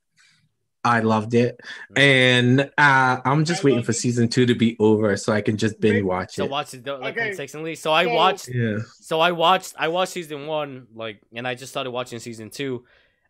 I 0.83 1.01
loved 1.01 1.33
it, 1.33 1.59
and 1.95 2.61
uh, 2.77 3.17
I'm 3.25 3.43
just 3.43 3.63
I 3.63 3.67
waiting 3.67 3.83
for 3.83 3.91
it. 3.91 3.95
season 3.95 4.29
two 4.29 4.45
to 4.45 4.55
be 4.55 4.77
over 4.79 5.17
so 5.17 5.33
I 5.33 5.41
can 5.41 5.57
just 5.57 5.79
binge 5.81 6.03
watch 6.03 6.35
So 6.35 6.45
it. 6.45 6.49
watch 6.49 6.73
it 6.73 6.85
like 6.87 7.17
Okay. 7.17 7.27
consistently. 7.27 7.75
So 7.75 7.91
I 7.91 8.05
So- 8.05 8.13
watched 8.13 8.47
Yeah. 8.47 8.77
So 9.01 9.19
I 9.19 9.31
watched 9.31 9.73
I 9.77 9.89
watched 9.89 10.13
season 10.13 10.47
one, 10.47 10.87
like 10.95 11.19
and 11.35 11.45
I 11.47 11.55
just 11.55 11.71
started 11.71 11.91
watching 11.91 12.19
season 12.19 12.49
two. 12.49 12.85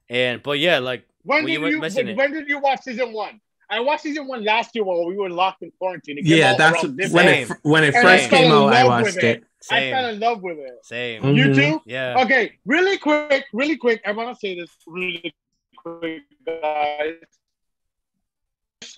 And 0.09 0.41
but 0.43 0.59
yeah, 0.59 0.79
like 0.79 1.05
When 1.23 1.39
Well, 1.39 1.45
did 1.47 1.53
you 1.53 1.61
were 1.61 1.69
you 1.69 1.79
mentioning 1.79 2.15
when, 2.15 2.31
did 2.33 2.47
you 2.47 2.59
watch 2.59 2.81
season 2.83 3.13
one? 3.13 3.41
I 3.69 3.79
watched 3.81 4.03
season 4.03 4.27
one 4.27 4.43
last 4.43 4.71
year 4.73 4.83
while 4.83 5.05
we 5.05 5.15
were 5.17 5.29
locked 5.29 5.61
in 5.63 5.71
quarantine. 5.77 6.17
It 6.19 6.25
Yeah, 6.25 6.51
out 6.51 6.57
that's 6.57 6.83
when 6.83 6.99
it 6.99 7.49
when 7.63 7.83
it 7.83 7.93
first 7.93 8.29
came 8.29 8.51
out. 8.51 8.73
I 8.73 8.85
watched 8.85 9.17
it. 9.17 9.23
it. 9.23 9.43
I 9.71 9.91
fell 9.91 10.05
in 10.09 10.19
love 10.19 10.41
with 10.41 10.57
it. 10.59 10.73
Same. 10.83 11.21
Mhm. 11.21 11.35
You 11.35 11.53
too? 11.53 11.81
Yeah. 11.85 12.21
Okay, 12.23 12.53
really 12.65 12.97
quick, 12.97 13.45
really 13.53 13.75
quick. 13.75 14.01
I 14.05 14.11
want 14.13 14.33
to 14.33 14.39
say 14.39 14.55
this 14.55 14.69
really 14.87 15.33
quick, 15.75 16.23
guys. 16.45 17.13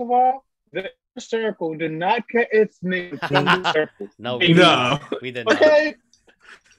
First 0.02 0.10
of 0.10 0.12
all, 0.12 0.46
the 0.74 0.90
circle 1.20 1.76
did 1.76 1.92
not 1.92 2.28
get 2.28 2.48
its 2.52 2.80
name 2.82 3.18
from 3.28 3.46
the 3.46 3.72
circle. 3.72 4.10
No, 4.18 4.38
we, 4.38 4.54
No. 4.54 4.98
we 5.22 5.32
did 5.32 5.46
not. 5.46 5.56
Okay, 5.62 5.96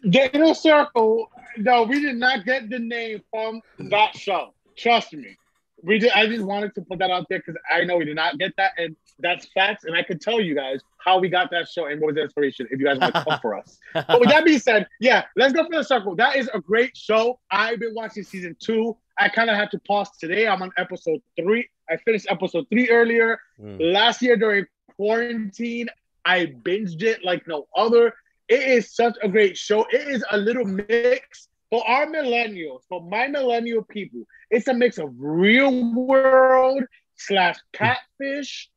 the 0.03 0.35
inner 0.35 0.55
circle. 0.55 1.31
No, 1.57 1.85
we 1.85 2.01
did 2.01 2.17
not 2.17 2.45
get 2.45 2.69
the 2.69 2.79
name 2.81 3.23
from 3.31 3.61
that 3.79 4.17
show. 4.17 4.55
Trust 4.77 5.13
me. 5.13 5.37
We 5.85 5.99
did. 5.99 6.11
I 6.13 6.27
just 6.27 6.43
wanted 6.45 6.75
to 6.77 6.83
put 6.83 6.99
that 7.01 7.11
out 7.11 7.27
there 7.29 7.39
because 7.39 7.61
I 7.71 7.85
know 7.85 7.97
we 7.99 8.05
did 8.07 8.17
not 8.17 8.39
get 8.39 8.55
that, 8.57 8.73
and 8.79 8.97
that's 9.19 9.47
facts. 9.55 9.85
And 9.85 9.95
I 9.95 10.03
could 10.03 10.21
tell 10.21 10.41
you 10.41 10.55
guys 10.55 10.81
how 10.99 11.19
we 11.19 11.29
got 11.29 11.51
that 11.51 11.69
show 11.69 11.87
and 11.87 12.01
what 12.01 12.09
was 12.09 12.15
the 12.17 12.23
inspiration. 12.23 12.67
If 12.71 12.81
you 12.81 12.87
guys 12.87 12.99
want 12.99 13.15
to 13.15 13.25
come 13.25 13.39
for 13.41 13.57
us. 13.57 13.79
But 13.93 14.19
with 14.21 14.31
that 14.31 14.45
being 14.45 14.59
said, 14.61 14.87
yeah, 15.01 15.25
let's 15.37 15.53
go 15.53 15.65
for 15.65 15.77
the 15.77 15.85
circle. 15.85 16.17
That 16.17 16.37
is 16.37 16.49
a 16.55 16.61
great 16.61 16.97
show. 16.97 17.39
I've 17.51 17.79
been 17.79 17.95
watching 17.95 18.25
season 18.25 18.57
two. 18.61 18.97
I 19.19 19.29
kind 19.29 19.51
of 19.51 19.57
had 19.57 19.71
to 19.73 19.79
pause 19.81 20.09
today. 20.19 20.49
I'm 20.49 20.63
on 20.63 20.73
episode 20.79 21.21
three. 21.39 21.69
I 21.93 21.97
finished 21.99 22.27
episode 22.31 22.67
three 22.71 22.89
earlier. 22.89 23.39
Mm. 23.61 23.93
Last 23.93 24.23
year 24.23 24.37
during 24.37 24.67
quarantine, 24.97 25.89
I 26.25 26.47
binged 26.47 27.03
it 27.03 27.25
like 27.25 27.47
no 27.47 27.67
other. 27.77 28.15
It 28.49 28.63
is 28.63 28.95
such 28.95 29.17
a 29.23 29.29
great 29.29 29.57
show. 29.57 29.85
It 29.93 30.09
is 30.09 30.25
a 30.31 30.37
little 30.37 30.65
mix 30.65 31.49
for 31.71 31.87
our 31.89 32.07
millennials, 32.07 32.81
for 32.89 33.01
my 33.03 33.27
millennial 33.29 33.83
people. 33.83 34.23
It's 34.51 34.69
a 34.69 34.75
mix 34.75 34.99
of 34.99 35.11
real 35.19 35.95
world 35.95 36.85
slash 37.17 37.59
catfish 37.73 38.71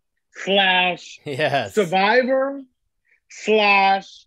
slash 0.43 1.19
Yes. 1.25 1.75
survivor 1.75 2.61
slash 3.29 4.25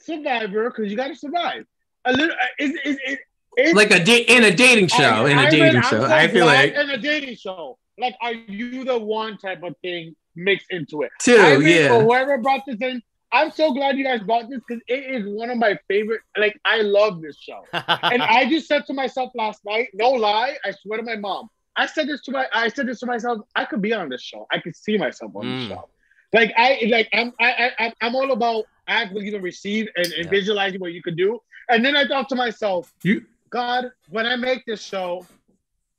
survivor 0.00 0.70
because 0.70 0.90
you 0.90 0.96
got 0.96 1.08
to 1.08 1.16
survive. 1.16 1.64
A 2.04 2.12
little, 2.12 2.34
it, 2.58 2.74
it, 2.84 2.98
it, 3.06 3.18
it's 3.56 3.74
Like 3.74 3.90
a 3.90 4.02
date 4.02 4.28
in 4.28 4.44
a 4.44 4.54
dating 4.54 4.88
show. 4.88 5.26
in 5.26 5.38
a 5.38 5.42
I- 5.42 5.50
dating 5.50 5.76
I'm 5.76 5.82
show. 5.82 6.04
I 6.04 6.28
feel 6.28 6.46
like 6.46 6.74
in 6.74 6.90
a 6.90 6.98
dating 6.98 7.36
show. 7.36 7.78
Like, 7.98 8.16
are 8.20 8.32
you 8.32 8.84
the 8.84 8.98
one 8.98 9.38
type 9.38 9.62
of 9.62 9.76
thing 9.82 10.16
mixed 10.34 10.66
into 10.70 11.02
it? 11.02 11.12
too. 11.20 11.36
I 11.38 11.56
mean, 11.58 11.68
yeah. 11.68 12.00
Whoever 12.02 12.38
brought 12.38 12.62
this 12.66 12.76
in, 12.80 13.00
I'm 13.32 13.50
so 13.52 13.72
glad 13.72 13.96
you 13.96 14.04
guys 14.04 14.20
brought 14.20 14.48
this 14.50 14.60
because 14.66 14.82
it 14.88 15.04
is 15.14 15.26
one 15.28 15.50
of 15.50 15.58
my 15.58 15.78
favorite. 15.88 16.20
Like, 16.36 16.58
I 16.64 16.78
love 16.82 17.20
this 17.22 17.36
show, 17.38 17.62
and 17.72 18.22
I 18.22 18.48
just 18.48 18.66
said 18.68 18.86
to 18.86 18.94
myself 18.94 19.30
last 19.34 19.64
night, 19.64 19.88
no 19.94 20.10
lie, 20.10 20.56
I 20.64 20.70
swear 20.72 20.98
to 20.98 21.04
my 21.04 21.16
mom, 21.16 21.50
I 21.76 21.86
said 21.86 22.08
this 22.08 22.20
to 22.22 22.32
my, 22.32 22.46
I 22.52 22.68
said 22.68 22.86
this 22.88 23.00
to 23.00 23.06
myself, 23.06 23.40
I 23.56 23.64
could 23.64 23.82
be 23.82 23.92
on 23.92 24.08
this 24.08 24.22
show. 24.22 24.46
I 24.52 24.58
could 24.58 24.74
see 24.76 24.96
myself 24.98 25.32
on 25.34 25.44
Mm. 25.44 25.58
this 25.60 25.68
show. 25.68 25.88
Like 26.32 26.52
I, 26.56 26.82
like 26.88 27.08
I'm, 27.12 27.32
I, 27.40 27.70
I, 27.78 27.92
I'm 28.00 28.14
all 28.16 28.32
about 28.32 28.64
act, 28.88 29.12
believe, 29.12 29.34
and 29.34 29.42
receive, 29.44 29.88
and, 29.96 30.06
and 30.06 30.24
Yeah. 30.24 30.30
visualizing 30.30 30.80
what 30.80 30.92
you 30.92 31.02
could 31.02 31.16
do. 31.16 31.40
And 31.68 31.84
then 31.84 31.96
I 31.96 32.06
thought 32.08 32.28
to 32.30 32.34
myself, 32.34 32.92
You 33.04 33.24
God, 33.54 33.84
when 34.08 34.26
I 34.26 34.34
make 34.34 34.66
this 34.66 34.82
show, 34.82 35.24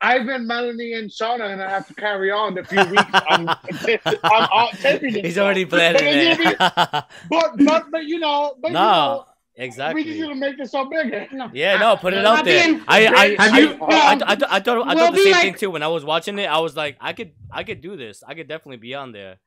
Ivan, 0.02 0.46
Melanie, 0.46 0.94
and 0.94 1.10
Shauna, 1.10 1.52
and 1.54 1.64
I 1.64 1.70
have 1.70 1.88
to 1.88 1.94
carry 1.94 2.30
on 2.30 2.54
the 2.54 2.66
few 2.66 2.84
weeks 2.84 3.04
I'm, 3.14 3.48
I'm 4.24 4.48
out 4.54 4.74
taping 4.74 5.14
this. 5.14 5.22
He's 5.24 5.34
show. 5.36 5.46
already 5.46 5.66
planning 5.66 6.02
But 6.02 6.40
you'll 6.44 6.52
it. 6.52 6.60
be- 6.60 7.00
But, 7.30 7.66
but, 7.66 7.92
but 7.92 8.04
you 8.06 8.20
know, 8.20 8.56
but 8.62 8.74
no, 8.74 8.82
you 8.82 8.86
know, 8.86 9.26
we 9.56 9.64
just 9.64 9.78
exactly. 9.80 10.20
gonna 10.20 10.36
make 10.36 10.58
this 10.58 10.72
show 10.72 10.84
bigger. 10.90 11.28
No. 11.32 11.50
Yeah, 11.54 11.78
no, 11.78 11.96
put 11.96 12.14
it 12.14 12.26
out 12.26 12.44
there. 12.44 12.82
I, 12.90 13.08
I, 13.08 13.30
Have 13.42 13.54
I, 13.54 13.60
you- 13.60 13.78
I, 13.82 13.86
I, 13.86 14.12
I, 14.12 14.18
thought- 14.18 14.28
I 14.28 14.36
thought, 14.36 14.52
I 14.52 14.60
thought 14.60 14.86
We'll 14.96 15.12
the 15.14 15.18
same 15.24 15.32
like- 15.32 15.42
thing 15.44 15.54
too. 15.56 15.72
When 15.72 15.82
I 15.82 15.88
was 15.88 16.04
watching 16.04 16.38
it, 16.38 16.48
I 16.48 16.60
was 16.60 16.76
like, 16.76 16.98
I 17.00 17.14
could, 17.14 17.32
I 17.50 17.64
could 17.64 17.80
do 17.80 17.96
this. 17.96 18.22
I 18.28 18.34
could 18.34 18.50
definitely 18.50 18.78
be 18.78 18.96
on 18.96 19.14
there. 19.14 19.38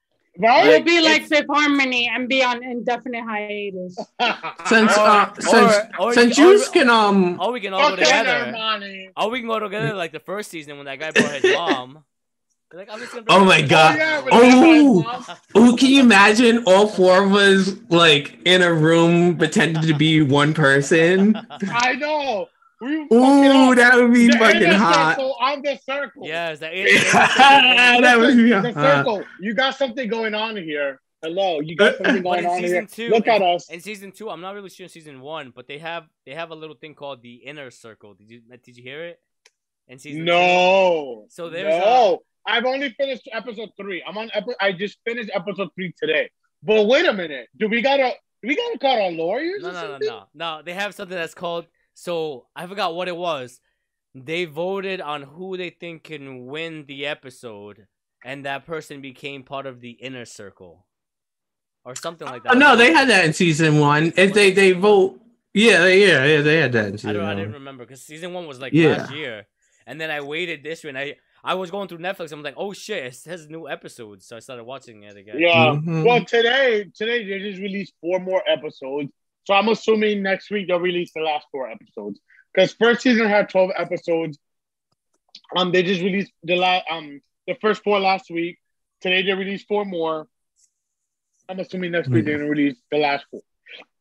Right? 0.40 0.68
We'll 0.68 0.82
be 0.84 1.00
like 1.00 1.22
it's- 1.22 1.28
Fifth 1.28 1.46
Harmony 1.50 2.08
and 2.12 2.28
be 2.28 2.42
on 2.44 2.62
indefinite 2.62 3.24
hiatus. 3.24 3.96
since 4.66 4.96
uh, 4.96 5.30
or- 5.36 5.42
since 5.42 5.74
or- 5.98 6.12
since 6.14 6.38
you 6.38 6.64
can 6.72 6.88
um 6.88 7.38
Oh, 7.40 7.50
we 7.52 7.60
can 7.60 7.74
all 7.74 7.90
go 7.90 7.96
together. 7.96 8.52
Armani. 8.54 9.10
Oh, 9.16 9.28
we 9.30 9.40
can 9.40 9.48
go 9.48 9.58
together 9.58 9.94
like 9.94 10.12
the 10.12 10.20
first 10.20 10.50
season 10.50 10.76
when 10.76 10.86
that 10.86 10.98
guy 11.00 11.10
brought 11.10 11.32
his 11.32 11.54
mom. 11.54 12.04
Like, 12.72 12.88
I'm 12.92 12.98
just 13.00 13.14
Oh 13.28 13.44
my 13.46 13.62
God. 13.62 13.96
yeah, 13.98 14.22
Oh. 14.30 15.02
that. 15.26 15.38
Oh, 15.54 15.74
can 15.76 15.88
you 15.88 16.00
imagine 16.02 16.64
all 16.66 16.86
four 16.86 17.24
of 17.24 17.32
us 17.34 17.72
like 17.88 18.38
in 18.44 18.60
a 18.62 18.72
room 18.72 19.38
pretending 19.38 19.82
to 19.82 19.94
be 19.94 20.20
one 20.22 20.52
person? 20.54 21.34
I 21.72 21.94
know. 21.94 22.48
We 22.80 23.08
Ooh, 23.12 23.74
that 23.74 23.96
would 23.96 24.12
be 24.12 24.28
The 24.28 24.38
fucking 24.38 24.62
inner 24.62 24.74
hot. 24.74 25.16
circle 25.16 25.36
on 25.40 25.62
the 25.62 25.78
circle. 25.84 26.22
Yes, 26.26 26.60
that 26.60 26.72
that 28.02 28.18
would 28.18 28.36
be 28.36 28.50
the 28.50 28.72
hot. 28.72 28.74
circle. 29.04 29.24
You 29.40 29.54
got 29.54 29.76
something 29.76 30.08
going 30.08 30.34
on 30.34 30.56
here. 30.56 31.00
Hello, 31.20 31.58
you 31.58 31.74
got 31.74 31.96
something 31.96 32.22
going 32.22 32.38
in 32.44 32.46
on 32.46 32.60
season 32.60 32.86
here. 32.94 33.08
two, 33.08 33.08
Look 33.08 33.26
at 33.26 33.42
us. 33.42 33.68
In 33.70 33.80
season 33.80 34.12
two, 34.12 34.30
I'm 34.30 34.40
not 34.40 34.54
really 34.54 34.70
sure 34.70 34.84
in 34.84 34.90
season 34.90 35.20
one, 35.20 35.52
but 35.54 35.66
they 35.66 35.78
have 35.78 36.04
they 36.24 36.34
have 36.34 36.50
a 36.52 36.54
little 36.54 36.76
thing 36.76 36.94
called 36.94 37.22
the 37.22 37.34
inner 37.34 37.70
circle. 37.72 38.14
Did 38.14 38.30
you 38.30 38.40
did 38.62 38.76
you 38.76 38.82
hear 38.84 39.02
it? 39.04 39.20
In 39.88 39.98
season 39.98 40.20
two? 40.20 40.26
No. 40.26 41.24
So 41.30 41.50
there's 41.50 41.82
no. 41.84 42.20
I've 42.46 42.64
only 42.64 42.90
finished 42.90 43.28
episode 43.32 43.70
three. 43.76 44.04
I'm 44.06 44.16
on 44.16 44.30
episode. 44.32 44.54
I 44.60 44.70
just 44.72 44.98
finished 45.04 45.30
episode 45.34 45.70
three 45.74 45.92
today. 46.00 46.30
But 46.62 46.86
wait 46.86 47.06
a 47.06 47.12
minute. 47.12 47.48
Do 47.58 47.68
we 47.68 47.82
gotta? 47.82 48.12
Do 48.42 48.48
we 48.48 48.54
gotta 48.54 48.78
call 48.78 49.02
our 49.02 49.10
lawyers? 49.10 49.62
No, 49.64 49.70
or 49.70 49.72
no, 49.72 49.88
no, 49.88 49.98
no, 50.00 50.22
no. 50.34 50.62
They 50.64 50.74
have 50.74 50.94
something 50.94 51.16
that's 51.16 51.34
called. 51.34 51.66
So 51.98 52.46
I 52.54 52.68
forgot 52.68 52.94
what 52.94 53.08
it 53.08 53.16
was. 53.16 53.60
They 54.14 54.44
voted 54.44 55.00
on 55.00 55.22
who 55.22 55.56
they 55.56 55.70
think 55.70 56.04
can 56.04 56.46
win 56.46 56.84
the 56.86 57.06
episode, 57.06 57.88
and 58.24 58.46
that 58.46 58.64
person 58.66 59.00
became 59.00 59.42
part 59.42 59.66
of 59.66 59.80
the 59.80 59.90
inner 59.90 60.24
circle, 60.24 60.86
or 61.84 61.96
something 61.96 62.26
like 62.28 62.44
that. 62.44 62.54
Oh, 62.54 62.58
no, 62.58 62.76
they 62.76 62.92
had 62.92 63.08
that 63.08 63.24
in 63.24 63.32
season 63.32 63.80
one. 63.80 64.12
If 64.16 64.32
they 64.32 64.52
they 64.52 64.72
vote, 64.72 65.20
yeah, 65.52 65.80
they- 65.82 66.06
yeah, 66.06 66.24
yeah, 66.24 66.40
they 66.40 66.58
had 66.58 66.72
that 66.72 66.86
in 66.86 66.92
I 66.94 66.96
season 66.96 67.14
don't. 67.14 67.24
I 67.24 67.34
didn't 67.34 67.52
remember 67.54 67.84
because 67.84 68.02
season 68.02 68.32
one 68.32 68.46
was 68.46 68.60
like 68.60 68.72
Yeah. 68.72 68.96
last 68.98 69.12
year, 69.12 69.46
and 69.84 70.00
then 70.00 70.10
I 70.12 70.20
waited 70.20 70.62
this 70.62 70.84
year, 70.84 70.90
and 70.90 70.98
I 70.98 71.16
I 71.42 71.54
was 71.54 71.70
going 71.72 71.88
through 71.88 71.98
Netflix. 71.98 72.30
I'm 72.30 72.42
like, 72.44 72.54
oh 72.56 72.72
shit, 72.72 73.02
it 73.06 73.28
has 73.28 73.48
new 73.48 73.68
episodes, 73.68 74.24
so 74.26 74.36
I 74.36 74.40
started 74.40 74.64
watching 74.64 75.02
it 75.02 75.16
again. 75.16 75.36
Yeah. 75.38 75.74
Mhm. 75.74 76.04
Well, 76.06 76.24
today, 76.24 76.84
today 76.94 77.24
they 77.28 77.38
just 77.40 77.60
released 77.60 77.92
four 78.00 78.20
more 78.20 78.42
episodes. 78.48 79.10
So 79.48 79.54
I'm 79.54 79.68
assuming 79.68 80.22
next 80.22 80.50
week 80.50 80.68
they'll 80.68 80.78
release 80.78 81.10
the 81.14 81.22
last 81.22 81.46
four 81.50 81.70
episodes. 81.70 82.20
Because 82.52 82.74
first 82.74 83.00
season 83.00 83.26
had 83.30 83.48
12 83.48 83.70
episodes. 83.78 84.38
Um, 85.56 85.72
they 85.72 85.82
just 85.82 86.02
released 86.02 86.32
the 86.42 86.56
last 86.56 86.84
um 86.90 87.22
the 87.46 87.54
first 87.62 87.82
four 87.82 87.98
last 87.98 88.30
week. 88.30 88.58
Today 89.00 89.22
they 89.22 89.32
released 89.32 89.66
four 89.66 89.86
more. 89.86 90.26
I'm 91.48 91.58
assuming 91.60 91.92
next 91.92 92.08
week 92.10 92.24
Hmm. 92.24 92.26
they're 92.28 92.38
gonna 92.40 92.50
release 92.50 92.76
the 92.90 92.98
last 92.98 93.24
four. 93.30 93.40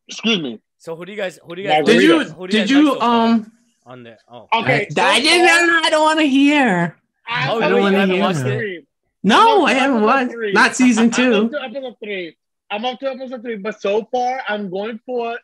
Excuse 0.06 0.38
me. 0.42 0.60
So 0.76 0.96
who 0.96 1.06
do 1.06 1.12
you 1.12 1.16
guys? 1.16 1.38
Who 1.42 1.56
do 1.56 1.62
you 1.62 1.68
guys? 1.68 1.86
Did 1.86 1.94
who 1.94 2.00
do 2.00 2.06
you 2.06 2.18
guys- 2.24 2.32
who 2.32 2.46
do 2.46 2.58
did 2.58 2.68
you 2.70 2.90
like 2.90 2.98
so 3.00 3.06
um? 3.06 3.52
on 3.86 4.02
there? 4.02 4.18
Oh, 4.28 4.48
Okay. 4.52 4.86
I, 4.98 5.00
I 5.16 5.20
didn't. 5.20 5.48
I 5.86 5.88
don't 5.88 6.02
want 6.02 6.18
to 6.20 6.26
hear. 6.28 6.94
I, 7.26 7.48
Oh, 7.50 7.56
I 7.56 7.68
don't 7.70 7.76
you 7.76 7.80
want 7.84 7.94
to 7.94 8.00
haven't 8.00 8.14
hear. 8.16 8.24
watched 8.24 8.44
it? 8.44 8.86
No, 9.22 9.66
I'm 9.66 9.66
I 9.66 9.70
up 9.70 9.76
to 9.76 9.80
haven't 9.80 10.02
watched. 10.02 10.34
Not 10.52 10.76
season 10.76 11.10
two. 11.18 11.48
to 11.48 11.58
episode 11.64 11.96
three. 12.04 12.36
I'm 12.70 12.84
up 12.84 13.00
to 13.00 13.10
episode 13.10 13.42
three, 13.42 13.56
but 13.56 13.80
so 13.80 14.04
far 14.12 14.40
I'm 14.48 14.70
going 14.70 15.00
for. 15.06 15.38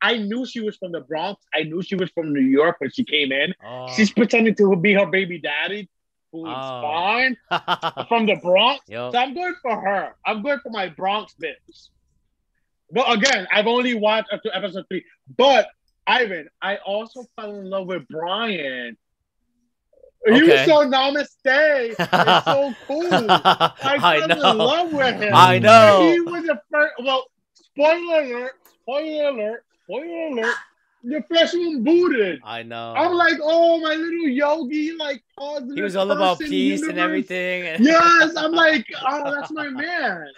I 0.00 0.16
knew 0.18 0.44
she 0.44 0.60
was 0.60 0.76
from 0.76 0.90
the 0.92 1.00
Bronx. 1.00 1.44
I 1.54 1.62
knew 1.62 1.80
she 1.82 1.94
was 1.94 2.10
from 2.10 2.32
New 2.32 2.40
York 2.40 2.76
when 2.80 2.90
she 2.90 3.04
came 3.04 3.30
in. 3.30 3.54
oh. 3.64 3.86
She's 3.94 4.10
pretending 4.10 4.54
to 4.56 4.74
be 4.76 4.94
her 4.94 5.06
baby 5.06 5.38
daddy, 5.38 5.88
who 6.32 6.46
is 6.46 6.54
Oh. 6.56 6.82
fine 6.82 7.36
from 8.08 8.26
the 8.26 8.36
Bronx. 8.42 8.84
Yo, 8.88 9.12
So 9.12 9.18
I'm 9.18 9.32
going 9.34 9.54
for 9.62 9.80
her. 9.80 10.14
I'm 10.26 10.42
going 10.42 10.58
for 10.60 10.70
my 10.70 10.88
Bronx 10.88 11.34
bitch. 11.40 11.88
But 12.90 13.10
again, 13.12 13.46
I've 13.52 13.66
only 13.68 13.94
watched 13.94 14.32
up 14.32 14.42
to 14.42 14.54
episode 14.56 14.86
three. 14.88 15.04
But 15.36 15.68
Ivan, 16.06 16.48
I 16.60 16.76
also 16.76 17.24
fell 17.36 17.54
in 17.54 17.70
love 17.70 17.86
with 17.86 18.06
Brian. 18.08 18.96
He 20.26 20.42
was 20.42 20.60
so 20.66 20.86
namaste. 20.88 21.28
It's 21.44 21.96
so 22.44 22.74
cool. 22.86 23.08
I 23.30 23.72
I 23.82 24.18
fell 24.18 24.28
know. 24.28 24.50
in 24.52 24.58
love 24.58 24.92
with 24.92 25.20
him. 25.20 25.32
I 25.34 25.58
know. 25.58 26.10
He 26.12 26.20
was 26.20 26.44
the 26.44 26.60
first. 26.70 26.94
Well, 27.02 27.24
spoiler 27.54 28.22
alert! 28.22 28.52
Spoiler 28.82 29.28
alert! 29.28 29.64
Spoiler 29.84 30.26
alert! 30.28 30.54
The 31.04 31.20
flesh 31.26 31.52
one 31.52 31.82
booted. 31.82 32.40
I 32.44 32.62
know. 32.62 32.94
I'm 32.96 33.14
like, 33.14 33.34
oh, 33.42 33.80
my 33.80 33.94
little 33.94 34.28
yogi, 34.28 34.92
like 34.96 35.24
positive. 35.36 35.74
he 35.74 35.82
was 35.82 35.96
all 35.96 36.08
about 36.12 36.38
peace 36.38 36.82
and 36.82 36.96
everything. 36.98 37.66
And 37.66 37.84
Yes, 37.84 38.36
I'm 38.36 38.52
like, 38.52 38.86
oh, 39.04 39.34
that's 39.34 39.50
my 39.50 39.68
man. 39.68 40.28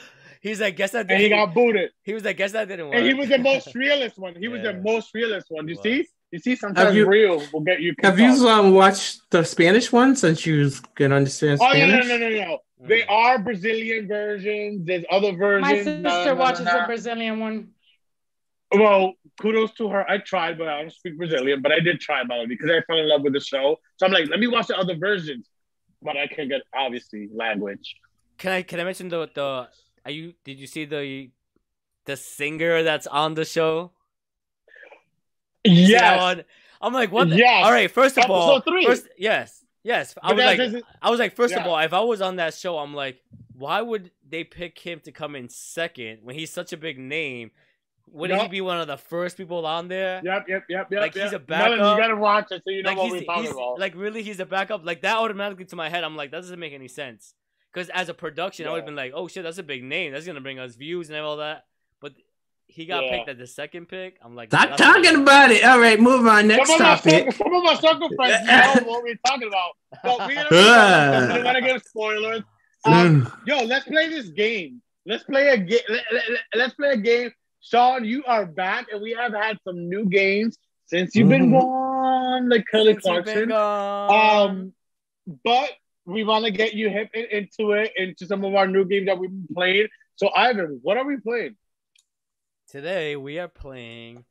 he's 0.41 0.62
like, 0.62 0.76
guess 0.76 0.93
that 0.93 1.01
And 1.11 1.11
he 1.20 1.28
didn't. 1.28 1.39
He 1.39 1.45
got 1.45 1.55
booted. 1.55 1.91
He 2.03 2.14
was 2.14 2.24
like, 2.24 2.39
guess 2.39 2.53
that 2.53 2.68
didn't 2.68 2.87
work. 2.87 2.95
And 2.97 3.05
he 3.07 3.12
was 3.12 3.28
the 3.28 3.37
most 3.37 3.74
realist 3.74 4.16
one. 4.18 4.35
He 4.37 4.49
was 4.49 4.62
the 4.62 4.72
most 4.72 5.12
realist 5.12 5.49
one. 5.51 5.68
You 5.68 5.76
see? 5.82 6.07
Was. 6.35 6.47
You 6.47 6.53
see, 6.53 6.57
sometimes 6.57 6.97
you- 6.97 7.07
real 7.07 7.43
will 7.53 7.61
get 7.61 7.80
you. 7.80 7.95
Have 8.03 8.16
kicked 8.16 8.39
you 8.39 8.49
um, 8.49 8.72
watched 8.72 9.30
the 9.30 9.45
Spanish 9.45 9.93
one 9.93 10.16
since 10.16 10.45
you 10.45 10.70
can 10.95 11.12
understand 11.12 11.61
Spanish. 11.61 12.05
Oh 12.05 12.09
no, 12.09 12.16
no, 12.16 12.16
no, 12.18 12.28
no, 12.28 12.45
no. 12.45 12.59
Mm. 12.82 12.89
They 12.89 13.05
are 13.05 13.39
Brazilian 13.39 14.09
versions. 14.09 14.87
There's 14.87 15.05
other 15.11 15.32
versions. 15.32 15.70
My 15.70 15.76
sister 15.76 16.01
No, 16.01 16.11
no, 16.11 16.24
no, 16.24 16.35
watches 16.35 16.64
the 16.64 16.82
Brazilian 16.87 17.41
one. 17.41 17.68
Well, 18.72 19.14
kudos 19.41 19.72
to 19.74 19.89
her. 19.89 20.09
I 20.11 20.18
tried, 20.18 20.59
but 20.59 20.68
I 20.68 20.82
don't 20.82 20.93
speak 20.93 21.16
Brazilian. 21.16 21.62
But 21.62 21.72
I 21.72 21.80
did 21.80 22.01
try 22.01 22.24
Melody 22.24 22.49
because 22.49 22.70
I 22.70 22.80
fell 22.87 22.99
in 22.99 23.09
love 23.09 23.22
with 23.22 23.32
the 23.32 23.41
show. 23.41 23.76
So 23.97 24.07
I'm 24.07 24.12
like, 24.12 24.28
let 24.28 24.41
me 24.41 24.49
watch 24.49 24.66
the 24.66 24.76
other 24.76 24.97
versions. 24.97 25.49
But 26.03 26.16
I 26.16 26.26
can't 26.26 26.49
get 26.51 26.62
obviously 26.74 27.28
language. 27.32 27.97
Can 28.39 28.53
I 28.53 28.62
can 28.62 28.80
I 28.80 28.85
mention 28.85 29.09
the 29.09 29.28
the 29.32 29.68
are 30.05 30.11
you 30.11 30.35
did 30.45 30.59
you 30.59 30.66
see 30.66 30.85
the 30.85 31.30
the 32.05 32.16
singer 32.16 32.82
that's 32.82 33.07
on 33.07 33.35
the 33.35 33.45
show? 33.45 33.93
See 35.66 35.92
that 35.92 36.16
Yes. 36.16 36.20
one? 36.20 36.44
I'm 36.80 36.92
like, 36.92 37.10
what? 37.12 37.30
The? 37.30 37.36
Yes. 37.36 37.64
All 37.64 37.72
right, 37.72 37.90
first 37.90 38.18
of 38.18 38.30
all, 38.30 38.56
Episode 38.56 38.70
three. 38.70 38.84
first, 38.86 39.08
yes, 39.16 39.64
yes. 39.82 40.14
I 40.22 40.34
But 40.34 40.36
was 40.58 40.72
like, 40.74 40.84
I 41.02 41.10
was 41.10 41.18
like, 41.20 41.34
first 41.36 41.54
of 41.54 41.66
all, 41.66 41.78
if 41.78 41.92
I 41.92 42.00
was 42.00 42.20
on 42.20 42.36
that 42.36 42.54
show, 42.54 42.78
I'm 42.78 42.94
like, 42.94 43.22
why 43.56 43.80
would 43.80 44.10
they 44.28 44.44
pick 44.44 44.78
him 44.78 45.00
to 45.04 45.12
come 45.12 45.34
in 45.36 45.48
second 45.48 46.18
when 46.22 46.34
he's 46.34 46.50
such 46.50 46.72
a 46.72 46.76
big 46.76 46.98
name? 46.98 47.50
Wouldn't 48.10 48.42
he 48.42 48.48
be 48.48 48.60
one 48.60 48.78
of 48.80 48.86
the 48.86 48.98
first 48.98 49.36
people 49.36 49.64
on 49.66 49.88
there? 49.88 50.20
Yep, 50.22 50.44
yep, 50.48 50.64
yep, 50.68 50.88
yep. 50.90 51.00
Like, 51.00 51.14
yep. 51.14 51.24
he's 51.24 51.32
a 51.32 51.38
backup. 51.38 51.70
you 51.72 52.02
gotta 52.02 52.16
watch 52.16 52.46
it 52.52 52.62
so 52.64 52.70
you 52.70 52.82
know 52.82 52.90
like 52.90 52.98
what 52.98 53.10
we're 53.10 53.24
talking 53.24 53.50
about. 53.50 53.80
like 53.80 53.94
really 53.96 54.22
he's 54.22 54.40
a 54.40 54.46
backup. 54.46 54.84
Like 54.84 55.00
that 55.02 55.16
automatically 55.16 55.64
to 55.66 55.76
my 55.76 55.88
head, 55.88 56.04
I'm 56.04 56.14
like, 56.16 56.30
that 56.32 56.42
doesn't 56.42 56.60
make 56.60 56.72
any 56.74 56.88
sense. 56.88 57.34
Because 57.72 57.88
as 57.88 58.08
a 58.08 58.14
production, 58.14 58.66
I 58.66 58.70
would 58.70 58.76
have 58.78 58.86
been 58.86 58.94
like, 58.94 59.12
oh 59.16 59.26
shit, 59.26 59.42
that's 59.42 59.58
a 59.58 59.62
big 59.64 59.82
name. 59.82 60.12
That's 60.12 60.26
gonna 60.26 60.40
bring 60.42 60.58
us 60.58 60.74
views 60.76 61.08
and 61.08 61.18
all 61.18 61.38
that. 61.38 61.64
But 62.00 62.12
he 62.74 62.86
got 62.86 63.04
Yeah. 63.04 63.10
picked 63.18 63.28
at 63.28 63.38
the 63.38 63.46
second 63.46 63.86
pick. 63.86 64.18
I'm 64.20 64.34
like, 64.34 64.48
Stop 64.50 64.76
talking 64.76 65.22
about 65.22 65.52
it. 65.52 65.62
All 65.64 65.78
right, 65.78 66.00
move 66.00 66.26
on. 66.26 66.48
Next 66.48 66.68
some, 66.68 66.80
of 66.80 66.80
my, 66.82 66.96
topic. 66.96 67.32
some 67.32 67.54
of 67.54 67.62
my 67.62 67.74
circle 67.76 68.08
friends 68.16 68.46
know 68.46 68.90
what 68.90 69.02
we're 69.04 69.18
talking 69.24 69.46
about. 69.46 69.70
But 70.02 70.26
we 70.28 70.34
don't 70.34 70.50
we 70.50 70.56
don't 70.58 71.44
want 71.44 71.56
to 71.56 71.62
give 71.62 71.82
spoilers. 71.82 72.42
Um, 72.86 73.32
yo, 73.46 73.64
let's 73.64 73.86
play 73.86 74.10
this 74.10 74.28
game. 74.28 74.82
Let's 75.06 75.24
play 75.24 75.48
a 75.48 75.56
game. 75.56 75.78
Let, 75.88 76.04
let, 76.54 76.66
us 76.68 76.74
play 76.74 76.90
a 76.90 76.96
game. 76.98 77.30
Sean, 77.62 78.04
you 78.04 78.22
are 78.26 78.44
back, 78.44 78.88
and 78.92 79.00
we 79.00 79.12
have 79.12 79.32
had 79.32 79.56
some 79.66 79.88
new 79.88 80.04
games 80.04 80.58
since 80.84 81.14
you've 81.16 81.30
been 81.30 81.48
Mhm. 81.48 81.60
gone, 81.62 82.48
like 82.50 82.66
Kelly 82.70 82.92
Since 82.92 83.06
you've 83.06 83.24
been 83.24 83.48
Clarkson. 83.48 84.50
Um, 84.50 84.72
but 85.44 85.70
we 86.04 86.24
want 86.24 86.44
to 86.44 86.50
get 86.50 86.74
you 86.74 86.90
hip 86.90 87.08
into 87.14 87.72
it, 87.72 87.92
into 87.96 88.26
some 88.26 88.44
of 88.44 88.54
our 88.54 88.66
new 88.66 88.84
games 88.84 89.06
that 89.06 89.16
we've 89.18 89.30
been 89.30 89.48
playing. 89.54 89.88
So, 90.16 90.28
Ivan, 90.36 90.80
what 90.82 90.98
are 90.98 91.06
we 91.06 91.16
playing? 91.16 91.56
Today 92.74 93.14
we 93.14 93.38
are 93.38 93.46
playing 93.46 94.24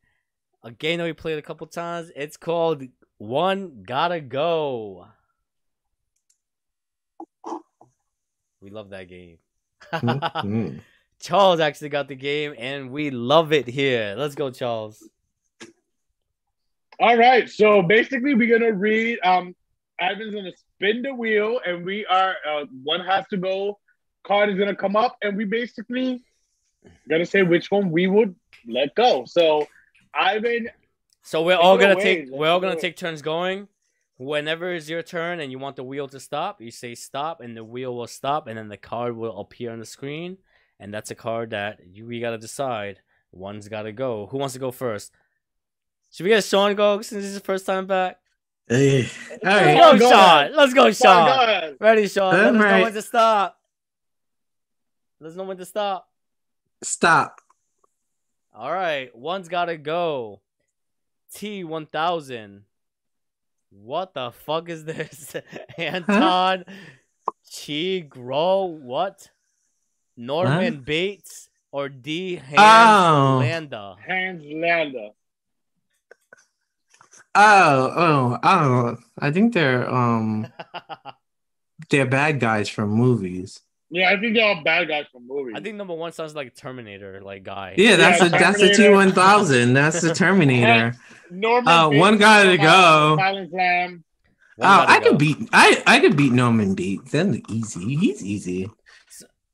a 0.65 0.71
game 0.71 0.97
that 0.97 1.05
we 1.05 1.13
played 1.13 1.37
a 1.37 1.41
couple 1.41 1.65
times. 1.65 2.11
It's 2.13 2.35
called 2.35 2.83
One 3.17 3.83
Gotta 3.87 4.19
Go. 4.19 5.07
We 8.59 8.69
love 8.69 8.89
that 8.89 9.07
game. 9.07 9.37
Mm. 9.93 10.81
Charles 11.21 11.61
actually 11.61 11.87
got 11.87 12.09
the 12.09 12.15
game 12.15 12.53
and 12.57 12.91
we 12.91 13.11
love 13.11 13.53
it 13.53 13.65
here. 13.65 14.13
Let's 14.17 14.35
go, 14.35 14.51
Charles. 14.51 15.01
All 16.99 17.15
right. 17.15 17.49
So 17.49 17.81
basically, 17.81 18.33
we're 18.33 18.59
gonna 18.59 18.73
read. 18.73 19.19
Um, 19.23 19.55
Ivan's 20.01 20.35
gonna 20.35 20.51
spin 20.75 21.01
the 21.01 21.15
wheel, 21.15 21.61
and 21.65 21.85
we 21.85 22.05
are 22.07 22.35
uh, 22.45 22.65
one 22.83 22.99
has 23.05 23.25
to 23.29 23.37
go. 23.37 23.79
Card 24.27 24.49
is 24.49 24.59
gonna 24.59 24.75
come 24.75 24.97
up, 24.97 25.15
and 25.21 25.37
we 25.37 25.45
basically 25.45 26.25
gonna 27.09 27.25
say 27.25 27.43
which 27.43 27.71
one 27.71 27.91
we 27.91 28.07
would 28.07 28.35
let 28.67 28.95
go. 28.95 29.25
So, 29.25 29.67
Ivan, 30.13 30.69
So 31.21 31.41
we're 31.43 31.55
all 31.57 31.77
gonna 31.77 31.93
away. 31.93 32.03
take 32.03 32.29
we're 32.29 32.49
all 32.49 32.59
gonna 32.59 32.79
take 32.79 32.95
turns 32.97 33.21
going. 33.21 33.67
Whenever 34.17 34.71
it's 34.73 34.87
your 34.87 35.01
turn 35.01 35.39
and 35.39 35.51
you 35.51 35.57
want 35.59 35.75
the 35.75 35.83
wheel 35.83 36.07
to 36.07 36.19
stop, 36.19 36.61
you 36.61 36.69
say 36.71 36.93
stop 36.95 37.41
and 37.41 37.57
the 37.57 37.63
wheel 37.63 37.95
will 37.95 38.07
stop 38.07 38.47
and 38.47 38.57
then 38.57 38.69
the 38.69 38.77
card 38.77 39.15
will 39.17 39.39
appear 39.39 39.71
on 39.71 39.79
the 39.79 39.85
screen. 39.85 40.37
And 40.79 40.93
that's 40.93 41.11
a 41.11 41.15
card 41.15 41.49
that 41.51 41.79
you 41.91 42.05
we 42.05 42.19
gotta 42.19 42.37
decide. 42.37 42.99
One's 43.31 43.67
gotta 43.67 43.91
go. 43.91 44.27
Who 44.27 44.37
wants 44.37 44.53
to 44.53 44.59
go 44.59 44.71
first? 44.71 45.11
Should 46.11 46.25
we 46.25 46.29
get 46.29 46.43
Sean 46.43 46.75
go 46.75 46.97
since 47.01 47.21
this 47.21 47.25
is 47.25 47.33
his 47.33 47.41
first 47.41 47.65
time 47.65 47.87
back? 47.87 48.17
Hey. 48.67 49.09
All 49.43 49.49
Let's 49.51 49.75
go, 49.75 49.99
go 49.99 50.09
Sean. 50.11 50.13
ahead. 50.13 50.51
Let's 50.53 50.73
go, 50.73 50.91
Sean, 50.91 50.93
Sean. 50.93 51.27
go. 51.71 51.75
Ready, 51.79 52.07
Sean. 52.07 52.33
Let 52.33 52.45
us 52.45 52.53
know 52.61 52.81
when 52.83 52.93
to 52.93 53.01
stop. 53.01 53.59
Let 55.19 55.29
us 55.31 55.35
know 55.35 55.43
when 55.43 55.57
to 55.57 55.65
stop. 55.65 56.07
Stop. 56.83 57.39
All 58.53 58.71
right, 58.71 59.15
one's 59.15 59.47
gotta 59.47 59.77
go. 59.77 60.41
T 61.33 61.63
one 61.63 61.85
thousand. 61.87 62.63
What 63.71 64.13
the 64.13 64.31
fuck 64.31 64.69
is 64.69 64.85
this? 64.85 65.35
Anton 65.77 66.65
Chigurh. 67.51 68.69
What? 68.79 69.29
Norman 70.15 70.81
Bates 70.81 71.49
or 71.71 71.89
D 71.89 72.35
Hans 72.35 72.59
Oh. 72.59 73.37
Landa? 73.41 73.95
Hans 74.05 74.43
Landa. 74.45 75.09
Oh, 77.35 77.91
oh, 77.95 78.37
oh. 78.43 78.97
I 79.17 79.31
think 79.31 79.53
they're 79.55 79.89
um 79.89 80.47
they're 81.89 82.05
bad 82.05 82.39
guys 82.39 82.69
from 82.69 82.89
movies. 82.89 83.61
Yeah, 83.95 84.09
I 84.09 84.19
think 84.19 84.33
they're 84.33 84.43
all 84.43 84.63
bad 84.63 84.87
guys 84.87 85.05
from 85.11 85.27
movies. 85.27 85.53
I 85.55 85.59
think 85.61 85.75
number 85.77 85.93
one 85.93 86.11
sounds 86.13 86.33
like 86.33 86.55
Terminator, 86.55 87.21
like 87.21 87.43
guy. 87.43 87.75
Yeah, 87.77 87.95
that's 87.95 88.19
Yeah, 88.21 88.25
a 88.25 88.29
that's 88.29 88.59
the 88.59 88.73
T 88.73 88.89
one 88.89 89.11
thousand. 89.11 89.73
That's 89.73 90.01
the 90.01 90.11
Terminator. 90.15 90.95
Norman. 91.29 91.67
Uh, 91.67 91.89
Bates 91.89 91.99
one 91.99 92.17
guy 92.17 92.43
to 92.45 92.57
go. 92.57 93.15
Silent 93.19 93.51
Slam. 93.51 94.03
One 94.55 94.67
Oh, 94.67 94.77
gotta 94.77 94.91
I 94.91 94.99
go. 94.99 95.09
could 95.09 95.19
beat 95.19 95.37
I 95.53 95.83
I 95.85 95.99
could 95.99 96.17
beat 96.17 96.31
Norman 96.33 96.73
Bates. 96.73 97.11
Then 97.11 97.43
easy. 97.49 97.95
He's 97.95 98.25
easy. 98.25 98.67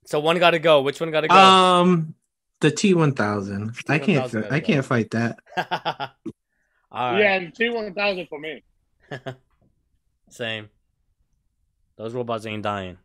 So 0.06 0.22
one 0.22 0.40
gotta 0.40 0.60
go. 0.60 0.84
Which 0.84 1.02
one 1.02 1.12
gotta 1.12 1.28
go? 1.28 1.36
Um, 1.36 2.16
the 2.62 2.72
T 2.72 2.94
one 2.94 3.12
thousand. 3.12 3.76
I 3.90 4.00
can't. 4.00 4.32
T1000 4.32 4.52
I 4.54 4.62
go. 4.62 4.66
can't 4.66 4.86
fight 4.86 5.12
that. 5.12 5.40
All 6.92 7.12
right. 7.12 7.20
Yeah, 7.20 7.50
T 7.50 7.70
one 7.72 7.94
thousand 7.94 8.28
for 8.30 8.40
me. 8.40 8.64
Same. 10.30 10.70
Those 11.98 12.14
robots 12.14 12.46
ain't 12.46 12.64
dying. 12.64 12.98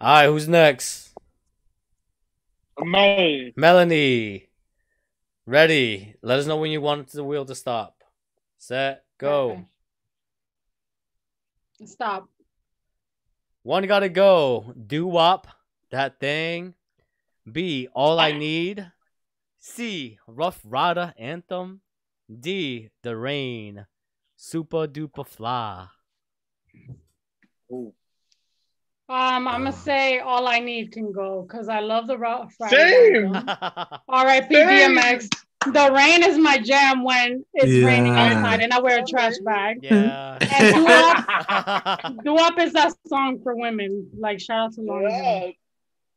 All 0.00 0.14
right, 0.14 0.26
who's 0.26 0.48
next? 0.48 1.10
Man. 2.78 3.52
Melanie. 3.56 4.48
Ready. 5.46 6.14
Let 6.22 6.38
us 6.38 6.46
know 6.46 6.56
when 6.56 6.70
you 6.70 6.80
want 6.80 7.08
the 7.08 7.24
wheel 7.24 7.44
to 7.44 7.54
stop. 7.54 8.02
Set, 8.58 9.04
go. 9.18 9.50
Okay. 9.50 9.64
Stop. 11.86 12.28
One 13.62 13.86
gotta 13.86 14.08
go. 14.08 14.72
Do 14.86 15.06
wop. 15.06 15.46
That 15.90 16.18
thing. 16.18 16.74
B. 17.50 17.88
All 17.92 18.18
I 18.18 18.32
need. 18.32 18.90
C. 19.58 20.18
Rough 20.26 20.60
Rider 20.64 21.12
anthem. 21.18 21.80
D. 22.40 22.90
The 23.02 23.16
rain. 23.16 23.86
Super 24.36 24.86
duper 24.86 25.26
fly. 25.26 25.86
Ooh. 27.70 27.94
Um, 29.08 29.46
I'm 29.48 29.64
gonna 29.64 29.70
uh, 29.70 29.72
say 29.72 30.20
all 30.20 30.46
I 30.46 30.58
need 30.60 30.92
can 30.92 31.12
go 31.12 31.42
because 31.42 31.68
I 31.68 31.80
love 31.80 32.06
the 32.06 32.16
rough 32.16 32.54
Rider 32.60 32.76
Same. 32.76 33.34
anthem. 33.34 33.48
R.I.P. 34.08 34.54
Same. 34.54 34.96
DMX. 34.96 35.28
The 35.66 35.92
rain 35.92 36.24
is 36.24 36.38
my 36.38 36.58
jam 36.58 37.04
when 37.04 37.44
it's 37.54 37.84
raining 37.84 38.16
outside 38.16 38.60
and 38.60 38.72
I 38.72 38.80
wear 38.80 38.98
a 38.98 39.04
trash 39.04 39.34
bag. 39.44 39.78
yeah. 39.82 40.38
Hmm. 40.40 40.64
And 40.64 40.74
doo-wop, 40.74 42.24
doo-wop 42.24 42.58
is 42.58 42.72
that 42.72 42.94
song 43.06 43.40
for 43.42 43.54
women. 43.54 44.08
Like 44.18 44.40
shout 44.40 44.66
out 44.66 44.72
to 44.74 44.80
Lauryn. 44.80 45.10
Yes. 45.10 45.54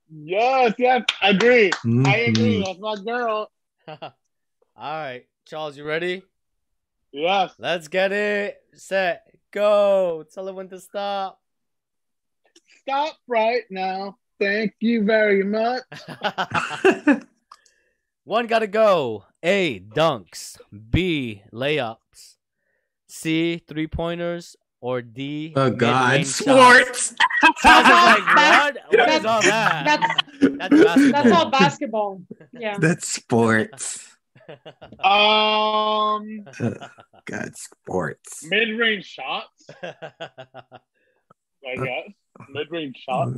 Yes, 0.10 0.74
yes. 0.78 1.02
Agree. 1.22 1.68
I 1.68 1.70
mm-hmm. 1.86 2.30
agree. 2.30 2.64
That's 2.66 2.80
my 2.80 2.96
girl. 3.04 3.52
All 3.88 4.00
right, 4.78 5.26
Charles, 5.46 5.78
you 5.78 5.84
ready? 5.84 6.24
Yes. 7.12 7.54
Let's 7.58 7.88
get 7.88 8.12
it. 8.12 8.58
Set, 8.74 9.26
go. 9.52 10.26
Tell 10.34 10.48
it 10.48 10.56
when 10.56 10.70
to 10.70 10.80
stop. 10.80 11.40
Stop 12.82 13.16
right 13.28 13.64
now. 13.70 14.18
Thank 14.40 14.74
you 14.80 15.04
very 15.04 15.44
much. 15.44 15.84
One 18.24 18.48
gotta 18.48 18.68
go. 18.68 19.26
A. 19.44 19.80
Dunks. 19.80 20.58
B. 20.90 21.44
Layups. 21.54 22.36
C. 23.08 23.58
Three 23.68 23.88
pointers. 23.88 24.56
Or 24.82 25.02
D. 25.02 25.54
Oh 25.56 25.64
mid-range 25.72 25.80
God, 25.80 26.18
shots. 26.28 26.36
sports. 26.36 27.16
I 27.64 28.16
like, 28.20 28.36
That's- 28.36 28.76
what? 28.76 29.00
What 29.00 29.10
is 29.10 29.24
that's- 29.24 29.26
all 29.26 29.42
that? 29.42 29.84
That's 29.88 30.70
That's 30.70 30.70
basketball. 30.84 31.12
that's 31.12 31.32
all 31.32 31.50
basketball. 31.50 32.22
Yeah. 32.54 32.78
That's 32.78 33.08
sports. 33.08 34.08
Um, 35.04 36.46
God, 37.26 37.56
sports. 37.56 38.46
mid-range 38.48 39.04
shots. 39.04 39.68
I 39.82 39.94
guess 41.76 42.14
mid-range 42.50 42.98
shots. 43.08 43.32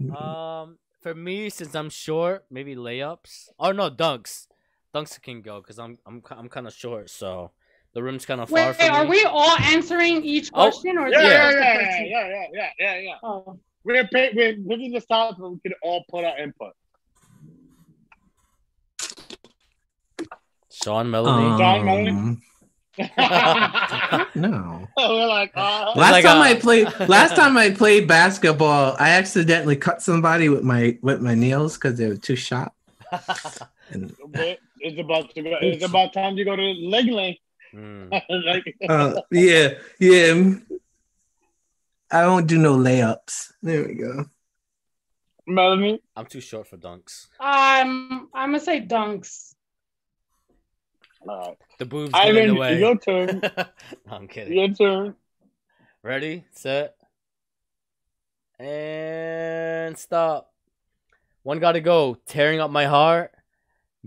Mm. 0.00 0.14
um, 0.20 0.78
for 1.02 1.14
me, 1.14 1.50
since 1.50 1.74
I'm 1.74 1.90
short, 1.90 2.44
maybe 2.50 2.74
layups. 2.74 3.48
Oh 3.58 3.72
no, 3.72 3.90
dunks. 3.90 4.46
Dunks 4.94 5.20
can 5.20 5.42
go 5.42 5.60
because 5.60 5.78
I'm 5.78 5.98
I'm 6.06 6.22
I'm 6.30 6.48
kind 6.48 6.66
of 6.66 6.72
short, 6.74 7.10
so 7.10 7.50
the 7.94 8.02
room's 8.02 8.24
kind 8.26 8.40
of 8.40 8.48
far 8.48 8.74
Wait, 8.78 8.90
are 8.90 9.04
me. 9.04 9.10
we 9.10 9.24
all 9.24 9.56
answering 9.60 10.24
each 10.24 10.50
Oh, 10.54 10.70
question 10.70 10.98
or 10.98 11.08
Yeah, 11.08 11.20
yeah, 11.22 11.50
yeah, 11.50 11.50
yeah, 11.50 12.04
yeah, 12.04 12.28
yeah, 12.28 12.46
yeah, 12.52 12.70
yeah, 12.78 12.98
yeah. 13.00 13.14
Oh. 13.22 13.58
We're 13.84 14.06
pay- 14.08 14.32
we're 14.34 14.54
giving 14.54 14.92
the 14.92 15.00
stop 15.00 15.36
so 15.36 15.50
we 15.50 15.58
can 15.60 15.74
all 15.82 16.04
put 16.08 16.24
our 16.24 16.38
input. 16.38 16.72
Sean 20.72 21.10
Melanie. 21.10 21.58
John 21.58 21.84
Melanie? 21.84 22.38
No. 22.98 24.88
we're 24.96 25.26
like, 25.26 25.52
uh, 25.54 25.92
Last 25.96 26.12
like 26.12 26.24
time 26.24 26.38
a- 26.38 26.40
I 26.40 26.54
played, 26.54 26.86
last 27.08 27.36
time 27.36 27.56
I 27.56 27.70
played 27.70 28.08
basketball, 28.08 28.96
I 28.98 29.10
accidentally 29.10 29.76
cut 29.76 30.02
somebody 30.02 30.48
with 30.48 30.62
my 30.62 30.98
with 31.02 31.20
my 31.20 31.34
nails 31.34 31.74
because 31.74 31.98
they 31.98 32.08
were 32.08 32.16
too 32.16 32.36
sharp. 32.36 32.72
And, 33.90 34.16
it's 34.80 34.98
about 34.98 35.34
to 35.34 35.42
go. 35.42 35.56
It's 35.60 35.84
about 35.84 36.14
time 36.14 36.36
to 36.36 36.44
go 36.44 36.56
to 36.56 36.62
leg 36.62 37.06
length. 37.06 37.40
Hmm. 37.70 38.08
like, 38.10 38.74
uh, 38.88 39.20
yeah, 39.30 39.74
yeah. 40.00 40.54
I 42.10 42.22
don't 42.22 42.46
do 42.46 42.58
no 42.58 42.76
layups. 42.76 43.52
There 43.62 43.86
we 43.86 43.94
go. 43.94 44.24
Melanie. 45.46 46.00
I'm 46.16 46.26
too 46.26 46.40
short 46.40 46.66
for 46.66 46.78
dunks. 46.78 47.26
Um, 47.38 48.30
I'm 48.34 48.50
gonna 48.50 48.60
say 48.60 48.80
dunks. 48.80 49.53
Right. 51.24 51.56
The 51.78 51.86
boobs 51.86 52.12
get 52.12 52.36
in 52.36 52.48
the 52.48 52.54
way. 52.54 52.78
your 52.78 52.98
turn. 52.98 53.40
no, 53.56 53.66
I'm 54.10 54.28
kidding. 54.28 54.52
Your 54.52 54.68
turn. 54.68 55.14
Ready, 56.02 56.44
set, 56.52 56.96
and 58.58 59.96
stop. 59.96 60.52
One 61.42 61.60
gotta 61.60 61.80
go. 61.80 62.16
Tearing 62.26 62.60
up 62.60 62.70
my 62.70 62.84
heart. 62.86 63.32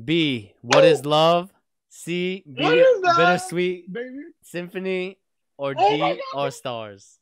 B. 0.03 0.53
What 0.61 0.83
is 0.83 1.05
love? 1.05 1.51
C. 1.89 2.43
B, 2.45 2.63
What 2.63 2.77
is 2.77 3.01
that? 3.01 3.15
bittersweet 3.17 3.91
Baby. 3.91 4.09
symphony. 4.43 5.17
Or 5.57 5.73
Oh 5.77 5.89
D. 5.89 6.21
Or 6.35 6.51
stars. 6.51 7.17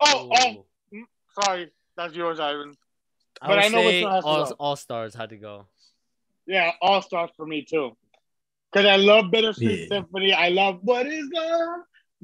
Oh, 0.00 0.28
oh, 0.32 0.64
mm, 0.94 1.02
sorry. 1.42 1.70
That's 1.96 2.14
yours, 2.14 2.40
Ivan. 2.40 2.74
I 3.42 3.48
but 3.48 3.58
I 3.58 3.68
know 3.68 3.82
say 3.82 4.00
to 4.02 4.08
all, 4.22 4.52
all 4.58 4.76
stars 4.76 5.14
had 5.14 5.30
to 5.30 5.36
go. 5.36 5.66
Yeah, 6.46 6.72
all 6.82 7.00
stars 7.02 7.30
for 7.36 7.46
me 7.46 7.64
too. 7.64 7.96
Cause 8.72 8.84
I 8.86 8.96
love 8.96 9.30
Bittersweet 9.30 9.80
Yeah. 9.80 9.86
Symphony. 9.88 10.32
I 10.32 10.48
love 10.50 10.78
What 10.82 11.06
Is 11.06 11.28
Love? 11.32 11.80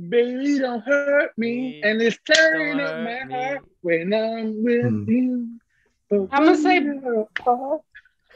Baby, 0.09 0.59
don't 0.59 0.81
hurt 0.85 1.33
me. 1.37 1.57
Me, 1.57 1.81
And 1.83 2.01
it's 2.03 2.19
tearing 2.27 2.79
up 2.81 2.99
my 2.99 3.25
me. 3.25 3.33
heart 3.35 3.65
when 3.81 4.13
I'm 4.13 4.63
with 4.63 4.85
Hmm. 4.85 5.11
you. 5.11 5.49
But 6.09 6.29
I'm 6.31 6.45
gonna 6.45 6.57
say- 6.57 6.79
when 6.81 7.03
you're 7.03 7.29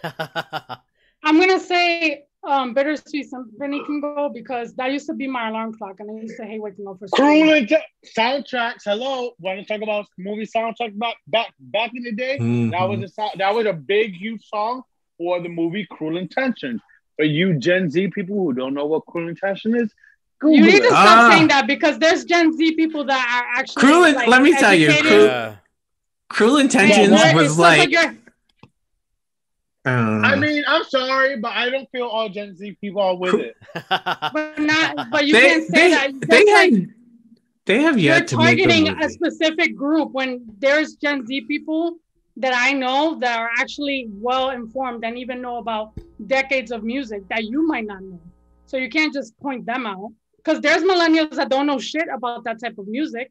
I'm 1.22 1.38
gonna 1.38 1.60
say 1.60 2.24
um 2.42 2.72
bittersweet 2.72 3.28
symphony 3.28 3.84
can 3.84 4.00
go 4.00 4.30
because 4.32 4.74
that 4.76 4.90
used 4.90 5.06
to 5.06 5.12
be 5.14 5.26
my 5.28 5.48
alarm 5.50 5.74
clock 5.76 5.96
and 6.00 6.10
I 6.10 6.22
used 6.22 6.38
to 6.38 6.46
hate 6.46 6.60
waking 6.62 6.88
up 6.88 6.98
for 6.98 7.06
Cruel 7.08 7.60
school. 7.66 7.78
Soundtracks. 8.16 8.82
Hello, 8.84 9.32
want 9.38 9.60
to 9.60 9.64
talk 9.66 9.82
about 9.82 10.06
movie 10.18 10.46
soundtracks 10.46 10.98
back 10.98 11.16
back 11.28 11.52
back 11.60 11.90
in 11.94 12.02
the 12.02 12.12
day? 12.12 12.38
That 12.38 12.44
Mhm. 12.88 13.00
was 13.00 13.14
a 13.18 13.36
that 13.38 13.54
was 13.54 13.66
a 13.66 13.74
big 13.74 14.14
huge 14.16 14.42
song 14.48 14.82
for 15.18 15.40
the 15.40 15.50
movie 15.50 15.86
Cruel 15.90 16.16
Intentions. 16.16 16.80
For 17.20 17.24
you 17.24 17.58
Gen 17.58 17.90
Z 17.90 18.08
people 18.14 18.34
who 18.34 18.54
don't 18.54 18.72
know 18.72 18.86
what 18.86 19.04
Cruel 19.04 19.28
Intention 19.28 19.76
is, 19.76 19.92
Google 20.38 20.56
You 20.56 20.64
need 20.64 20.80
to 20.80 20.86
stop 20.86 21.18
Ah. 21.18 21.30
saying 21.30 21.48
that 21.48 21.66
because 21.66 21.98
there's 21.98 22.24
Gen 22.24 22.56
Z 22.56 22.74
people 22.76 23.04
that 23.04 23.22
are 23.36 23.58
actually 23.60 23.82
Cruel 23.82 24.00
like, 24.14 24.26
let 24.26 24.40
me 24.40 24.54
tell 24.54 24.72
you, 24.72 24.88
cruel- 25.02 25.26
yeah. 25.26 25.56
Cruel 26.30 26.56
Intentions 26.56 27.10
Yeah, 27.10 27.34
was 27.34 27.58
like 27.58 27.78
like. 27.80 27.90
you're- 27.90 28.16
uh, 29.84 29.90
I 29.90 30.34
mean, 30.36 30.64
I'm 30.66 30.82
sorry, 30.84 31.36
but 31.36 31.52
I 31.52 31.68
don't 31.68 31.86
feel 31.90 32.06
all 32.06 32.30
Gen 32.30 32.56
Z 32.56 32.74
people 32.80 33.02
are 33.02 33.14
with 33.14 33.32
Cru- 33.32 33.40
it. 33.40 33.56
but 33.90 34.58
not 34.58 35.10
but 35.10 35.26
you 35.26 35.34
they, 35.34 35.46
can't 35.46 35.64
say 35.66 35.76
they, 35.76 35.90
that. 35.90 36.12
they 36.22 36.26
That's 36.44 36.50
have 36.50 36.72
like 36.72 36.88
they 37.66 37.82
have 37.82 37.98
you're 37.98 38.14
yet 38.14 38.28
to 38.28 38.38
make 38.38 38.58
a 38.60 38.62
targeting 38.66 38.88
a, 39.04 39.10
specific 39.10 39.76
group 39.76 40.12
when 40.12 40.40
there's 40.58 40.94
Gen 40.94 41.26
Z 41.26 41.42
people 41.42 41.96
that 42.40 42.54
I 42.56 42.72
know 42.72 43.18
that 43.20 43.38
are 43.38 43.50
actually 43.58 44.08
well 44.10 44.50
informed 44.50 45.04
and 45.04 45.18
even 45.18 45.40
know 45.40 45.56
about 45.58 45.92
decades 46.26 46.70
of 46.70 46.82
music 46.84 47.22
that 47.28 47.44
you 47.44 47.66
might 47.66 47.86
not 47.86 48.02
know. 48.02 48.20
So 48.66 48.76
you 48.76 48.88
can't 48.88 49.12
just 49.12 49.38
point 49.40 49.66
them 49.66 49.86
out 49.86 50.12
because 50.36 50.60
there's 50.60 50.82
millennials 50.82 51.34
that 51.36 51.48
don't 51.48 51.66
know 51.66 51.78
shit 51.78 52.08
about 52.12 52.44
that 52.44 52.60
type 52.60 52.78
of 52.78 52.86
music. 52.88 53.30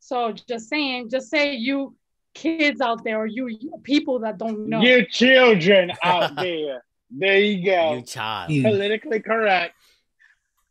So 0.00 0.32
just 0.32 0.68
saying, 0.68 1.10
just 1.10 1.30
say 1.30 1.54
you 1.54 1.94
kids 2.34 2.80
out 2.80 3.04
there 3.04 3.18
or 3.20 3.26
you, 3.26 3.46
you 3.48 3.72
people 3.82 4.18
that 4.20 4.38
don't 4.38 4.66
know. 4.68 4.80
You 4.80 5.06
children 5.06 5.92
out 6.02 6.34
there. 6.36 6.82
There 7.10 7.38
you 7.38 7.64
go. 7.64 7.94
you 7.96 8.02
child. 8.02 8.50
Politically 8.50 9.20
correct. 9.20 9.74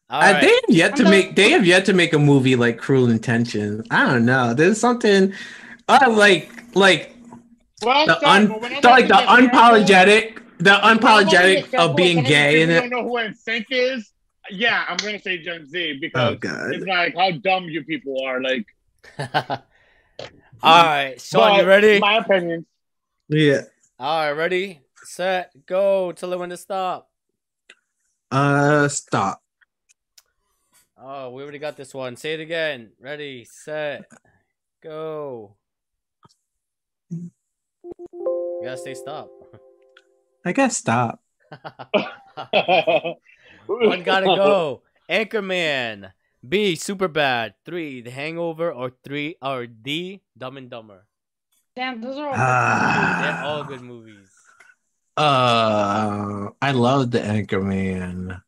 All 0.10 0.22
Uh, 0.22 0.42
they 0.42 0.48
have 0.48 0.64
yet 0.70 0.96
to 0.98 1.04
make. 1.04 1.28
not- 1.28 1.36
They 1.36 1.52
have 1.52 1.66
yet 1.66 1.86
to 1.86 1.94
make 1.94 2.12
a 2.14 2.20
movie 2.20 2.56
like 2.56 2.78
Cruel 2.80 3.10
Intentions. 3.10 3.86
I 3.92 4.06
don't 4.12 4.26
know. 4.26 4.54
There's 4.54 4.80
something. 4.80 5.34
I 5.88 6.08
like 6.08 6.50
like 6.76 7.11
Well, 7.84 8.06
the 8.06 8.20
sorry, 8.20 8.46
un, 8.46 8.48
but 8.48 8.82
the, 8.82 8.88
like 8.90 9.08
the 9.08 9.14
gonna 9.14 9.50
unapologetic, 9.50 10.36
the 10.60 10.72
when 10.72 10.80
I'm 10.84 10.98
gonna 10.98 11.24
unapologetic 11.26 11.72
get 11.72 11.80
of 11.80 11.96
being 11.96 12.18
some 12.18 12.26
of 12.26 12.30
gay 12.30 12.58
you 12.58 12.64
in 12.64 12.70
it. 12.70 12.80
don't 12.82 12.90
know 12.90 13.04
who 13.04 13.16
NSYNC 13.16 13.66
is. 13.70 14.12
Yeah, 14.50 14.84
I'm 14.88 14.98
gonna 14.98 15.20
say 15.20 15.38
Gen 15.40 15.68
Z 15.68 15.98
because 16.02 16.34
Oh 16.34 16.36
god. 16.36 16.74
it's 16.74 16.86
like 16.86 17.16
how 17.16 17.32
dumb 17.32 17.66
you 17.66 17.84
people 17.84 18.24
are. 18.26 18.42
Like, 18.42 18.66
All 20.64 20.84
right, 20.84 21.20
Sean, 21.20 21.42
but 21.42 21.62
you 21.62 21.68
ready? 21.68 22.00
My 22.00 22.18
opinion. 22.18 22.66
Yeah. 23.30 23.62
All 24.00 24.26
right, 24.28 24.32
ready, 24.32 24.82
set, 25.04 25.52
go. 25.66 26.12
Tell 26.12 26.34
it 26.34 26.40
when 26.40 26.50
to 26.50 26.58
stop. 26.58 27.10
Uh, 28.30 28.88
stop. 28.88 29.42
Oh, 30.98 31.32
we 31.32 31.42
already 31.42 31.58
got 31.60 31.78
this 31.78 31.94
one. 31.94 32.16
Say 32.16 32.34
it 32.36 32.40
again. 32.40 32.92
Ready, 33.00 33.46
set, 33.46 34.06
go. 34.84 35.56
Gotta 38.64 38.78
say 38.78 38.94
stop. 38.94 39.30
I 40.46 40.52
guess 40.54 40.78
stop. 40.78 41.22
One 43.68 44.04
gotta 44.04 44.26
go. 44.26 44.82
Anchorman. 45.10 46.12
B. 46.48 46.76
Super 46.76 47.08
bad. 47.08 47.54
Three. 47.66 48.02
The 48.02 48.12
Hangover. 48.12 48.72
Or 48.72 48.92
three. 49.04 49.36
Or 49.42 49.68
D. 49.68 50.22
Dumb 50.38 50.58
and 50.58 50.70
Dumber. 50.70 51.06
Damn, 51.76 52.02
those 52.02 52.18
are 52.18 52.28
all. 52.30 52.36
They're 53.22 53.44
all 53.44 53.64
good 53.64 53.82
movies. 53.82 54.30
uh, 55.18 56.50
I 56.62 56.72
love 56.72 57.12
the 57.12 57.20
Anchorman. 57.20 58.42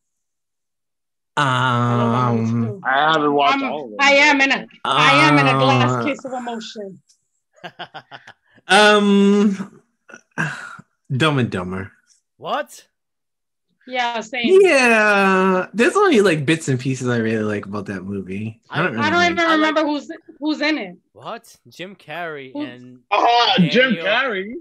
I 1.35 1.95
love 1.95 2.11
that 2.11 2.30
one 2.30 2.40
Um, 2.40 2.65
too. 2.65 2.81
I 2.85 3.11
haven't 3.11 3.34
watched 3.34 3.64
I'm- 3.64 3.72
all 3.72 3.84
of 3.85 3.90
them. 3.91 3.98
I 3.99 4.11
am 4.14 4.41
in 4.41 4.52
a 4.52 4.68
I 4.85 5.11
am 5.27 5.38
in 5.40 5.48
a 5.48 5.53
glass 5.53 5.91
uh, 5.91 6.03
case 6.06 6.26
of 6.26 6.34
emotion. 6.34 7.02
Um, 8.68 9.81
Dumb 11.15 11.38
and 11.40 11.49
Dumber. 11.49 11.91
what? 12.38 12.88
Yeah, 13.85 14.22
same. 14.22 14.61
Yeah, 14.61 15.68
there's 15.73 15.95
only 15.98 16.22
like 16.22 16.45
bits 16.45 16.69
and 16.69 16.80
pieces 16.80 17.10
I 17.10 17.18
really 17.18 17.44
like 17.44 17.65
about 17.65 17.88
that 17.88 18.03
movie. 18.03 18.61
I 18.69 18.81
don't. 18.81 18.95
I 18.98 19.10
Really 19.10 19.10
don't 19.10 19.14
like- 19.14 19.31
even 19.31 19.40
I 19.40 19.44
like- 19.56 19.57
remember 19.76 19.85
who's 19.85 20.10
who's 20.40 20.61
in 20.61 20.77
it. 20.77 20.95
What? 21.11 21.53
Jim 21.68 21.95
Carrey 21.98 22.53
Who- 22.53 22.61
and 22.61 22.99
Ah, 23.11 23.56
Jim 23.60 23.95
Carrey. 23.95 24.53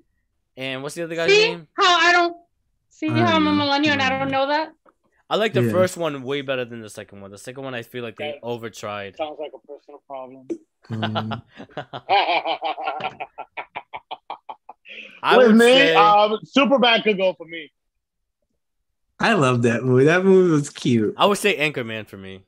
and 0.56 0.82
what's 0.82 0.96
the 0.96 1.04
other 1.04 1.14
guy's 1.14 1.30
See 1.30 1.50
name? 1.50 1.68
how 1.78 1.98
I 2.08 2.10
don't 2.12 2.36
see 2.90 3.08
I 3.10 3.18
how 3.18 3.36
I'm 3.36 3.46
a 3.46 3.52
millennial 3.54 3.92
and 3.92 4.02
I 4.02 4.08
don't 4.18 4.30
know 4.32 4.48
that. 4.48 4.72
I 5.30 5.36
like 5.36 5.52
the 5.52 5.62
Yeah. 5.62 5.70
first 5.70 5.96
one 5.96 6.20
way 6.24 6.42
better 6.42 6.64
than 6.64 6.80
the 6.80 6.90
second 6.90 7.20
one. 7.22 7.30
The 7.30 7.38
second 7.38 7.62
one 7.62 7.74
I 7.76 7.82
feel 7.82 8.02
like 8.02 8.16
they 8.16 8.32
That- 8.32 8.42
overtried. 8.42 9.16
Sounds 9.16 9.38
like 9.38 9.52
a 9.54 9.60
personal 9.66 10.02
problem. 10.08 10.48
Um, 10.90 11.42
I 15.22 15.36
With 15.38 15.48
would 15.48 15.56
me, 15.56 15.64
say 15.66 15.94
um, 15.94 16.38
Superbad 16.44 17.04
could 17.04 17.16
go 17.16 17.34
for 17.34 17.46
me. 17.46 17.70
I 19.20 19.34
love 19.34 19.62
that 19.62 19.84
movie. 19.84 20.04
That 20.04 20.24
movie 20.24 20.50
was 20.50 20.68
cute. 20.70 21.14
I 21.16 21.26
would 21.26 21.38
say 21.38 21.56
Anchorman 21.56 22.06
for 22.08 22.16
me. 22.16 22.42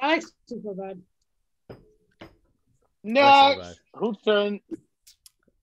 I 0.00 0.08
like 0.08 0.24
Superbad. 0.50 1.00
Next, 3.02 3.80
whose 3.94 4.16
turn? 4.24 4.60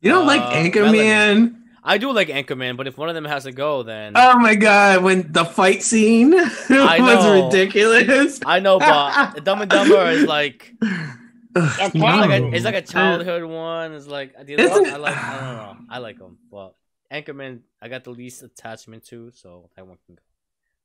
You 0.01 0.11
don't 0.11 0.25
like 0.25 0.41
Uh, 0.41 0.51
Anchorman? 0.51 1.59
I 1.83 1.97
do 1.97 2.11
like 2.13 2.29
Anchorman, 2.29 2.77
but 2.77 2.87
if 2.87 2.97
one 2.97 3.09
of 3.09 3.15
them 3.15 3.25
has 3.25 3.43
to 3.43 3.51
go, 3.51 3.83
then 3.83 4.13
Oh 4.15 4.39
my 4.39 4.55
god, 4.55 5.03
when 5.03 5.31
the 5.31 5.43
fight 5.43 5.83
scene 5.83 6.33
I 6.69 6.97
was 7.01 7.25
know. 7.25 7.45
ridiculous. 7.45 8.39
I 8.45 8.59
know, 8.61 8.79
but 8.79 9.43
Dumb 9.43 9.61
and 9.61 9.69
Dumber 9.69 10.05
is 10.11 10.23
like 10.23 10.73
Ugh, 10.81 10.89
That's 10.89 11.17
it's 11.55 11.95
like, 11.95 12.41
a, 12.41 12.47
it's 12.53 12.65
like 12.65 12.75
a 12.75 12.81
childhood 12.81 13.43
one. 13.43 13.93
It's 13.93 14.07
like 14.07 14.35
I, 14.37 14.41
I 14.41 14.97
like 14.97 15.17
I 15.17 15.39
don't 15.39 15.55
know. 15.57 15.77
I 15.89 15.97
like 15.99 16.17
them, 16.17 16.37
but 16.51 16.75
Anchorman 17.11 17.61
I 17.81 17.87
got 17.89 18.03
the 18.03 18.11
least 18.11 18.43
attachment 18.43 19.05
to, 19.05 19.31
so 19.31 19.69
that 19.75 19.85
one 19.85 19.97
can 20.05 20.15
go. 20.15 20.21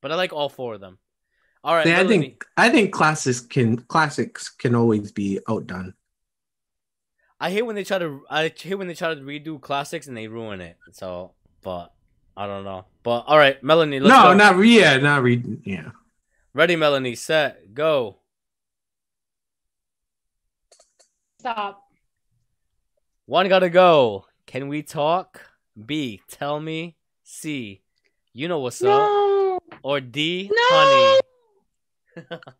But 0.00 0.12
I 0.12 0.14
like 0.14 0.32
all 0.32 0.48
four 0.48 0.74
of 0.74 0.80
them. 0.80 0.98
All 1.64 1.74
right, 1.74 1.86
I 1.86 2.06
think 2.06 2.44
I 2.56 2.70
think 2.70 2.92
classics 2.92 3.40
can 3.40 3.78
classics 3.78 4.48
can 4.48 4.74
always 4.74 5.10
be 5.10 5.40
outdone. 5.48 5.94
I 7.40 7.50
hate 7.50 7.62
when 7.62 7.74
they 7.74 7.84
try 7.84 7.98
to. 7.98 8.22
I 8.30 8.52
hate 8.54 8.76
when 8.76 8.88
they 8.88 8.94
try 8.94 9.14
to 9.14 9.20
redo 9.20 9.60
classics 9.60 10.06
and 10.06 10.16
they 10.16 10.28
ruin 10.28 10.60
it. 10.60 10.76
So, 10.92 11.32
but 11.62 11.92
I 12.36 12.46
don't 12.46 12.64
know. 12.64 12.86
But 13.02 13.24
all 13.26 13.38
right, 13.38 13.62
Melanie, 13.62 14.00
let's 14.00 14.14
no, 14.14 14.30
go. 14.30 14.34
not 14.34 14.56
re- 14.56 14.78
yeah, 14.78 14.96
not 14.98 15.22
re- 15.22 15.42
yeah. 15.64 15.90
Ready, 16.54 16.76
Melanie? 16.76 17.14
Set, 17.14 17.74
go. 17.74 18.18
Stop. 21.40 21.84
One 23.26 23.48
gotta 23.48 23.70
go. 23.70 24.26
Can 24.46 24.68
we 24.68 24.82
talk? 24.82 25.40
B. 25.86 26.20
Tell 26.28 26.58
me. 26.58 26.96
C. 27.22 27.82
You 28.32 28.48
know 28.48 28.58
what's 28.60 28.82
up. 28.82 28.88
No, 28.88 29.60
Or 29.82 30.00
D. 30.00 30.50
No! 30.52 31.20
Honey. 32.16 32.40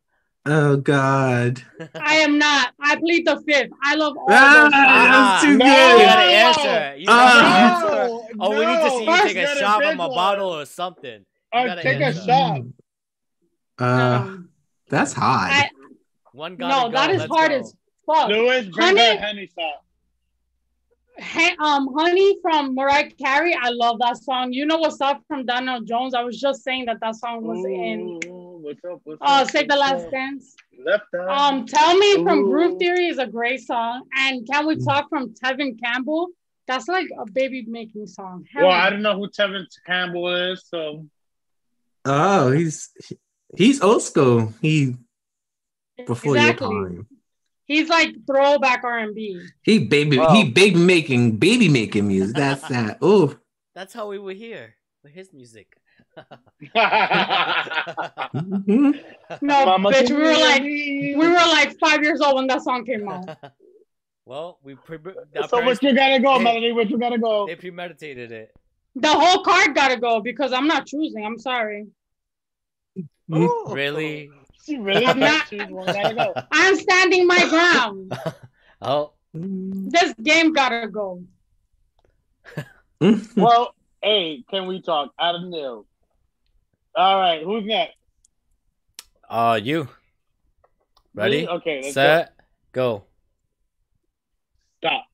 Oh 0.51 0.77
god. 0.79 1.63
I 2.01 2.15
am 2.19 2.39
not. 2.39 2.73
I 2.81 2.97
plead 2.97 3.27
the 3.27 3.39
fifth. 3.47 3.71
I 3.85 3.97
love 3.97 4.17
all 4.17 4.29
Ah, 4.31 4.63
those. 4.65 4.73
Ah, 4.75 5.11
that's 5.11 5.45
too 5.45 5.59
no. 5.59 5.67
You 5.67 5.99
good. 5.99 6.07
gotta 6.07 6.23
answer. 6.23 6.97
You 6.97 7.07
Ah. 7.11 7.83
gotta 7.83 7.99
answer. 7.99 8.35
Oh, 8.41 8.51
we 8.59 8.65
need 8.65 8.83
to 8.83 8.91
see 8.91 9.05
you 9.05 9.11
First, 9.13 9.23
take 9.25 9.37
a 9.37 9.57
shot 9.59 9.81
pick 9.81 9.91
from 9.91 10.01
a 10.01 10.09
bottle 10.09 10.49
or 10.49 10.65
something. 10.65 11.27
Uh, 11.53 11.67
gotta 11.67 11.83
take 11.83 12.01
a 12.01 12.15
shot. 12.15 12.61
Uh, 13.79 13.85
Um, 13.85 14.49
that's 14.89 15.13
hot. 15.13 15.51
I, 15.53 15.69
One 16.33 16.57
gotta 16.57 16.75
no, 16.75 16.87
go. 16.89 16.93
that 16.93 17.11
is 17.11 17.19
Let's 17.19 17.31
hard 17.31 17.51
go. 17.51 17.57
as 17.59 17.75
fuck. 18.09 18.29
Lewis, 18.29 18.67
bring 18.67 18.87
Honey- 18.89 18.99
that 18.99 19.21
Henny 19.21 19.51
shot. 19.59 19.83
Hey, 21.21 21.51
um, 21.59 21.93
Honey 21.97 22.39
from 22.43 22.77
Mariah 22.77 23.11
Carey. 23.11 23.53
I 23.61 23.71
love 23.71 23.99
that 23.99 24.19
song. 24.19 24.53
You 24.53 24.67
know 24.67 24.79
what's 24.79 25.01
up 25.01 25.21
from 25.27 25.45
Donell 25.47 25.81
Jones. 25.83 26.15
I 26.15 26.23
was 26.23 26.39
just 26.41 26.63
saying 26.63 26.85
that 26.87 27.01
that 27.01 27.17
song 27.17 27.43
was 27.43 27.65
in 27.65 28.21
what's 28.63 28.85
up? 28.85 29.01
What's 29.05 29.21
uh, 29.21 29.25
up? 29.25 29.51
Save 29.51 29.69
the 29.69 29.75
Last 29.77 30.07
up? 30.07 30.11
Dance. 30.13 30.55
Left 30.85 31.05
eye. 31.15 31.49
Um, 31.49 31.67
Tell 31.67 31.97
Me 31.99 32.23
from 32.23 32.45
Groove 32.45 32.79
Theory 32.79 33.09
is 33.09 33.19
a 33.19 33.27
great 33.27 33.63
song. 33.63 34.05
And 34.17 34.47
Can 34.49 34.67
We 34.67 34.77
Mm. 34.77 34.85
Talk 34.85 35.09
from 35.09 35.35
Tevin 35.35 35.81
Campbell? 35.83 36.29
That's 36.69 36.87
like 36.87 37.09
a 37.19 37.29
baby 37.31 37.65
making 37.67 38.07
song. 38.07 38.45
Hell 38.53 38.67
well. 38.69 38.73
I 38.73 38.91
don't 38.91 39.03
know 39.03 39.17
who 39.17 39.29
Tevin 39.29 39.65
Campbell 39.87 40.29
is, 40.53 40.65
so 40.69 41.07
oh, 42.05 42.53
he's 42.53 42.91
he's 43.57 43.81
old 43.81 44.03
school. 44.03 44.53
He 44.61 44.95
before 46.07 46.37
exactly. 46.37 46.69
your 46.69 46.89
time. 46.89 47.07
He's 47.69 47.89
like 47.89 48.15
throwback 48.27 48.83
R&B. 48.83 49.41
He 49.63 49.79
baby 49.87 50.19
Wow. 50.19 50.33
he 50.33 50.51
baby 50.51 50.81
making 50.81 51.37
baby 51.37 51.69
making 51.69 52.09
music. 52.09 52.35
That's 52.35 52.67
that. 52.69 52.99
Oh, 53.03 53.37
That's 53.75 53.93
how 53.95 54.09
we 54.09 54.19
were 54.19 54.33
here 54.33 54.75
with 55.05 55.13
his 55.13 55.33
music. 55.33 55.77
No, 58.35 58.93
Mama 59.43 59.91
bitch, 59.93 60.11
we 60.11 60.17
were 60.17 60.33
like 60.37 60.63
we 60.63 61.15
were 61.17 61.33
like 61.33 61.79
five 61.79 62.03
years 62.03 62.21
old 62.21 62.37
when 62.37 62.47
that 62.49 62.63
song 62.63 62.85
came 62.85 63.09
out. 63.09 63.29
well, 64.25 64.59
we 64.63 64.75
pre- 64.75 64.97
our 64.97 65.49
So 65.49 65.59
parents, 65.59 65.83
what 65.83 65.83
you 65.83 65.95
gotta 65.95 66.19
go, 66.21 66.39
Hey. 66.39 66.45
Melanie? 66.45 66.73
What 66.73 66.91
you 66.91 66.99
gotta 66.99 67.19
go? 67.19 67.47
they 67.47 67.55
premeditated 67.57 68.33
it. 68.33 68.55
The 68.97 69.09
whole 69.13 69.45
card 69.45 69.75
gotta 69.75 69.99
go 70.01 70.21
because 70.21 70.53
I'm 70.53 70.67
not 70.67 70.87
choosing. 70.87 71.25
I'm 71.25 71.39
sorry. 71.39 71.87
Ooh. 73.35 73.67
Really? 73.69 74.31
She 74.69 74.77
really 74.77 75.07
I'm 75.07 75.19
not- 75.19 75.49
choose 75.49 75.67
one. 75.71 75.87
Gotta 75.87 76.15
go. 76.15 76.35
I'm 76.53 76.77
standing 76.77 77.27
my 77.27 77.49
ground. 77.49 78.13
oh, 78.83 79.13
This 79.33 80.13
game 80.23 80.53
gotta 80.53 80.89
go. 80.89 81.23
Well, 83.37 83.75
hey, 84.03 84.43
can 84.51 84.67
we 84.67 84.83
talk? 84.83 85.13
I 85.19 85.31
don't 85.33 85.51
know. 85.51 85.87
All 86.97 87.19
right, 87.19 87.43
who's 87.45 87.65
next? 87.65 87.95
uh, 89.31 89.59
you 89.63 89.89
ready? 91.15 91.43
Me? 91.43 91.49
Okay, 91.49 91.81
let's 91.83 91.95
Set, 91.95 92.35
go. 92.73 93.05
go. 94.83 94.89
Stop. 94.89 95.05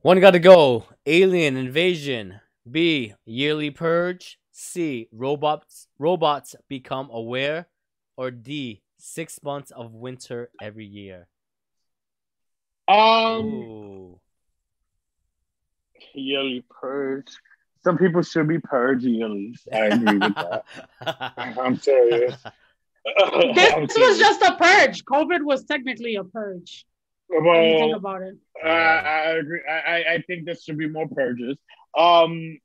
One 0.00 0.18
gotta 0.20 0.38
go. 0.40 0.84
Alien 1.06 1.56
invasion. 1.56 2.40
B. 2.70 3.14
Yearly 3.24 3.70
purge. 3.70 4.38
C. 4.50 5.08
Robots 5.12 5.86
robots 6.00 6.56
become 6.68 7.08
aware. 7.12 7.68
Or 8.18 8.32
D. 8.32 8.82
Six 8.98 9.40
months 9.44 9.70
of 9.70 9.94
winter 9.94 10.50
every 10.60 10.84
year. 10.84 11.28
Um, 12.88 13.44
Ooh. 13.46 14.20
yearly 16.14 16.64
purge. 16.68 17.28
Some 17.84 17.96
people 17.96 18.22
should 18.22 18.48
be 18.48 18.58
purged 18.58 19.04
yearly. 19.04 19.54
I 19.72 19.78
agree 19.86 20.18
with 20.18 20.34
that. 20.34 20.64
I'm 21.56 21.76
serious. 21.78 22.34
This 23.54 23.72
I'm 23.72 23.82
was 23.82 24.18
just 24.18 24.42
a 24.42 24.56
purge. 24.56 25.04
COVID 25.04 25.42
was 25.44 25.64
technically 25.64 26.16
a 26.16 26.24
purge. 26.24 26.84
When 27.28 27.44
you 27.70 27.78
think 27.78 27.96
about 27.96 28.22
it. 28.22 28.36
I, 28.62 28.68
I 28.68 29.20
agree. 29.38 29.60
I, 29.70 29.78
I- 29.78 30.12
I 30.14 30.22
think 30.26 30.44
there 30.44 30.56
should 30.56 30.76
be 30.76 30.88
more 30.88 31.08
purges. 31.08 31.56
Um, 31.96 32.58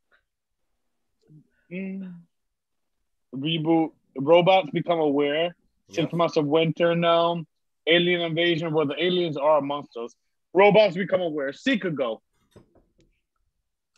mm, 1.72 2.12
reboot. 4.18 4.28
Robots 4.28 4.70
become 4.72 5.00
aware. 5.00 5.56
Six 5.90 5.98
Yep. 6.04 6.14
months 6.14 6.38
of 6.38 6.46
winter 6.46 6.96
now. 6.96 7.46
Alien 7.88 8.22
invasion. 8.22 8.74
where 8.74 8.86
the 8.86 8.96
aliens 9.04 9.36
are 9.38 9.58
amongst 9.58 9.96
us. 9.98 10.16
Robots 10.54 10.96
become 10.96 11.22
aware. 11.22 11.52
C 11.54 11.78
could 11.78 11.96
go. 11.96 12.22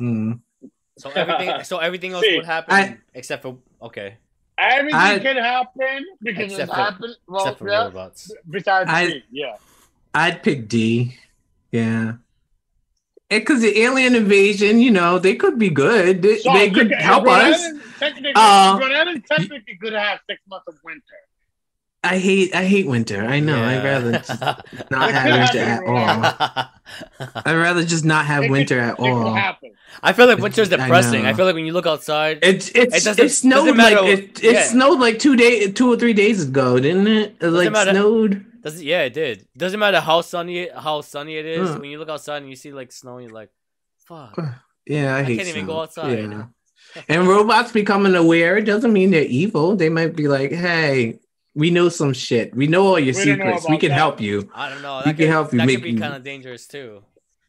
Mm. 0.02 0.40
So 0.98 1.10
everything 1.12 1.64
so 1.64 1.78
everything 1.78 2.14
else 2.14 2.24
See, 2.26 2.36
would 2.38 2.46
happen 2.46 2.74
I- 2.74 2.98
except 3.14 3.44
for 3.44 3.58
okay. 3.82 4.18
Everything 4.58 5.00
I- 5.00 5.20
can 5.20 5.36
happen 5.38 6.06
because 6.22 6.52
Except 6.54 6.70
it 6.72 6.74
for- 6.74 6.76
happened. 6.76 7.16
Well, 7.28 7.42
except 7.44 7.60
for 7.60 7.70
yeah, 7.70 7.84
robots. 7.86 8.32
besides 8.50 8.90
I- 8.90 9.08
C, 9.08 9.24
yeah. 9.32 9.56
I'd 10.14 10.42
pick 10.44 10.68
D. 10.70 11.16
Yeah. 11.72 12.14
Because 13.30 13.62
the 13.62 13.80
alien 13.82 14.14
invasion, 14.16 14.80
you 14.80 14.92
know, 14.92 15.18
they 15.18 15.36
could 15.36 15.58
be 15.58 15.70
good. 15.70 16.22
They, 16.22 16.38
So, 16.38 16.54
they 16.54 16.70
could 16.70 16.90
technically, 16.90 17.04
help 17.04 17.24
Grenada 17.24 17.56
us. 17.56 17.72
Technically, 18.00 18.32
Uh, 18.36 18.78
Grenada 18.78 19.20
technically 19.28 19.78
could 19.82 19.94
have 19.94 20.20
six 20.30 20.42
months 20.48 20.68
of 20.68 20.76
winter. 20.84 21.02
I 22.04 22.20
hate 22.20 22.54
I 22.54 22.66
hate 22.66 22.86
winter. 22.86 23.26
I 23.26 23.40
know. 23.40 23.64
I'd 23.64 23.84
rather 23.84 24.12
just 24.20 24.40
not 24.92 25.12
have 25.12 25.40
winter 25.40 25.58
at 25.60 25.84
all. 25.88 26.70
I'd 27.44 27.56
rather 27.56 27.84
just 27.84 28.06
not 28.06 28.26
have 28.28 28.44
It 28.44 28.48
could- 28.48 28.52
winter 28.52 28.80
at 28.80 29.00
all. 29.00 29.36
I 30.04 30.14
feel 30.14 30.28
like 30.28 30.38
winter's 30.38 30.72
I 30.72 30.78
depressing. 30.78 31.26
I, 31.26 31.32
know. 31.32 31.38
feel 31.38 31.46
like 31.48 31.56
when 31.56 31.66
you 31.66 31.74
look 31.74 31.88
outside, 31.88 32.40
It's 32.44 32.70
It 32.70 32.94
it's 32.94 33.06
doesn't- 33.06 33.26
it, 33.26 33.30
snowed 33.30 33.76
like 33.76 33.98
it, 34.06 34.44
it 34.44 34.54
yeah. 34.54 34.64
snowed 34.66 35.00
like 35.00 35.18
two 35.18 35.36
day 35.36 35.72
two 35.72 35.92
or 35.92 35.98
three 35.98 36.14
days 36.14 36.44
ago, 36.44 36.80
didn't 36.80 37.08
it? 37.08 37.38
It 37.42 37.48
like 37.48 37.72
matter- 37.72 37.90
snowed. 37.92 38.46
Does 38.66 38.82
yeah, 38.82 39.04
it 39.04 39.14
did. 39.14 39.48
Doesn't 39.56 39.80
matter 39.80 40.00
how 40.02 40.22
sunny 40.22 40.68
how 40.70 41.02
sunny 41.02 41.38
it 41.38 41.46
is. 41.46 41.70
Mm. 41.70 41.80
When 41.82 41.90
you 41.92 42.00
look 42.00 42.10
outside 42.10 42.42
and 42.42 42.50
you 42.50 42.56
see 42.58 42.74
like 42.74 42.92
snow, 42.92 43.20
you're 43.20 43.30
like, 43.30 43.52
"Fuck." 44.08 44.38
Yeah, 44.88 45.16
I, 45.16 45.20
I 45.20 45.24
hate 45.24 45.38
can't 45.38 45.48
even 45.50 45.66
go 45.66 45.82
outside. 45.82 46.20
Yeah. 46.20 46.44
And 47.10 47.28
robots 47.28 47.72
becoming 47.72 48.14
aware 48.14 48.62
doesn't 48.62 48.94
mean 48.94 49.10
they're 49.10 49.24
evil. 49.24 49.76
They 49.76 49.90
might 49.90 50.16
be 50.16 50.28
like, 50.28 50.52
"Hey, 50.52 51.20
we 51.56 51.72
know 51.72 51.90
some 51.90 52.14
shit. 52.14 52.56
We 52.56 52.68
know 52.68 52.86
all 52.86 53.00
your 53.00 53.16
We 53.16 53.22
secrets. 53.22 53.68
We 53.68 53.78
can 53.80 53.90
that. 53.90 53.96
help 53.96 54.22
you." 54.22 54.50
I 54.54 54.70
don't 54.70 54.84
know. 54.84 54.98
We 54.98 55.06
That 55.06 55.18
can 55.18 55.26
could, 55.26 55.28
help 55.30 55.54
you 55.54 55.60
that 55.60 55.66
make 55.66 55.78
could 55.78 55.84
be 55.84 55.92
you- 55.92 56.00
kind 56.00 56.14
of 56.16 56.24
dangerous 56.24 56.68
too. 56.68 57.02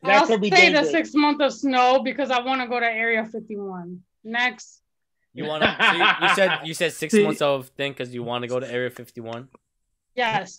That 0.03 0.23
I'll 0.23 0.27
could 0.27 0.41
be 0.41 0.51
say 0.51 0.73
the 0.73 0.85
six 0.85 1.15
month 1.15 1.41
of 1.43 1.53
snow 1.53 2.01
because 2.03 2.31
I 2.31 2.41
want 2.41 2.61
to 2.63 2.69
go 2.69 2.79
to 2.81 2.87
Area 2.87 3.25
51. 3.25 4.01
Next. 4.25 4.81
You 5.35 5.45
want 5.45 5.63
to? 5.63 5.77
So 5.79 5.93
you, 5.93 6.05
you 6.29 6.35
said 6.35 6.59
you 6.65 6.75
said 6.75 6.93
six 6.95 7.13
months 7.15 7.43
of 7.43 7.69
thing 7.77 7.93
because 7.93 8.15
you 8.15 8.23
want 8.23 8.43
to 8.43 8.49
go 8.49 8.59
to 8.61 8.67
Area 8.71 8.89
51. 8.91 9.49
Yes. 10.15 10.59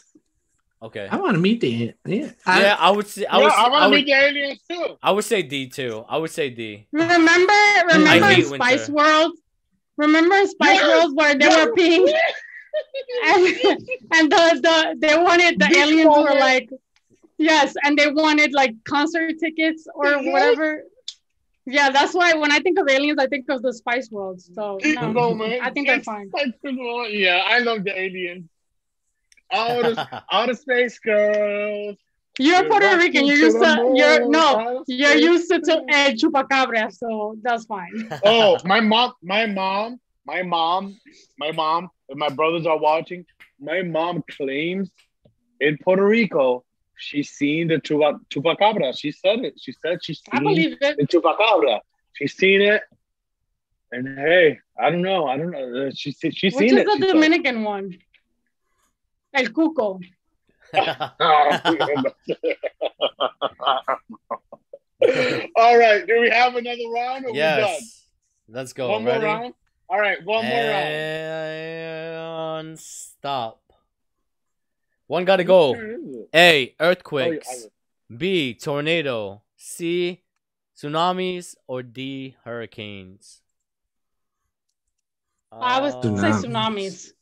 Okay. 0.82 1.08
I 1.10 1.16
want 1.18 1.34
to 1.34 1.40
meet 1.40 1.60
the 1.62 1.94
yeah. 2.06 2.32
I, 2.46 2.62
yeah, 2.62 2.76
I 2.80 2.92
would 2.92 3.08
say. 3.08 3.26
I 3.26 3.38
yeah, 3.40 3.44
would. 3.46 3.54
I 3.54 3.64
I 3.66 3.70
want 3.70 3.84
to 3.84 3.90
would, 3.90 3.96
meet 3.96 4.06
the 4.06 4.14
aliens 4.14 4.60
too. 4.70 4.98
I 5.02 5.12
would 5.12 5.24
say 5.24 5.42
D 5.42 5.68
too. 5.70 6.06
I 6.08 6.18
would 6.18 6.30
say 6.30 6.50
D. 6.52 6.88
Remember, 6.92 7.54
remember 7.88 8.26
hate 8.28 8.46
in 8.46 8.52
winter. 8.52 8.66
Spice 8.66 8.90
World? 8.90 9.34
Remember 9.98 10.46
Spice 10.46 10.76
Yes, 10.76 10.88
World 10.88 11.18
where 11.18 11.34
they 11.36 11.46
yes. 11.46 11.66
were 11.66 11.74
pink 11.74 12.10
and, 13.26 13.48
and 14.14 14.32
the, 14.32 14.60
the 14.62 14.96
they 15.00 15.18
wanted 15.18 15.60
the 15.60 15.66
Beach 15.66 15.78
aliens 15.78 16.16
were 16.16 16.36
like 16.40 16.70
yes, 17.40 17.74
and 17.84 17.98
they 17.98 18.12
wanted 18.12 18.54
like 18.54 18.76
concert 18.84 19.40
tickets 19.40 19.88
or 19.96 20.06
Yes. 20.06 20.32
whatever. 20.32 20.84
Yeah, 21.66 21.90
that's 21.90 22.14
why 22.14 22.34
when 22.34 22.52
I 22.52 22.60
think 22.60 22.78
of 22.80 22.88
aliens, 22.88 23.18
I 23.20 23.28
think 23.28 23.50
of 23.50 23.62
the 23.64 23.74
Spice 23.74 24.10
World. 24.12 24.40
So 24.42 24.78
no, 24.84 25.12
going. 25.12 25.60
I 25.60 25.72
think 25.72 25.88
they're 25.88 26.02
fine. 26.02 26.30
like, 26.34 26.54
come 26.64 26.78
on. 26.80 27.10
Yeah, 27.12 27.42
I 27.46 27.60
love 27.60 27.84
the 27.84 28.00
aliens. 28.00 28.48
Outer, 29.52 29.96
the 30.48 30.54
space 30.56 31.00
girls. 31.00 31.98
You're 32.40 32.56
You're 32.62 32.70
Puerto 32.70 32.98
Rican. 32.98 33.26
You're 33.26 33.36
used 33.38 33.58
rocking 33.58 33.94
to 33.94 33.98
you're 33.98 34.30
no, 34.30 34.84
you're 34.88 35.16
used 35.16 35.50
to, 35.50 35.60
to 35.60 35.76
girls. 35.78 35.86
uh, 35.92 36.12
chupacabra, 36.12 36.92
so 36.94 37.36
that's 37.42 37.66
fine. 37.66 38.10
oh, 38.24 38.58
my 38.64 38.80
mom, 38.80 39.14
my 39.24 39.46
mom, 39.48 40.00
my 40.26 40.44
mom, 40.44 40.98
my 41.40 41.52
mom, 41.52 41.90
if 42.10 42.18
my 42.18 42.30
brothers 42.30 42.66
are 42.68 42.78
watching, 42.78 43.26
my 43.60 43.82
mom 43.82 44.24
claims 44.30 44.92
in 45.60 45.78
Puerto 45.80 46.06
Rico, 46.06 46.64
she's 46.96 47.30
seen 47.32 47.70
the 47.70 47.76
chupa, 47.76 48.20
chupacabra. 48.30 48.98
She 48.98 49.12
said 49.12 49.40
it. 49.40 49.56
She 49.60 49.72
said 49.72 50.00
she's 50.04 50.22
I 50.32 50.38
seen 50.38 50.44
believe 50.44 50.78
it. 50.82 50.98
the 50.98 51.08
chupacabra. 51.08 51.80
She's 52.14 52.34
seen 52.36 52.62
it. 52.62 52.82
And 53.92 54.20
hey, 54.20 54.60
I 54.80 54.90
don't 54.92 55.02
know. 55.02 55.26
I 55.28 55.38
don't 55.38 55.52
know. 55.52 55.88
Uh, 55.88 55.92
She's 55.96 56.18
she's 56.20 56.56
Which 56.56 56.70
seen 56.70 56.78
is 56.78 56.82
it. 56.82 56.86
the 56.86 56.98
she 56.98 57.02
said. 57.04 57.14
Dominican 57.14 57.64
one? 57.64 57.98
El 59.38 59.46
Cuco. 59.50 60.00
All 65.56 65.78
right. 65.78 66.06
Do 66.08 66.20
we 66.20 66.30
have 66.30 66.56
another 66.56 66.82
round? 66.94 67.26
Or 67.26 67.32
we 67.32 67.38
done? 67.38 67.60
yes. 67.60 68.06
Let's 68.50 68.74
go. 68.74 68.90
One 68.90 69.06
Ready? 69.06 69.26
more 69.26 69.36
round. 69.36 69.54
All 69.90 70.00
right. 70.00 70.18
One 70.26 70.46
more 70.46 70.70
round. 72.58 72.80
Stop. 72.80 73.62
One 75.08 75.26
gotta 75.26 75.44
go. 75.44 75.74
Whose 75.74 75.84
turn? 75.84 76.26
A. 76.34 76.34
Oh, 76.34 76.62
yeah, 76.62 76.68
Earthquakes. 76.90 77.48
I- 77.50 77.70
B. 78.16 78.54
Tornado. 78.56 79.42
C. 79.56 80.22
Tsunamis. 80.76 81.56
Or 81.68 81.84
D. 81.84 82.36
Hurricanes. 82.44 83.42
I 85.52 85.80
would 85.82 85.94
say 85.94 86.00
Uh, 86.10 86.14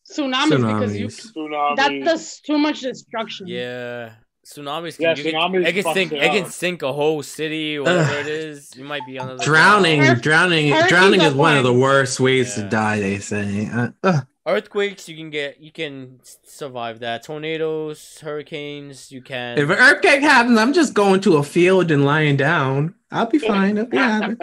tsunamis. 0.10 0.50
Tsunamis, 0.50 0.74
because 0.80 0.98
you 0.98 1.08
Tsunamis. 1.08 1.76
That 1.78 1.92
does 2.04 2.40
too 2.42 2.58
much 2.58 2.82
destruction. 2.82 3.48
Yeah. 3.48 4.12
Tsunamis 4.46 4.98
can, 4.98 5.04
Yeah, 5.04 5.16
you 5.16 5.24
can- 5.24 5.34
tsunamis 5.34 5.66
it 5.68 5.74
can 5.84 5.94
sink 5.94 6.12
it 6.12 6.22
it 6.22 6.32
can 6.32 6.46
sink 6.52 6.82
a 6.84 6.94
whole 6.94 7.24
city, 7.24 7.80
whatever 7.80 8.20
it 8.20 8.28
is. 8.28 8.72
You 8.78 8.84
might 8.84 9.02
be 9.08 9.18
on 9.18 9.36
the 9.38 9.44
Drowning, 9.44 10.02
Hurric- 10.02 10.22
drowning, 10.22 10.70
hurricanes 10.70 10.90
drowning 10.90 11.22
is 11.22 11.34
one 11.34 11.58
of 11.58 11.64
the 11.64 11.74
worst 11.74 12.20
ways 12.20 12.56
Yeah. 12.56 12.64
to 12.66 12.70
die. 12.70 13.00
They 13.00 13.18
say. 13.20 13.70
Uh, 13.74 13.88
uh, 14.04 14.22
Earthquakes, 14.48 15.10
you 15.10 15.16
can 15.18 15.32
get, 15.32 15.60
you 15.60 15.72
can 15.72 16.20
survive 16.44 17.00
that. 17.00 17.24
Tornadoes, 17.24 18.20
hurricanes, 18.22 19.12
you 19.12 19.20
can. 19.24 19.58
if 19.58 19.68
an 19.68 19.76
earthquake 19.80 20.22
happens, 20.22 20.60
I'm 20.60 20.72
just 20.74 20.94
going 20.94 21.22
to 21.22 21.38
a 21.38 21.44
field 21.44 21.90
and 21.90 22.06
lying 22.06 22.38
down. 22.38 22.94
I'll 23.12 23.26
be 23.26 23.40
fine. 23.52 23.80
I'll 23.80 23.86
be 23.88 23.98
happy. 23.98 24.36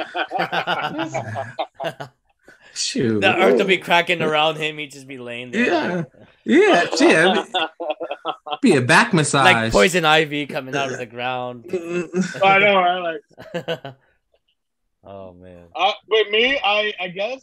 Shoot. 2.74 3.20
the 3.20 3.36
earth 3.36 3.58
will 3.58 3.66
be 3.66 3.78
cracking 3.78 4.22
around 4.22 4.56
him. 4.56 4.78
He'd 4.78 4.90
just 4.92 5.06
be 5.06 5.18
laying 5.18 5.50
there. 5.50 5.66
Yeah. 5.66 6.04
Yeah, 6.44 6.86
shit. 6.96 7.52
Be 8.62 8.70
be 8.72 8.76
a 8.76 8.80
back 8.80 9.12
massage. 9.12 9.44
Like 9.44 9.72
poison 9.72 10.04
ivy 10.04 10.46
coming 10.46 10.74
out 10.74 10.90
of 10.90 10.98
the 10.98 11.06
ground. 11.06 11.66
I 12.42 12.58
know, 12.58 12.76
right? 12.76 13.18
Like, 13.54 13.94
oh 15.04 15.34
man. 15.34 15.66
uh, 15.76 15.92
with 16.08 16.30
me, 16.30 16.58
I 16.64 16.92
I 17.00 17.08
guess 17.08 17.42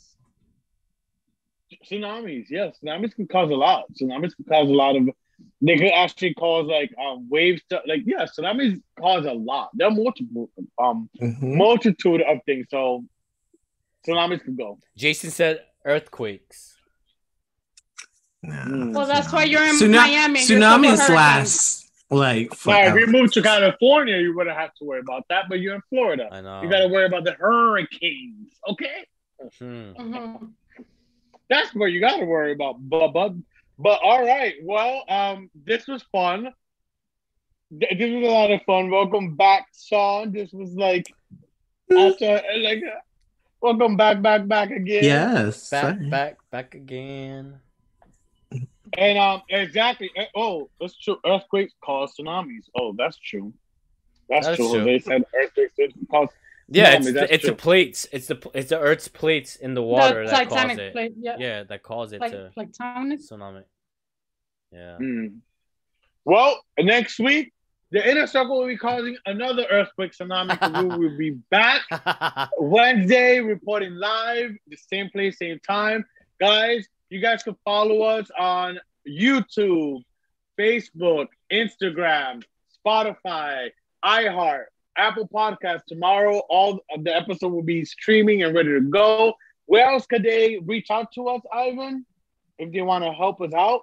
tsunamis. 1.89 2.45
Yes, 2.49 2.77
tsunamis 2.83 3.15
can 3.15 3.27
cause 3.27 3.49
a 3.51 3.55
lot. 3.55 3.85
Tsunamis 3.93 4.35
can 4.35 4.45
cause 4.47 4.69
a 4.69 4.73
lot 4.73 4.95
of. 4.95 5.09
They 5.61 5.77
could 5.77 5.91
actually 5.93 6.33
cause 6.33 6.65
like 6.67 6.91
um 7.01 7.27
waves. 7.29 7.61
To, 7.69 7.81
like 7.87 8.01
yeah, 8.05 8.25
tsunamis 8.25 8.81
cause 8.99 9.25
a 9.25 9.33
lot. 9.33 9.69
There 9.73 9.87
are 9.87 9.91
multiple 9.91 10.49
um 10.81 11.09
Mhm. 11.21 11.55
multitude 11.55 12.21
of 12.21 12.39
things. 12.45 12.67
So 12.69 13.05
tsunamis 14.05 14.43
could 14.43 14.57
go. 14.57 14.77
Jason 14.95 15.31
said 15.31 15.63
earthquakes. 15.85 16.75
Nah. 18.41 18.91
Well, 18.97 19.05
that's 19.07 19.31
why 19.33 19.43
you're 19.43 19.63
in 19.65 19.75
Tsuna- 19.75 19.95
Miami. 19.97 20.39
and 20.39 20.47
tsunamis 20.49 21.09
last 21.09 21.91
like 22.11 22.49
Now, 22.65 22.81
if 22.87 22.95
you 22.95 23.07
moved 23.07 23.33
to 23.33 23.41
California, 23.41 24.17
you 24.17 24.35
wouldn't 24.35 24.55
have 24.57 24.73
to 24.75 24.85
worry 24.85 24.99
about 24.99 25.25
that. 25.29 25.45
But 25.49 25.59
you're 25.59 25.75
in 25.75 25.81
Florida. 25.89 26.27
I 26.31 26.41
know. 26.41 26.61
You 26.63 26.69
got 26.69 26.79
to 26.79 26.87
worry 26.87 27.05
about 27.05 27.23
the 27.25 27.33
hurricanes. 27.33 28.53
Okay. 28.67 29.05
Hmm. 29.59 29.91
Mhm. 29.97 30.49
That's 31.49 31.73
what 31.75 31.87
you 31.87 31.99
got 31.99 32.17
to 32.17 32.25
worry 32.25 32.51
about. 32.53 32.75
But, 32.79 33.09
but, 33.09 33.33
but 33.77 33.99
all 34.03 34.25
right. 34.25 34.55
Well, 34.63 35.03
um, 35.09 35.49
this 35.65 35.87
was 35.87 36.03
fun. 36.11 36.51
This 37.71 37.89
was 37.99 38.23
a 38.27 38.31
lot 38.31 38.51
of 38.51 38.61
fun. 38.63 38.89
Welcome 38.89 39.35
back, 39.35 39.67
Sean. 39.79 40.31
This 40.31 40.51
was 40.51 40.73
like, 40.73 41.05
after, 41.95 42.41
like, 42.57 42.79
uh, 42.83 42.99
welcome 43.61 43.97
back, 43.97 44.21
back, 44.21 44.47
back 44.47 44.71
again. 44.71 45.03
Yes. 45.03 45.69
Back, 45.69 45.95
sorry. 45.97 46.09
back, 46.09 46.37
back 46.51 46.75
again. 46.75 47.59
And 48.97 49.17
um, 49.17 49.41
exactly. 49.49 50.09
Uh, 50.17 50.23
Oh, 50.35 50.69
that's 50.81 50.97
true. 50.97 51.17
Earthquakes 51.25 51.73
cause 51.83 52.13
tsunamis. 52.19 52.63
Oh, 52.77 52.93
that's 52.97 53.17
true. 53.17 53.53
That's, 54.29 54.45
That's 54.47 54.57
true. 54.57 54.73
true. 54.73 54.83
They 54.83 54.99
said 54.99 55.23
earthquakes 55.39 55.73
cause. 56.09 56.29
Yeah, 56.71 56.95
Tsunami, 56.95 56.97
it's 56.97 57.05
that's 57.05 57.13
the, 57.29 57.33
it's 57.33 57.43
the 57.43 57.47
true. 57.49 57.55
plates. 57.57 58.07
It's 58.11 58.27
the 58.27 58.51
it's 58.53 58.69
the 58.69 58.79
Earth's 58.79 59.07
plates 59.07 59.55
in 59.55 59.73
the 59.73 59.81
water 59.81 60.23
The 60.25 60.31
that 60.31 60.49
cause 60.49 60.77
it. 60.77 60.91
plate. 60.93 61.13
Yeah. 61.19 61.35
Yeah, 61.39 61.63
that 61.63 61.81
cause 61.81 62.13
it 62.13 62.21
Like 62.21 62.31
to 62.31 62.51
like 62.55 62.71
tsunami. 62.71 63.63
Yeah. 64.71 64.97
Hmm. 64.97 65.27
Well, 66.25 66.61
next 66.79 67.17
week, 67.19 67.53
the 67.91 68.07
inner 68.07 68.27
circle 68.27 68.59
will 68.59 68.67
be 68.67 68.77
causing 68.77 69.17
another 69.25 69.65
earthquake 69.71 70.11
tsunami. 70.11 70.83
we 70.83 71.07
will 71.09 71.17
be 71.17 71.31
back 71.49 71.81
Wednesday 72.59 73.39
reporting 73.39 73.95
live, 73.95 74.51
the 74.67 74.77
same 74.77 75.09
place, 75.09 75.39
same 75.39 75.59
time. 75.67 76.05
Guys, 76.39 76.87
you 77.09 77.19
guys 77.19 77.41
can 77.41 77.55
follow 77.65 78.01
us 78.03 78.29
on 78.37 78.79
YouTube, 79.07 80.03
Facebook, 80.59 81.27
Instagram, 81.51 82.43
Spotify, 82.85 83.69
iHeart, 84.05 84.65
Apple 84.95 85.27
Podcast. 85.27 85.85
Tomorrow, 85.87 86.41
all 86.49 86.81
of 86.93 87.03
the 87.03 87.15
episode 87.15 87.51
will 87.51 87.63
be 87.63 87.83
streaming 87.85 88.43
and 88.43 88.53
ready 88.53 88.69
to 88.69 88.81
go. 88.81 89.33
Where 89.65 89.89
else 89.89 90.05
could 90.05 90.23
they 90.23 90.59
reach 90.63 90.91
out 90.91 91.11
to 91.13 91.27
us, 91.27 91.41
Ivan? 91.51 92.05
If 92.59 92.71
they 92.71 92.81
want 92.81 93.03
to 93.03 93.11
help 93.13 93.41
us 93.41 93.53
out? 93.53 93.81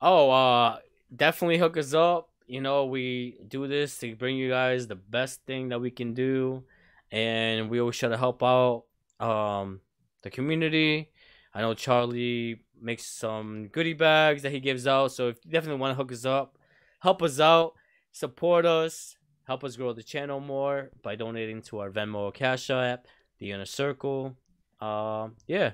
Oh, 0.00 0.30
uh, 0.30 0.78
definitely 1.14 1.58
hook 1.58 1.76
us 1.76 1.94
up. 1.94 2.28
You 2.46 2.60
know, 2.60 2.86
we 2.86 3.38
do 3.48 3.66
this 3.66 3.98
to 3.98 4.14
bring 4.16 4.36
you 4.36 4.50
guys 4.50 4.86
the 4.86 4.96
best 4.96 5.44
thing 5.46 5.70
that 5.70 5.80
we 5.80 5.90
can 5.90 6.14
do, 6.14 6.64
and 7.10 7.70
we 7.70 7.80
always 7.80 7.96
try 7.96 8.08
to 8.08 8.16
help 8.18 8.42
out 8.42 8.84
um 9.20 9.80
the 10.22 10.30
community. 10.30 11.10
I 11.54 11.60
know 11.60 11.74
Charlie 11.74 12.62
makes 12.80 13.06
some 13.06 13.68
goodie 13.68 13.94
bags 13.94 14.42
that 14.42 14.52
he 14.52 14.60
gives 14.60 14.86
out, 14.86 15.12
so 15.12 15.28
if 15.28 15.36
you 15.44 15.50
definitely 15.50 15.80
want 15.80 15.92
to 15.92 15.96
hook 15.96 16.12
us 16.12 16.24
up, 16.24 16.58
help 17.00 17.22
us 17.22 17.40
out, 17.40 17.74
support 18.12 18.66
us, 18.66 19.16
help 19.44 19.64
us 19.64 19.76
grow 19.76 19.92
the 19.92 20.02
channel 20.02 20.40
more 20.40 20.90
by 21.02 21.14
donating 21.14 21.62
to 21.62 21.78
our 21.78 21.90
Venmo 21.90 22.16
or 22.16 22.32
Cash 22.32 22.68
App, 22.70 23.06
the 23.38 23.52
Inner 23.52 23.64
Circle. 23.64 24.36
Um, 24.80 25.36
yeah, 25.46 25.72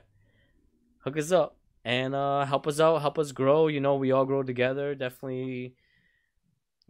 hook 1.01 1.17
us 1.17 1.33
up 1.33 1.57
and 1.85 2.15
uh 2.15 2.45
help 2.45 2.67
us 2.67 2.79
out 2.79 3.01
help 3.01 3.19
us 3.19 3.33
grow 3.33 3.67
you 3.67 3.81
know 3.81 3.97
we 3.97 4.13
all 4.13 4.27
grow 4.27 4.43
together 4.43 4.95
definitely 4.95 5.75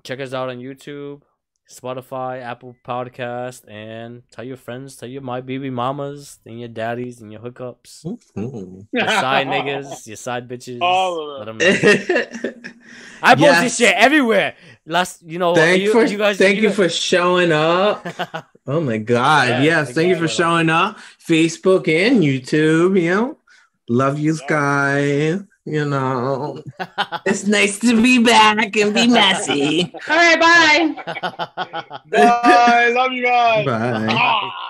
check 0.03 0.21
us 0.21 0.33
out 0.33 0.49
on 0.51 0.59
youtube 0.59 1.23
Spotify, 1.71 2.43
Apple 2.43 2.75
Podcast, 2.85 3.63
and 3.71 4.25
tell 4.33 4.45
your 4.45 4.57
friends, 4.57 4.97
tell 4.97 5.09
your 5.09 5.23
my 5.23 5.41
baby 5.41 5.71
mamas, 5.71 6.41
and 6.45 6.59
your 6.59 6.69
daddies, 6.69 7.21
and 7.21 7.31
your 7.31 7.41
hookups, 7.41 8.03
your 8.35 9.07
side 9.07 9.47
niggas, 9.55 10.05
your 10.05 10.17
side 10.17 10.49
bitches. 10.49 10.81
All 10.83 11.31
of 11.41 11.47
Let 11.47 11.49
'em 11.49 11.59
know. 11.59 11.67
I 13.23 13.35
post 13.37 13.41
Yes. 13.43 13.63
this 13.63 13.77
shit 13.77 13.95
everywhere. 13.97 14.57
Last, 14.85 15.23
you 15.25 15.39
know, 15.39 15.55
thank 15.55 15.81
you, 15.83 15.93
for 15.93 16.05
you 16.05 16.19
guys. 16.19 16.39
thank 16.39 16.57
you, 16.57 16.69
guys- 16.71 16.75
for 16.77 16.89
showing 16.89 17.53
up. 17.53 18.05
Oh 18.67 18.81
my 18.81 18.99
god. 18.99 19.49
Yeah, 19.49 19.63
yes, 19.63 19.87
thank 19.87 19.95
thank 19.95 20.09
you 20.09 20.15
you 20.15 20.21
for 20.23 20.29
for 20.29 20.35
showing 20.35 20.71
up. 20.71 20.99
Facebook 21.25 21.87
and 21.89 22.21
YouTube, 22.23 23.01
you 23.01 23.11
know. 23.15 23.39
Love 23.89 24.19
you 24.19 24.37
guys. 24.49 25.41
You 25.71 25.85
know. 25.85 26.63
It's 27.27 27.47
nice 27.47 27.79
to 27.81 28.01
be 28.03 28.19
back 28.19 28.77
and 28.77 28.95
be 28.95 29.07
messy. 29.07 29.93
All 30.09 30.17
right, 30.17 30.41
bye. 30.41 32.03
Bye. 32.11 32.93
Love 32.95 33.13
you 33.13 33.23
guys. 33.23 33.67
Bye. 33.67 34.07
Ah. 34.11 34.67